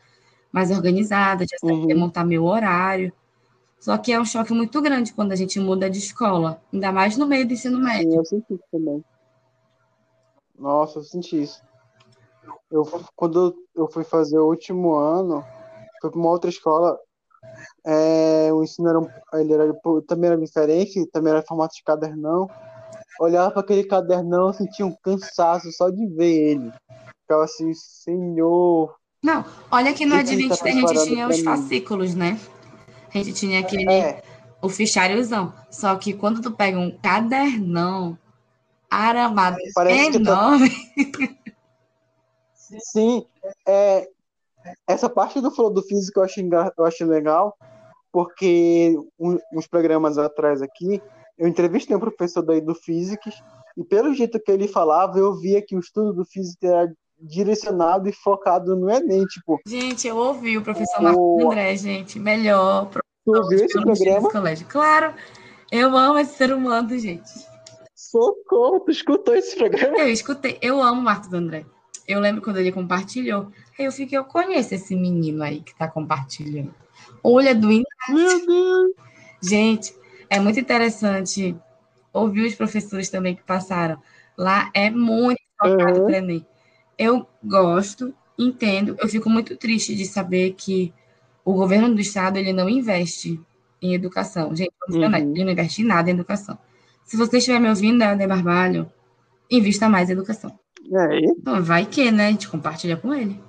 mais 0.51 0.71
organizada, 0.71 1.45
já 1.49 1.57
sabia 1.59 1.95
uhum. 1.95 1.99
montar 1.99 2.25
meu 2.25 2.45
horário. 2.45 3.13
Só 3.79 3.97
que 3.97 4.11
é 4.11 4.19
um 4.19 4.25
choque 4.25 4.53
muito 4.53 4.81
grande 4.81 5.13
quando 5.13 5.31
a 5.31 5.35
gente 5.35 5.59
muda 5.59 5.89
de 5.89 5.99
escola, 5.99 6.61
ainda 6.73 6.91
mais 6.91 7.15
no 7.15 7.25
meio 7.25 7.47
do 7.47 7.53
ensino 7.53 7.79
médio. 7.79 8.11
Sim, 8.11 8.17
eu 8.17 8.25
senti 8.25 8.53
isso 8.53 8.63
também. 8.71 9.03
Nossa, 10.57 10.99
eu 10.99 11.03
senti 11.03 11.41
isso. 11.43 11.61
Eu, 12.69 12.83
quando 13.15 13.55
eu 13.75 13.87
fui 13.87 14.03
fazer 14.03 14.37
o 14.37 14.47
último 14.47 14.95
ano, 14.95 15.45
fui 16.01 16.09
para 16.09 16.19
uma 16.19 16.29
outra 16.29 16.49
escola, 16.49 16.99
é, 17.85 18.51
o 18.53 18.63
ensino 18.63 18.89
era, 18.89 19.41
ele 19.41 19.53
era, 19.53 19.73
também 20.07 20.29
era 20.29 20.39
diferente, 20.39 21.05
também 21.07 21.31
era 21.31 21.43
formato 21.43 21.75
de 21.75 21.83
cadernão. 21.83 22.49
Olhava 23.19 23.51
para 23.51 23.61
aquele 23.61 23.83
cadernão, 23.83 24.47
eu 24.47 24.53
sentia 24.53 24.85
um 24.85 24.95
cansaço 25.03 25.71
só 25.71 25.89
de 25.89 26.05
ver 26.07 26.51
ele. 26.51 26.71
ficava 27.21 27.43
assim, 27.43 27.73
senhor. 27.73 28.95
Não, 29.21 29.45
olha 29.69 29.93
que 29.93 30.05
no 30.05 30.13
tá 30.13 30.19
Adventista 30.21 30.69
a 30.69 30.71
gente 30.71 31.05
tinha 31.05 31.27
os 31.27 31.39
fascículos, 31.41 32.15
né? 32.15 32.39
A 33.13 33.17
gente 33.17 33.33
tinha 33.33 33.59
aquele, 33.59 33.91
É, 33.91 34.23
o 34.61 34.69
ficháriozão. 34.69 35.53
Só 35.69 35.95
que 35.95 36.13
quando 36.13 36.41
tu 36.41 36.51
pega 36.51 36.77
um 36.77 36.91
cadernão 36.97 38.17
aramado 38.89 39.57
Parece 39.75 40.11
tá- 40.11 40.17
enorme, 40.17 40.69
sim. 42.79 43.25
É, 43.67 44.09
essa 44.87 45.09
parte 45.09 45.39
do 45.41 45.51
flow 45.51 45.69
do 45.69 45.81
físico 45.83 46.19
eu 46.19 46.23
acho, 46.23 46.39
eu 46.77 46.85
acho 46.85 47.05
legal, 47.05 47.55
porque 48.11 48.95
uns 49.51 49.67
programas 49.67 50.17
atrás 50.17 50.61
aqui, 50.61 51.01
eu 51.37 51.47
entrevistei 51.47 51.95
um 51.95 51.99
professor 51.99 52.41
daí 52.41 52.59
do 52.59 52.75
Physics, 52.75 53.35
e 53.77 53.83
pelo 53.83 54.13
jeito 54.13 54.39
que 54.39 54.51
ele 54.51 54.67
falava, 54.67 55.17
eu 55.17 55.35
via 55.35 55.61
que 55.61 55.75
o 55.75 55.79
estudo 55.79 56.11
do 56.11 56.25
físico 56.25 56.65
era 56.65 56.91
direcionado 57.21 58.09
e 58.09 58.13
focado 58.13 58.75
no 58.75 58.89
Enem. 58.89 59.25
Tipo, 59.25 59.59
gente, 59.65 60.07
eu 60.07 60.17
ouvi 60.17 60.57
o 60.57 60.61
professor 60.61 60.99
O- 60.99 61.03
Marcos 61.03 61.45
André, 61.45 61.75
gente, 61.77 62.19
melhor 62.19 62.89
tu 63.23 63.47
viu 63.47 63.63
esse 63.63 63.81
programa? 63.81 64.29
colégio. 64.31 64.67
Claro, 64.67 65.13
eu 65.71 65.95
amo 65.95 66.17
esse 66.17 66.35
ser 66.35 66.51
humano, 66.53 66.97
gente. 66.97 67.47
Socorro, 67.95 68.79
tu 68.79 68.91
escutou 68.91 69.35
esse 69.35 69.55
programa? 69.55 69.97
Eu 69.97 70.09
escutei, 70.09 70.57
eu 70.61 70.81
amo 70.81 71.01
o 71.01 71.03
Marcos 71.03 71.31
André. 71.31 71.65
Eu 72.09 72.19
lembro 72.19 72.41
quando 72.41 72.57
ele 72.57 72.71
compartilhou. 72.71 73.51
Aí 73.77 73.85
eu 73.85 73.91
fiquei, 73.91 74.17
eu 74.17 74.25
conheço 74.25 74.73
esse 74.73 74.95
menino 74.95 75.43
aí 75.43 75.61
que 75.61 75.75
tá 75.75 75.87
compartilhando. 75.87 76.73
Olha 77.23 77.53
do 77.53 77.67
Meu 77.67 77.83
Deus! 78.47 78.91
Gente, 79.43 79.93
é 80.27 80.39
muito 80.39 80.59
interessante 80.59 81.55
ouvir 82.11 82.47
os 82.47 82.55
professores 82.55 83.09
também 83.09 83.35
que 83.35 83.43
passaram. 83.43 84.01
Lá 84.35 84.71
é 84.73 84.89
muito 84.89 85.39
focado 85.61 85.99
Uhum. 85.99 86.05
para 86.07 86.17
Enem. 86.17 86.45
Eu 86.97 87.27
gosto, 87.43 88.11
entendo, 88.37 88.97
eu 88.99 89.07
fico 89.07 89.29
muito 89.29 89.55
triste 89.55 89.95
de 89.95 90.05
saber 90.05 90.53
que 90.57 90.91
o 91.45 91.53
governo 91.53 91.93
do 91.93 92.01
estado 92.01 92.37
ele 92.37 92.51
não 92.51 92.67
investe 92.67 93.39
em 93.81 93.93
educação. 93.93 94.55
Gente, 94.55 94.71
Uhum. 94.89 95.03
ele 95.35 95.43
não 95.45 95.51
investe 95.51 95.83
em 95.83 95.85
nada 95.85 96.09
em 96.09 96.13
educação. 96.13 96.57
Se 97.05 97.15
você 97.15 97.37
estiver 97.37 97.59
me 97.59 97.69
ouvindo, 97.69 98.03
Helder 98.03 98.27
Barbalho, 98.27 98.91
invista 99.49 99.87
mais 99.87 100.09
em 100.09 100.13
educação. 100.13 100.57
Então, 100.91 101.63
vai 101.63 101.85
que, 101.85 102.11
né? 102.11 102.27
A 102.27 102.31
gente 102.31 102.49
compartilha 102.49 102.97
com 102.97 103.13
ele. 103.13 103.39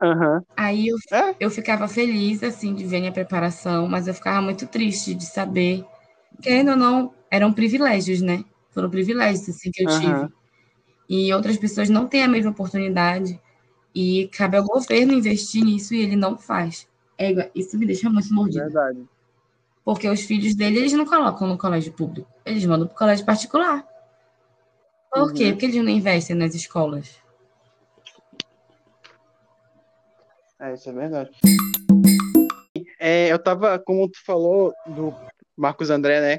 aham. 0.00 0.44
Aí 0.56 0.88
eu, 0.88 0.96
É. 1.10 1.34
eu 1.40 1.50
ficava 1.50 1.88
feliz, 1.88 2.42
assim, 2.42 2.74
de 2.74 2.84
ver 2.84 3.00
minha 3.00 3.12
preparação, 3.12 3.88
mas 3.88 4.06
eu 4.06 4.14
ficava 4.14 4.40
muito 4.42 4.66
triste 4.66 5.14
de 5.14 5.24
saber, 5.24 5.84
querendo 6.42 6.72
ou 6.72 6.76
não, 6.76 7.14
eram 7.30 7.52
privilégios, 7.52 8.20
né? 8.20 8.44
Foram 8.70 8.90
privilégios, 8.90 9.48
assim, 9.48 9.70
que 9.70 9.82
eu 9.84 9.88
Aham. 9.88 9.98
tive. 9.98 10.32
E 11.08 11.32
outras 11.34 11.58
pessoas 11.58 11.90
não 11.90 12.06
têm 12.08 12.22
a 12.24 12.28
mesma 12.28 12.50
oportunidade. 12.52 13.40
E 13.94 14.28
cabe 14.28 14.56
ao 14.58 14.64
governo 14.64 15.12
investir 15.14 15.64
nisso 15.64 15.94
e 15.94 16.02
ele 16.02 16.16
não 16.16 16.38
faz. 16.38 16.88
É, 17.18 17.50
isso 17.54 17.78
me 17.78 17.86
deixa 17.86 18.10
muito 18.10 18.32
mordida. 18.34 18.64
Verdade. 18.64 19.08
Porque 19.84 20.08
os 20.08 20.22
filhos 20.22 20.54
dele, 20.54 20.78
eles 20.78 20.92
não 20.92 21.06
colocam 21.06 21.46
no 21.48 21.58
colégio 21.58 21.92
público. 21.92 22.28
Eles 22.44 22.64
mandam 22.64 22.86
para 22.88 22.94
o 22.94 22.98
colégio 22.98 23.26
particular. 23.26 23.86
Por 25.12 25.28
Uhum. 25.28 25.34
quê? 25.34 25.52
Porque 25.52 25.66
eles 25.66 25.76
não 25.76 25.90
investem 25.90 26.34
nas 26.34 26.54
escolas. 26.54 27.20
É, 30.58 30.72
isso 30.72 30.88
é 30.88 30.92
verdade. 30.92 31.30
É, 32.98 33.28
eu 33.28 33.38
tava, 33.38 33.78
como 33.78 34.08
tu 34.08 34.24
falou 34.24 34.72
do 34.86 35.12
Marcos 35.56 35.90
André, 35.90 36.20
né? 36.20 36.38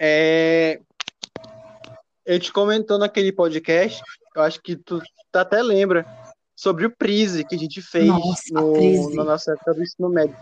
É, 0.00 0.80
ele 2.24 2.38
te 2.38 2.52
comentou 2.52 2.98
naquele 2.98 3.32
podcast, 3.32 4.00
eu 4.34 4.42
acho 4.42 4.62
que 4.62 4.76
tu, 4.76 5.00
tu 5.00 5.36
até 5.36 5.60
lembra, 5.60 6.06
sobre 6.56 6.86
o 6.86 6.96
Prise 6.96 7.44
que 7.44 7.56
a 7.56 7.58
gente 7.58 7.82
fez 7.82 8.08
Nossa, 8.08 8.52
no, 8.52 9.14
na 9.14 9.24
nossa 9.24 9.52
época 9.52 9.74
do 9.74 9.82
ensino 9.82 10.08
médio. 10.08 10.36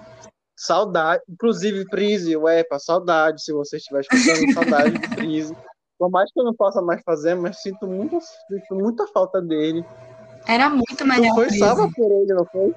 Saudade, 0.57 1.23
inclusive 1.29 1.85
Prise, 1.89 2.37
uepa, 2.37 2.79
saudade, 2.79 3.43
se 3.43 3.53
você 3.53 3.79
estiver 3.79 4.01
escutando, 4.03 4.53
saudade 4.53 4.99
do 4.99 5.09
Prise. 5.17 5.57
Por 5.99 6.11
mais 6.11 6.31
que 6.33 6.39
eu 6.39 6.45
não 6.45 6.55
possa 6.55 6.81
mais 6.81 7.03
fazer, 7.03 7.35
mas 7.35 7.61
sinto 7.61 7.87
muito, 7.87 8.19
sinto 8.21 8.75
muita 8.75 9.07
falta 9.09 9.43
dele. 9.43 9.85
Era 10.47 10.71
muito 10.71 10.97
Tu 10.97 11.07
melhor 11.07 11.33
o 11.33 11.35
foi 11.35 11.51
salva 11.51 11.91
por 11.95 12.11
ele, 12.11 12.33
não 12.33 12.45
foi? 12.47 12.75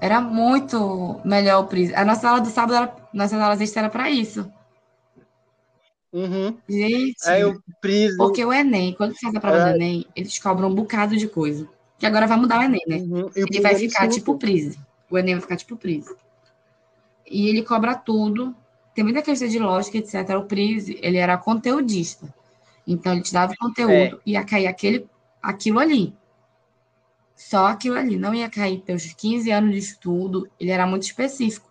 Era 0.00 0.20
muito 0.20 1.20
melhor 1.24 1.64
o 1.64 1.66
Prise. 1.66 1.94
A 1.94 2.04
nossa 2.04 2.28
aula 2.28 2.40
do 2.40 2.48
sábado, 2.48 2.74
era, 2.74 2.96
nossas 3.12 3.40
aulas 3.40 3.60
extras 3.60 3.84
era 3.84 3.90
para 3.90 4.10
isso. 4.10 4.50
Uhum. 6.12 6.56
Gente, 6.68 7.16
É 7.26 7.44
o 7.44 7.60
Prise. 7.80 8.16
porque 8.16 8.42
o 8.44 8.52
Enem, 8.52 8.94
quando 8.94 9.14
faz 9.20 9.34
a 9.34 9.40
prova 9.40 9.58
É. 9.58 9.64
do 9.72 9.76
Enem, 9.76 10.06
eles 10.16 10.38
cobram 10.38 10.68
um 10.68 10.74
bocado 10.74 11.16
de 11.16 11.28
coisa. 11.28 11.68
Que 11.98 12.06
agora 12.06 12.26
vai 12.26 12.38
mudar 12.38 12.60
o 12.60 12.62
Enem, 12.62 12.80
né? 12.86 12.96
Uhum. 12.96 13.30
Ele 13.34 13.60
vai 13.60 13.74
primeiro 13.74 13.78
ficar 13.78 14.06
insulto. 14.06 14.14
tipo 14.14 14.38
Prise. 14.38 14.78
O 15.10 15.18
Enem 15.18 15.34
vai 15.34 15.42
ficar 15.42 15.56
tipo 15.56 15.76
Prise. 15.76 16.14
E 17.30 17.48
ele 17.48 17.62
cobra 17.62 17.94
tudo. 17.94 18.54
Tem 18.94 19.04
muita 19.04 19.20
questão 19.20 19.48
de 19.48 19.58
lógica, 19.58 19.98
etc. 19.98 20.14
O 20.38 20.44
Prise, 20.44 20.98
ele 21.02 21.18
era 21.18 21.36
conteudista. 21.36 22.32
Então, 22.88 23.12
ele 23.12 23.22
te 23.22 23.32
dava 23.34 23.52
o 23.52 23.56
conteúdo 23.58 24.20
e 24.26 24.32
ia 24.32 24.44
cair 24.44 24.66
aquele, 24.66 25.06
aquilo 25.42 25.78
ali. 25.78 26.14
Só 27.36 27.66
aquilo 27.66 27.96
ali. 27.96 28.16
Não 28.16 28.34
ia 28.34 28.48
cair 28.48 28.80
teus 28.80 29.12
15 29.12 29.50
anos 29.50 29.72
de 29.72 29.78
estudo. 29.78 30.48
Ele 30.58 30.70
era 30.70 30.86
muito 30.86 31.02
específico. 31.04 31.68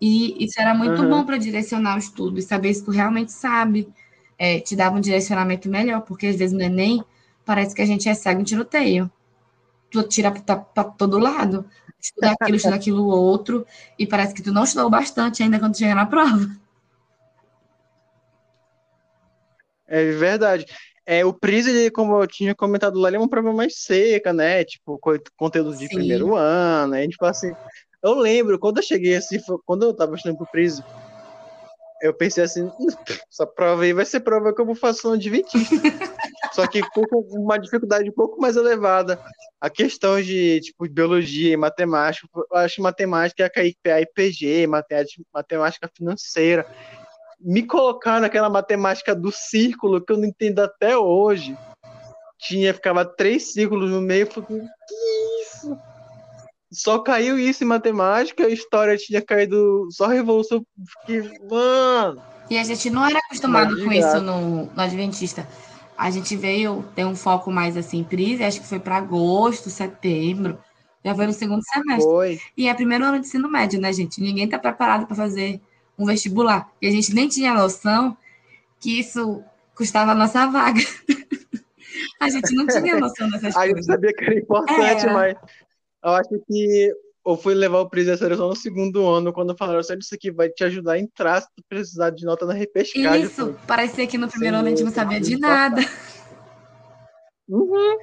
E 0.00 0.44
isso 0.44 0.60
era 0.60 0.74
muito 0.74 1.02
Uhum. 1.02 1.10
bom 1.10 1.24
para 1.26 1.38
direcionar 1.38 1.96
o 1.96 1.98
estudo 1.98 2.38
e 2.38 2.42
saber 2.42 2.72
se 2.74 2.84
tu 2.84 2.90
realmente 2.90 3.32
sabe. 3.32 3.88
É, 4.38 4.60
te 4.60 4.76
dava 4.76 4.96
um 4.96 5.00
direcionamento 5.00 5.68
melhor, 5.68 6.02
porque 6.02 6.28
às 6.28 6.36
vezes 6.36 6.56
no 6.56 6.62
Enem 6.62 7.04
parece 7.44 7.74
que 7.74 7.82
a 7.82 7.86
gente 7.86 8.08
é 8.08 8.14
cego 8.14 8.40
em 8.40 8.44
tiroteio. 8.44 9.10
Tu 9.90 10.02
tira 10.04 10.30
para 10.32 10.84
todo 10.84 11.18
lado. 11.18 11.64
Estuda 12.00 12.32
aquilo, 12.32 12.56
estuda 12.56 12.76
aquilo 12.76 13.06
outro, 13.08 13.66
e 13.98 14.06
parece 14.06 14.34
que 14.34 14.42
tu 14.42 14.52
não 14.52 14.64
estudou 14.64 14.90
bastante 14.90 15.42
ainda 15.42 15.58
quando 15.58 15.76
chega 15.78 15.94
na 15.94 16.06
prova. 16.06 16.48
É 19.88 20.04
verdade. 20.12 20.66
É, 21.06 21.24
o 21.24 21.32
Prise, 21.32 21.70
ele, 21.70 21.90
como 21.90 22.22
eu 22.22 22.26
tinha 22.26 22.54
comentado 22.54 22.98
lá, 22.98 23.08
ele 23.08 23.16
é 23.16 23.20
uma 23.20 23.28
prova 23.30 23.52
mais 23.52 23.76
seca, 23.82 24.32
né? 24.32 24.62
Tipo, 24.64 24.98
co- 24.98 25.18
conteúdo 25.38 25.74
de 25.74 25.88
Sim. 25.88 25.94
primeiro 25.94 26.36
ano. 26.36 26.94
Gente 26.96 27.16
fala 27.16 27.30
assim. 27.30 27.50
Eu 28.02 28.14
lembro, 28.14 28.58
quando 28.58 28.76
eu 28.76 28.82
cheguei 28.82 29.16
assim, 29.16 29.38
quando 29.64 29.84
eu 29.86 29.94
tava 29.94 30.14
estudando 30.14 30.36
pro 30.36 30.46
Prise, 30.52 30.82
eu 32.00 32.14
pensei 32.14 32.44
assim, 32.44 32.64
"Hum, 32.64 32.86
essa 33.30 33.46
prova 33.46 33.82
aí 33.82 33.92
vai 33.92 34.04
ser 34.04 34.20
prova 34.20 34.54
que 34.54 34.60
eu 34.60 34.66
vou 34.66 34.74
fazer 34.74 35.00
no 35.04 35.14
Adventista. 35.14 35.74
Só 36.52 36.66
que 36.66 36.80
com 36.90 37.02
uma 37.32 37.58
dificuldade 37.58 38.08
um 38.08 38.12
pouco 38.12 38.40
mais 38.40 38.56
elevada. 38.56 39.18
A 39.60 39.68
questão 39.68 40.20
de, 40.22 40.60
tipo, 40.60 40.86
de 40.86 40.94
biologia 40.94 41.52
e 41.52 41.56
matemática, 41.56 42.28
eu 42.34 42.56
acho 42.58 42.76
que 42.76 42.82
matemática 42.82 43.42
ia 43.42 43.50
cair 43.50 43.76
PA 43.82 44.00
e 44.00 44.06
PG, 44.06 44.66
matemática, 44.68 45.22
matemática 45.34 45.90
financeira. 45.96 46.64
Me 47.40 47.62
colocar 47.62 48.20
naquela 48.20 48.50
matemática 48.50 49.14
do 49.14 49.30
círculo 49.30 50.00
que 50.00 50.12
eu 50.12 50.16
não 50.16 50.24
entendo 50.24 50.60
até 50.60 50.96
hoje. 50.96 51.56
Tinha, 52.38 52.74
ficava 52.74 53.04
três 53.04 53.52
círculos 53.52 53.90
no 53.90 54.00
meio, 54.00 54.22
eu 54.22 54.30
falei, 54.30 54.60
que 54.60 54.94
isso? 55.42 55.78
Só 56.70 56.98
caiu 56.98 57.38
isso 57.38 57.64
em 57.64 57.66
matemática, 57.66 58.44
a 58.44 58.50
história 58.50 58.96
tinha 58.96 59.22
caído 59.22 59.88
só 59.90 60.06
revolução. 60.06 60.64
Fiquei, 61.00 61.38
mano. 61.48 62.22
E 62.50 62.58
a 62.58 62.64
gente 62.64 62.90
não 62.90 63.06
era 63.06 63.18
acostumado 63.18 63.82
com 63.82 63.92
isso 63.92 64.20
no, 64.20 64.66
no 64.66 64.80
Adventista. 64.80 65.46
A 65.96 66.10
gente 66.10 66.36
veio 66.36 66.84
ter 66.94 67.04
um 67.04 67.16
foco 67.16 67.50
mais 67.50 67.76
assim, 67.76 68.04
Prise, 68.04 68.44
acho 68.44 68.60
que 68.60 68.66
foi 68.66 68.78
para 68.78 68.96
agosto, 68.96 69.70
setembro. 69.70 70.58
Já 71.04 71.14
foi 71.14 71.26
no 71.26 71.32
segundo 71.32 71.62
semestre. 71.62 72.04
Foi. 72.04 72.38
E 72.56 72.68
é 72.68 72.74
primeiro 72.74 73.04
ano 73.04 73.18
de 73.18 73.26
ensino 73.26 73.48
médio, 73.50 73.80
né, 73.80 73.92
gente? 73.92 74.20
Ninguém 74.20 74.44
está 74.44 74.58
preparado 74.58 75.06
para 75.06 75.16
fazer 75.16 75.60
um 75.98 76.06
vestibular. 76.06 76.70
E 76.80 76.86
a 76.86 76.90
gente 76.90 77.14
nem 77.14 77.28
tinha 77.28 77.52
noção 77.52 78.16
que 78.80 79.00
isso 79.00 79.42
custava 79.74 80.12
a 80.12 80.14
nossa 80.14 80.46
vaga. 80.46 80.80
a 82.20 82.28
gente 82.28 82.54
não 82.54 82.66
tinha 82.66 82.96
noção 83.00 83.28
dessas 83.30 83.56
Aí 83.56 83.70
eu 83.70 83.74
coisas. 83.74 83.86
sabia 83.86 84.12
que 84.12 84.24
era 84.24 84.38
importante, 84.38 85.04
Era. 85.04 85.12
mas 85.12 85.36
eu 86.04 86.10
acho 86.10 86.40
que 86.46 86.92
eu 87.26 87.36
fui 87.36 87.54
levar 87.54 87.80
o 87.80 87.90
Prise 87.90 88.10
a 88.10 88.16
sério 88.16 88.36
só 88.36 88.48
no 88.48 88.56
segundo 88.56 89.06
ano, 89.06 89.32
quando 89.32 89.56
falaram 89.56 89.80
assim, 89.80 89.98
isso 89.98 90.14
aqui 90.14 90.30
vai 90.30 90.48
te 90.48 90.64
ajudar 90.64 90.92
a 90.92 90.98
entrar 90.98 91.42
se 91.42 91.48
tu 91.54 91.62
precisar 91.68 92.10
de 92.10 92.24
nota 92.24 92.46
na 92.46 92.54
repescagem. 92.54 93.22
Isso, 93.22 93.36
falei, 93.36 93.56
parecia 93.66 94.06
que 94.06 94.16
no 94.16 94.28
primeiro 94.28 94.56
ano 94.56 94.66
a 94.66 94.70
gente 94.70 94.84
não 94.84 94.92
sabia 94.92 95.20
de 95.20 95.38
nada. 95.38 95.82
Uhum. 97.48 97.98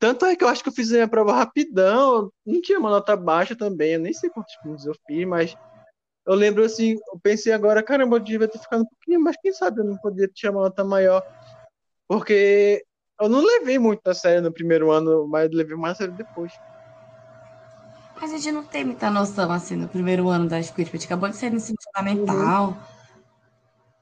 Tanto 0.00 0.24
é 0.24 0.34
que 0.34 0.42
eu 0.42 0.48
acho 0.48 0.62
que 0.62 0.68
eu 0.68 0.72
fiz 0.72 0.90
a 0.90 0.94
minha 0.94 1.08
prova 1.08 1.34
rapidão, 1.34 2.32
não 2.44 2.60
tinha 2.60 2.78
uma 2.78 2.90
nota 2.90 3.14
baixa 3.14 3.54
também, 3.54 3.92
eu 3.92 4.00
nem 4.00 4.12
sei 4.12 4.30
quantos 4.30 4.56
pontos 4.56 4.86
eu 4.86 4.94
fiz, 5.06 5.26
mas 5.26 5.54
eu 6.26 6.34
lembro 6.34 6.64
assim, 6.64 6.92
eu 7.12 7.18
pensei 7.22 7.52
agora, 7.52 7.82
caramba, 7.82 8.16
eu 8.16 8.20
devia 8.20 8.48
ter 8.48 8.58
ficado 8.58 8.82
um 8.82 8.86
pouquinho, 8.86 9.20
mas 9.20 9.36
quem 9.40 9.52
sabe 9.52 9.80
eu 9.80 9.84
não 9.84 9.96
poderia 9.96 10.28
tirar 10.28 10.52
uma 10.52 10.62
nota 10.62 10.84
maior, 10.84 11.22
porque 12.06 12.84
eu 13.20 13.28
não 13.28 13.40
levei 13.44 13.78
muito 13.78 14.06
a 14.08 14.14
sério 14.14 14.42
no 14.42 14.52
primeiro 14.52 14.90
ano, 14.90 15.26
mas 15.28 15.50
levei 15.50 15.76
mais 15.76 15.94
a 15.94 15.96
sério 15.96 16.14
depois. 16.14 16.52
A 18.20 18.26
gente 18.26 18.52
não 18.52 18.62
tem 18.62 18.84
muita 18.84 19.10
noção, 19.10 19.50
assim, 19.50 19.76
no 19.76 19.88
primeiro 19.88 20.28
ano 20.28 20.46
da 20.46 20.60
escola. 20.60 20.86
A 20.86 20.92
gente 20.92 21.06
acabou 21.06 21.28
de 21.30 21.36
sair 21.36 21.50
no 21.50 21.56
ensino 21.56 21.78
fundamental. 21.82 22.76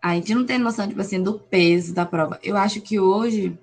A 0.03 0.15
gente 0.17 0.35
não 0.35 0.45
tem 0.45 0.59
noção, 0.59 0.89
tipo 0.89 1.01
assim, 1.01 1.23
do 1.23 1.39
peso 1.39 1.95
da 1.95 2.05
prova. 2.05 2.37
Eu 2.43 2.57
acho 2.57 2.81
que 2.81 2.99
hoje 2.99 3.57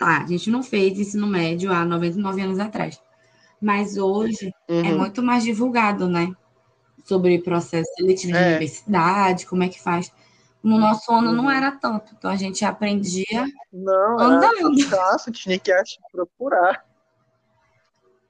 Tá, 0.00 0.22
a 0.22 0.26
gente 0.26 0.48
não 0.48 0.62
fez 0.62 0.98
ensino 0.98 1.26
médio 1.26 1.70
há 1.70 1.84
99 1.84 2.40
anos 2.40 2.58
atrás. 2.58 2.98
Mas 3.60 3.98
hoje 3.98 4.50
uhum. 4.66 4.80
é 4.82 4.94
muito 4.94 5.22
mais 5.22 5.44
divulgado, 5.44 6.08
né? 6.08 6.32
Sobre 7.04 7.38
processo 7.38 7.90
seletivo 7.96 8.32
de 8.32 8.38
é. 8.38 8.48
universidade, 8.48 9.46
como 9.46 9.62
é 9.62 9.68
que 9.68 9.80
faz. 9.80 10.12
No 10.62 10.78
nosso 10.78 11.10
ano 11.12 11.30
uhum. 11.30 11.36
não 11.36 11.50
era 11.50 11.72
tanto, 11.72 12.14
então 12.16 12.30
a 12.30 12.36
gente 12.36 12.64
aprendia 12.64 13.46
não, 13.72 14.20
andando. 14.20 14.58
Era 14.58 15.32
tinha 15.32 15.58
que 15.58 15.72
procurar. 16.12 16.84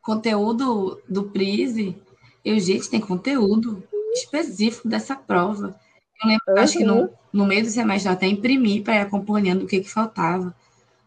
Conteúdo 0.00 1.02
do 1.08 1.24
Prise, 1.24 2.00
eu, 2.44 2.58
gente, 2.60 2.88
tem 2.88 3.00
conteúdo 3.00 3.82
específico 4.12 4.88
dessa 4.88 5.16
prova. 5.16 5.74
Eu 6.22 6.28
lembro, 6.28 6.44
uhum. 6.48 6.58
acho 6.58 6.78
que 6.78 6.84
no, 6.84 7.10
no 7.32 7.46
meio 7.46 7.64
do 7.64 7.70
semestre 7.70 8.08
eu 8.08 8.12
até 8.12 8.26
imprimi 8.26 8.80
para 8.80 8.96
ir 8.96 9.00
acompanhando 9.00 9.64
o 9.64 9.66
que, 9.66 9.80
que 9.80 9.90
faltava. 9.90 10.54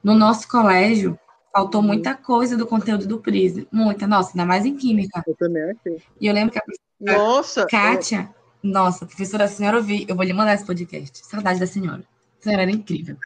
No 0.03 0.14
nosso 0.14 0.48
colégio, 0.48 1.18
faltou 1.53 1.80
uhum. 1.80 1.88
muita 1.88 2.15
coisa 2.15 2.57
do 2.57 2.68
conteúdo 2.68 3.07
do 3.07 3.19
Prise. 3.19 3.68
Muita, 3.72 4.06
nossa, 4.06 4.31
ainda 4.31 4.45
mais 4.45 4.65
em 4.65 4.76
Química. 4.76 5.23
Eu 5.26 5.35
também 5.35 5.64
achei. 5.64 6.02
E 6.19 6.27
eu 6.27 6.34
lembro 6.34 6.52
que 6.52 6.60
a 6.60 6.61
professora 6.61 6.93
nossa, 7.03 7.65
Kátia, 7.67 8.30
eu... 8.63 8.69
nossa, 8.71 9.05
professora, 9.05 9.45
a 9.45 9.47
senhora 9.47 9.77
ouvi, 9.77 10.05
eu 10.07 10.15
vou 10.15 10.25
lhe 10.25 10.34
mandar 10.34 10.53
esse 10.53 10.65
podcast. 10.65 11.25
Saudade 11.25 11.59
da 11.59 11.67
senhora. 11.67 12.03
A 12.39 12.43
senhora 12.43 12.63
era 12.63 12.71
incrível. 12.71 13.17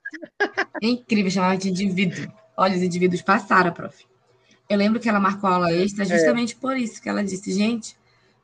É 0.81 0.87
incrível, 0.87 1.31
chamava 1.31 1.57
de 1.57 1.69
indivíduo. 1.69 2.31
Olha, 2.55 2.75
os 2.75 2.81
indivíduos 2.81 3.21
passaram, 3.21 3.71
prof. 3.71 4.05
Eu 4.69 4.77
lembro 4.77 4.99
que 4.99 5.07
ela 5.07 5.19
marcou 5.19 5.49
aula 5.49 5.71
extra 5.71 6.03
é. 6.03 6.07
justamente 6.07 6.53
é. 6.53 6.57
por 6.59 6.75
isso, 6.75 7.01
que 7.01 7.07
ela 7.07 7.23
disse, 7.23 7.51
gente, 7.51 7.95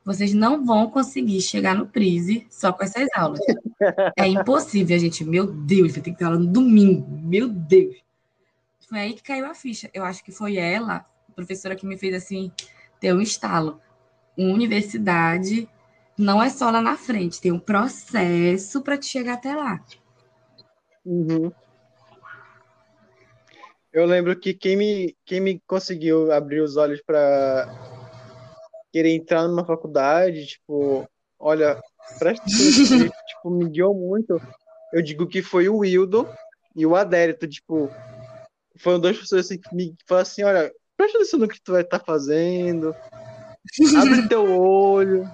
vocês 0.04 0.34
não 0.34 0.64
vão 0.64 0.90
conseguir 0.90 1.40
chegar 1.40 1.74
no 1.74 1.86
Prise 1.86 2.46
só 2.50 2.72
com 2.72 2.84
essas 2.84 3.08
aulas. 3.14 3.40
É 4.16 4.26
impossível, 4.26 4.98
gente. 4.98 5.24
Meu 5.24 5.46
Deus, 5.46 5.92
vai 5.92 6.00
ter 6.00 6.12
que 6.12 6.16
ter 6.16 6.24
aula 6.24 6.38
no 6.38 6.46
domingo. 6.46 7.06
Meu 7.22 7.48
Deus. 7.48 7.96
Foi 8.88 8.98
aí 8.98 9.12
que 9.12 9.22
caiu 9.22 9.44
a 9.44 9.54
ficha. 9.54 9.90
Eu 9.92 10.04
acho 10.04 10.24
que 10.24 10.32
foi 10.32 10.56
ela, 10.56 11.04
a 11.28 11.32
professora, 11.32 11.76
que 11.76 11.84
me 11.84 11.98
fez 11.98 12.14
assim 12.14 12.50
ter 12.98 13.12
um 13.12 13.20
estalo. 13.20 13.78
Uma 14.36 14.52
universidade 14.52 15.68
não 16.16 16.42
é 16.42 16.48
só 16.48 16.70
lá 16.70 16.80
na 16.80 16.96
frente, 16.96 17.40
tem 17.40 17.52
um 17.52 17.58
processo 17.58 18.82
para 18.82 18.96
te 18.96 19.06
chegar 19.06 19.34
até 19.34 19.54
lá. 19.54 19.84
Uhum. 21.04 21.52
Eu 23.92 24.06
lembro 24.06 24.34
que 24.38 24.54
quem 24.54 24.76
me, 24.76 25.16
quem 25.24 25.40
me 25.40 25.60
conseguiu 25.66 26.32
abrir 26.32 26.60
os 26.60 26.76
olhos 26.76 27.00
para 27.00 27.68
querer 28.92 29.10
entrar 29.10 29.46
numa 29.46 29.64
faculdade, 29.64 30.46
tipo, 30.46 31.08
olha, 31.38 31.80
presta 32.18 32.44
atenção, 32.44 32.98
tipo, 33.26 33.50
me 33.50 33.68
guiou 33.68 33.94
muito. 33.94 34.40
Eu 34.92 35.02
digo 35.02 35.26
que 35.26 35.42
foi 35.42 35.68
o 35.68 35.78
Wildo 35.78 36.28
e 36.74 36.86
o 36.86 36.96
Adérito, 36.96 37.46
tipo, 37.46 37.90
foram 38.78 38.98
duas 38.98 39.18
pessoas 39.18 39.46
assim, 39.46 39.58
que 39.58 39.74
me 39.74 39.94
falaram 40.06 40.22
assim, 40.22 40.42
olha, 40.42 40.72
presta 40.96 41.18
atenção 41.18 41.40
no 41.40 41.48
que 41.48 41.62
tu 41.62 41.72
vai 41.72 41.82
estar 41.82 41.98
tá 41.98 42.04
fazendo, 42.04 42.94
abre 43.96 44.28
teu 44.28 44.50
olho. 44.50 45.28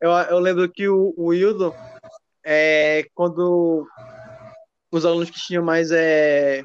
Eu, 0.00 0.10
eu 0.10 0.38
lembro 0.38 0.68
que 0.68 0.88
o, 0.88 1.14
o 1.16 1.26
Wildo, 1.26 1.74
é, 2.44 3.06
quando 3.14 3.86
os 4.90 5.04
alunos 5.04 5.30
que 5.30 5.40
tinham 5.40 5.64
mais, 5.64 5.90
é, 5.90 6.64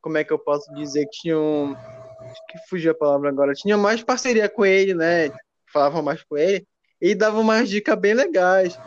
como 0.00 0.18
é 0.18 0.24
que 0.24 0.32
eu 0.32 0.38
posso 0.38 0.72
dizer, 0.74 1.06
que 1.06 1.20
tinham 1.22 1.76
que 2.48 2.58
fugiu 2.68 2.92
a 2.92 2.94
palavra 2.94 3.28
agora, 3.28 3.52
tinha 3.52 3.76
mais 3.76 4.02
parceria 4.02 4.48
com 4.48 4.64
ele, 4.64 4.94
né? 4.94 5.30
Falavam 5.72 6.02
mais 6.02 6.22
com 6.22 6.36
ele 6.36 6.66
e 7.00 7.14
davam 7.14 7.42
mais 7.42 7.68
dicas 7.68 7.98
bem 7.98 8.14
legais 8.14 8.78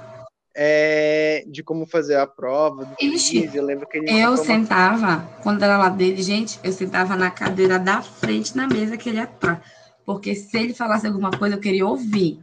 é, 0.56 1.44
de 1.48 1.62
como 1.62 1.86
fazer 1.86 2.16
a 2.16 2.26
prova. 2.26 2.90
Ixi, 3.00 3.52
eu 3.54 3.64
lembro 3.64 3.88
que 3.88 3.98
ele 3.98 4.10
eu 4.10 4.38
sentava, 4.38 5.30
quando 5.44 5.62
era 5.64 5.78
lá 5.78 5.90
dele, 5.90 6.22
gente, 6.22 6.60
eu 6.64 6.72
sentava 6.72 7.16
na 7.16 7.30
cadeira 7.30 7.78
da 7.78 8.02
frente 8.02 8.56
na 8.56 8.68
mesa 8.68 8.96
que 8.96 9.10
ele 9.10 9.18
ia 9.18 9.26
estar. 9.26 9.62
Porque 10.06 10.36
se 10.36 10.58
ele 10.58 10.74
falasse 10.74 11.08
alguma 11.08 11.32
coisa, 11.32 11.56
eu 11.56 11.60
queria 11.60 11.86
ouvir. 11.86 12.40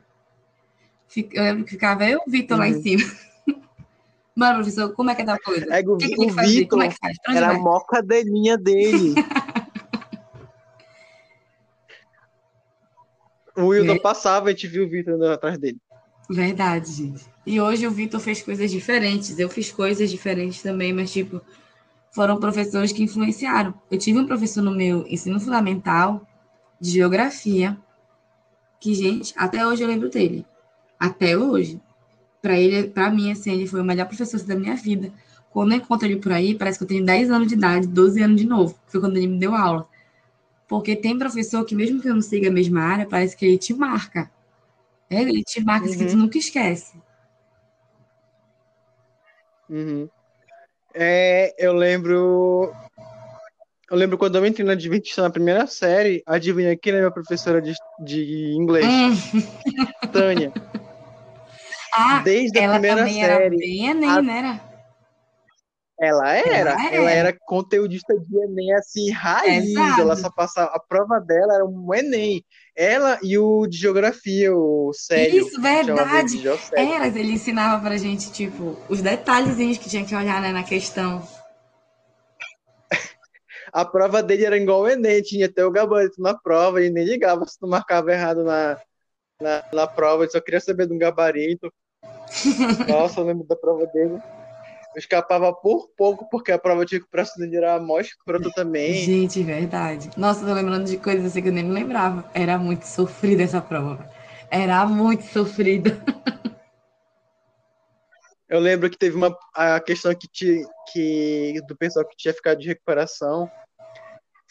Eu 1.16 1.42
lembro 1.42 1.64
que 1.64 1.72
ficava 1.72 2.04
eu 2.04 2.20
e 2.26 2.28
o 2.28 2.30
Vitor 2.30 2.56
uhum. 2.56 2.62
lá 2.62 2.68
em 2.68 2.74
uhum. 2.74 2.82
cima. 2.82 3.12
Mano, 4.34 4.54
professor, 4.56 4.92
como 4.94 5.10
é 5.10 5.14
que 5.14 5.22
é 5.22 5.24
da 5.26 5.38
coisa? 5.38 5.66
É, 5.66 5.80
o, 5.80 5.96
que 5.96 6.08
que 6.08 6.24
o 6.24 6.30
Vitor 6.30 6.82
é 6.82 6.88
que 6.88 6.96
faz? 6.96 7.16
Era 7.28 7.50
a 7.50 7.58
mó 7.58 7.80
cadelinha 7.80 8.56
dele. 8.58 9.14
O 13.56 13.66
Wilton 13.66 13.98
passava 13.98 14.50
e 14.50 14.54
a 14.54 14.56
gente 14.56 14.66
viu 14.66 14.84
o 14.84 14.88
Vitor 14.88 15.14
andando 15.14 15.32
atrás 15.32 15.58
dele. 15.58 15.78
Verdade, 16.28 16.92
gente. 16.92 17.24
E 17.44 17.60
hoje 17.60 17.86
o 17.86 17.90
Vitor 17.90 18.20
fez 18.20 18.40
coisas 18.40 18.70
diferentes. 18.70 19.38
Eu 19.38 19.48
fiz 19.48 19.70
coisas 19.70 20.10
diferentes 20.10 20.62
também, 20.62 20.92
mas, 20.92 21.12
tipo, 21.12 21.40
foram 22.12 22.40
professores 22.40 22.92
que 22.92 23.02
influenciaram. 23.02 23.74
Eu 23.90 23.98
tive 23.98 24.18
um 24.18 24.26
professor 24.26 24.62
no 24.62 24.70
meu 24.70 25.06
ensino 25.06 25.38
fundamental 25.38 26.26
de 26.82 26.90
geografia, 26.90 27.78
que, 28.80 28.92
gente, 28.92 29.32
até 29.36 29.64
hoje 29.64 29.84
eu 29.84 29.88
lembro 29.88 30.10
dele. 30.10 30.44
Até 30.98 31.38
hoje. 31.38 31.80
Para 32.42 32.58
ele, 32.58 32.88
para 32.88 33.08
mim, 33.08 33.30
assim, 33.30 33.52
ele 33.52 33.68
foi 33.68 33.80
o 33.80 33.84
melhor 33.84 34.08
professor 34.08 34.42
da 34.42 34.56
minha 34.56 34.74
vida. 34.74 35.12
Quando 35.50 35.70
eu 35.70 35.78
encontro 35.78 36.08
ele 36.08 36.16
por 36.16 36.32
aí, 36.32 36.56
parece 36.56 36.78
que 36.78 36.84
eu 36.84 36.88
tenho 36.88 37.04
10 37.04 37.30
anos 37.30 37.46
de 37.46 37.54
idade, 37.54 37.86
12 37.86 38.20
anos 38.20 38.40
de 38.40 38.46
novo. 38.46 38.76
Foi 38.88 39.00
quando 39.00 39.16
ele 39.16 39.28
me 39.28 39.38
deu 39.38 39.54
aula. 39.54 39.86
Porque 40.66 40.96
tem 40.96 41.16
professor 41.16 41.64
que, 41.64 41.76
mesmo 41.76 42.02
que 42.02 42.08
eu 42.08 42.14
não 42.14 42.20
siga 42.20 42.48
a 42.48 42.52
mesma 42.52 42.82
área, 42.82 43.06
parece 43.06 43.36
que 43.36 43.44
ele 43.46 43.58
te 43.58 43.72
marca. 43.72 44.28
É, 45.08 45.22
ele 45.22 45.44
te 45.44 45.62
marca 45.62 45.86
uhum. 45.86 45.96
que 45.96 46.06
tu 46.06 46.16
nunca 46.16 46.36
esquece. 46.36 46.96
Uhum. 49.70 50.08
É, 50.92 51.54
eu 51.64 51.74
lembro. 51.74 52.72
Eu 53.92 53.98
lembro 53.98 54.16
quando 54.16 54.38
eu 54.38 54.46
entrei 54.46 54.64
na 54.64 54.72
Adventista 54.72 55.20
na 55.20 55.28
primeira 55.28 55.66
série, 55.66 56.22
adivinha 56.26 56.74
quem 56.74 56.94
é 56.94 56.96
minha 56.96 57.10
professora 57.10 57.60
de, 57.60 57.74
de 58.02 58.54
inglês? 58.56 58.86
Hum. 58.86 59.42
Tânia. 60.10 60.50
Ah, 61.94 62.22
Desde 62.24 62.58
a 62.58 62.70
primeira 62.70 63.06
série. 63.06 63.20
Era 63.20 63.50
bem 63.50 63.86
Enem, 63.86 64.08
a... 64.08 64.22
né? 64.22 64.38
Era? 64.38 64.60
Ela 66.00 66.32
era, 66.32 66.48
ela 66.48 66.86
era, 66.86 66.94
ela 66.96 67.10
era 67.10 67.38
conteudista 67.38 68.18
de 68.18 68.44
Enem, 68.44 68.72
assim, 68.72 69.10
raiz. 69.10 69.66
Exato. 69.66 70.00
Ela 70.00 70.16
só 70.16 70.30
passava. 70.30 70.70
A 70.74 70.80
prova 70.80 71.20
dela 71.20 71.56
era 71.56 71.66
um 71.66 71.92
Enem. 71.92 72.42
Ela 72.74 73.18
e 73.22 73.36
o 73.36 73.66
de 73.66 73.76
geografia, 73.76 74.56
o 74.56 74.90
Célio. 74.94 75.46
Isso, 75.46 75.60
verdade. 75.60 76.42
Era, 76.74 77.08
ele 77.08 77.32
ensinava 77.32 77.78
pra 77.82 77.98
gente, 77.98 78.32
tipo, 78.32 78.74
os 78.88 79.02
detalhezinhos 79.02 79.76
que 79.76 79.90
tinha 79.90 80.02
que 80.06 80.14
olhar 80.14 80.40
né, 80.40 80.50
na 80.50 80.62
questão. 80.62 81.22
A 83.72 83.86
prova 83.86 84.22
dele 84.22 84.44
era 84.44 84.56
igual 84.56 84.82
o 84.82 84.88
Enem, 84.88 85.22
tinha 85.22 85.46
até 85.46 85.64
o 85.64 85.70
gabarito 85.70 86.20
na 86.20 86.34
prova 86.34 86.82
e 86.82 86.90
nem 86.90 87.04
ligava 87.04 87.46
se 87.46 87.58
tu 87.58 87.66
marcava 87.66 88.12
errado 88.12 88.44
na, 88.44 88.78
na, 89.40 89.64
na 89.72 89.86
prova, 89.86 90.24
ele 90.24 90.30
só 90.30 90.40
queria 90.40 90.60
saber 90.60 90.86
de 90.86 90.92
um 90.92 90.98
gabarito. 90.98 91.72
Nossa, 92.86 93.20
eu 93.20 93.24
lembro 93.24 93.46
da 93.46 93.56
prova 93.56 93.86
dele. 93.86 94.20
Eu 94.94 94.98
escapava 94.98 95.50
por 95.54 95.88
pouco, 95.96 96.28
porque 96.28 96.52
a 96.52 96.58
prova 96.58 96.84
tinha 96.84 97.00
que 97.00 97.08
proceder 97.08 97.62
mó 97.80 97.98
escroto 97.98 98.50
também. 98.52 98.92
Gente, 98.92 99.42
verdade. 99.42 100.10
Nossa, 100.18 100.44
tô 100.44 100.52
lembrando 100.52 100.84
de 100.84 100.98
coisas 100.98 101.24
assim 101.24 101.40
que 101.40 101.48
eu 101.48 101.52
nem 101.52 101.64
me 101.64 101.72
lembrava. 101.72 102.30
Era 102.34 102.58
muito 102.58 102.82
sofrida 102.82 103.42
essa 103.42 103.62
prova. 103.62 104.06
Era 104.50 104.84
muito 104.84 105.24
sofrida. 105.24 105.98
Eu 108.46 108.60
lembro 108.60 108.90
que 108.90 108.98
teve 108.98 109.16
uma 109.16 109.34
a 109.54 109.80
questão 109.80 110.14
que, 110.14 110.28
te, 110.28 110.62
que 110.92 111.58
do 111.66 111.74
pessoal 111.74 112.06
que 112.06 112.14
tinha 112.14 112.34
ficado 112.34 112.58
de 112.58 112.68
recuperação 112.68 113.50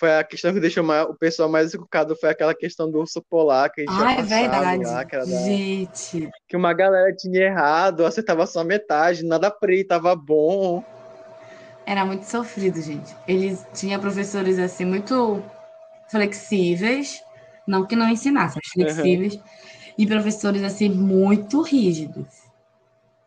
foi 0.02 0.18
a 0.18 0.24
questão 0.24 0.52
que 0.52 0.60
deixou 0.60 0.84
o 0.84 1.14
pessoal 1.14 1.48
mais 1.48 1.76
educado 1.76 2.16
foi 2.16 2.32
aquela 2.32 2.56
questão 2.56 2.90
do 2.90 2.98
urso 2.98 3.22
polar 3.22 3.70
que 3.70 3.82
a 3.82 3.84
gente 3.84 4.04
ah, 4.04 4.14
é 4.14 4.24
verdade. 4.24 4.84
Lá, 4.84 5.06
que 5.06 5.26
gente. 5.26 6.28
Que 6.48 6.58
uma 6.58 6.74
galera 6.74 7.16
tinha 7.16 7.44
errado, 7.44 8.04
acertava 8.04 8.48
só 8.48 8.64
metade, 8.64 9.24
nada 9.24 9.52
preto, 9.52 9.90
tava 9.90 10.16
bom. 10.16 10.84
Era 11.86 12.04
muito 12.04 12.24
sofrido, 12.24 12.82
gente. 12.82 13.16
Eles 13.28 13.64
tinham 13.76 14.02
professores 14.02 14.58
assim 14.58 14.86
muito 14.86 15.44
flexíveis, 16.10 17.22
não 17.68 17.86
que 17.86 17.96
não 17.96 18.10
ensinassem, 18.10 18.60
mas 18.60 18.74
flexíveis, 18.74 19.36
uhum. 19.36 19.42
e 20.00 20.08
professores 20.08 20.64
assim 20.64 20.90
muito 20.90 21.62
rígidos. 21.62 22.26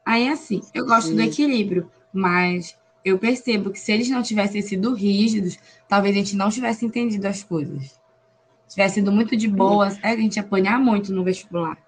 Aí 0.05 0.29
assim, 0.29 0.61
eu 0.75 0.85
gosto 0.85 1.11
Sim. 1.11 1.15
do 1.15 1.23
equilíbrio, 1.23 1.89
mas 2.13 2.77
eu 3.05 3.19
percebo 3.19 3.71
que 3.71 3.79
se 3.79 3.93
eles 3.93 4.09
não 4.09 4.23
tivessem 4.23 4.63
sido 4.63 4.95
rígidos, 4.95 5.59
talvez 5.89 6.15
a 6.15 6.19
gente 6.19 6.37
não 6.37 6.51
tivesse 6.51 6.87
entendido 6.87 7.27
as 7.29 7.43
coisas. 7.43 8.01
Tivesse 8.69 8.97
sido 8.97 9.13
muito 9.13 9.37
de 9.37 9.47
boas, 9.47 9.99
é, 10.03 10.09
a 10.09 10.17
gente 10.17 10.37
ia 10.37 10.43
apanhar 10.43 10.81
muito 10.81 11.13
no 11.13 11.23
vestibular. 11.23 11.79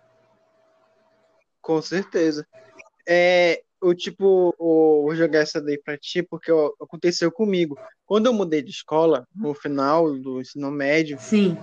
Com 1.61 1.81
certeza. 1.81 2.47
É, 3.09 3.63
o 3.81 3.95
tipo, 3.95 4.55
vou 4.59 5.15
jogar 5.15 5.41
essa 5.41 5.61
daí 5.61 5.79
para 5.79 5.97
ti, 5.97 6.23
porque 6.23 6.53
ó, 6.53 6.73
aconteceu 6.81 7.33
comigo. 7.33 7.79
Quando 8.05 8.27
eu 8.27 8.33
mudei 8.33 8.63
de 8.63 8.71
escola, 8.71 9.27
no 9.35 9.55
final 9.55 10.13
do 10.19 10.41
ensino 10.41 10.71
médio, 10.71 11.19
Sim. 11.19 11.57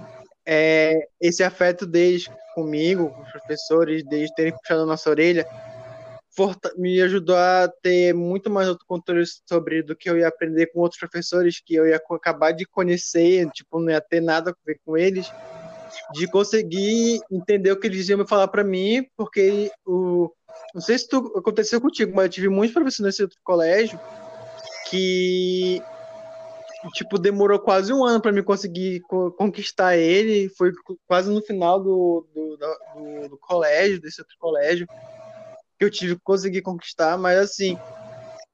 É, 0.45 1.07
esse 1.21 1.41
afeto 1.41 1.85
deles 1.85 2.29
comigo, 2.53 3.15
os 3.21 3.31
professores, 3.31 4.03
deles 4.03 4.31
terem 4.35 4.51
puxado 4.51 4.81
a 4.81 4.85
nossa 4.85 5.09
orelha, 5.09 5.47
me 6.77 7.01
ajudou 7.01 7.35
a 7.35 7.71
ter 7.81 8.13
muito 8.13 8.49
mais 8.49 8.67
autocontrole 8.67 9.23
sobre 9.47 9.83
do 9.83 9.95
que 9.95 10.09
eu 10.09 10.17
ia 10.17 10.27
aprender 10.27 10.67
com 10.67 10.79
outros 10.79 10.99
professores 10.99 11.61
que 11.63 11.75
eu 11.75 11.87
ia 11.87 12.01
acabar 12.11 12.51
de 12.51 12.65
conhecer, 12.65 13.49
tipo, 13.51 13.79
não 13.79 13.89
ia 13.89 14.01
ter 14.01 14.21
nada 14.21 14.51
a 14.51 14.55
ver 14.65 14.79
com 14.85 14.97
eles, 14.97 15.31
de 16.13 16.27
conseguir 16.27 17.19
entender 17.31 17.71
o 17.71 17.79
que 17.79 17.87
eles 17.87 18.09
iam 18.09 18.19
me 18.19 18.27
falar 18.27 18.47
para 18.47 18.63
mim, 18.63 19.05
porque 19.15 19.71
o 19.85 20.29
não 20.73 20.81
sei 20.81 20.97
se 20.97 21.07
tu, 21.07 21.33
aconteceu 21.35 21.81
contigo, 21.81 22.13
mas 22.15 22.25
eu 22.25 22.31
tive 22.31 22.49
muitos 22.49 22.73
professores 22.73 23.05
nesse 23.05 23.21
outro 23.23 23.37
colégio 23.43 23.99
que 24.89 25.81
tipo 26.93 27.17
demorou 27.17 27.59
quase 27.59 27.93
um 27.93 28.03
ano 28.03 28.21
para 28.21 28.31
me 28.31 28.43
conseguir 28.43 28.99
co 29.01 29.31
conquistar 29.31 29.95
ele, 29.95 30.49
foi 30.49 30.71
quase 31.07 31.31
no 31.31 31.41
final 31.41 31.79
do, 31.81 32.27
do, 32.33 32.57
do, 32.57 33.29
do 33.29 33.37
colégio, 33.37 34.01
desse 34.01 34.19
outro 34.21 34.35
colégio 34.37 34.87
que 35.83 35.85
eu 35.85 35.91
tive 35.91 36.15
que 36.15 36.21
conseguir 36.23 36.61
conquistar, 36.61 37.17
mas 37.17 37.37
assim, 37.37 37.77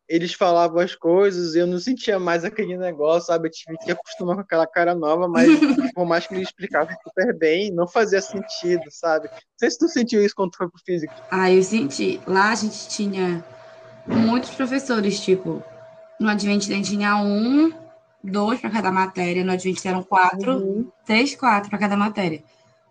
eles 0.07 0.33
falavam 0.33 0.79
as 0.79 0.95
coisas, 0.95 1.53
eu 1.53 1.67
não 1.67 1.79
sentia 1.79 2.19
mais 2.19 2.43
aquele 2.43 2.75
negócio, 2.75 3.27
sabe? 3.27 3.47
Eu 3.47 3.51
tive 3.51 3.77
que 3.77 3.91
acostumar 3.91 4.35
com 4.35 4.41
aquela 4.41 4.65
cara 4.65 4.95
nova, 4.95 5.27
mas 5.27 5.47
por 5.93 6.05
mais 6.05 6.25
que 6.25 6.33
eles 6.33 6.47
explicavam 6.47 6.95
super 7.03 7.37
bem, 7.37 7.71
não 7.71 7.87
fazia 7.87 8.21
sentido, 8.21 8.83
sabe? 8.89 9.27
Não 9.27 9.37
sei 9.59 9.69
se 9.69 9.77
tu 9.77 9.87
sentiu 9.87 10.23
isso 10.25 10.33
quando 10.35 10.55
foi 10.55 10.67
pro 10.67 10.81
físico. 10.83 11.13
Ah, 11.29 11.51
eu 11.51 11.61
senti. 11.61 12.19
Lá 12.25 12.51
a 12.51 12.55
gente 12.55 12.89
tinha 12.89 13.43
muitos 14.07 14.49
professores, 14.51 15.19
tipo, 15.19 15.63
no 16.19 16.27
Advent 16.27 16.63
a 16.63 16.73
gente 16.73 16.89
tinha 16.89 17.15
um, 17.17 17.71
dois 18.23 18.59
para 18.59 18.71
cada 18.71 18.91
matéria, 18.91 19.43
no 19.43 19.51
Advent 19.51 19.85
eram 19.85 20.01
quatro, 20.01 20.57
uhum. 20.57 20.91
três, 21.05 21.35
quatro 21.35 21.69
para 21.69 21.77
cada 21.77 21.95
matéria. 21.95 22.43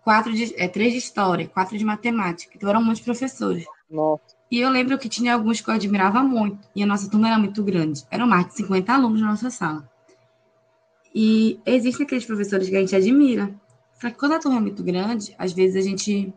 Quatro 0.05 0.33
de, 0.33 0.55
é, 0.57 0.69
três 0.69 0.93
de 0.93 0.99
história, 0.99 1.49
quatro 1.49 1.77
de 1.77 1.83
matemática. 1.83 2.53
Então 2.55 2.69
eram 2.69 2.81
muitos 2.81 3.03
professores. 3.03 3.65
Nossa. 3.89 4.21
E 4.51 4.59
eu 4.59 4.69
lembro 4.69 4.97
que 4.97 5.09
tinha 5.09 5.33
alguns 5.33 5.61
que 5.61 5.69
eu 5.69 5.73
admirava 5.73 6.21
muito. 6.23 6.67
E 6.75 6.83
a 6.83 6.85
nossa 6.85 7.09
turma 7.09 7.27
era 7.27 7.37
muito 7.37 7.63
grande. 7.63 8.03
Eram 8.09 8.27
mais 8.27 8.47
de 8.47 8.55
50 8.55 8.93
alunos 8.93 9.21
na 9.21 9.27
nossa 9.27 9.49
sala. 9.49 9.87
E 11.13 11.59
existem 11.65 12.05
aqueles 12.05 12.25
professores 12.25 12.69
que 12.69 12.75
a 12.75 12.79
gente 12.79 12.95
admira. 12.95 13.53
Só 13.99 14.09
que 14.09 14.17
quando 14.17 14.33
a 14.33 14.39
turma 14.39 14.57
é 14.57 14.61
muito 14.61 14.83
grande, 14.83 15.35
às 15.37 15.51
vezes 15.51 15.75
a 15.75 15.87
gente 15.87 16.33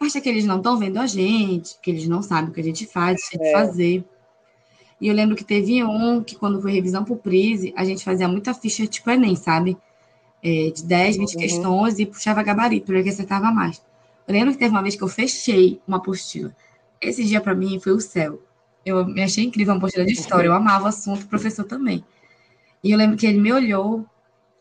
acha 0.00 0.20
que 0.20 0.28
eles 0.28 0.44
não 0.44 0.56
estão 0.56 0.78
vendo 0.78 0.98
a 0.98 1.06
gente, 1.06 1.78
que 1.80 1.90
eles 1.90 2.08
não 2.08 2.22
sabem 2.22 2.50
o 2.50 2.52
que 2.52 2.60
a 2.60 2.64
gente 2.64 2.86
faz, 2.86 3.20
deixa 3.20 3.38
de 3.38 3.48
é. 3.48 3.52
fazer. 3.52 4.04
E 5.00 5.08
eu 5.08 5.14
lembro 5.14 5.36
que 5.36 5.44
teve 5.44 5.82
um 5.84 6.22
que, 6.22 6.36
quando 6.36 6.60
foi 6.60 6.72
revisão 6.72 7.04
pro 7.04 7.16
Prise, 7.16 7.72
a 7.76 7.84
gente 7.84 8.04
fazia 8.04 8.28
muita 8.28 8.54
ficha 8.54 8.86
tipo 8.86 9.10
Enem, 9.10 9.36
sabe? 9.36 9.76
É, 10.42 10.70
de 10.70 10.84
10, 10.84 11.16
20 11.18 11.34
uhum. 11.34 11.40
questões 11.40 11.98
e 11.98 12.06
puxava 12.06 12.42
gabarito, 12.42 12.92
ver 12.92 13.02
que 13.02 13.10
acertava 13.10 13.50
mais. 13.52 13.82
Eu 14.26 14.34
lembro 14.34 14.52
que 14.52 14.58
teve 14.58 14.70
uma 14.70 14.82
vez 14.82 14.96
que 14.96 15.02
eu 15.02 15.08
fechei 15.08 15.80
uma 15.86 15.98
apostila. 15.98 16.54
Esse 17.00 17.24
dia 17.24 17.40
para 17.40 17.54
mim 17.54 17.80
foi 17.80 17.92
o 17.92 18.00
céu. 18.00 18.40
Eu 18.84 19.04
me 19.06 19.22
achei 19.22 19.44
incrível 19.44 19.74
uma 19.74 19.78
apostila 19.78 20.04
de 20.04 20.12
história. 20.12 20.48
Eu 20.48 20.54
amava 20.54 20.84
o 20.84 20.88
assunto, 20.88 21.22
o 21.22 21.28
professor 21.28 21.64
também. 21.64 22.04
E 22.82 22.90
eu 22.90 22.98
lembro 22.98 23.16
que 23.16 23.26
ele 23.26 23.38
me 23.38 23.52
olhou. 23.52 24.04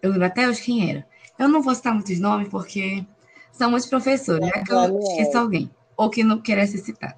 Eu 0.02 0.12
lembro 0.12 0.26
até 0.26 0.48
hoje 0.48 0.62
quem 0.62 0.90
era. 0.90 1.06
Eu 1.38 1.48
não 1.48 1.62
vou 1.62 1.74
citar 1.74 1.94
muitos 1.94 2.20
nomes 2.20 2.50
porque 2.50 3.06
são 3.52 3.70
muitos 3.70 3.90
professores, 3.90 4.46
né? 4.46 4.64
Que 4.64 4.72
eu 4.72 5.00
esqueço 5.00 5.38
alguém. 5.38 5.70
Ou 5.98 6.10
que 6.10 6.24
não 6.24 6.40
quer 6.40 6.66
ser 6.68 6.80
citado. 6.80 7.16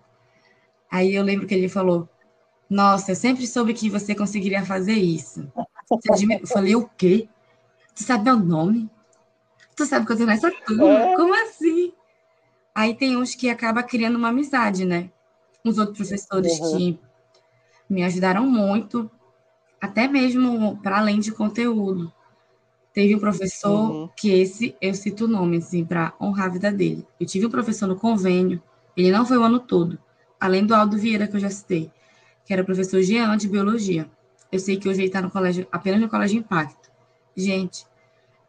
Aí 0.91 1.15
eu 1.15 1.23
lembro 1.23 1.47
que 1.47 1.53
ele 1.53 1.67
falou: 1.67 2.07
Nossa, 2.69 3.11
eu 3.11 3.15
sempre 3.15 3.47
soube 3.47 3.73
que 3.73 3.89
você 3.89 4.13
conseguiria 4.13 4.65
fazer 4.65 4.93
isso. 4.93 5.51
Eu 5.89 6.47
falei: 6.47 6.75
O 6.75 6.89
quê? 6.97 7.27
Tu 7.95 8.03
sabe 8.03 8.25
meu 8.25 8.37
nome? 8.37 8.89
Tu 9.75 9.85
sabe 9.85 10.05
que 10.05 10.11
eu 10.11 10.17
tô 10.17 10.25
nessa 10.25 10.51
turma? 10.51 10.99
É. 10.99 11.15
Como 11.15 11.33
assim? 11.33 11.72
Aí 12.75 12.95
tem 12.95 13.15
uns 13.15 13.35
que 13.35 13.49
acaba 13.49 13.83
criando 13.83 14.15
uma 14.15 14.29
amizade, 14.29 14.85
né? 14.85 15.09
Os 15.63 15.77
outros 15.77 15.97
professores 15.97 16.59
uhum. 16.59 16.77
que 16.77 16.99
me 17.89 18.03
ajudaram 18.03 18.45
muito, 18.45 19.09
até 19.79 20.07
mesmo 20.07 20.77
para 20.81 20.97
além 20.97 21.19
de 21.19 21.31
conteúdo. 21.31 22.11
Teve 22.93 23.15
um 23.15 23.19
professor 23.19 23.91
uhum. 23.91 24.09
que 24.15 24.31
esse 24.31 24.75
eu 24.81 24.93
cito 24.93 25.25
o 25.25 25.27
nome 25.27 25.57
assim 25.57 25.83
para 25.83 26.13
honrar 26.19 26.47
a 26.47 26.49
vida 26.49 26.71
dele. 26.71 27.05
Eu 27.19 27.25
tive 27.25 27.45
um 27.45 27.49
professor 27.49 27.87
no 27.87 27.95
convênio, 27.95 28.61
ele 28.95 29.11
não 29.11 29.25
foi 29.25 29.37
o 29.37 29.43
ano 29.43 29.59
todo, 29.59 29.97
além 30.39 30.65
do 30.65 30.75
Aldo 30.75 30.97
Vieira 30.97 31.27
que 31.27 31.35
eu 31.35 31.39
já 31.39 31.49
citei, 31.49 31.91
que 32.45 32.53
era 32.53 32.63
professor 32.63 33.01
Jean 33.01 33.35
de 33.37 33.47
biologia. 33.47 34.09
Eu 34.51 34.59
sei 34.59 34.77
que 34.77 34.87
hoje 34.87 34.99
ele 34.99 35.07
está 35.07 35.21
no 35.21 35.31
colégio, 35.31 35.67
apenas 35.71 35.99
no 35.99 36.09
colégio 36.09 36.37
Impacto. 36.37 36.91
Gente, 37.35 37.85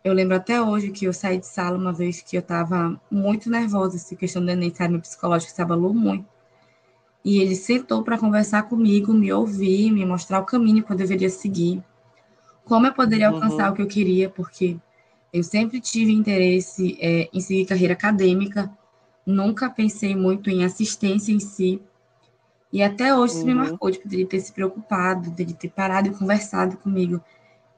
eu 0.04 0.12
lembro 0.12 0.36
até 0.36 0.60
hoje 0.60 0.90
que 0.90 1.06
eu 1.06 1.14
saí 1.14 1.38
de 1.38 1.46
sala 1.46 1.78
uma 1.78 1.92
vez 1.92 2.20
que 2.20 2.36
eu 2.36 2.40
estava 2.40 3.00
muito 3.10 3.48
nervosa, 3.48 3.96
essa 3.96 4.14
questão 4.14 4.44
do 4.44 4.50
Enem, 4.50 4.72
sabe? 4.72 4.92
Meu 4.92 5.00
psicológico 5.00 5.50
se 5.50 5.62
abalou 5.62 5.94
muito. 5.94 6.26
E 7.24 7.40
ele 7.40 7.56
sentou 7.56 8.02
para 8.02 8.18
conversar 8.18 8.64
comigo, 8.64 9.14
me 9.14 9.32
ouvir, 9.32 9.90
me 9.90 10.04
mostrar 10.04 10.40
o 10.40 10.44
caminho 10.44 10.84
que 10.84 10.92
eu 10.92 10.96
deveria 10.96 11.30
seguir, 11.30 11.82
como 12.66 12.86
eu 12.86 12.92
poderia 12.92 13.30
uhum. 13.30 13.36
alcançar 13.36 13.72
o 13.72 13.74
que 13.74 13.80
eu 13.80 13.86
queria, 13.86 14.28
porque 14.28 14.76
eu 15.32 15.42
sempre 15.42 15.80
tive 15.80 16.12
interesse 16.12 16.98
é, 17.00 17.30
em 17.32 17.40
seguir 17.40 17.64
carreira 17.64 17.94
acadêmica, 17.94 18.70
nunca 19.24 19.70
pensei 19.70 20.14
muito 20.14 20.50
em 20.50 20.66
assistência 20.66 21.32
em 21.32 21.40
si. 21.40 21.80
E 22.70 22.82
até 22.82 23.14
hoje 23.14 23.32
uhum. 23.32 23.38
isso 23.38 23.46
me 23.46 23.54
uhum. 23.54 23.58
marcou, 23.60 23.90
de 23.90 24.00
poderia 24.00 24.26
ter 24.26 24.40
se 24.40 24.52
preocupado, 24.52 25.30
de 25.30 25.54
ter 25.54 25.70
parado 25.70 26.08
e 26.08 26.14
conversado 26.14 26.76
comigo 26.76 27.22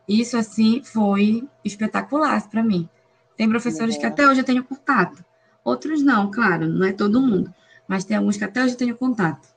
isso, 0.08 0.36
assim, 0.36 0.82
foi 0.82 1.48
espetacular 1.64 2.48
para 2.48 2.62
mim. 2.62 2.88
Tem 3.36 3.48
professores 3.48 3.96
que 3.96 4.06
até 4.06 4.26
hoje 4.26 4.40
eu 4.40 4.44
tenho 4.44 4.64
contato. 4.64 5.24
Outros 5.64 6.02
não, 6.02 6.30
claro, 6.30 6.66
não 6.68 6.86
é 6.86 6.92
todo 6.92 7.20
mundo. 7.20 7.52
Mas 7.88 8.04
tem 8.04 8.16
alguns 8.16 8.36
que 8.36 8.44
até 8.44 8.62
hoje 8.62 8.74
eu 8.74 8.78
tenho 8.78 8.96
contato. 8.96 9.48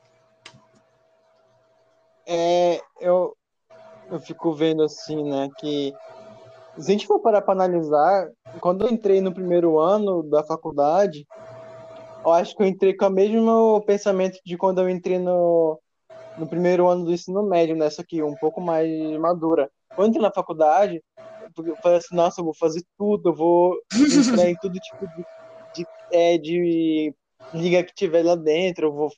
É, 2.26 2.82
eu, 3.00 3.36
eu 4.12 4.20
fico 4.20 4.54
vendo 4.54 4.84
assim, 4.84 5.24
né, 5.24 5.50
que 5.60 5.94
se 6.78 6.90
a 6.90 6.92
gente 6.92 7.08
for 7.08 7.20
parar 7.20 7.42
para 7.42 7.54
analisar, 7.54 8.30
quando 8.60 8.86
eu 8.86 8.92
entrei 8.92 9.22
no 9.22 9.34
primeiro 9.34 9.80
ano 9.80 10.24
da 10.24 10.44
faculdade, 10.44 11.28
eu 12.24 12.32
acho 12.32 12.56
que 12.56 12.64
eu 12.64 12.68
entrei 12.68 12.96
com 12.96 13.06
o 13.06 13.10
mesmo 13.10 13.82
pensamento 13.86 14.40
de 14.46 14.58
quando 14.58 14.82
eu 14.82 14.90
entrei 14.90 15.18
no, 15.18 15.80
no 16.38 16.48
primeiro 16.48 16.88
ano 16.88 17.06
do 17.06 17.14
ensino 17.14 17.44
médio, 17.44 17.76
nessa 17.76 18.02
aqui, 18.02 18.22
um 18.22 18.36
pouco 18.36 18.62
mais 18.62 18.90
madura 19.20 19.70
quando 20.00 20.12
entrei 20.12 20.22
na 20.22 20.32
faculdade, 20.32 21.04
eu 21.58 21.76
falei 21.84 21.98
assim, 21.98 22.16
nossa, 22.16 22.40
eu 22.40 22.46
vou 22.46 22.54
fazer 22.54 22.82
tudo, 22.98 23.32
eu 23.32 23.36
vou 23.36 23.78
entrar 23.94 24.50
em 24.50 24.56
todo 24.56 24.80
tipo 24.80 25.06
de, 25.06 25.26
de, 25.76 25.88
é, 26.10 26.38
de 26.38 27.14
liga 27.54 27.84
que 27.84 27.94
tiver 27.94 28.24
lá 28.24 28.38
dentro, 28.38 28.88
eu 28.88 28.94
vou 28.94 29.12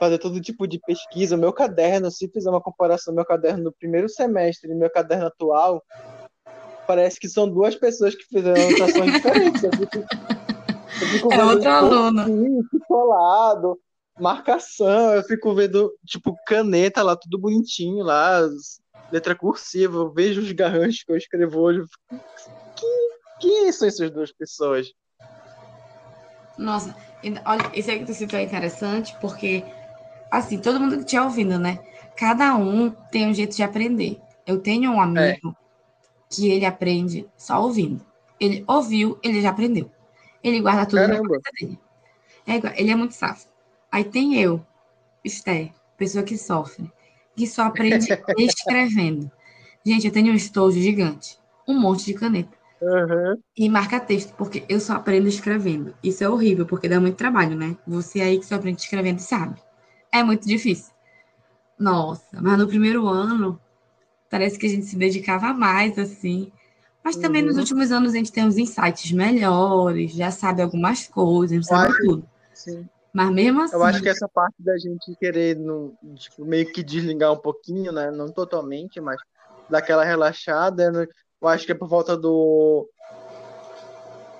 fazer 0.00 0.16
todo 0.16 0.40
tipo 0.40 0.66
de 0.66 0.80
pesquisa. 0.80 1.36
Meu 1.36 1.52
caderno, 1.52 2.10
se 2.10 2.30
fizer 2.30 2.48
uma 2.48 2.62
comparação, 2.62 3.14
meu 3.14 3.26
caderno 3.26 3.64
no 3.64 3.72
primeiro 3.74 4.08
semestre 4.08 4.72
e 4.72 4.74
meu 4.74 4.88
caderno 4.88 5.26
atual, 5.26 5.82
parece 6.86 7.20
que 7.20 7.28
são 7.28 7.46
duas 7.46 7.74
pessoas 7.74 8.14
que 8.14 8.24
fizeram 8.24 8.68
anotações 8.68 9.12
diferentes. 9.12 9.62
Eu 9.62 9.72
fico, 9.72 9.98
eu 9.98 11.08
fico 11.08 11.34
é 11.34 11.44
outro 11.44 11.68
aluno. 11.68 12.24
Colado, 12.88 13.78
marcação, 14.18 15.14
eu 15.14 15.22
fico 15.22 15.54
vendo, 15.54 15.92
tipo, 16.06 16.36
caneta 16.46 17.02
lá, 17.02 17.16
tudo 17.16 17.38
bonitinho 17.38 18.04
lá, 18.04 18.40
letra 19.10 19.34
cursiva, 19.34 19.96
eu 19.96 20.12
vejo 20.12 20.40
os 20.40 20.52
garranchos 20.52 21.02
que 21.04 21.12
eu 21.12 21.16
escrevo 21.16 21.60
hoje. 21.60 21.84
Que, 22.76 23.12
quem 23.40 23.72
são 23.72 23.88
essas 23.88 24.10
duas 24.10 24.32
pessoas? 24.32 24.92
Nossa, 26.56 26.94
olha, 27.44 27.70
esse 27.74 27.90
aí 27.90 27.98
que 27.98 28.06
tu 28.06 28.14
citou 28.14 28.38
é 28.38 28.42
interessante, 28.42 29.16
porque, 29.20 29.64
assim, 30.30 30.58
todo 30.58 30.80
mundo 30.80 30.98
que 30.98 31.04
te 31.04 31.18
ouvindo, 31.18 31.58
né? 31.58 31.78
Cada 32.16 32.54
um 32.54 32.90
tem 32.90 33.28
um 33.28 33.34
jeito 33.34 33.56
de 33.56 33.62
aprender. 33.62 34.20
Eu 34.46 34.58
tenho 34.58 34.92
um 34.92 35.00
amigo 35.00 35.50
é. 35.50 36.34
que 36.34 36.50
ele 36.50 36.66
aprende 36.66 37.28
só 37.36 37.62
ouvindo. 37.62 38.04
Ele 38.38 38.64
ouviu, 38.66 39.18
ele 39.22 39.40
já 39.40 39.50
aprendeu. 39.50 39.90
Ele 40.42 40.60
guarda 40.60 40.84
tudo 40.84 40.98
Caramba. 40.98 41.22
na 41.22 41.28
cabeça 41.28 41.50
dele. 41.60 41.78
É, 42.46 42.80
ele 42.80 42.90
é 42.90 42.96
muito 42.96 43.14
safo. 43.14 43.51
Aí 43.92 44.02
tem 44.02 44.40
eu, 44.40 44.64
Esther, 45.22 45.70
pessoa 45.96 46.24
que 46.24 46.36
sofre 46.36 46.90
que 47.36 47.46
só 47.46 47.62
aprende 47.62 48.06
escrevendo. 48.38 49.30
Gente, 49.84 50.06
eu 50.06 50.12
tenho 50.12 50.32
um 50.32 50.36
estojo 50.36 50.80
gigante, 50.80 51.38
um 51.66 51.78
monte 51.78 52.04
de 52.04 52.14
caneta. 52.14 52.56
Uhum. 52.80 53.40
E 53.56 53.68
marca 53.68 54.00
texto, 54.00 54.34
porque 54.36 54.64
eu 54.68 54.80
só 54.80 54.94
aprendo 54.94 55.28
escrevendo. 55.28 55.94
Isso 56.02 56.24
é 56.24 56.28
horrível, 56.28 56.66
porque 56.66 56.88
dá 56.88 57.00
muito 57.00 57.16
trabalho, 57.16 57.56
né? 57.56 57.76
Você 57.86 58.20
aí 58.20 58.38
que 58.38 58.46
só 58.46 58.56
aprende 58.56 58.80
escrevendo 58.80 59.20
sabe. 59.20 59.60
É 60.12 60.22
muito 60.22 60.46
difícil. 60.46 60.92
Nossa, 61.78 62.40
mas 62.40 62.58
no 62.58 62.66
primeiro 62.66 63.06
ano, 63.06 63.58
parece 64.28 64.58
que 64.58 64.66
a 64.66 64.68
gente 64.68 64.86
se 64.86 64.96
dedicava 64.96 65.52
mais, 65.52 65.98
assim. 65.98 66.50
Mas 67.04 67.16
também 67.16 67.42
uhum. 67.42 67.48
nos 67.48 67.58
últimos 67.58 67.90
anos 67.90 68.12
a 68.14 68.16
gente 68.16 68.32
tem 68.32 68.44
uns 68.44 68.58
insights 68.58 69.10
melhores, 69.12 70.12
já 70.12 70.30
sabe 70.30 70.62
algumas 70.62 71.06
coisas, 71.06 71.56
não 71.56 71.62
sabe 71.62 71.96
tudo. 71.98 72.28
Sim. 72.52 72.88
Mas 73.12 73.30
mesmo 73.30 73.62
assim. 73.62 73.74
Eu 73.74 73.82
acho 73.82 74.02
que 74.02 74.08
essa 74.08 74.28
parte 74.28 74.56
da 74.58 74.76
gente 74.78 75.14
querer 75.18 75.56
no, 75.56 75.94
tipo, 76.14 76.44
meio 76.44 76.72
que 76.72 76.82
desligar 76.82 77.32
um 77.32 77.38
pouquinho, 77.38 77.92
né? 77.92 78.10
Não 78.10 78.32
totalmente, 78.32 79.00
mas 79.00 79.20
daquela 79.68 80.04
relaxada, 80.04 80.90
né? 80.90 81.06
eu 81.40 81.48
acho 81.48 81.66
que 81.66 81.72
é 81.72 81.74
por 81.74 81.88
volta 81.88 82.16
do. 82.16 82.88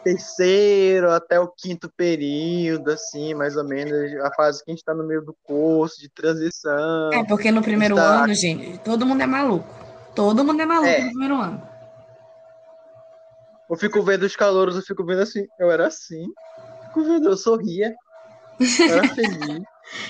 terceiro 0.03 1.11
até 1.11 1.39
o 1.39 1.49
quinto 1.49 1.91
período, 1.95 2.91
assim, 2.91 3.35
mais 3.35 3.57
ou 3.57 3.65
menos, 3.65 3.95
a 4.23 4.33
fase 4.35 4.65
que 4.65 4.71
a 4.71 4.73
gente 4.73 4.81
está 4.81 4.95
no 4.95 5.05
meio 5.05 5.23
do 5.23 5.37
curso, 5.43 6.01
de 6.01 6.09
transição. 6.09 7.13
É, 7.13 7.25
porque 7.25 7.51
no 7.51 7.63
primeiro 7.63 7.97
tá... 7.97 8.25
ano, 8.25 8.35
gente, 8.35 8.79
todo 8.79 9.05
mundo 9.05 9.21
é 9.21 9.27
maluco. 9.27 9.69
Todo 10.15 10.45
mundo 10.45 10.63
é 10.63 10.67
maluco 10.67 10.89
é. 10.89 11.05
no 11.05 11.11
primeiro 11.11 11.37
ano. 11.37 11.73
Eu 13.69 13.77
fico 13.77 14.03
vendo 14.03 14.25
os 14.25 14.37
calouros, 14.37 14.77
eu 14.77 14.83
fico 14.83 15.05
vendo 15.05 15.23
assim, 15.23 15.47
eu 15.59 15.71
era 15.71 15.87
assim. 15.87 16.27
Fico 16.87 17.05
vendo, 17.05 17.29
eu 17.29 17.37
sorria. 17.37 17.95
Eu 18.63 18.99
era 18.99 19.09
feliz. 19.09 19.63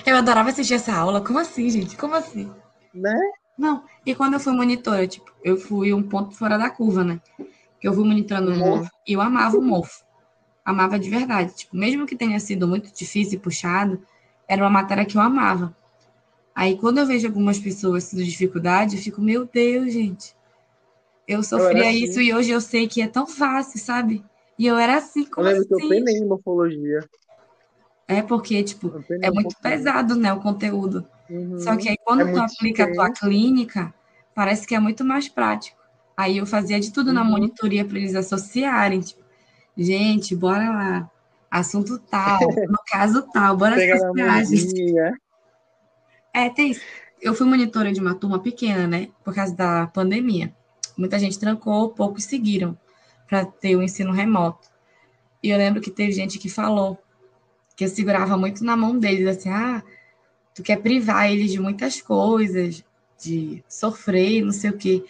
eu 0.05 0.15
adorava 0.15 0.49
assistir 0.49 0.75
essa 0.75 0.93
aula. 0.93 1.21
Como 1.21 1.39
assim, 1.39 1.69
gente? 1.69 1.95
Como 1.97 2.15
assim? 2.15 2.51
Né? 2.93 3.19
Não, 3.57 3.83
e 4.05 4.15
quando 4.15 4.33
eu 4.33 4.39
fui 4.39 4.53
monitora, 4.53 5.07
tipo, 5.07 5.31
eu 5.43 5.57
fui 5.57 5.93
um 5.93 6.03
ponto 6.03 6.35
fora 6.35 6.57
da 6.57 6.69
curva, 6.69 7.03
né? 7.03 7.21
Que 7.79 7.87
eu 7.87 7.93
fui 7.93 8.03
monitorando 8.03 8.51
o 8.51 8.53
uhum. 8.53 8.77
MOF 8.77 8.89
e 9.07 9.13
eu 9.13 9.21
amava 9.21 9.57
o 9.57 9.61
MOF. 9.61 10.03
Amava 10.65 10.97
de 10.97 11.09
verdade. 11.09 11.55
Tipo, 11.55 11.75
mesmo 11.75 12.05
que 12.05 12.15
tenha 12.15 12.39
sido 12.39 12.67
muito 12.67 12.93
difícil 12.93 13.35
e 13.35 13.39
puxado, 13.39 14.01
era 14.47 14.63
uma 14.63 14.69
matéria 14.69 15.05
que 15.05 15.17
eu 15.17 15.21
amava. 15.21 15.75
Aí, 16.55 16.77
quando 16.77 16.99
eu 16.99 17.05
vejo 17.05 17.27
algumas 17.27 17.59
pessoas 17.59 18.09
tendo 18.09 18.23
dificuldade, 18.23 18.95
eu 18.95 19.01
fico, 19.01 19.21
meu 19.21 19.45
Deus, 19.45 19.91
gente. 19.91 20.35
Eu 21.27 21.41
sofria 21.41 21.85
eu 21.85 21.89
assim. 21.89 22.03
isso 22.03 22.21
e 22.21 22.33
hoje 22.33 22.51
eu 22.51 22.61
sei 22.61 22.87
que 22.87 23.01
é 23.01 23.07
tão 23.07 23.25
fácil, 23.25 23.79
sabe? 23.79 24.23
E 24.57 24.67
eu 24.67 24.77
era 24.77 24.97
assim, 24.97 25.25
como 25.25 25.47
eu 25.47 25.53
lembro 25.53 25.61
assim? 25.61 25.67
que 25.67 25.73
eu 25.73 25.77
assim? 25.77 26.05
penei 26.05 26.17
em 26.17 26.27
morfologia. 26.27 26.99
É 28.07 28.21
porque, 28.21 28.61
tipo, 28.63 29.03
é 29.21 29.31
muito 29.31 29.55
pesado, 29.61 30.15
né, 30.15 30.33
o 30.33 30.39
conteúdo. 30.39 31.05
Uhum. 31.29 31.59
Só 31.59 31.75
que 31.77 31.89
aí, 31.89 31.97
quando 32.03 32.27
é 32.27 32.31
tu 32.31 32.39
aplica 32.39 32.83
a 32.83 32.93
tua 32.93 33.11
clínica, 33.11 33.93
parece 34.35 34.67
que 34.67 34.75
é 34.75 34.79
muito 34.79 35.05
mais 35.05 35.29
prático. 35.29 35.81
Aí 36.15 36.37
eu 36.37 36.45
fazia 36.45 36.79
de 36.79 36.91
tudo 36.91 37.07
uhum. 37.07 37.13
na 37.13 37.23
monitoria 37.23 37.85
para 37.85 37.97
eles 37.97 38.15
associarem, 38.15 38.99
tipo, 38.99 39.23
gente, 39.77 40.35
bora 40.35 40.69
lá. 40.69 41.09
Assunto 41.49 41.99
tal, 41.99 42.39
no 42.67 42.79
caso 42.87 43.27
tal, 43.31 43.55
bora 43.55 43.75
associar, 43.75 44.45
gente. 44.45 44.93
É, 46.33 46.49
tem 46.49 46.71
isso. 46.71 46.81
Eu 47.21 47.33
fui 47.33 47.47
monitora 47.47 47.93
de 47.93 48.01
uma 48.01 48.15
turma 48.15 48.39
pequena, 48.39 48.87
né? 48.87 49.09
Por 49.23 49.33
causa 49.33 49.55
da 49.55 49.87
pandemia. 49.87 50.53
Muita 50.97 51.17
gente 51.17 51.39
trancou, 51.39 51.89
poucos 51.89 52.25
seguiram 52.25 52.77
para 53.27 53.45
ter 53.45 53.75
o 53.75 53.83
ensino 53.83 54.11
remoto. 54.11 54.67
E 55.41 55.49
eu 55.49 55.57
lembro 55.57 55.81
que 55.81 55.91
teve 55.91 56.11
gente 56.11 56.37
que 56.37 56.49
falou 56.49 56.99
que 57.75 57.85
eu 57.85 57.89
segurava 57.89 58.37
muito 58.37 58.63
na 58.63 58.75
mão 58.75 58.97
deles, 58.97 59.27
assim, 59.27 59.49
ah, 59.49 59.83
tu 60.53 60.61
quer 60.61 60.77
privar 60.77 61.31
eles 61.31 61.51
de 61.51 61.59
muitas 61.59 62.01
coisas, 62.01 62.83
de 63.21 63.63
sofrer, 63.67 64.43
não 64.43 64.51
sei 64.51 64.69
o 64.69 64.77
quê. 64.77 65.03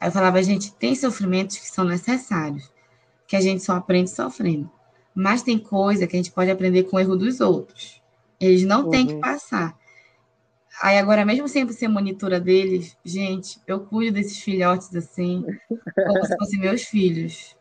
Aí 0.00 0.08
eu 0.08 0.12
falava, 0.12 0.42
gente, 0.42 0.72
tem 0.74 0.94
sofrimentos 0.94 1.58
que 1.58 1.68
são 1.68 1.84
necessários, 1.84 2.72
que 3.26 3.36
a 3.36 3.40
gente 3.40 3.62
só 3.62 3.74
aprende 3.74 4.10
sofrendo. 4.10 4.70
Mas 5.14 5.42
tem 5.42 5.58
coisa 5.58 6.06
que 6.06 6.16
a 6.16 6.18
gente 6.18 6.30
pode 6.30 6.50
aprender 6.50 6.84
com 6.84 6.96
o 6.96 7.00
erro 7.00 7.16
dos 7.16 7.40
outros. 7.40 8.00
Eles 8.40 8.62
não 8.64 8.84
uhum. 8.84 8.90
têm 8.90 9.06
que 9.06 9.14
uhum. 9.14 9.20
passar. 9.20 9.76
Aí 10.80 10.96
agora, 10.96 11.24
mesmo 11.24 11.48
sempre 11.48 11.74
ser 11.74 11.88
monitora 11.88 12.38
deles, 12.40 12.96
gente, 13.04 13.60
eu 13.66 13.80
cuido 13.80 14.14
desses 14.14 14.38
filhotes 14.38 14.94
assim, 14.94 15.44
como 15.68 16.24
se 16.24 16.36
fossem 16.36 16.60
meus 16.60 16.82
filhos. 16.82 17.56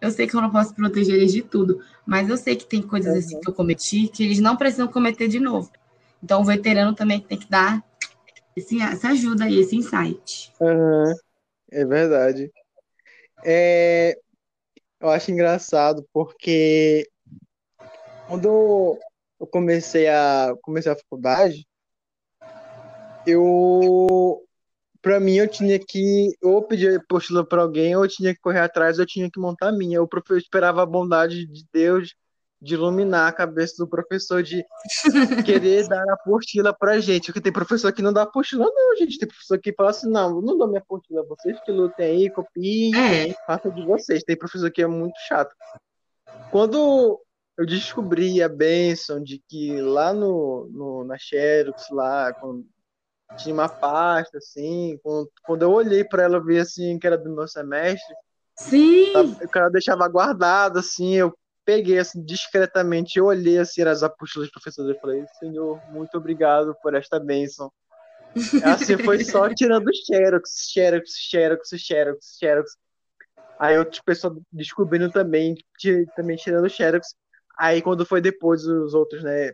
Eu 0.00 0.10
sei 0.10 0.26
que 0.26 0.34
eu 0.34 0.40
não 0.40 0.50
posso 0.50 0.74
proteger 0.74 1.16
eles 1.16 1.32
de 1.32 1.42
tudo, 1.42 1.82
mas 2.06 2.28
eu 2.28 2.36
sei 2.36 2.54
que 2.56 2.66
tem 2.66 2.80
coisas 2.80 3.12
uhum. 3.12 3.18
assim 3.18 3.40
que 3.40 3.48
eu 3.48 3.54
cometi 3.54 4.08
que 4.08 4.24
eles 4.24 4.38
não 4.38 4.56
precisam 4.56 4.88
cometer 4.88 5.28
de 5.28 5.40
novo. 5.40 5.70
Então, 6.22 6.40
o 6.40 6.44
veterano 6.44 6.94
também 6.94 7.20
tem 7.20 7.38
que 7.38 7.48
dar 7.48 7.82
esse, 8.56 8.80
essa 8.80 9.08
ajuda 9.08 9.44
aí, 9.44 9.58
esse 9.58 9.76
insight. 9.76 10.52
Uhum. 10.60 11.14
É 11.70 11.84
verdade. 11.84 12.50
É, 13.44 14.18
eu 15.00 15.10
acho 15.10 15.30
engraçado 15.30 16.04
porque 16.12 17.08
quando 18.26 18.98
eu 19.40 19.46
comecei 19.46 20.08
a 20.08 20.54
comecei 20.62 20.90
a 20.90 20.96
faculdade, 20.96 21.66
eu 23.26 24.42
para 25.08 25.18
mim 25.18 25.36
eu 25.36 25.48
tinha 25.48 25.78
que 25.78 26.36
ou 26.42 26.62
pedir 26.62 26.98
apostila 26.98 27.42
para 27.42 27.62
alguém 27.62 27.96
ou 27.96 28.04
eu 28.04 28.08
tinha 28.10 28.34
que 28.34 28.40
correr 28.42 28.60
atrás, 28.60 28.98
ou 28.98 29.04
eu 29.04 29.06
tinha 29.06 29.30
que 29.30 29.40
montar 29.40 29.68
a 29.68 29.72
minha. 29.72 29.96
Eu 29.96 30.06
esperava 30.36 30.82
a 30.82 30.86
bondade 30.86 31.46
de 31.46 31.64
Deus 31.72 32.14
de 32.60 32.74
iluminar 32.74 33.26
a 33.26 33.32
cabeça 33.32 33.76
do 33.78 33.88
professor, 33.88 34.42
de 34.42 34.62
querer 35.46 35.88
dar 35.88 36.04
a 36.10 36.12
apostila 36.12 36.76
pra 36.78 37.00
gente. 37.00 37.26
Porque 37.26 37.40
tem 37.40 37.50
professor 37.50 37.90
que 37.90 38.02
não 38.02 38.12
dá 38.12 38.24
apostila, 38.24 38.66
não, 38.66 38.96
gente. 38.96 39.18
Tem 39.18 39.26
professor 39.26 39.58
que 39.58 39.72
fala 39.72 39.88
assim: 39.88 40.10
não, 40.10 40.42
não 40.42 40.58
dou 40.58 40.68
minha 40.68 40.80
apostila, 40.80 41.24
vocês 41.24 41.58
que 41.64 41.72
lutem 41.72 42.04
aí, 42.04 42.30
copiem, 42.30 42.94
é. 42.94 43.34
faça 43.46 43.70
de 43.70 43.82
vocês. 43.86 44.22
Tem 44.22 44.36
professor 44.36 44.70
que 44.70 44.82
é 44.82 44.86
muito 44.86 45.16
chato. 45.26 45.54
Quando 46.50 47.18
eu 47.56 47.64
descobri 47.64 48.42
a 48.42 48.48
benção 48.48 49.22
de 49.22 49.42
que 49.48 49.80
lá 49.80 50.12
no, 50.12 50.68
no 50.70 51.04
na 51.04 51.16
Xerox, 51.16 51.86
lá, 51.92 52.30
quando 52.34 52.66
tinha 53.36 53.54
uma 53.54 53.68
pasta, 53.68 54.38
assim, 54.38 54.98
quando, 55.02 55.30
quando 55.44 55.62
eu 55.62 55.70
olhei 55.70 56.04
para 56.04 56.22
ela, 56.22 56.42
vi 56.42 56.58
assim 56.58 56.98
que 56.98 57.06
era 57.06 57.18
do 57.18 57.30
meu 57.30 57.46
semestre. 57.46 58.14
Sim! 58.56 59.12
O 59.42 59.48
cara 59.48 59.68
deixava 59.68 60.08
guardado, 60.08 60.78
assim, 60.78 61.14
eu 61.14 61.32
peguei 61.64 61.98
assim 61.98 62.24
discretamente, 62.24 63.18
eu 63.18 63.26
olhei 63.26 63.58
assim 63.58 63.82
as 63.82 64.02
apostilas 64.02 64.48
dos 64.48 64.52
professores 64.52 64.96
e 64.96 65.00
falei, 65.00 65.24
Senhor, 65.38 65.80
muito 65.90 66.16
obrigado 66.16 66.74
por 66.82 66.94
esta 66.94 67.20
bênção. 67.20 67.70
Assim 68.64 68.96
foi 68.98 69.22
só 69.22 69.48
tirando 69.54 69.90
xerox, 69.94 70.70
xerox, 70.72 71.10
xerox, 71.30 71.68
xerox, 71.76 72.36
xerox. 72.38 72.76
Aí 73.58 73.78
outras 73.78 74.00
pessoas 74.00 74.38
descobrindo 74.52 75.10
também, 75.10 75.54
também 76.16 76.36
tirando 76.36 76.70
xerox. 76.70 77.14
Aí 77.58 77.82
quando 77.82 78.06
foi 78.06 78.20
depois 78.20 78.64
os 78.64 78.94
outros, 78.94 79.22
né, 79.22 79.52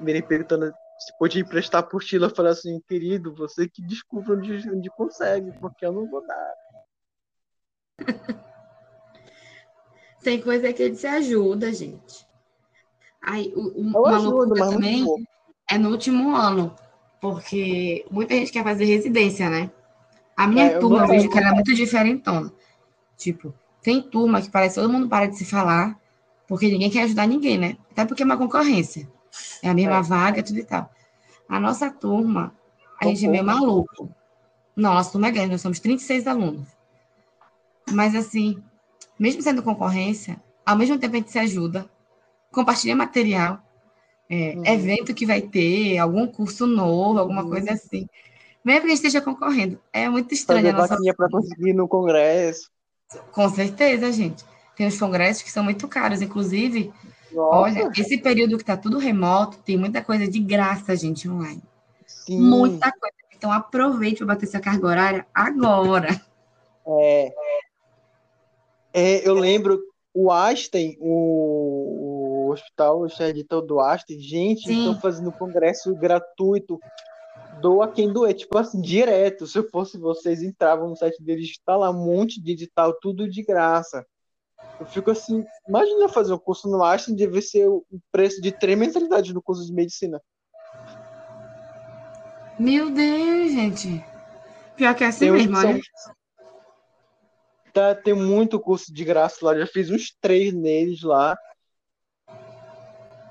virem 0.00 0.22
perguntando 0.22 0.72
se 0.98 1.16
podia 1.18 1.42
emprestar 1.42 1.80
apostila, 1.80 2.26
eu 2.26 2.34
falei 2.34 2.52
assim, 2.52 2.80
querido, 2.88 3.34
você 3.34 3.68
que 3.68 3.82
desculpa 3.82 4.32
onde, 4.32 4.70
onde 4.70 4.90
consegue, 4.90 5.52
porque 5.60 5.84
eu 5.84 5.92
não 5.92 6.08
vou 6.08 6.24
dar. 6.26 6.54
Tem 10.22 10.40
coisa 10.40 10.72
que 10.72 10.82
ele 10.82 10.96
se 10.96 11.06
ajuda, 11.06 11.72
gente. 11.72 12.26
Aí, 13.20 13.52
o, 13.54 13.60
o, 13.60 13.80
uma 13.80 14.16
ajudo, 14.16 14.36
loucura 14.36 14.70
também 14.70 15.04
é 15.68 15.76
no 15.76 15.90
último 15.90 16.34
ano, 16.34 16.74
porque 17.20 18.06
muita 18.10 18.34
gente 18.34 18.52
quer 18.52 18.64
fazer 18.64 18.84
residência, 18.84 19.50
né? 19.50 19.70
A 20.36 20.46
minha 20.46 20.66
é, 20.66 20.78
turma, 20.78 20.98
eu, 20.98 21.02
eu 21.02 21.08
vejo 21.08 21.30
que 21.30 21.38
ela 21.38 21.48
é 21.48 21.52
muito 21.52 21.74
diferentona. 21.74 22.52
Tipo, 23.16 23.54
tem 23.82 24.02
turma 24.02 24.40
que 24.40 24.50
parece 24.50 24.74
que 24.76 24.80
todo 24.80 24.92
mundo 24.92 25.08
para 25.08 25.26
de 25.26 25.36
se 25.36 25.44
falar, 25.44 25.98
porque 26.46 26.68
ninguém 26.68 26.90
quer 26.90 27.02
ajudar 27.02 27.26
ninguém, 27.26 27.58
né? 27.58 27.76
Até 27.90 28.04
porque 28.04 28.22
é 28.22 28.26
uma 28.26 28.38
concorrência. 28.38 29.08
É 29.62 29.68
a 29.68 29.74
mesma 29.74 29.98
é. 29.98 30.02
vaga, 30.02 30.42
tudo 30.42 30.58
e 30.58 30.64
tal. 30.64 30.90
A 31.48 31.60
nossa 31.60 31.90
turma, 31.90 32.54
a 33.00 33.06
gente 33.06 33.26
é 33.26 33.28
meio 33.28 33.44
maluco. 33.44 34.10
Nossa 34.76 35.12
turma 35.12 35.28
é 35.28 35.30
grande, 35.30 35.52
nós 35.52 35.60
somos 35.60 35.78
36 35.78 36.26
alunos. 36.26 36.68
Mas, 37.92 38.14
assim, 38.14 38.62
mesmo 39.18 39.42
sendo 39.42 39.62
concorrência, 39.62 40.40
ao 40.64 40.76
mesmo 40.76 40.98
tempo 40.98 41.14
a 41.14 41.18
gente 41.18 41.30
se 41.30 41.38
ajuda, 41.38 41.88
compartilha 42.50 42.96
material, 42.96 43.60
é, 44.28 44.54
uhum. 44.56 44.66
evento 44.66 45.14
que 45.14 45.26
vai 45.26 45.42
ter, 45.42 45.98
algum 45.98 46.26
curso 46.26 46.66
novo, 46.66 47.18
alguma 47.18 47.42
uhum. 47.42 47.50
coisa 47.50 47.72
assim. 47.72 48.06
Mesmo 48.64 48.80
que 48.80 48.86
a 48.86 48.90
gente 48.90 49.04
esteja 49.04 49.20
concorrendo. 49.20 49.78
É 49.92 50.08
muito 50.08 50.32
estranho 50.32 50.72
Fazer 50.72 50.94
a 50.94 50.96
nossa... 50.96 51.14
para 51.14 51.28
conseguir 51.28 51.74
no 51.74 51.86
congresso. 51.86 52.70
Com 53.30 53.48
certeza, 53.50 54.10
gente. 54.10 54.44
Tem 54.74 54.86
os 54.86 54.98
congressos 54.98 55.42
que 55.42 55.52
são 55.52 55.62
muito 55.62 55.86
caros, 55.86 56.22
inclusive. 56.22 56.92
Nossa. 57.34 57.58
Olha, 57.58 57.90
esse 57.96 58.18
período 58.18 58.56
que 58.56 58.62
está 58.62 58.76
tudo 58.76 58.98
remoto, 58.98 59.58
tem 59.58 59.76
muita 59.76 60.02
coisa 60.02 60.28
de 60.28 60.38
graça, 60.38 60.96
gente, 60.96 61.28
online. 61.28 61.62
Sim. 62.06 62.40
Muita 62.40 62.90
coisa. 62.92 63.14
Então 63.36 63.52
aproveite 63.52 64.18
para 64.18 64.28
bater 64.28 64.46
essa 64.46 64.60
carga 64.60 64.86
horária 64.86 65.26
agora. 65.34 66.08
É, 66.86 67.34
é, 68.92 69.28
eu 69.28 69.34
lembro 69.34 69.80
o 70.14 70.30
Einstein, 70.30 70.96
o, 71.00 72.46
o 72.46 72.52
hospital 72.52 73.08
Chardital 73.08 73.60
do 73.60 73.80
Einstein, 73.80 74.20
gente, 74.20 74.70
estão 74.70 75.00
fazendo 75.00 75.32
congresso 75.32 75.94
gratuito. 75.94 76.78
Doa 77.60 77.88
quem 77.88 78.12
doer, 78.12 78.34
tipo 78.34 78.56
assim, 78.56 78.80
direto. 78.80 79.46
Se 79.46 79.58
eu 79.58 79.68
fosse 79.70 79.98
vocês, 79.98 80.42
entravam 80.42 80.88
no 80.88 80.96
site 80.96 81.22
deles, 81.22 81.50
está 81.50 81.76
lá 81.76 81.90
um 81.90 82.04
monte 82.04 82.40
de 82.40 82.52
edital, 82.52 82.92
tudo 83.00 83.28
de 83.28 83.42
graça. 83.42 84.06
Eu 84.80 84.86
fico 84.86 85.10
assim, 85.10 85.44
imagina 85.68 86.08
fazer 86.08 86.32
um 86.32 86.38
curso 86.38 86.68
no 86.68 86.82
Einstein, 86.82 87.14
deve 87.14 87.40
ser 87.40 87.68
o 87.68 87.84
preço 88.10 88.40
de 88.40 88.50
três 88.50 88.76
mensalidades 88.76 89.32
no 89.32 89.42
curso 89.42 89.64
de 89.64 89.72
medicina. 89.72 90.20
Meu 92.58 92.90
Deus, 92.90 93.52
gente. 93.52 94.04
Pior 94.76 94.94
que 94.94 95.04
é 95.04 95.08
assim 95.08 95.30
mesmo, 95.30 95.56
olha. 95.56 95.80
Tá, 97.72 97.94
tem 97.94 98.14
muito 98.14 98.60
curso 98.60 98.92
de 98.92 99.04
graça 99.04 99.44
lá, 99.44 99.56
já 99.56 99.66
fiz 99.66 99.90
uns 99.90 100.14
três 100.20 100.52
neles 100.52 101.02
lá. 101.02 101.36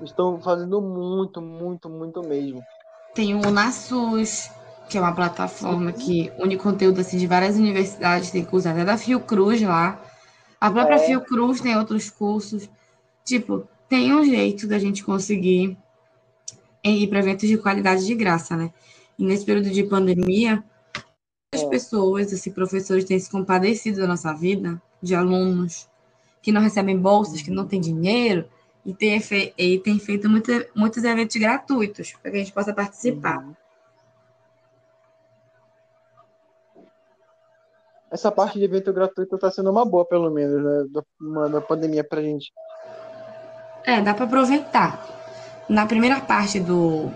Estão 0.02 0.40
fazendo 0.40 0.82
muito, 0.82 1.40
muito, 1.40 1.88
muito 1.88 2.22
mesmo. 2.22 2.62
Tem 3.14 3.34
o 3.34 3.50
Nasus, 3.50 4.50
que 4.88 4.98
é 4.98 5.00
uma 5.00 5.14
plataforma 5.14 5.92
que 5.92 6.30
une 6.38 6.58
conteúdo 6.58 7.00
assim, 7.00 7.16
de 7.16 7.26
várias 7.26 7.56
universidades, 7.56 8.30
tem 8.30 8.44
curso 8.44 8.68
até 8.68 8.84
da 8.84 8.98
Fiocruz 8.98 9.62
lá. 9.62 9.98
A 10.60 10.70
própria 10.70 10.96
é. 10.96 11.06
Fiocruz 11.06 11.60
tem 11.60 11.76
outros 11.76 12.10
cursos. 12.10 12.68
Tipo, 13.24 13.68
tem 13.88 14.14
um 14.14 14.24
jeito 14.24 14.66
da 14.66 14.78
gente 14.78 15.04
conseguir 15.04 15.76
ir 16.82 17.06
para 17.08 17.20
eventos 17.20 17.48
de 17.48 17.56
qualidade 17.56 18.04
de 18.04 18.14
graça, 18.14 18.56
né? 18.56 18.72
E 19.18 19.24
nesse 19.24 19.44
período 19.44 19.70
de 19.70 19.82
pandemia, 19.84 20.62
as 21.54 21.62
é. 21.62 21.68
pessoas, 21.68 22.32
assim, 22.32 22.50
professores 22.50 23.04
têm 23.04 23.18
se 23.18 23.30
compadecido 23.30 24.00
da 24.00 24.06
nossa 24.06 24.32
vida, 24.32 24.80
de 25.00 25.14
alunos 25.14 25.88
que 26.42 26.52
não 26.52 26.60
recebem 26.60 26.98
bolsas, 26.98 27.40
que 27.40 27.50
não 27.50 27.66
têm 27.66 27.80
dinheiro, 27.80 28.46
e 28.84 28.92
tem, 28.92 29.18
e 29.56 29.78
tem 29.78 29.98
feito 29.98 30.28
muita, 30.28 30.68
muitos 30.74 31.02
eventos 31.02 31.36
gratuitos 31.36 32.12
para 32.20 32.30
que 32.30 32.36
a 32.36 32.40
gente 32.40 32.52
possa 32.52 32.74
participar. 32.74 33.38
Uhum. 33.38 33.54
Essa 38.14 38.30
parte 38.30 38.60
de 38.60 38.64
evento 38.64 38.92
gratuito 38.92 39.34
está 39.34 39.50
sendo 39.50 39.72
uma 39.72 39.84
boa, 39.84 40.04
pelo 40.04 40.30
menos, 40.30 40.62
né? 40.62 40.84
Da, 40.88 41.48
da 41.48 41.60
pandemia 41.60 42.04
para 42.04 42.20
a 42.20 42.22
gente. 42.22 42.52
É, 43.84 44.00
dá 44.00 44.14
para 44.14 44.24
aproveitar. 44.24 45.04
Na 45.68 45.84
primeira 45.84 46.20
parte 46.20 46.60
do, 46.60 47.10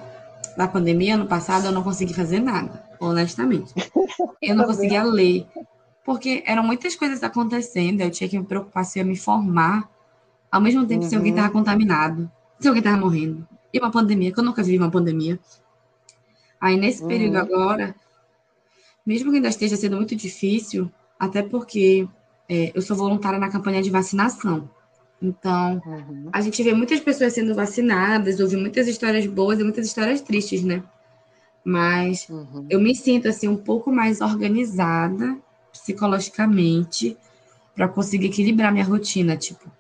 da 0.57 0.67
pandemia, 0.67 1.15
ano 1.15 1.29
passado, 1.29 1.67
eu 1.67 1.73
não 1.73 1.85
consegui 1.85 2.13
fazer 2.13 2.41
nada, 2.41 2.83
honestamente. 2.99 3.73
Eu 4.43 4.57
não 4.57 4.65
conseguia 4.65 5.03
ler, 5.03 5.47
porque 6.05 6.43
eram 6.47 6.63
muitas 6.63 6.95
coisas 6.95 7.23
acontecendo, 7.23 8.01
eu 8.01 8.11
tinha 8.11 8.29
que 8.29 8.39
me 8.39 8.45
preocupar 8.45 8.85
se 8.85 8.99
eu 8.99 9.03
ia 9.03 9.09
me 9.09 9.17
formar, 9.17 9.91
ao 10.51 10.61
mesmo 10.61 10.87
tempo 10.87 11.03
uhum. 11.03 11.09
se 11.09 11.17
alguém 11.17 11.33
estava 11.33 11.49
uhum. 11.49 11.55
contaminado, 11.55 12.31
se 12.59 12.69
alguém 12.69 12.81
estava 12.81 12.97
morrendo. 12.97 13.47
E 13.73 13.79
uma 13.79 13.91
pandemia, 13.91 14.33
que 14.33 14.39
eu 14.39 14.45
nunca 14.45 14.63
vivi 14.63 14.79
uma 14.79 14.91
pandemia. 14.91 15.39
Aí, 16.61 16.77
nesse 16.77 17.03
uhum. 17.03 17.09
período 17.09 17.37
agora, 17.37 17.95
mesmo 19.09 19.31
que 19.31 19.37
ainda 19.37 19.49
esteja 19.49 19.75
sendo 19.75 19.97
muito 19.97 20.15
difícil, 20.15 20.93
até 21.19 21.41
porque 21.41 22.07
é, 22.47 22.71
eu 22.75 22.83
sou 22.83 22.95
voluntária 22.95 23.39
na 23.39 23.51
campanha 23.51 23.81
de 23.81 23.89
vacinação. 23.89 24.69
Então, 25.21 25.81
uhum. 25.87 26.29
a 26.31 26.43
gente 26.43 26.63
vê 26.63 26.75
muitas 26.75 27.01
pessoas 27.01 27.33
sendo 27.33 27.55
vacinadas, 27.55 28.39
ouve 28.39 28.59
muitas 28.59 28.87
histórias 28.87 29.27
boas 29.27 29.59
e 29.59 29.65
muitas 29.65 29.87
histórias 29.87 30.21
tristes, 30.21 30.63
né? 30.63 30.83
Mas 31.65 32.29
uhum. 32.29 32.67
eu 32.69 32.79
me 32.79 32.95
sinto 32.95 33.29
assim 33.29 33.49
um 33.49 33.57
pouco 33.57 33.91
mais 33.91 34.21
organizada 34.21 35.39
psicologicamente 35.73 37.17
para 37.75 37.89
conseguir 37.89 38.27
equilibrar 38.27 38.71
minha 38.71 38.85
rotina, 38.85 39.39
tipo, 39.39 39.73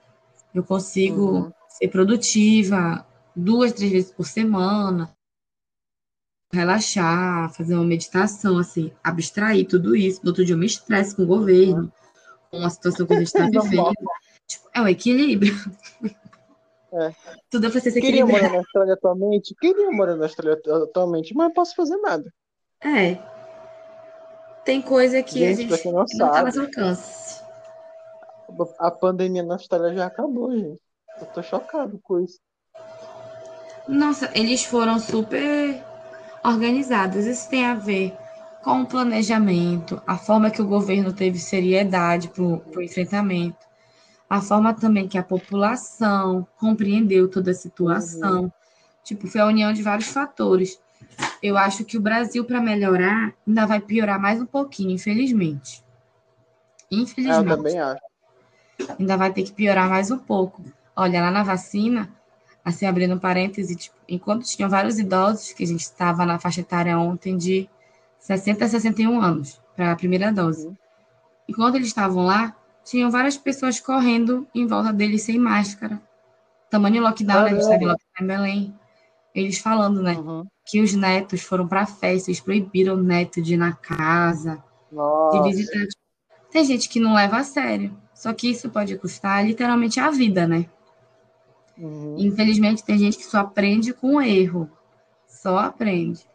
eu 0.54 0.64
consigo 0.64 1.22
uhum. 1.22 1.52
ser 1.68 1.88
produtiva 1.88 3.06
duas, 3.36 3.74
três 3.74 3.92
vezes 3.92 4.10
por 4.10 4.26
semana, 4.26 5.14
relaxar, 6.50 7.52
fazer 7.52 7.74
uma 7.74 7.84
meditação, 7.84 8.58
assim, 8.58 8.90
abstrair 9.02 9.66
tudo 9.66 9.94
isso. 9.94 10.20
No 10.22 10.30
outro 10.30 10.44
dia 10.44 10.54
eu 10.54 10.58
me 10.58 10.66
estresse 10.66 11.14
com 11.14 11.22
o 11.22 11.26
governo, 11.26 11.92
com 12.50 12.64
a 12.64 12.70
situação 12.70 13.06
que 13.06 13.12
a 13.14 13.18
gente 13.18 13.26
está 13.34 13.44
vivendo. 13.44 13.94
Tipo, 14.46 14.68
é 14.74 14.80
um 14.80 14.88
equilíbrio. 14.88 15.54
É. 16.92 17.12
Tudo 17.50 17.66
é 17.66 17.70
pra 17.70 17.80
ser 17.80 17.92
Queria 17.92 18.24
morar 18.24 18.50
na 18.50 18.58
Austrália 18.58 18.94
atualmente? 18.94 19.54
Queria 19.54 19.90
morar 19.90 20.16
na 20.16 20.24
Austrália 20.24 20.58
atualmente, 20.84 21.34
mas 21.34 21.48
não 21.48 21.54
posso 21.54 21.74
fazer 21.74 21.96
nada. 21.98 22.32
É. 22.82 23.18
Tem 24.64 24.80
coisa 24.80 25.22
que 25.22 25.38
gente, 25.38 25.72
a 25.72 25.76
gente 25.76 25.84
não, 25.86 26.04
não 26.14 26.30
tá 26.30 26.42
mais 26.42 26.56
alcance. 26.56 27.42
A 28.78 28.90
pandemia 28.90 29.42
na 29.42 29.54
Austrália 29.54 29.94
já 29.94 30.06
acabou, 30.06 30.50
gente. 30.52 30.80
Eu 31.20 31.26
tô 31.26 31.42
chocado 31.42 31.98
com 32.02 32.20
isso. 32.20 32.38
Nossa, 33.86 34.30
eles 34.34 34.64
foram 34.64 34.98
super 34.98 35.82
organizados. 36.44 37.26
Isso 37.26 37.48
tem 37.48 37.66
a 37.66 37.74
ver 37.74 38.16
com 38.62 38.82
o 38.82 38.86
planejamento, 38.86 40.02
a 40.06 40.16
forma 40.16 40.50
que 40.50 40.60
o 40.60 40.66
governo 40.66 41.12
teve 41.12 41.38
seriedade 41.38 42.28
para 42.28 42.42
o 42.42 42.82
enfrentamento 42.82 43.68
a 44.28 44.40
forma 44.42 44.74
também 44.74 45.08
que 45.08 45.16
a 45.16 45.22
população 45.22 46.46
compreendeu 46.58 47.28
toda 47.28 47.52
a 47.52 47.54
situação. 47.54 48.42
Uhum. 48.42 48.52
Tipo, 49.02 49.26
foi 49.26 49.40
a 49.40 49.46
união 49.46 49.72
de 49.72 49.82
vários 49.82 50.08
fatores. 50.08 50.78
Eu 51.42 51.56
acho 51.56 51.84
que 51.84 51.96
o 51.96 52.00
Brasil, 52.00 52.44
para 52.44 52.60
melhorar, 52.60 53.32
ainda 53.46 53.66
vai 53.66 53.80
piorar 53.80 54.20
mais 54.20 54.40
um 54.40 54.44
pouquinho, 54.44 54.90
infelizmente. 54.90 55.82
Infelizmente. 56.90 57.50
Eu 57.50 57.56
também 57.56 57.78
acho. 57.78 58.02
Ainda 58.98 59.16
vai 59.16 59.32
ter 59.32 59.44
que 59.44 59.52
piorar 59.52 59.88
mais 59.88 60.10
um 60.10 60.18
pouco. 60.18 60.62
Olha, 60.94 61.22
lá 61.22 61.30
na 61.30 61.42
vacina, 61.42 62.10
assim, 62.68 62.86
abrindo 62.86 63.14
um 63.14 63.18
parêntese, 63.18 63.74
tipo, 63.74 63.96
enquanto 64.08 64.46
tinham 64.46 64.68
vários 64.68 64.98
idosos, 64.98 65.52
que 65.52 65.64
a 65.64 65.66
gente 65.66 65.80
estava 65.80 66.26
na 66.26 66.38
faixa 66.38 66.60
etária 66.60 66.98
ontem 66.98 67.36
de 67.36 67.68
60 68.18 68.64
a 68.64 68.68
61 68.68 69.20
anos, 69.20 69.60
para 69.74 69.92
a 69.92 69.96
primeira 69.96 70.30
dose. 70.30 70.66
Uhum. 70.66 70.76
Enquanto 71.48 71.76
eles 71.76 71.88
estavam 71.88 72.26
lá, 72.26 72.54
tinham 72.84 73.10
várias 73.10 73.36
pessoas 73.36 73.80
correndo 73.80 74.46
em 74.54 74.66
volta 74.66 74.92
dele 74.92 75.18
sem 75.18 75.38
máscara. 75.38 76.00
Tamanho 76.70 77.02
lockdown, 77.02 77.44
né? 77.44 77.50
A 77.50 77.54
gente 77.54 77.64
em 77.64 77.86
lockdown 77.86 77.96
em 78.20 78.26
Belém. 78.26 78.74
Eles 79.34 79.58
falando, 79.58 80.02
né? 80.02 80.12
Uhum. 80.12 80.46
Que 80.66 80.82
os 80.82 80.92
netos 80.92 81.42
foram 81.42 81.66
para 81.66 81.86
festa, 81.86 82.30
eles 82.30 82.40
proibiram 82.40 82.94
o 82.94 83.02
neto 83.02 83.40
de 83.40 83.54
ir 83.54 83.56
na 83.56 83.72
casa, 83.72 84.62
Nossa. 84.92 85.38
de 85.38 85.48
visitar. 85.48 85.86
Tem 86.50 86.64
gente 86.64 86.88
que 86.88 87.00
não 87.00 87.14
leva 87.14 87.38
a 87.38 87.44
sério. 87.44 87.96
Só 88.12 88.32
que 88.34 88.50
isso 88.50 88.68
pode 88.68 88.98
custar 88.98 89.46
literalmente 89.46 90.00
a 90.00 90.10
vida, 90.10 90.46
né? 90.46 90.66
Uhum. 91.78 92.16
Infelizmente, 92.18 92.84
tem 92.84 92.98
gente 92.98 93.16
que 93.16 93.24
só 93.24 93.38
aprende 93.38 93.92
com 93.92 94.20
erro. 94.20 94.68
Só 95.26 95.58
aprende. 95.58 96.26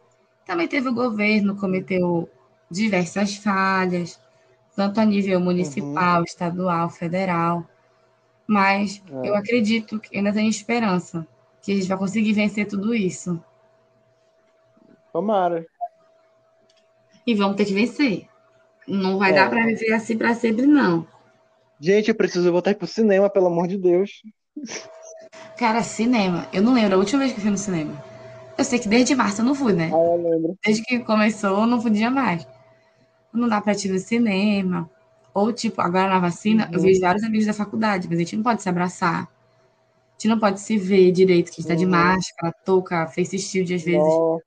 Também 0.46 0.66
teve 0.66 0.88
o 0.88 0.94
governo, 0.94 1.56
cometeu 1.56 2.28
diversas 2.70 3.36
falhas 3.36 4.18
tanto 4.74 5.00
a 5.00 5.04
nível 5.04 5.40
municipal, 5.40 6.18
uhum. 6.18 6.24
estadual, 6.24 6.90
federal. 6.90 7.64
Mas 8.46 9.02
é. 9.10 9.28
eu 9.28 9.34
acredito 9.34 9.98
que 10.00 10.16
ainda 10.16 10.32
tem 10.32 10.48
esperança 10.48 11.26
que 11.62 11.72
a 11.72 11.74
gente 11.74 11.88
vai 11.88 11.96
conseguir 11.96 12.32
vencer 12.32 12.66
tudo 12.66 12.94
isso. 12.94 13.42
Tomara. 15.12 15.64
E 17.26 17.34
vamos 17.34 17.56
ter 17.56 17.64
que 17.64 17.72
vencer. 17.72 18.28
Não 18.86 19.18
vai 19.18 19.30
é. 19.30 19.34
dar 19.34 19.48
para 19.48 19.64
viver 19.64 19.92
assim 19.92 20.18
para 20.18 20.34
sempre, 20.34 20.66
não. 20.66 21.06
Gente, 21.80 22.08
eu 22.08 22.14
preciso 22.14 22.52
voltar 22.52 22.74
pro 22.74 22.86
cinema, 22.86 23.30
pelo 23.30 23.46
amor 23.46 23.66
de 23.66 23.78
Deus. 23.78 24.22
Cara, 25.64 25.82
cinema. 25.82 26.46
Eu 26.52 26.62
não 26.62 26.74
lembro 26.74 26.96
a 26.96 26.98
última 26.98 27.20
vez 27.20 27.32
que 27.32 27.38
eu 27.38 27.42
fui 27.42 27.50
no 27.50 27.56
cinema. 27.56 28.04
Eu 28.58 28.64
sei 28.64 28.78
que 28.78 28.86
desde 28.86 29.14
março 29.14 29.40
eu 29.40 29.44
não 29.46 29.54
fui, 29.54 29.72
né? 29.72 29.90
Ah, 29.92 29.96
eu 29.96 30.30
lembro. 30.30 30.58
Desde 30.62 30.82
que 30.82 30.98
começou, 30.98 31.60
eu 31.60 31.66
não 31.66 31.80
podia 31.80 32.10
mais 32.10 32.46
não 33.32 33.48
dá 33.48 33.60
para 33.62 33.72
ir 33.72 33.88
no 33.88 33.98
cinema. 33.98 34.90
Ou, 35.32 35.52
tipo, 35.52 35.80
agora 35.80 36.08
na 36.08 36.20
vacina, 36.20 36.66
uhum. 36.66 36.74
eu 36.74 36.80
vejo 36.80 37.00
vários 37.00 37.24
amigos 37.24 37.46
da 37.46 37.54
faculdade, 37.54 38.08
mas 38.08 38.18
a 38.18 38.20
gente 38.20 38.36
não 38.36 38.42
pode 38.42 38.62
se 38.62 38.68
abraçar. 38.68 39.22
A 39.22 40.12
gente 40.12 40.28
não 40.28 40.38
pode 40.38 40.60
se 40.60 40.76
ver 40.76 41.10
direito, 41.10 41.50
que 41.50 41.60
a 41.60 41.62
gente 41.62 41.68
tá 41.68 41.74
de 41.74 41.84
uhum. 41.84 41.90
máscara, 41.90 42.54
touca, 42.64 43.06
face 43.06 43.38
shield 43.38 43.74
às 43.74 43.82
vezes. 43.82 43.98
Não, 43.98 44.40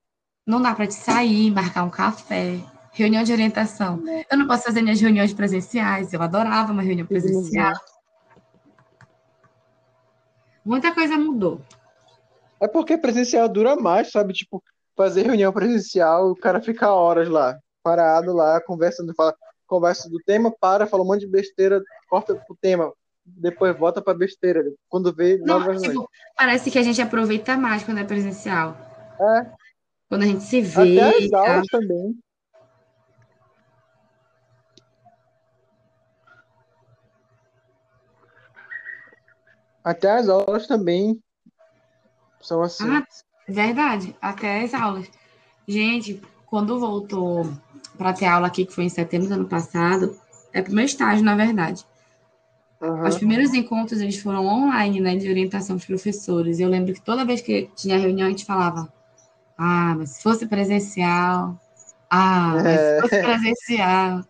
não 0.46 0.62
dá 0.62 0.76
para 0.76 0.86
te 0.86 0.94
sair, 0.94 1.52
marcar 1.52 1.84
um 1.84 1.90
café. 1.90 2.60
Reunião 2.94 3.24
de 3.24 3.32
orientação. 3.32 4.02
Eu 4.32 4.38
não 4.38 4.48
posso 4.48 4.64
fazer 4.64 4.82
minhas 4.82 5.02
reuniões 5.02 5.34
presenciais. 5.34 6.14
Eu 6.14 6.22
adorava 6.22 6.72
uma 6.72 6.82
reunião 6.82 7.06
presencial. 7.06 7.74
Muita 10.68 10.94
coisa 10.94 11.18
mudou. 11.18 11.62
É 12.60 12.68
porque 12.68 12.98
presencial 12.98 13.48
dura 13.48 13.76
mais, 13.76 14.12
sabe? 14.12 14.34
Tipo, 14.34 14.64
fazer 14.96 15.24
reunião 15.24 15.54
presencial, 15.54 16.32
o 16.32 16.36
cara 16.36 16.62
fica 16.62 16.92
horas 16.92 17.30
lá 17.30 17.58
parado 17.88 18.34
lá, 18.34 18.60
conversando, 18.60 19.16
fala, 19.16 19.34
conversa 19.66 20.10
do 20.10 20.20
tema, 20.20 20.54
para, 20.60 20.86
fala 20.86 21.04
um 21.04 21.06
monte 21.06 21.22
de 21.22 21.28
besteira, 21.28 21.82
corta 22.10 22.36
pro 22.36 22.58
tema, 22.62 22.92
depois 23.26 23.78
volta 23.78 24.02
pra 24.02 24.14
besteira. 24.14 24.62
Quando 24.90 25.16
vê, 25.16 25.38
Não, 25.38 25.60
novas 25.60 25.82
tipo, 25.82 26.10
Parece 26.36 26.70
que 26.70 26.78
a 26.78 26.84
gente 26.84 27.02
aproveita 27.02 27.56
mais 27.56 27.84
quando 27.84 28.00
é 28.00 28.04
presencial. 28.04 28.76
É. 29.22 29.52
Quando 30.10 30.24
a 30.24 30.26
gente 30.26 30.44
se 30.44 30.60
vê. 30.60 31.00
Até 31.00 31.26
as 31.26 31.32
aulas 31.32 31.68
tá? 31.68 31.80
também. 31.80 32.20
Até 39.88 40.12
as 40.12 40.28
aulas 40.28 40.68
também 40.68 41.18
são 42.42 42.62
assim. 42.62 42.84
Ah, 42.90 43.08
verdade, 43.48 44.14
até 44.22 44.62
as 44.62 44.74
aulas. 44.74 45.10
Gente, 45.66 46.22
quando 46.46 46.78
voltou 46.78 47.50
para 47.98 48.12
ter 48.12 48.26
aula 48.26 48.48
aqui, 48.48 48.66
que 48.66 48.74
foi 48.74 48.84
em 48.84 48.90
setembro 48.90 49.30
do 49.30 49.36
ano 49.36 49.48
passado, 49.48 50.20
é 50.52 50.62
para 50.62 50.74
o 50.74 50.76
meu 50.76 50.84
estágio, 50.84 51.24
na 51.24 51.38
verdade. 51.38 51.86
Uhum. 52.82 53.08
Os 53.08 53.16
primeiros 53.16 53.54
encontros 53.54 54.02
eles 54.02 54.20
foram 54.20 54.46
online, 54.46 55.00
né, 55.00 55.16
de 55.16 55.30
orientação 55.30 55.78
dos 55.78 55.86
professores. 55.86 56.60
Eu 56.60 56.68
lembro 56.68 56.94
que 56.94 57.02
toda 57.02 57.24
vez 57.24 57.40
que 57.40 57.72
tinha 57.74 57.98
reunião 57.98 58.28
a 58.28 58.30
gente 58.30 58.44
falava: 58.44 58.92
"Ah, 59.58 59.96
mas 59.98 60.10
se 60.10 60.22
fosse 60.22 60.46
presencial, 60.48 61.58
ah, 62.10 62.56
mas 62.56 62.66
é. 62.66 62.96
se 62.96 63.02
fosse 63.04 63.22
presencial". 63.22 64.26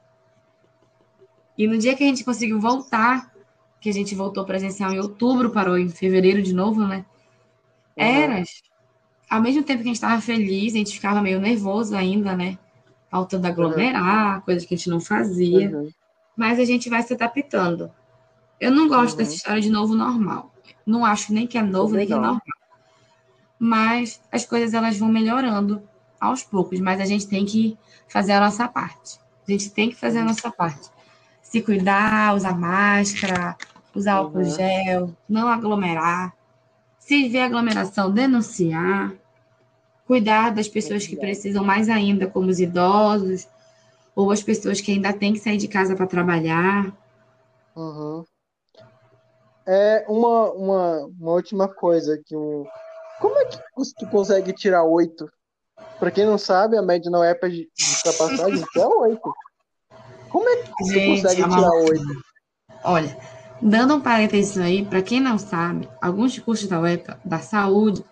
E 1.58 1.66
no 1.66 1.80
dia 1.80 1.96
que 1.96 2.04
a 2.04 2.08
gente 2.08 2.24
conseguiu 2.24 2.60
voltar, 2.60 3.36
que 3.80 3.90
a 3.90 3.94
gente 3.94 4.16
voltou 4.16 4.46
presencial 4.46 4.92
em 4.92 5.00
outubro, 5.00 5.52
parou 5.52 5.78
em 5.78 5.90
fevereiro 5.90 6.42
de 6.42 6.54
novo, 6.54 6.86
né? 6.86 7.06
Uhum. 7.98 8.04
Era 8.04 8.44
ao 9.30 9.42
mesmo 9.42 9.64
tempo 9.64 9.80
que 9.80 9.90
a 9.90 9.92
gente 9.92 9.96
estava 9.96 10.22
feliz, 10.22 10.74
a 10.74 10.78
gente 10.78 10.94
ficava 10.94 11.22
meio 11.22 11.40
nervoso 11.40 11.96
ainda, 11.96 12.36
né? 12.36 12.58
Faltando 13.10 13.48
aglomerar, 13.48 14.36
uhum. 14.36 14.42
coisas 14.42 14.66
que 14.66 14.74
a 14.74 14.78
gente 14.78 14.90
não 14.90 15.00
fazia. 15.00 15.70
Uhum. 15.70 15.92
Mas 16.36 16.60
a 16.60 16.66
gente 16.66 16.90
vai 16.90 17.02
se 17.04 17.14
adaptando. 17.14 17.92
Eu 18.60 18.72
não 18.72 18.88
gosto 18.88 19.12
uhum. 19.12 19.18
dessa 19.18 19.36
história 19.36 19.62
de 19.62 19.70
novo 19.70 19.96
normal. 19.96 20.52
Não 20.86 21.04
acho 21.04 21.34
nem 21.34 21.46
que 21.46 21.58
é 21.58 21.62
novo, 21.62 21.96
nem 21.96 22.08
que 22.08 22.14
é 22.14 22.16
normal. 22.16 22.42
Mas 23.60 24.22
as 24.32 24.46
coisas 24.46 24.74
elas 24.74 24.98
vão 24.98 25.10
melhorando 25.10 25.82
aos 26.20 26.44
poucos, 26.44 26.80
mas 26.80 27.02
a 27.02 27.06
gente 27.06 27.28
tem 27.28 27.46
que 27.46 27.78
fazer 28.08 28.34
a 28.34 28.40
nossa 28.40 28.68
parte. 28.68 29.20
A 29.48 29.52
gente 29.52 29.70
tem 29.72 29.90
que 29.90 29.96
fazer 29.96 30.20
a 30.20 30.22
uhum. 30.22 30.28
nossa 30.28 30.52
parte. 30.52 30.90
Se 31.50 31.62
cuidar, 31.62 32.36
usar 32.36 32.60
máscara, 32.60 33.56
usar 33.96 34.16
álcool 34.16 34.40
uhum. 34.40 34.44
gel, 34.44 35.16
não 35.30 35.48
aglomerar. 35.48 36.34
Se 37.00 37.30
vê 37.30 37.40
aglomeração, 37.40 38.12
denunciar. 38.12 39.14
Cuidar 40.06 40.54
das 40.54 40.68
pessoas 40.68 41.08
que 41.08 41.16
precisam 41.16 41.64
mais 41.64 41.88
ainda, 41.88 42.28
como 42.28 42.50
os 42.50 42.60
idosos, 42.60 43.48
ou 44.14 44.30
as 44.30 44.44
pessoas 44.44 44.82
que 44.82 44.92
ainda 44.92 45.14
têm 45.14 45.32
que 45.32 45.40
sair 45.40 45.56
de 45.58 45.70
casa 45.70 45.96
para 45.96 46.06
trabalhar. 46.06 46.94
Uhum. 47.74 48.26
É 49.66 50.06
uma, 50.10 50.52
uma, 50.52 51.06
uma 51.06 51.32
última 51.32 51.70
coisa 51.70 52.22
que 52.26 52.36
um... 52.36 52.66
Como 53.22 53.38
é 53.38 53.46
que 53.46 53.58
tu 53.98 54.08
consegue 54.10 54.52
tirar 54.52 54.84
oito? 54.84 55.30
Para 55.98 56.12
quem 56.12 56.26
não 56.26 56.38
sabe, 56.38 56.78
a 56.78 56.82
média 56.82 57.10
na 57.10 57.20
UEPA 57.20 57.50
de 57.50 57.70
ultrapassagem 57.96 58.66
é 58.76 58.86
oito. 58.86 59.34
Como 60.30 60.48
é 60.48 60.64
que 60.64 60.72
você 60.80 60.94
Gente, 60.94 61.22
consegue 61.22 61.42
é 61.42 61.50
tirar 61.50 61.72
oito? 61.72 62.24
Olha, 62.84 63.18
dando 63.62 63.96
um 63.96 64.02
parênteses 64.02 64.58
aí, 64.58 64.86
para 64.86 65.02
quem 65.02 65.20
não 65.20 65.38
sabe, 65.38 65.88
alguns 66.02 66.38
cursos 66.40 66.68
da 66.68 66.80
UEPA 66.80 67.20
da 67.24 67.40
saúde, 67.40 68.04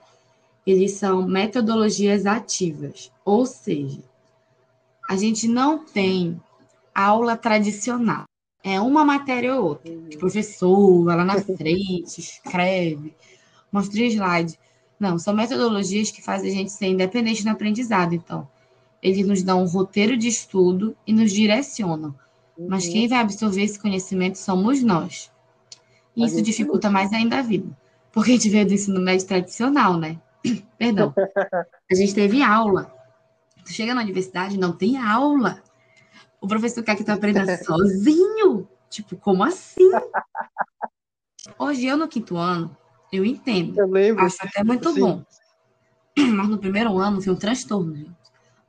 eles 0.66 0.94
são 0.94 1.28
metodologias 1.28 2.26
ativas, 2.26 3.12
ou 3.24 3.46
seja, 3.46 4.02
a 5.10 5.16
gente 5.16 5.48
não 5.48 5.86
tem 5.86 6.42
aula 6.94 7.38
tradicional. 7.38 8.24
É 8.64 8.82
uma 8.82 9.06
matéria 9.06 9.56
ou 9.56 9.66
outra. 9.68 9.92
Uhum. 9.92 10.10
O 10.12 10.18
professor 10.18 11.04
vai 11.04 11.16
lá 11.16 11.24
na 11.24 11.40
frente, 11.40 12.20
escreve, 12.20 13.14
mostra 13.72 14.02
slide. 14.02 14.58
Não, 15.00 15.20
são 15.20 15.36
metodologias 15.36 16.10
que 16.10 16.24
fazem 16.24 16.50
a 16.50 16.54
gente 16.54 16.72
ser 16.72 16.88
independente 16.88 17.46
no 17.46 17.52
aprendizado. 17.52 18.16
Então, 18.16 18.48
eles 19.06 19.28
nos 19.28 19.44
dão 19.44 19.62
um 19.62 19.68
roteiro 19.68 20.18
de 20.18 20.28
estudo 20.28 20.98
e 21.06 21.14
nos 21.14 21.32
direcionam. 21.32 22.16
Uhum. 22.58 22.68
Mas 22.68 22.88
quem 22.88 23.08
vai 23.08 23.20
absorver 23.20 23.62
esse 23.62 23.80
conhecimento 23.80 24.40
somos 24.40 24.82
nós. 24.82 25.32
E 26.16 26.26
isso 26.26 26.42
dificulta 26.42 26.90
mais 26.90 27.14
ainda 27.14 27.38
a 27.38 27.42
vida. 27.44 27.70
Porque 28.12 28.32
a 28.32 28.34
gente 28.34 28.50
veio 28.50 28.66
do 28.66 28.74
ensino 28.74 29.00
médio 29.00 29.28
tradicional, 29.28 29.96
né? 29.96 30.20
Perdão. 30.80 31.14
A 31.92 31.94
gente 31.94 32.16
teve 32.16 32.42
aula. 32.42 32.92
Tu 33.64 33.74
chega 33.74 33.94
na 33.94 34.02
universidade, 34.02 34.58
não 34.58 34.76
tem 34.76 34.98
aula. 34.98 35.62
O 36.42 36.48
professor 36.48 36.84
quer 36.84 36.96
que 36.96 37.04
tu 37.04 37.12
aprenda 37.12 37.46
sozinho. 37.64 38.68
Tipo, 38.90 39.16
como 39.18 39.44
assim? 39.44 39.92
Hoje, 41.60 41.86
eu 41.86 41.96
no 41.96 42.08
quinto 42.08 42.38
ano, 42.38 42.76
eu 43.14 43.24
entendo. 43.24 43.78
Eu 43.78 43.88
lembro. 43.88 44.26
Acho 44.26 44.38
até 44.42 44.64
muito 44.64 44.92
Sim. 44.94 45.00
bom. 45.00 45.26
Mas 46.18 46.50
no 46.50 46.58
primeiro 46.58 46.98
ano 46.98 47.22
foi 47.22 47.34
um 47.34 47.38
transtorno, 47.38 47.96
gente. 47.96 48.25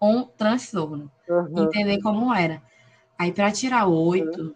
Um 0.07 0.25
transtorno. 0.25 1.11
Uhum. 1.29 1.65
Entender 1.65 2.01
como 2.01 2.33
era. 2.35 2.63
Aí, 3.19 3.33
para 3.33 3.51
tirar 3.51 3.87
oito, 3.87 4.41
uhum. 4.41 4.55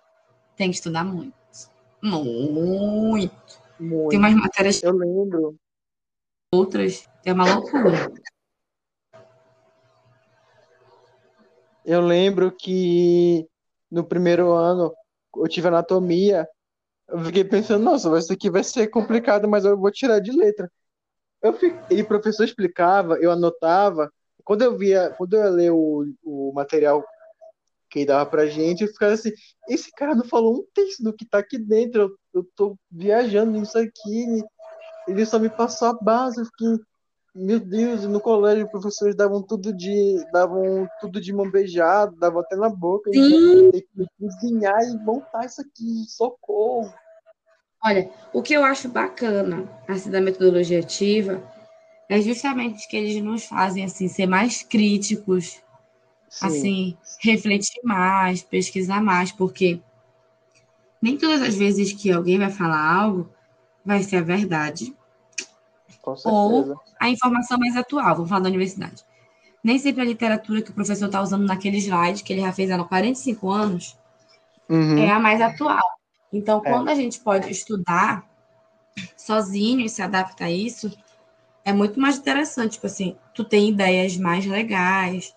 tem 0.57 0.71
que 0.71 0.77
estudar 0.77 1.05
muito. 1.05 1.35
Muito. 2.03 3.33
muito. 3.79 4.09
Tem 4.09 4.19
umas 4.19 4.35
matérias. 4.35 4.83
Eu 4.83 4.93
lembro. 4.93 5.57
Outras. 6.53 7.09
É 7.25 7.33
uma 7.33 7.55
loucura. 7.55 8.13
Eu 11.85 12.01
lembro 12.01 12.53
que 12.53 13.47
no 13.91 14.05
primeiro 14.05 14.53
ano 14.53 14.95
eu 15.37 15.49
tive 15.49 15.69
anatomia. 15.69 16.49
Eu 17.09 17.19
fiquei 17.25 17.45
pensando, 17.45 17.83
nossa, 17.83 18.17
isso 18.19 18.33
aqui 18.33 18.51
vai 18.51 18.63
ser 18.63 18.89
complicado, 18.89 19.49
mas 19.49 19.65
eu 19.65 19.77
vou 19.77 19.91
tirar 19.91 20.21
de 20.21 20.31
letra. 20.31 20.71
Eu 21.43 21.53
fiquei, 21.55 21.99
e 21.99 22.03
o 22.03 22.07
professor 22.07 22.45
explicava, 22.45 23.19
eu 23.19 23.31
anotava. 23.31 24.13
Quando 24.45 24.63
eu 24.63 24.77
via, 24.77 25.11
quando 25.17 25.35
eu 25.35 25.45
ia 25.45 25.51
ler 25.51 25.71
o, 25.73 26.07
o 26.23 26.53
material 26.55 27.05
que 27.91 28.01
ele 28.01 28.07
dava 28.07 28.25
pra 28.29 28.47
gente, 28.47 28.83
eu 28.83 28.89
ficava 28.89 29.13
assim, 29.13 29.33
esse 29.69 29.91
cara 29.93 30.15
não 30.15 30.25
falou 30.25 30.59
um 30.59 30.65
texto 30.73 31.03
do 31.03 31.13
que 31.13 31.27
tá 31.27 31.39
aqui 31.39 31.59
dentro, 31.59 32.03
eu, 32.03 32.17
eu 32.35 32.49
tô 32.55 32.77
viajando 32.91 33.51
nisso 33.51 33.77
aqui, 33.77 34.43
ele 35.09 35.27
só 35.27 35.39
me 35.39 35.51
passou 35.51 35.89
a 35.89 35.93
base, 35.93 36.41
eu 36.41 36.45
fiquei, 36.47 36.69
meu 37.35 37.59
Deus, 37.59 38.05
no 38.05 38.21
colégio 38.21 38.65
os 38.65 38.71
professores 38.71 39.17
davam 39.17 39.43
tudo 39.43 39.73
de 39.73 40.25
davam 40.33 40.89
tudo 41.01 41.21
de 41.21 41.33
mão 41.33 41.51
beijada, 41.51 42.15
davam 42.17 42.41
até 42.41 42.57
na 42.57 42.69
boca. 42.69 43.11
Tem 43.11 43.71
que 43.71 44.07
cozinhar 44.19 44.83
e 44.83 44.97
montar 44.99 45.47
isso 45.47 45.61
aqui, 45.61 46.05
socorro. 46.09 46.93
Olha, 47.83 48.11
o 48.33 48.43
que 48.43 48.53
eu 48.53 48.63
acho 48.63 48.89
bacana 48.89 49.65
assim, 49.89 50.11
da 50.11 50.21
metodologia 50.21 50.81
ativa 50.81 51.43
é 52.11 52.21
justamente 52.21 52.89
que 52.89 52.97
eles 52.97 53.23
nos 53.23 53.45
fazem 53.45 53.85
assim 53.85 54.09
ser 54.09 54.27
mais 54.27 54.65
críticos, 54.65 55.63
Sim. 56.29 56.47
assim, 56.47 56.99
refletir 57.21 57.81
mais, 57.85 58.43
pesquisar 58.43 59.01
mais, 59.01 59.31
porque 59.31 59.81
nem 61.01 61.17
todas 61.17 61.41
as 61.41 61.55
vezes 61.55 61.93
que 61.93 62.11
alguém 62.11 62.37
vai 62.37 62.51
falar 62.51 62.81
algo 62.85 63.31
vai 63.85 64.03
ser 64.03 64.17
a 64.17 64.23
verdade 64.23 64.95
ou 66.25 66.77
a 66.99 67.09
informação 67.09 67.57
mais 67.59 67.77
atual, 67.77 68.17
vamos 68.17 68.29
falar 68.29 68.43
da 68.43 68.49
universidade. 68.49 69.05
Nem 69.63 69.79
sempre 69.79 70.01
a 70.01 70.05
literatura 70.05 70.63
que 70.63 70.71
o 70.71 70.75
professor 70.75 71.07
está 71.07 71.23
usando 71.23 71.47
naquele 71.47 71.77
slide, 71.77 72.25
que 72.25 72.33
ele 72.33 72.41
já 72.41 72.53
fez 72.53 72.71
há 72.71 72.83
45 72.83 73.51
anos, 73.51 73.97
uhum. 74.69 74.99
é 74.99 75.11
a 75.11 75.21
mais 75.21 75.41
atual. 75.41 75.79
Então, 76.33 76.61
é. 76.65 76.71
quando 76.71 76.89
a 76.89 76.95
gente 76.95 77.21
pode 77.21 77.51
estudar 77.51 78.29
sozinho 79.17 79.81
e 79.81 79.89
se 79.89 80.03
adapta 80.03 80.47
a 80.47 80.51
isso, 80.51 80.91
é 81.71 81.73
muito 81.73 81.99
mais 81.99 82.19
interessante. 82.19 82.73
Tipo 82.73 82.87
assim, 82.87 83.17
tu 83.35 83.45
tem 83.45 83.69
ideias 83.69 84.17
mais 84.17 84.45
legais, 84.47 85.35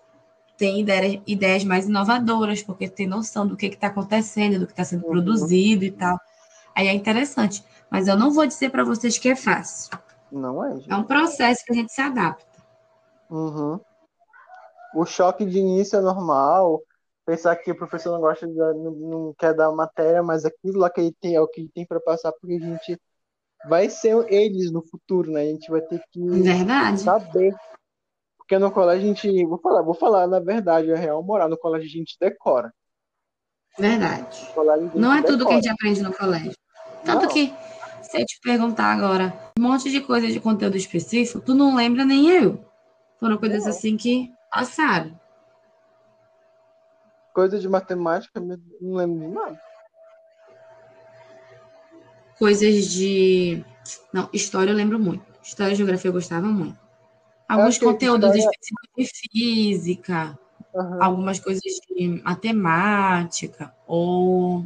tem 0.56 0.80
ideias, 0.80 1.22
ideias 1.26 1.64
mais 1.64 1.86
inovadoras, 1.86 2.62
porque 2.62 2.88
tem 2.88 3.06
noção 3.06 3.46
do 3.46 3.56
que 3.56 3.66
está 3.66 3.88
acontecendo, 3.88 4.60
do 4.60 4.66
que 4.66 4.72
está 4.72 4.84
sendo 4.84 5.04
uhum. 5.04 5.12
produzido 5.12 5.84
e 5.84 5.90
tal. 5.90 6.18
Aí 6.74 6.88
é 6.88 6.92
interessante. 6.92 7.64
Mas 7.90 8.08
eu 8.08 8.16
não 8.16 8.30
vou 8.30 8.46
dizer 8.46 8.70
para 8.70 8.84
vocês 8.84 9.18
que 9.18 9.28
é 9.28 9.36
fácil. 9.36 9.96
Não 10.30 10.64
é. 10.64 10.76
Gente. 10.76 10.92
É 10.92 10.96
um 10.96 11.04
processo 11.04 11.64
que 11.64 11.72
a 11.72 11.76
gente 11.76 11.92
se 11.92 12.00
adapta. 12.00 12.44
Uhum. 13.30 13.80
O 14.94 15.04
choque 15.04 15.44
de 15.44 15.58
início 15.58 15.98
é 15.98 16.02
normal. 16.02 16.82
Pensar 17.24 17.56
que 17.56 17.70
o 17.70 17.76
professor 17.76 18.12
não 18.12 18.20
gosta 18.20 18.46
de, 18.46 18.54
não, 18.54 18.90
não 18.90 19.34
quer 19.38 19.54
dar 19.54 19.72
matéria, 19.72 20.22
mas 20.22 20.44
aquilo 20.44 20.78
lá 20.78 20.90
que 20.90 21.00
ele 21.00 21.16
tem 21.20 21.36
é 21.36 21.40
o 21.40 21.48
que 21.48 21.62
ele 21.62 21.70
tem 21.74 21.86
para 21.86 22.00
passar, 22.00 22.32
porque 22.32 22.54
a 22.54 22.58
gente 22.58 23.00
vai 23.68 23.88
ser 23.88 24.16
eles 24.32 24.70
no 24.70 24.82
futuro, 24.82 25.30
né? 25.32 25.42
A 25.42 25.46
gente 25.46 25.70
vai 25.70 25.80
ter 25.80 26.02
que 26.10 26.20
verdade. 26.40 27.00
saber. 27.00 27.54
Porque 28.36 28.58
no 28.58 28.70
colégio 28.70 29.04
a 29.04 29.06
gente, 29.06 29.46
vou 29.46 29.58
falar, 29.58 29.82
vou 29.82 29.94
falar 29.94 30.26
na 30.26 30.38
verdade, 30.38 30.92
a 30.92 30.96
real 30.96 31.22
moral, 31.22 31.48
no 31.48 31.56
colégio 31.56 31.88
a 31.88 31.92
gente 31.92 32.16
decora. 32.20 32.72
Verdade. 33.78 34.48
Não 34.94 35.12
é 35.12 35.16
decora. 35.16 35.22
tudo 35.22 35.46
que 35.46 35.52
a 35.52 35.56
gente 35.56 35.68
aprende 35.70 36.02
no 36.02 36.12
colégio. 36.12 36.52
Tanto 37.04 37.22
não. 37.22 37.28
que 37.28 37.52
se 38.02 38.20
eu 38.20 38.26
te 38.26 38.38
perguntar 38.40 38.92
agora 38.92 39.32
um 39.58 39.62
monte 39.62 39.90
de 39.90 40.00
coisa 40.00 40.26
de 40.28 40.38
conteúdo 40.38 40.76
específico, 40.76 41.40
tu 41.40 41.54
não 41.54 41.74
lembra 41.74 42.04
nem 42.04 42.28
eu. 42.28 42.64
Foram 43.18 43.38
coisas 43.38 43.66
assim 43.66 43.96
que 43.96 44.30
passaram. 44.50 45.18
Coisa 47.32 47.58
de 47.58 47.68
matemática, 47.68 48.38
não 48.38 48.94
lembro 48.94 49.18
de 49.18 49.34
nada. 49.34 49.60
Coisas 52.38 52.86
de. 52.86 53.64
Não, 54.12 54.28
história 54.32 54.70
eu 54.70 54.76
lembro 54.76 54.98
muito. 54.98 55.24
História 55.42 55.72
e 55.72 55.76
geografia 55.76 56.08
eu 56.08 56.12
gostava 56.12 56.46
muito. 56.46 56.78
Alguns 57.48 57.78
conteúdos 57.78 58.34
história... 58.34 58.50
específicos 58.50 58.88
de 58.96 59.30
física, 59.30 60.38
uhum. 60.74 61.02
algumas 61.02 61.38
coisas 61.38 61.62
de 61.62 62.22
matemática, 62.24 63.72
ou 63.86 64.64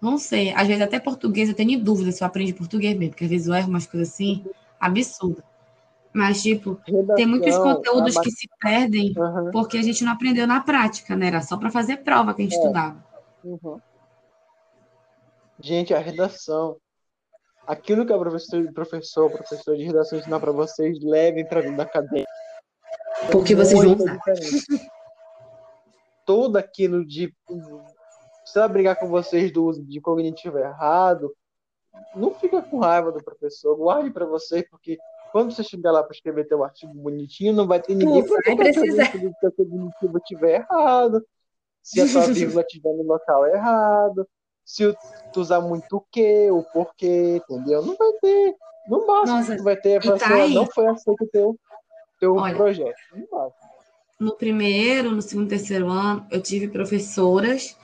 não 0.00 0.18
sei, 0.18 0.52
às 0.52 0.66
vezes 0.66 0.82
até 0.82 0.98
português 0.98 1.48
eu 1.48 1.54
tenho 1.54 1.82
dúvida 1.82 2.10
se 2.10 2.22
eu 2.22 2.26
aprendi 2.26 2.52
português 2.52 2.96
mesmo, 2.96 3.10
porque 3.10 3.24
às 3.24 3.30
vezes 3.30 3.46
eu 3.46 3.54
erro 3.54 3.68
umas 3.68 3.86
coisas 3.86 4.08
assim, 4.08 4.44
absurda. 4.80 5.44
Mas, 6.12 6.42
tipo, 6.42 6.78
Redação, 6.86 7.14
tem 7.14 7.26
muitos 7.26 7.56
conteúdos 7.56 8.18
que 8.18 8.30
se 8.30 8.48
perdem 8.60 9.14
uhum. 9.16 9.50
porque 9.50 9.78
a 9.78 9.82
gente 9.82 10.04
não 10.04 10.12
aprendeu 10.12 10.46
na 10.46 10.60
prática, 10.60 11.16
né? 11.16 11.28
Era 11.28 11.40
só 11.40 11.56
para 11.56 11.70
fazer 11.70 11.98
prova 11.98 12.34
que 12.34 12.42
a 12.42 12.44
gente 12.44 12.54
é. 12.54 12.58
estudava. 12.58 13.04
Uhum. 13.42 13.80
Gente, 15.62 15.94
a 15.94 15.98
redação. 15.98 16.76
Aquilo 17.66 18.04
que 18.04 18.12
a 18.12 18.18
professor, 18.18 18.72
professor, 18.72 19.30
professor 19.30 19.76
de 19.76 19.84
redação 19.84 20.18
ensinar 20.18 20.40
para 20.40 20.50
vocês, 20.50 20.98
levem 21.00 21.46
para 21.46 21.60
dentro 21.60 21.76
da 21.76 21.86
cadeia. 21.86 22.26
Porque 23.30 23.54
vocês 23.54 23.80
vão 23.80 23.94
usar. 23.94 24.18
Todo 26.26 26.56
aquilo 26.56 27.06
de 27.06 27.32
se 28.44 28.58
ela 28.58 28.68
brigar 28.68 28.96
com 28.98 29.08
vocês 29.08 29.52
do 29.52 29.64
uso 29.64 29.82
de 29.84 30.00
cognitivo 30.00 30.58
errado, 30.58 31.32
não 32.14 32.34
fica 32.34 32.60
com 32.60 32.80
raiva 32.80 33.12
do 33.12 33.22
professor, 33.22 33.76
guarde 33.76 34.10
para 34.10 34.26
você, 34.26 34.62
porque 34.68 34.98
quando 35.30 35.54
você 35.54 35.62
chegar 35.62 35.92
lá 35.92 36.02
para 36.02 36.12
escrever 36.12 36.48
teu 36.48 36.64
artigo 36.64 36.92
bonitinho, 36.92 37.52
não 37.52 37.66
vai 37.66 37.80
ter 37.80 37.94
ninguém 37.94 38.26
para 38.26 38.56
precisar. 38.56 39.12
Se 39.12 39.46
o 39.46 39.52
cognitivo 39.52 40.18
estiver 40.18 40.60
errado, 40.60 41.24
se 41.82 42.00
a 42.00 42.08
sua 42.08 42.26
vírgula 42.32 42.62
estiver 42.62 42.92
no 42.92 43.04
local 43.04 43.46
errado. 43.46 44.26
Se 44.64 44.94
tu 45.32 45.40
usar 45.40 45.60
muito 45.60 45.96
o 45.96 46.00
que, 46.00 46.50
o 46.50 46.62
porquê, 46.62 47.36
entendeu? 47.36 47.84
Não 47.84 47.96
vai 47.96 48.12
ter. 48.20 48.54
No 48.88 49.06
máximo, 49.06 49.38
Nossa, 49.38 49.56
tu 49.56 49.62
vai 49.62 49.76
ter 49.76 50.02
tá 50.02 50.48
não 50.48 50.66
foi 50.66 50.86
aceito 50.88 51.22
o 51.22 51.26
teu, 51.28 51.60
teu 52.18 52.34
Olha, 52.34 52.54
projeto. 52.54 52.96
No 54.18 54.36
primeiro, 54.36 55.10
no 55.10 55.22
segundo, 55.22 55.48
terceiro 55.48 55.88
ano, 55.88 56.26
eu 56.30 56.40
tive 56.40 56.68
professoras 56.68 57.76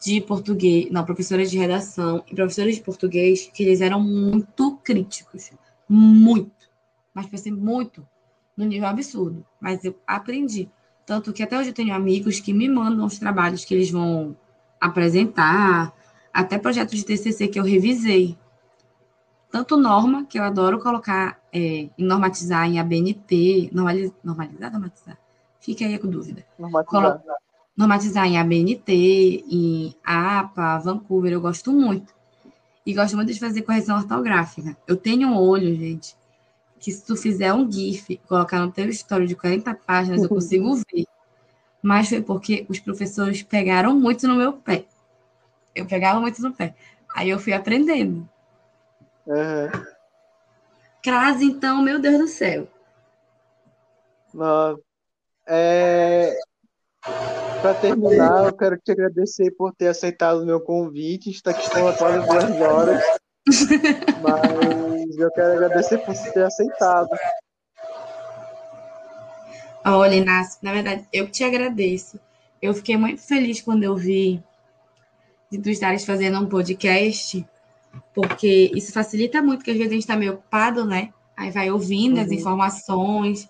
de 0.00 0.20
português, 0.20 0.90
não, 0.90 1.04
professoras 1.04 1.50
de 1.50 1.58
redação 1.58 2.22
e 2.30 2.34
professores 2.34 2.76
de 2.76 2.82
português 2.82 3.50
que 3.52 3.62
eles 3.62 3.80
eram 3.80 4.00
muito 4.00 4.76
críticos. 4.84 5.50
Muito. 5.88 6.68
Mas 7.12 7.26
foi 7.26 7.38
assim, 7.38 7.50
muito. 7.50 8.06
No 8.56 8.64
nível 8.64 8.88
absurdo. 8.88 9.44
Mas 9.60 9.84
eu 9.84 9.94
aprendi. 10.06 10.68
Tanto 11.06 11.32
que 11.32 11.42
até 11.42 11.58
hoje 11.58 11.70
eu 11.70 11.74
tenho 11.74 11.94
amigos 11.94 12.40
que 12.40 12.52
me 12.52 12.68
mandam 12.68 13.06
os 13.06 13.18
trabalhos 13.18 13.64
que 13.64 13.74
eles 13.74 13.90
vão 13.90 14.36
apresentar, 14.80 15.94
até 16.34 16.58
projetos 16.58 16.98
de 16.98 17.04
TCC 17.04 17.46
que 17.46 17.60
eu 17.60 17.64
revisei. 17.64 18.36
Tanto 19.52 19.76
norma, 19.76 20.26
que 20.26 20.36
eu 20.36 20.42
adoro 20.42 20.80
colocar, 20.80 21.40
é, 21.52 21.88
normatizar 21.96 22.66
em 22.66 22.80
ABNT, 22.80 23.70
normaliz, 23.72 24.12
normalizar, 24.24 24.72
normatizar? 24.72 25.16
Fica 25.60 25.84
aí 25.84 25.96
com 25.96 26.08
dúvida. 26.08 26.44
Normatizar. 26.58 27.02
Colo, 27.02 27.38
normatizar 27.76 28.26
em 28.26 28.36
ABNT, 28.36 28.92
em 29.48 29.94
APA, 30.04 30.78
Vancouver, 30.78 31.32
eu 31.32 31.40
gosto 31.40 31.72
muito. 31.72 32.12
E 32.84 32.92
gosto 32.92 33.14
muito 33.14 33.32
de 33.32 33.38
fazer 33.38 33.62
correção 33.62 33.96
ortográfica. 33.96 34.76
Eu 34.88 34.96
tenho 34.96 35.28
um 35.28 35.38
olho, 35.38 35.72
gente, 35.76 36.16
que 36.80 36.90
se 36.90 37.06
tu 37.06 37.16
fizer 37.16 37.54
um 37.54 37.70
GIF, 37.70 38.20
colocar 38.28 38.58
no 38.58 38.72
teu 38.72 38.88
história 38.88 39.26
de 39.26 39.36
40 39.36 39.72
páginas, 39.86 40.22
eu 40.24 40.28
consigo 40.28 40.74
ver. 40.74 41.06
Mas 41.80 42.08
foi 42.08 42.20
porque 42.20 42.66
os 42.68 42.80
professores 42.80 43.42
pegaram 43.42 43.94
muito 43.98 44.26
no 44.26 44.34
meu 44.34 44.52
pé. 44.52 44.84
Eu 45.74 45.86
pegava 45.86 46.20
muito 46.20 46.40
no 46.40 46.52
pé. 46.52 46.74
Aí 47.14 47.30
eu 47.30 47.38
fui 47.38 47.52
aprendendo. 47.52 48.28
Uhum. 49.26 49.70
Crase, 51.02 51.44
então, 51.44 51.82
meu 51.82 51.98
Deus 51.98 52.18
do 52.18 52.28
céu. 52.28 52.68
Nossa. 54.32 54.80
É... 55.46 56.36
Para 57.60 57.74
terminar, 57.74 58.46
eu 58.46 58.56
quero 58.56 58.78
te 58.78 58.92
agradecer 58.92 59.50
por 59.52 59.74
ter 59.74 59.88
aceitado 59.88 60.42
o 60.42 60.46
meu 60.46 60.60
convite. 60.60 61.30
Está 61.30 61.50
aqui 61.50 61.68
com 61.70 61.92
quase 61.94 62.26
duas 62.26 62.60
horas. 62.60 63.02
Mas 64.22 65.16
eu 65.16 65.30
quero 65.32 65.52
agradecer 65.52 65.98
por 65.98 66.14
ter 66.14 66.44
aceitado. 66.44 67.08
Olha, 69.86 70.14
Inácio, 70.14 70.58
na 70.62 70.72
verdade, 70.72 71.06
eu 71.12 71.30
te 71.30 71.44
agradeço. 71.44 72.18
Eu 72.60 72.72
fiquei 72.72 72.96
muito 72.96 73.20
feliz 73.20 73.60
quando 73.60 73.82
eu 73.82 73.94
vi 73.94 74.42
de 75.56 75.62
tu 75.62 75.70
estares 75.70 76.04
fazendo 76.04 76.40
um 76.40 76.46
podcast, 76.46 77.46
porque 78.12 78.72
isso 78.74 78.92
facilita 78.92 79.40
muito, 79.40 79.58
porque 79.58 79.70
às 79.70 79.76
vezes 79.76 79.90
a 79.90 79.94
gente 79.94 80.02
está 80.02 80.16
meio 80.16 80.34
ocupado, 80.34 80.84
né? 80.84 81.12
Aí 81.36 81.50
vai 81.50 81.70
ouvindo 81.70 82.16
uhum. 82.16 82.22
as 82.22 82.30
informações, 82.32 83.48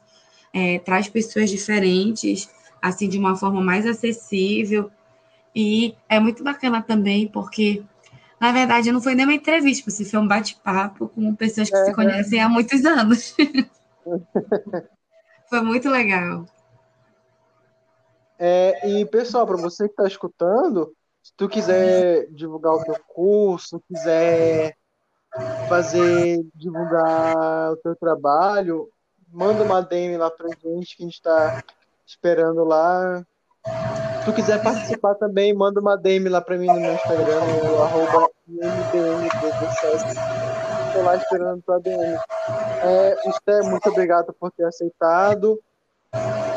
é, 0.53 0.79
traz 0.81 1.09
pessoas 1.09 1.49
diferentes, 1.49 2.51
assim, 2.81 3.09
de 3.09 3.19
uma 3.19 3.37
forma 3.37 3.63
mais 3.63 3.87
acessível. 3.87 4.91
E 5.55 5.97
é 6.09 6.21
muito 6.21 6.45
bacana 6.45 6.83
também, 6.83 7.27
porque 7.27 7.83
na 8.39 8.53
verdade, 8.53 8.93
não 8.93 9.01
foi 9.01 9.15
nem 9.15 9.25
uma 9.25 9.33
entrevista, 9.33 9.91
você 9.91 10.05
foi 10.05 10.21
um 10.21 10.29
bate-papo 10.29 11.09
com 11.09 11.35
pessoas 11.35 11.71
que 11.71 11.77
é, 11.77 11.85
se 11.87 11.95
conhecem 11.95 12.41
há 12.41 12.49
muitos 12.49 12.85
anos. 12.85 13.35
foi 15.49 15.63
muito 15.63 15.89
legal. 15.89 16.45
É, 18.39 18.91
e, 18.91 19.07
pessoal, 19.07 19.47
para 19.47 19.57
você 19.57 19.85
que 19.85 19.93
está 19.93 20.07
escutando, 20.07 20.93
se 21.25 21.33
tu 21.37 21.49
quiser 21.49 22.29
divulgar 22.31 22.75
o 22.75 22.85
teu 22.85 22.97
curso, 23.09 23.83
quiser 23.89 24.77
fazer, 25.69 26.47
divulgar 26.55 27.73
o 27.73 27.77
teu 27.79 27.97
trabalho, 27.97 28.89
manda 29.33 29.65
uma 29.65 29.81
DM 29.81 30.17
lá 30.17 30.31
pra 30.31 30.47
gente 30.49 30.97
que 30.97 31.03
a 31.03 31.07
gente 31.07 31.15
está 31.15 31.65
esperando 32.07 32.63
lá 32.63 33.27
tu 34.25 34.33
quiser 34.33 34.63
participar 34.63 35.15
também, 35.15 35.55
manda 35.55 35.81
uma 35.81 35.97
DM 35.97 36.29
lá 36.29 36.41
pra 36.41 36.57
mim 36.57 36.67
no 36.67 36.81
meu 36.81 36.95
Instagram, 36.95 37.41
arroba 37.83 38.31
Estou 40.87 41.03
lá 41.03 41.17
esperando 41.17 41.63
tua 41.63 41.81
DM. 41.81 42.19
É, 42.83 43.29
Esté, 43.29 43.63
muito 43.63 43.89
obrigado 43.89 44.33
por 44.33 44.51
ter 44.53 44.65
aceitado. 44.65 45.61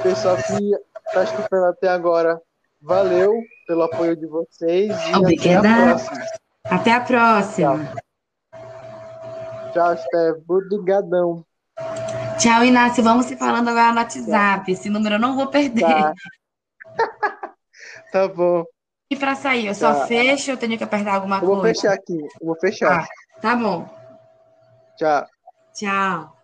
Pessoal 0.03 0.37
que 0.37 0.71
tá 1.13 1.23
escutando 1.23 1.65
até 1.65 1.89
agora, 1.89 2.41
valeu 2.81 3.33
pelo 3.67 3.83
apoio 3.83 4.15
de 4.15 4.27
vocês. 4.27 4.91
Obrigada. 5.15 5.67
Até 5.67 5.73
a 5.73 5.81
próxima. 5.83 6.25
Até 6.65 6.91
a 6.91 7.01
próxima. 7.01 7.93
Tchau, 9.73 9.73
Tchau 9.73 9.93
Esté. 9.93 10.31
Obrigadão. 10.47 11.45
Tchau, 12.39 12.63
Inácio. 12.63 13.03
Vamos 13.03 13.25
se 13.25 13.35
falando 13.35 13.69
agora 13.69 13.91
no 13.91 13.99
WhatsApp. 13.99 14.71
Esse 14.71 14.89
número 14.89 15.15
eu 15.15 15.19
não 15.19 15.35
vou 15.35 15.47
perder. 15.47 15.81
Tá. 15.81 16.13
tá 18.11 18.27
bom. 18.27 18.63
E 19.09 19.15
para 19.15 19.35
sair, 19.35 19.67
eu 19.67 19.75
só 19.75 19.93
tá. 19.93 20.07
fecho 20.07 20.51
ou 20.51 20.57
tenho 20.57 20.77
que 20.77 20.83
apertar 20.83 21.15
alguma 21.15 21.37
eu 21.37 21.41
coisa? 21.41 21.55
Vou 21.55 21.63
fechar 21.63 21.93
aqui, 21.93 22.17
eu 22.19 22.45
vou 22.45 22.59
fechar. 22.59 23.03
Ah, 23.03 23.07
tá 23.41 23.55
bom. 23.55 23.87
Tchau. 24.97 25.25
Tchau. 25.73 26.36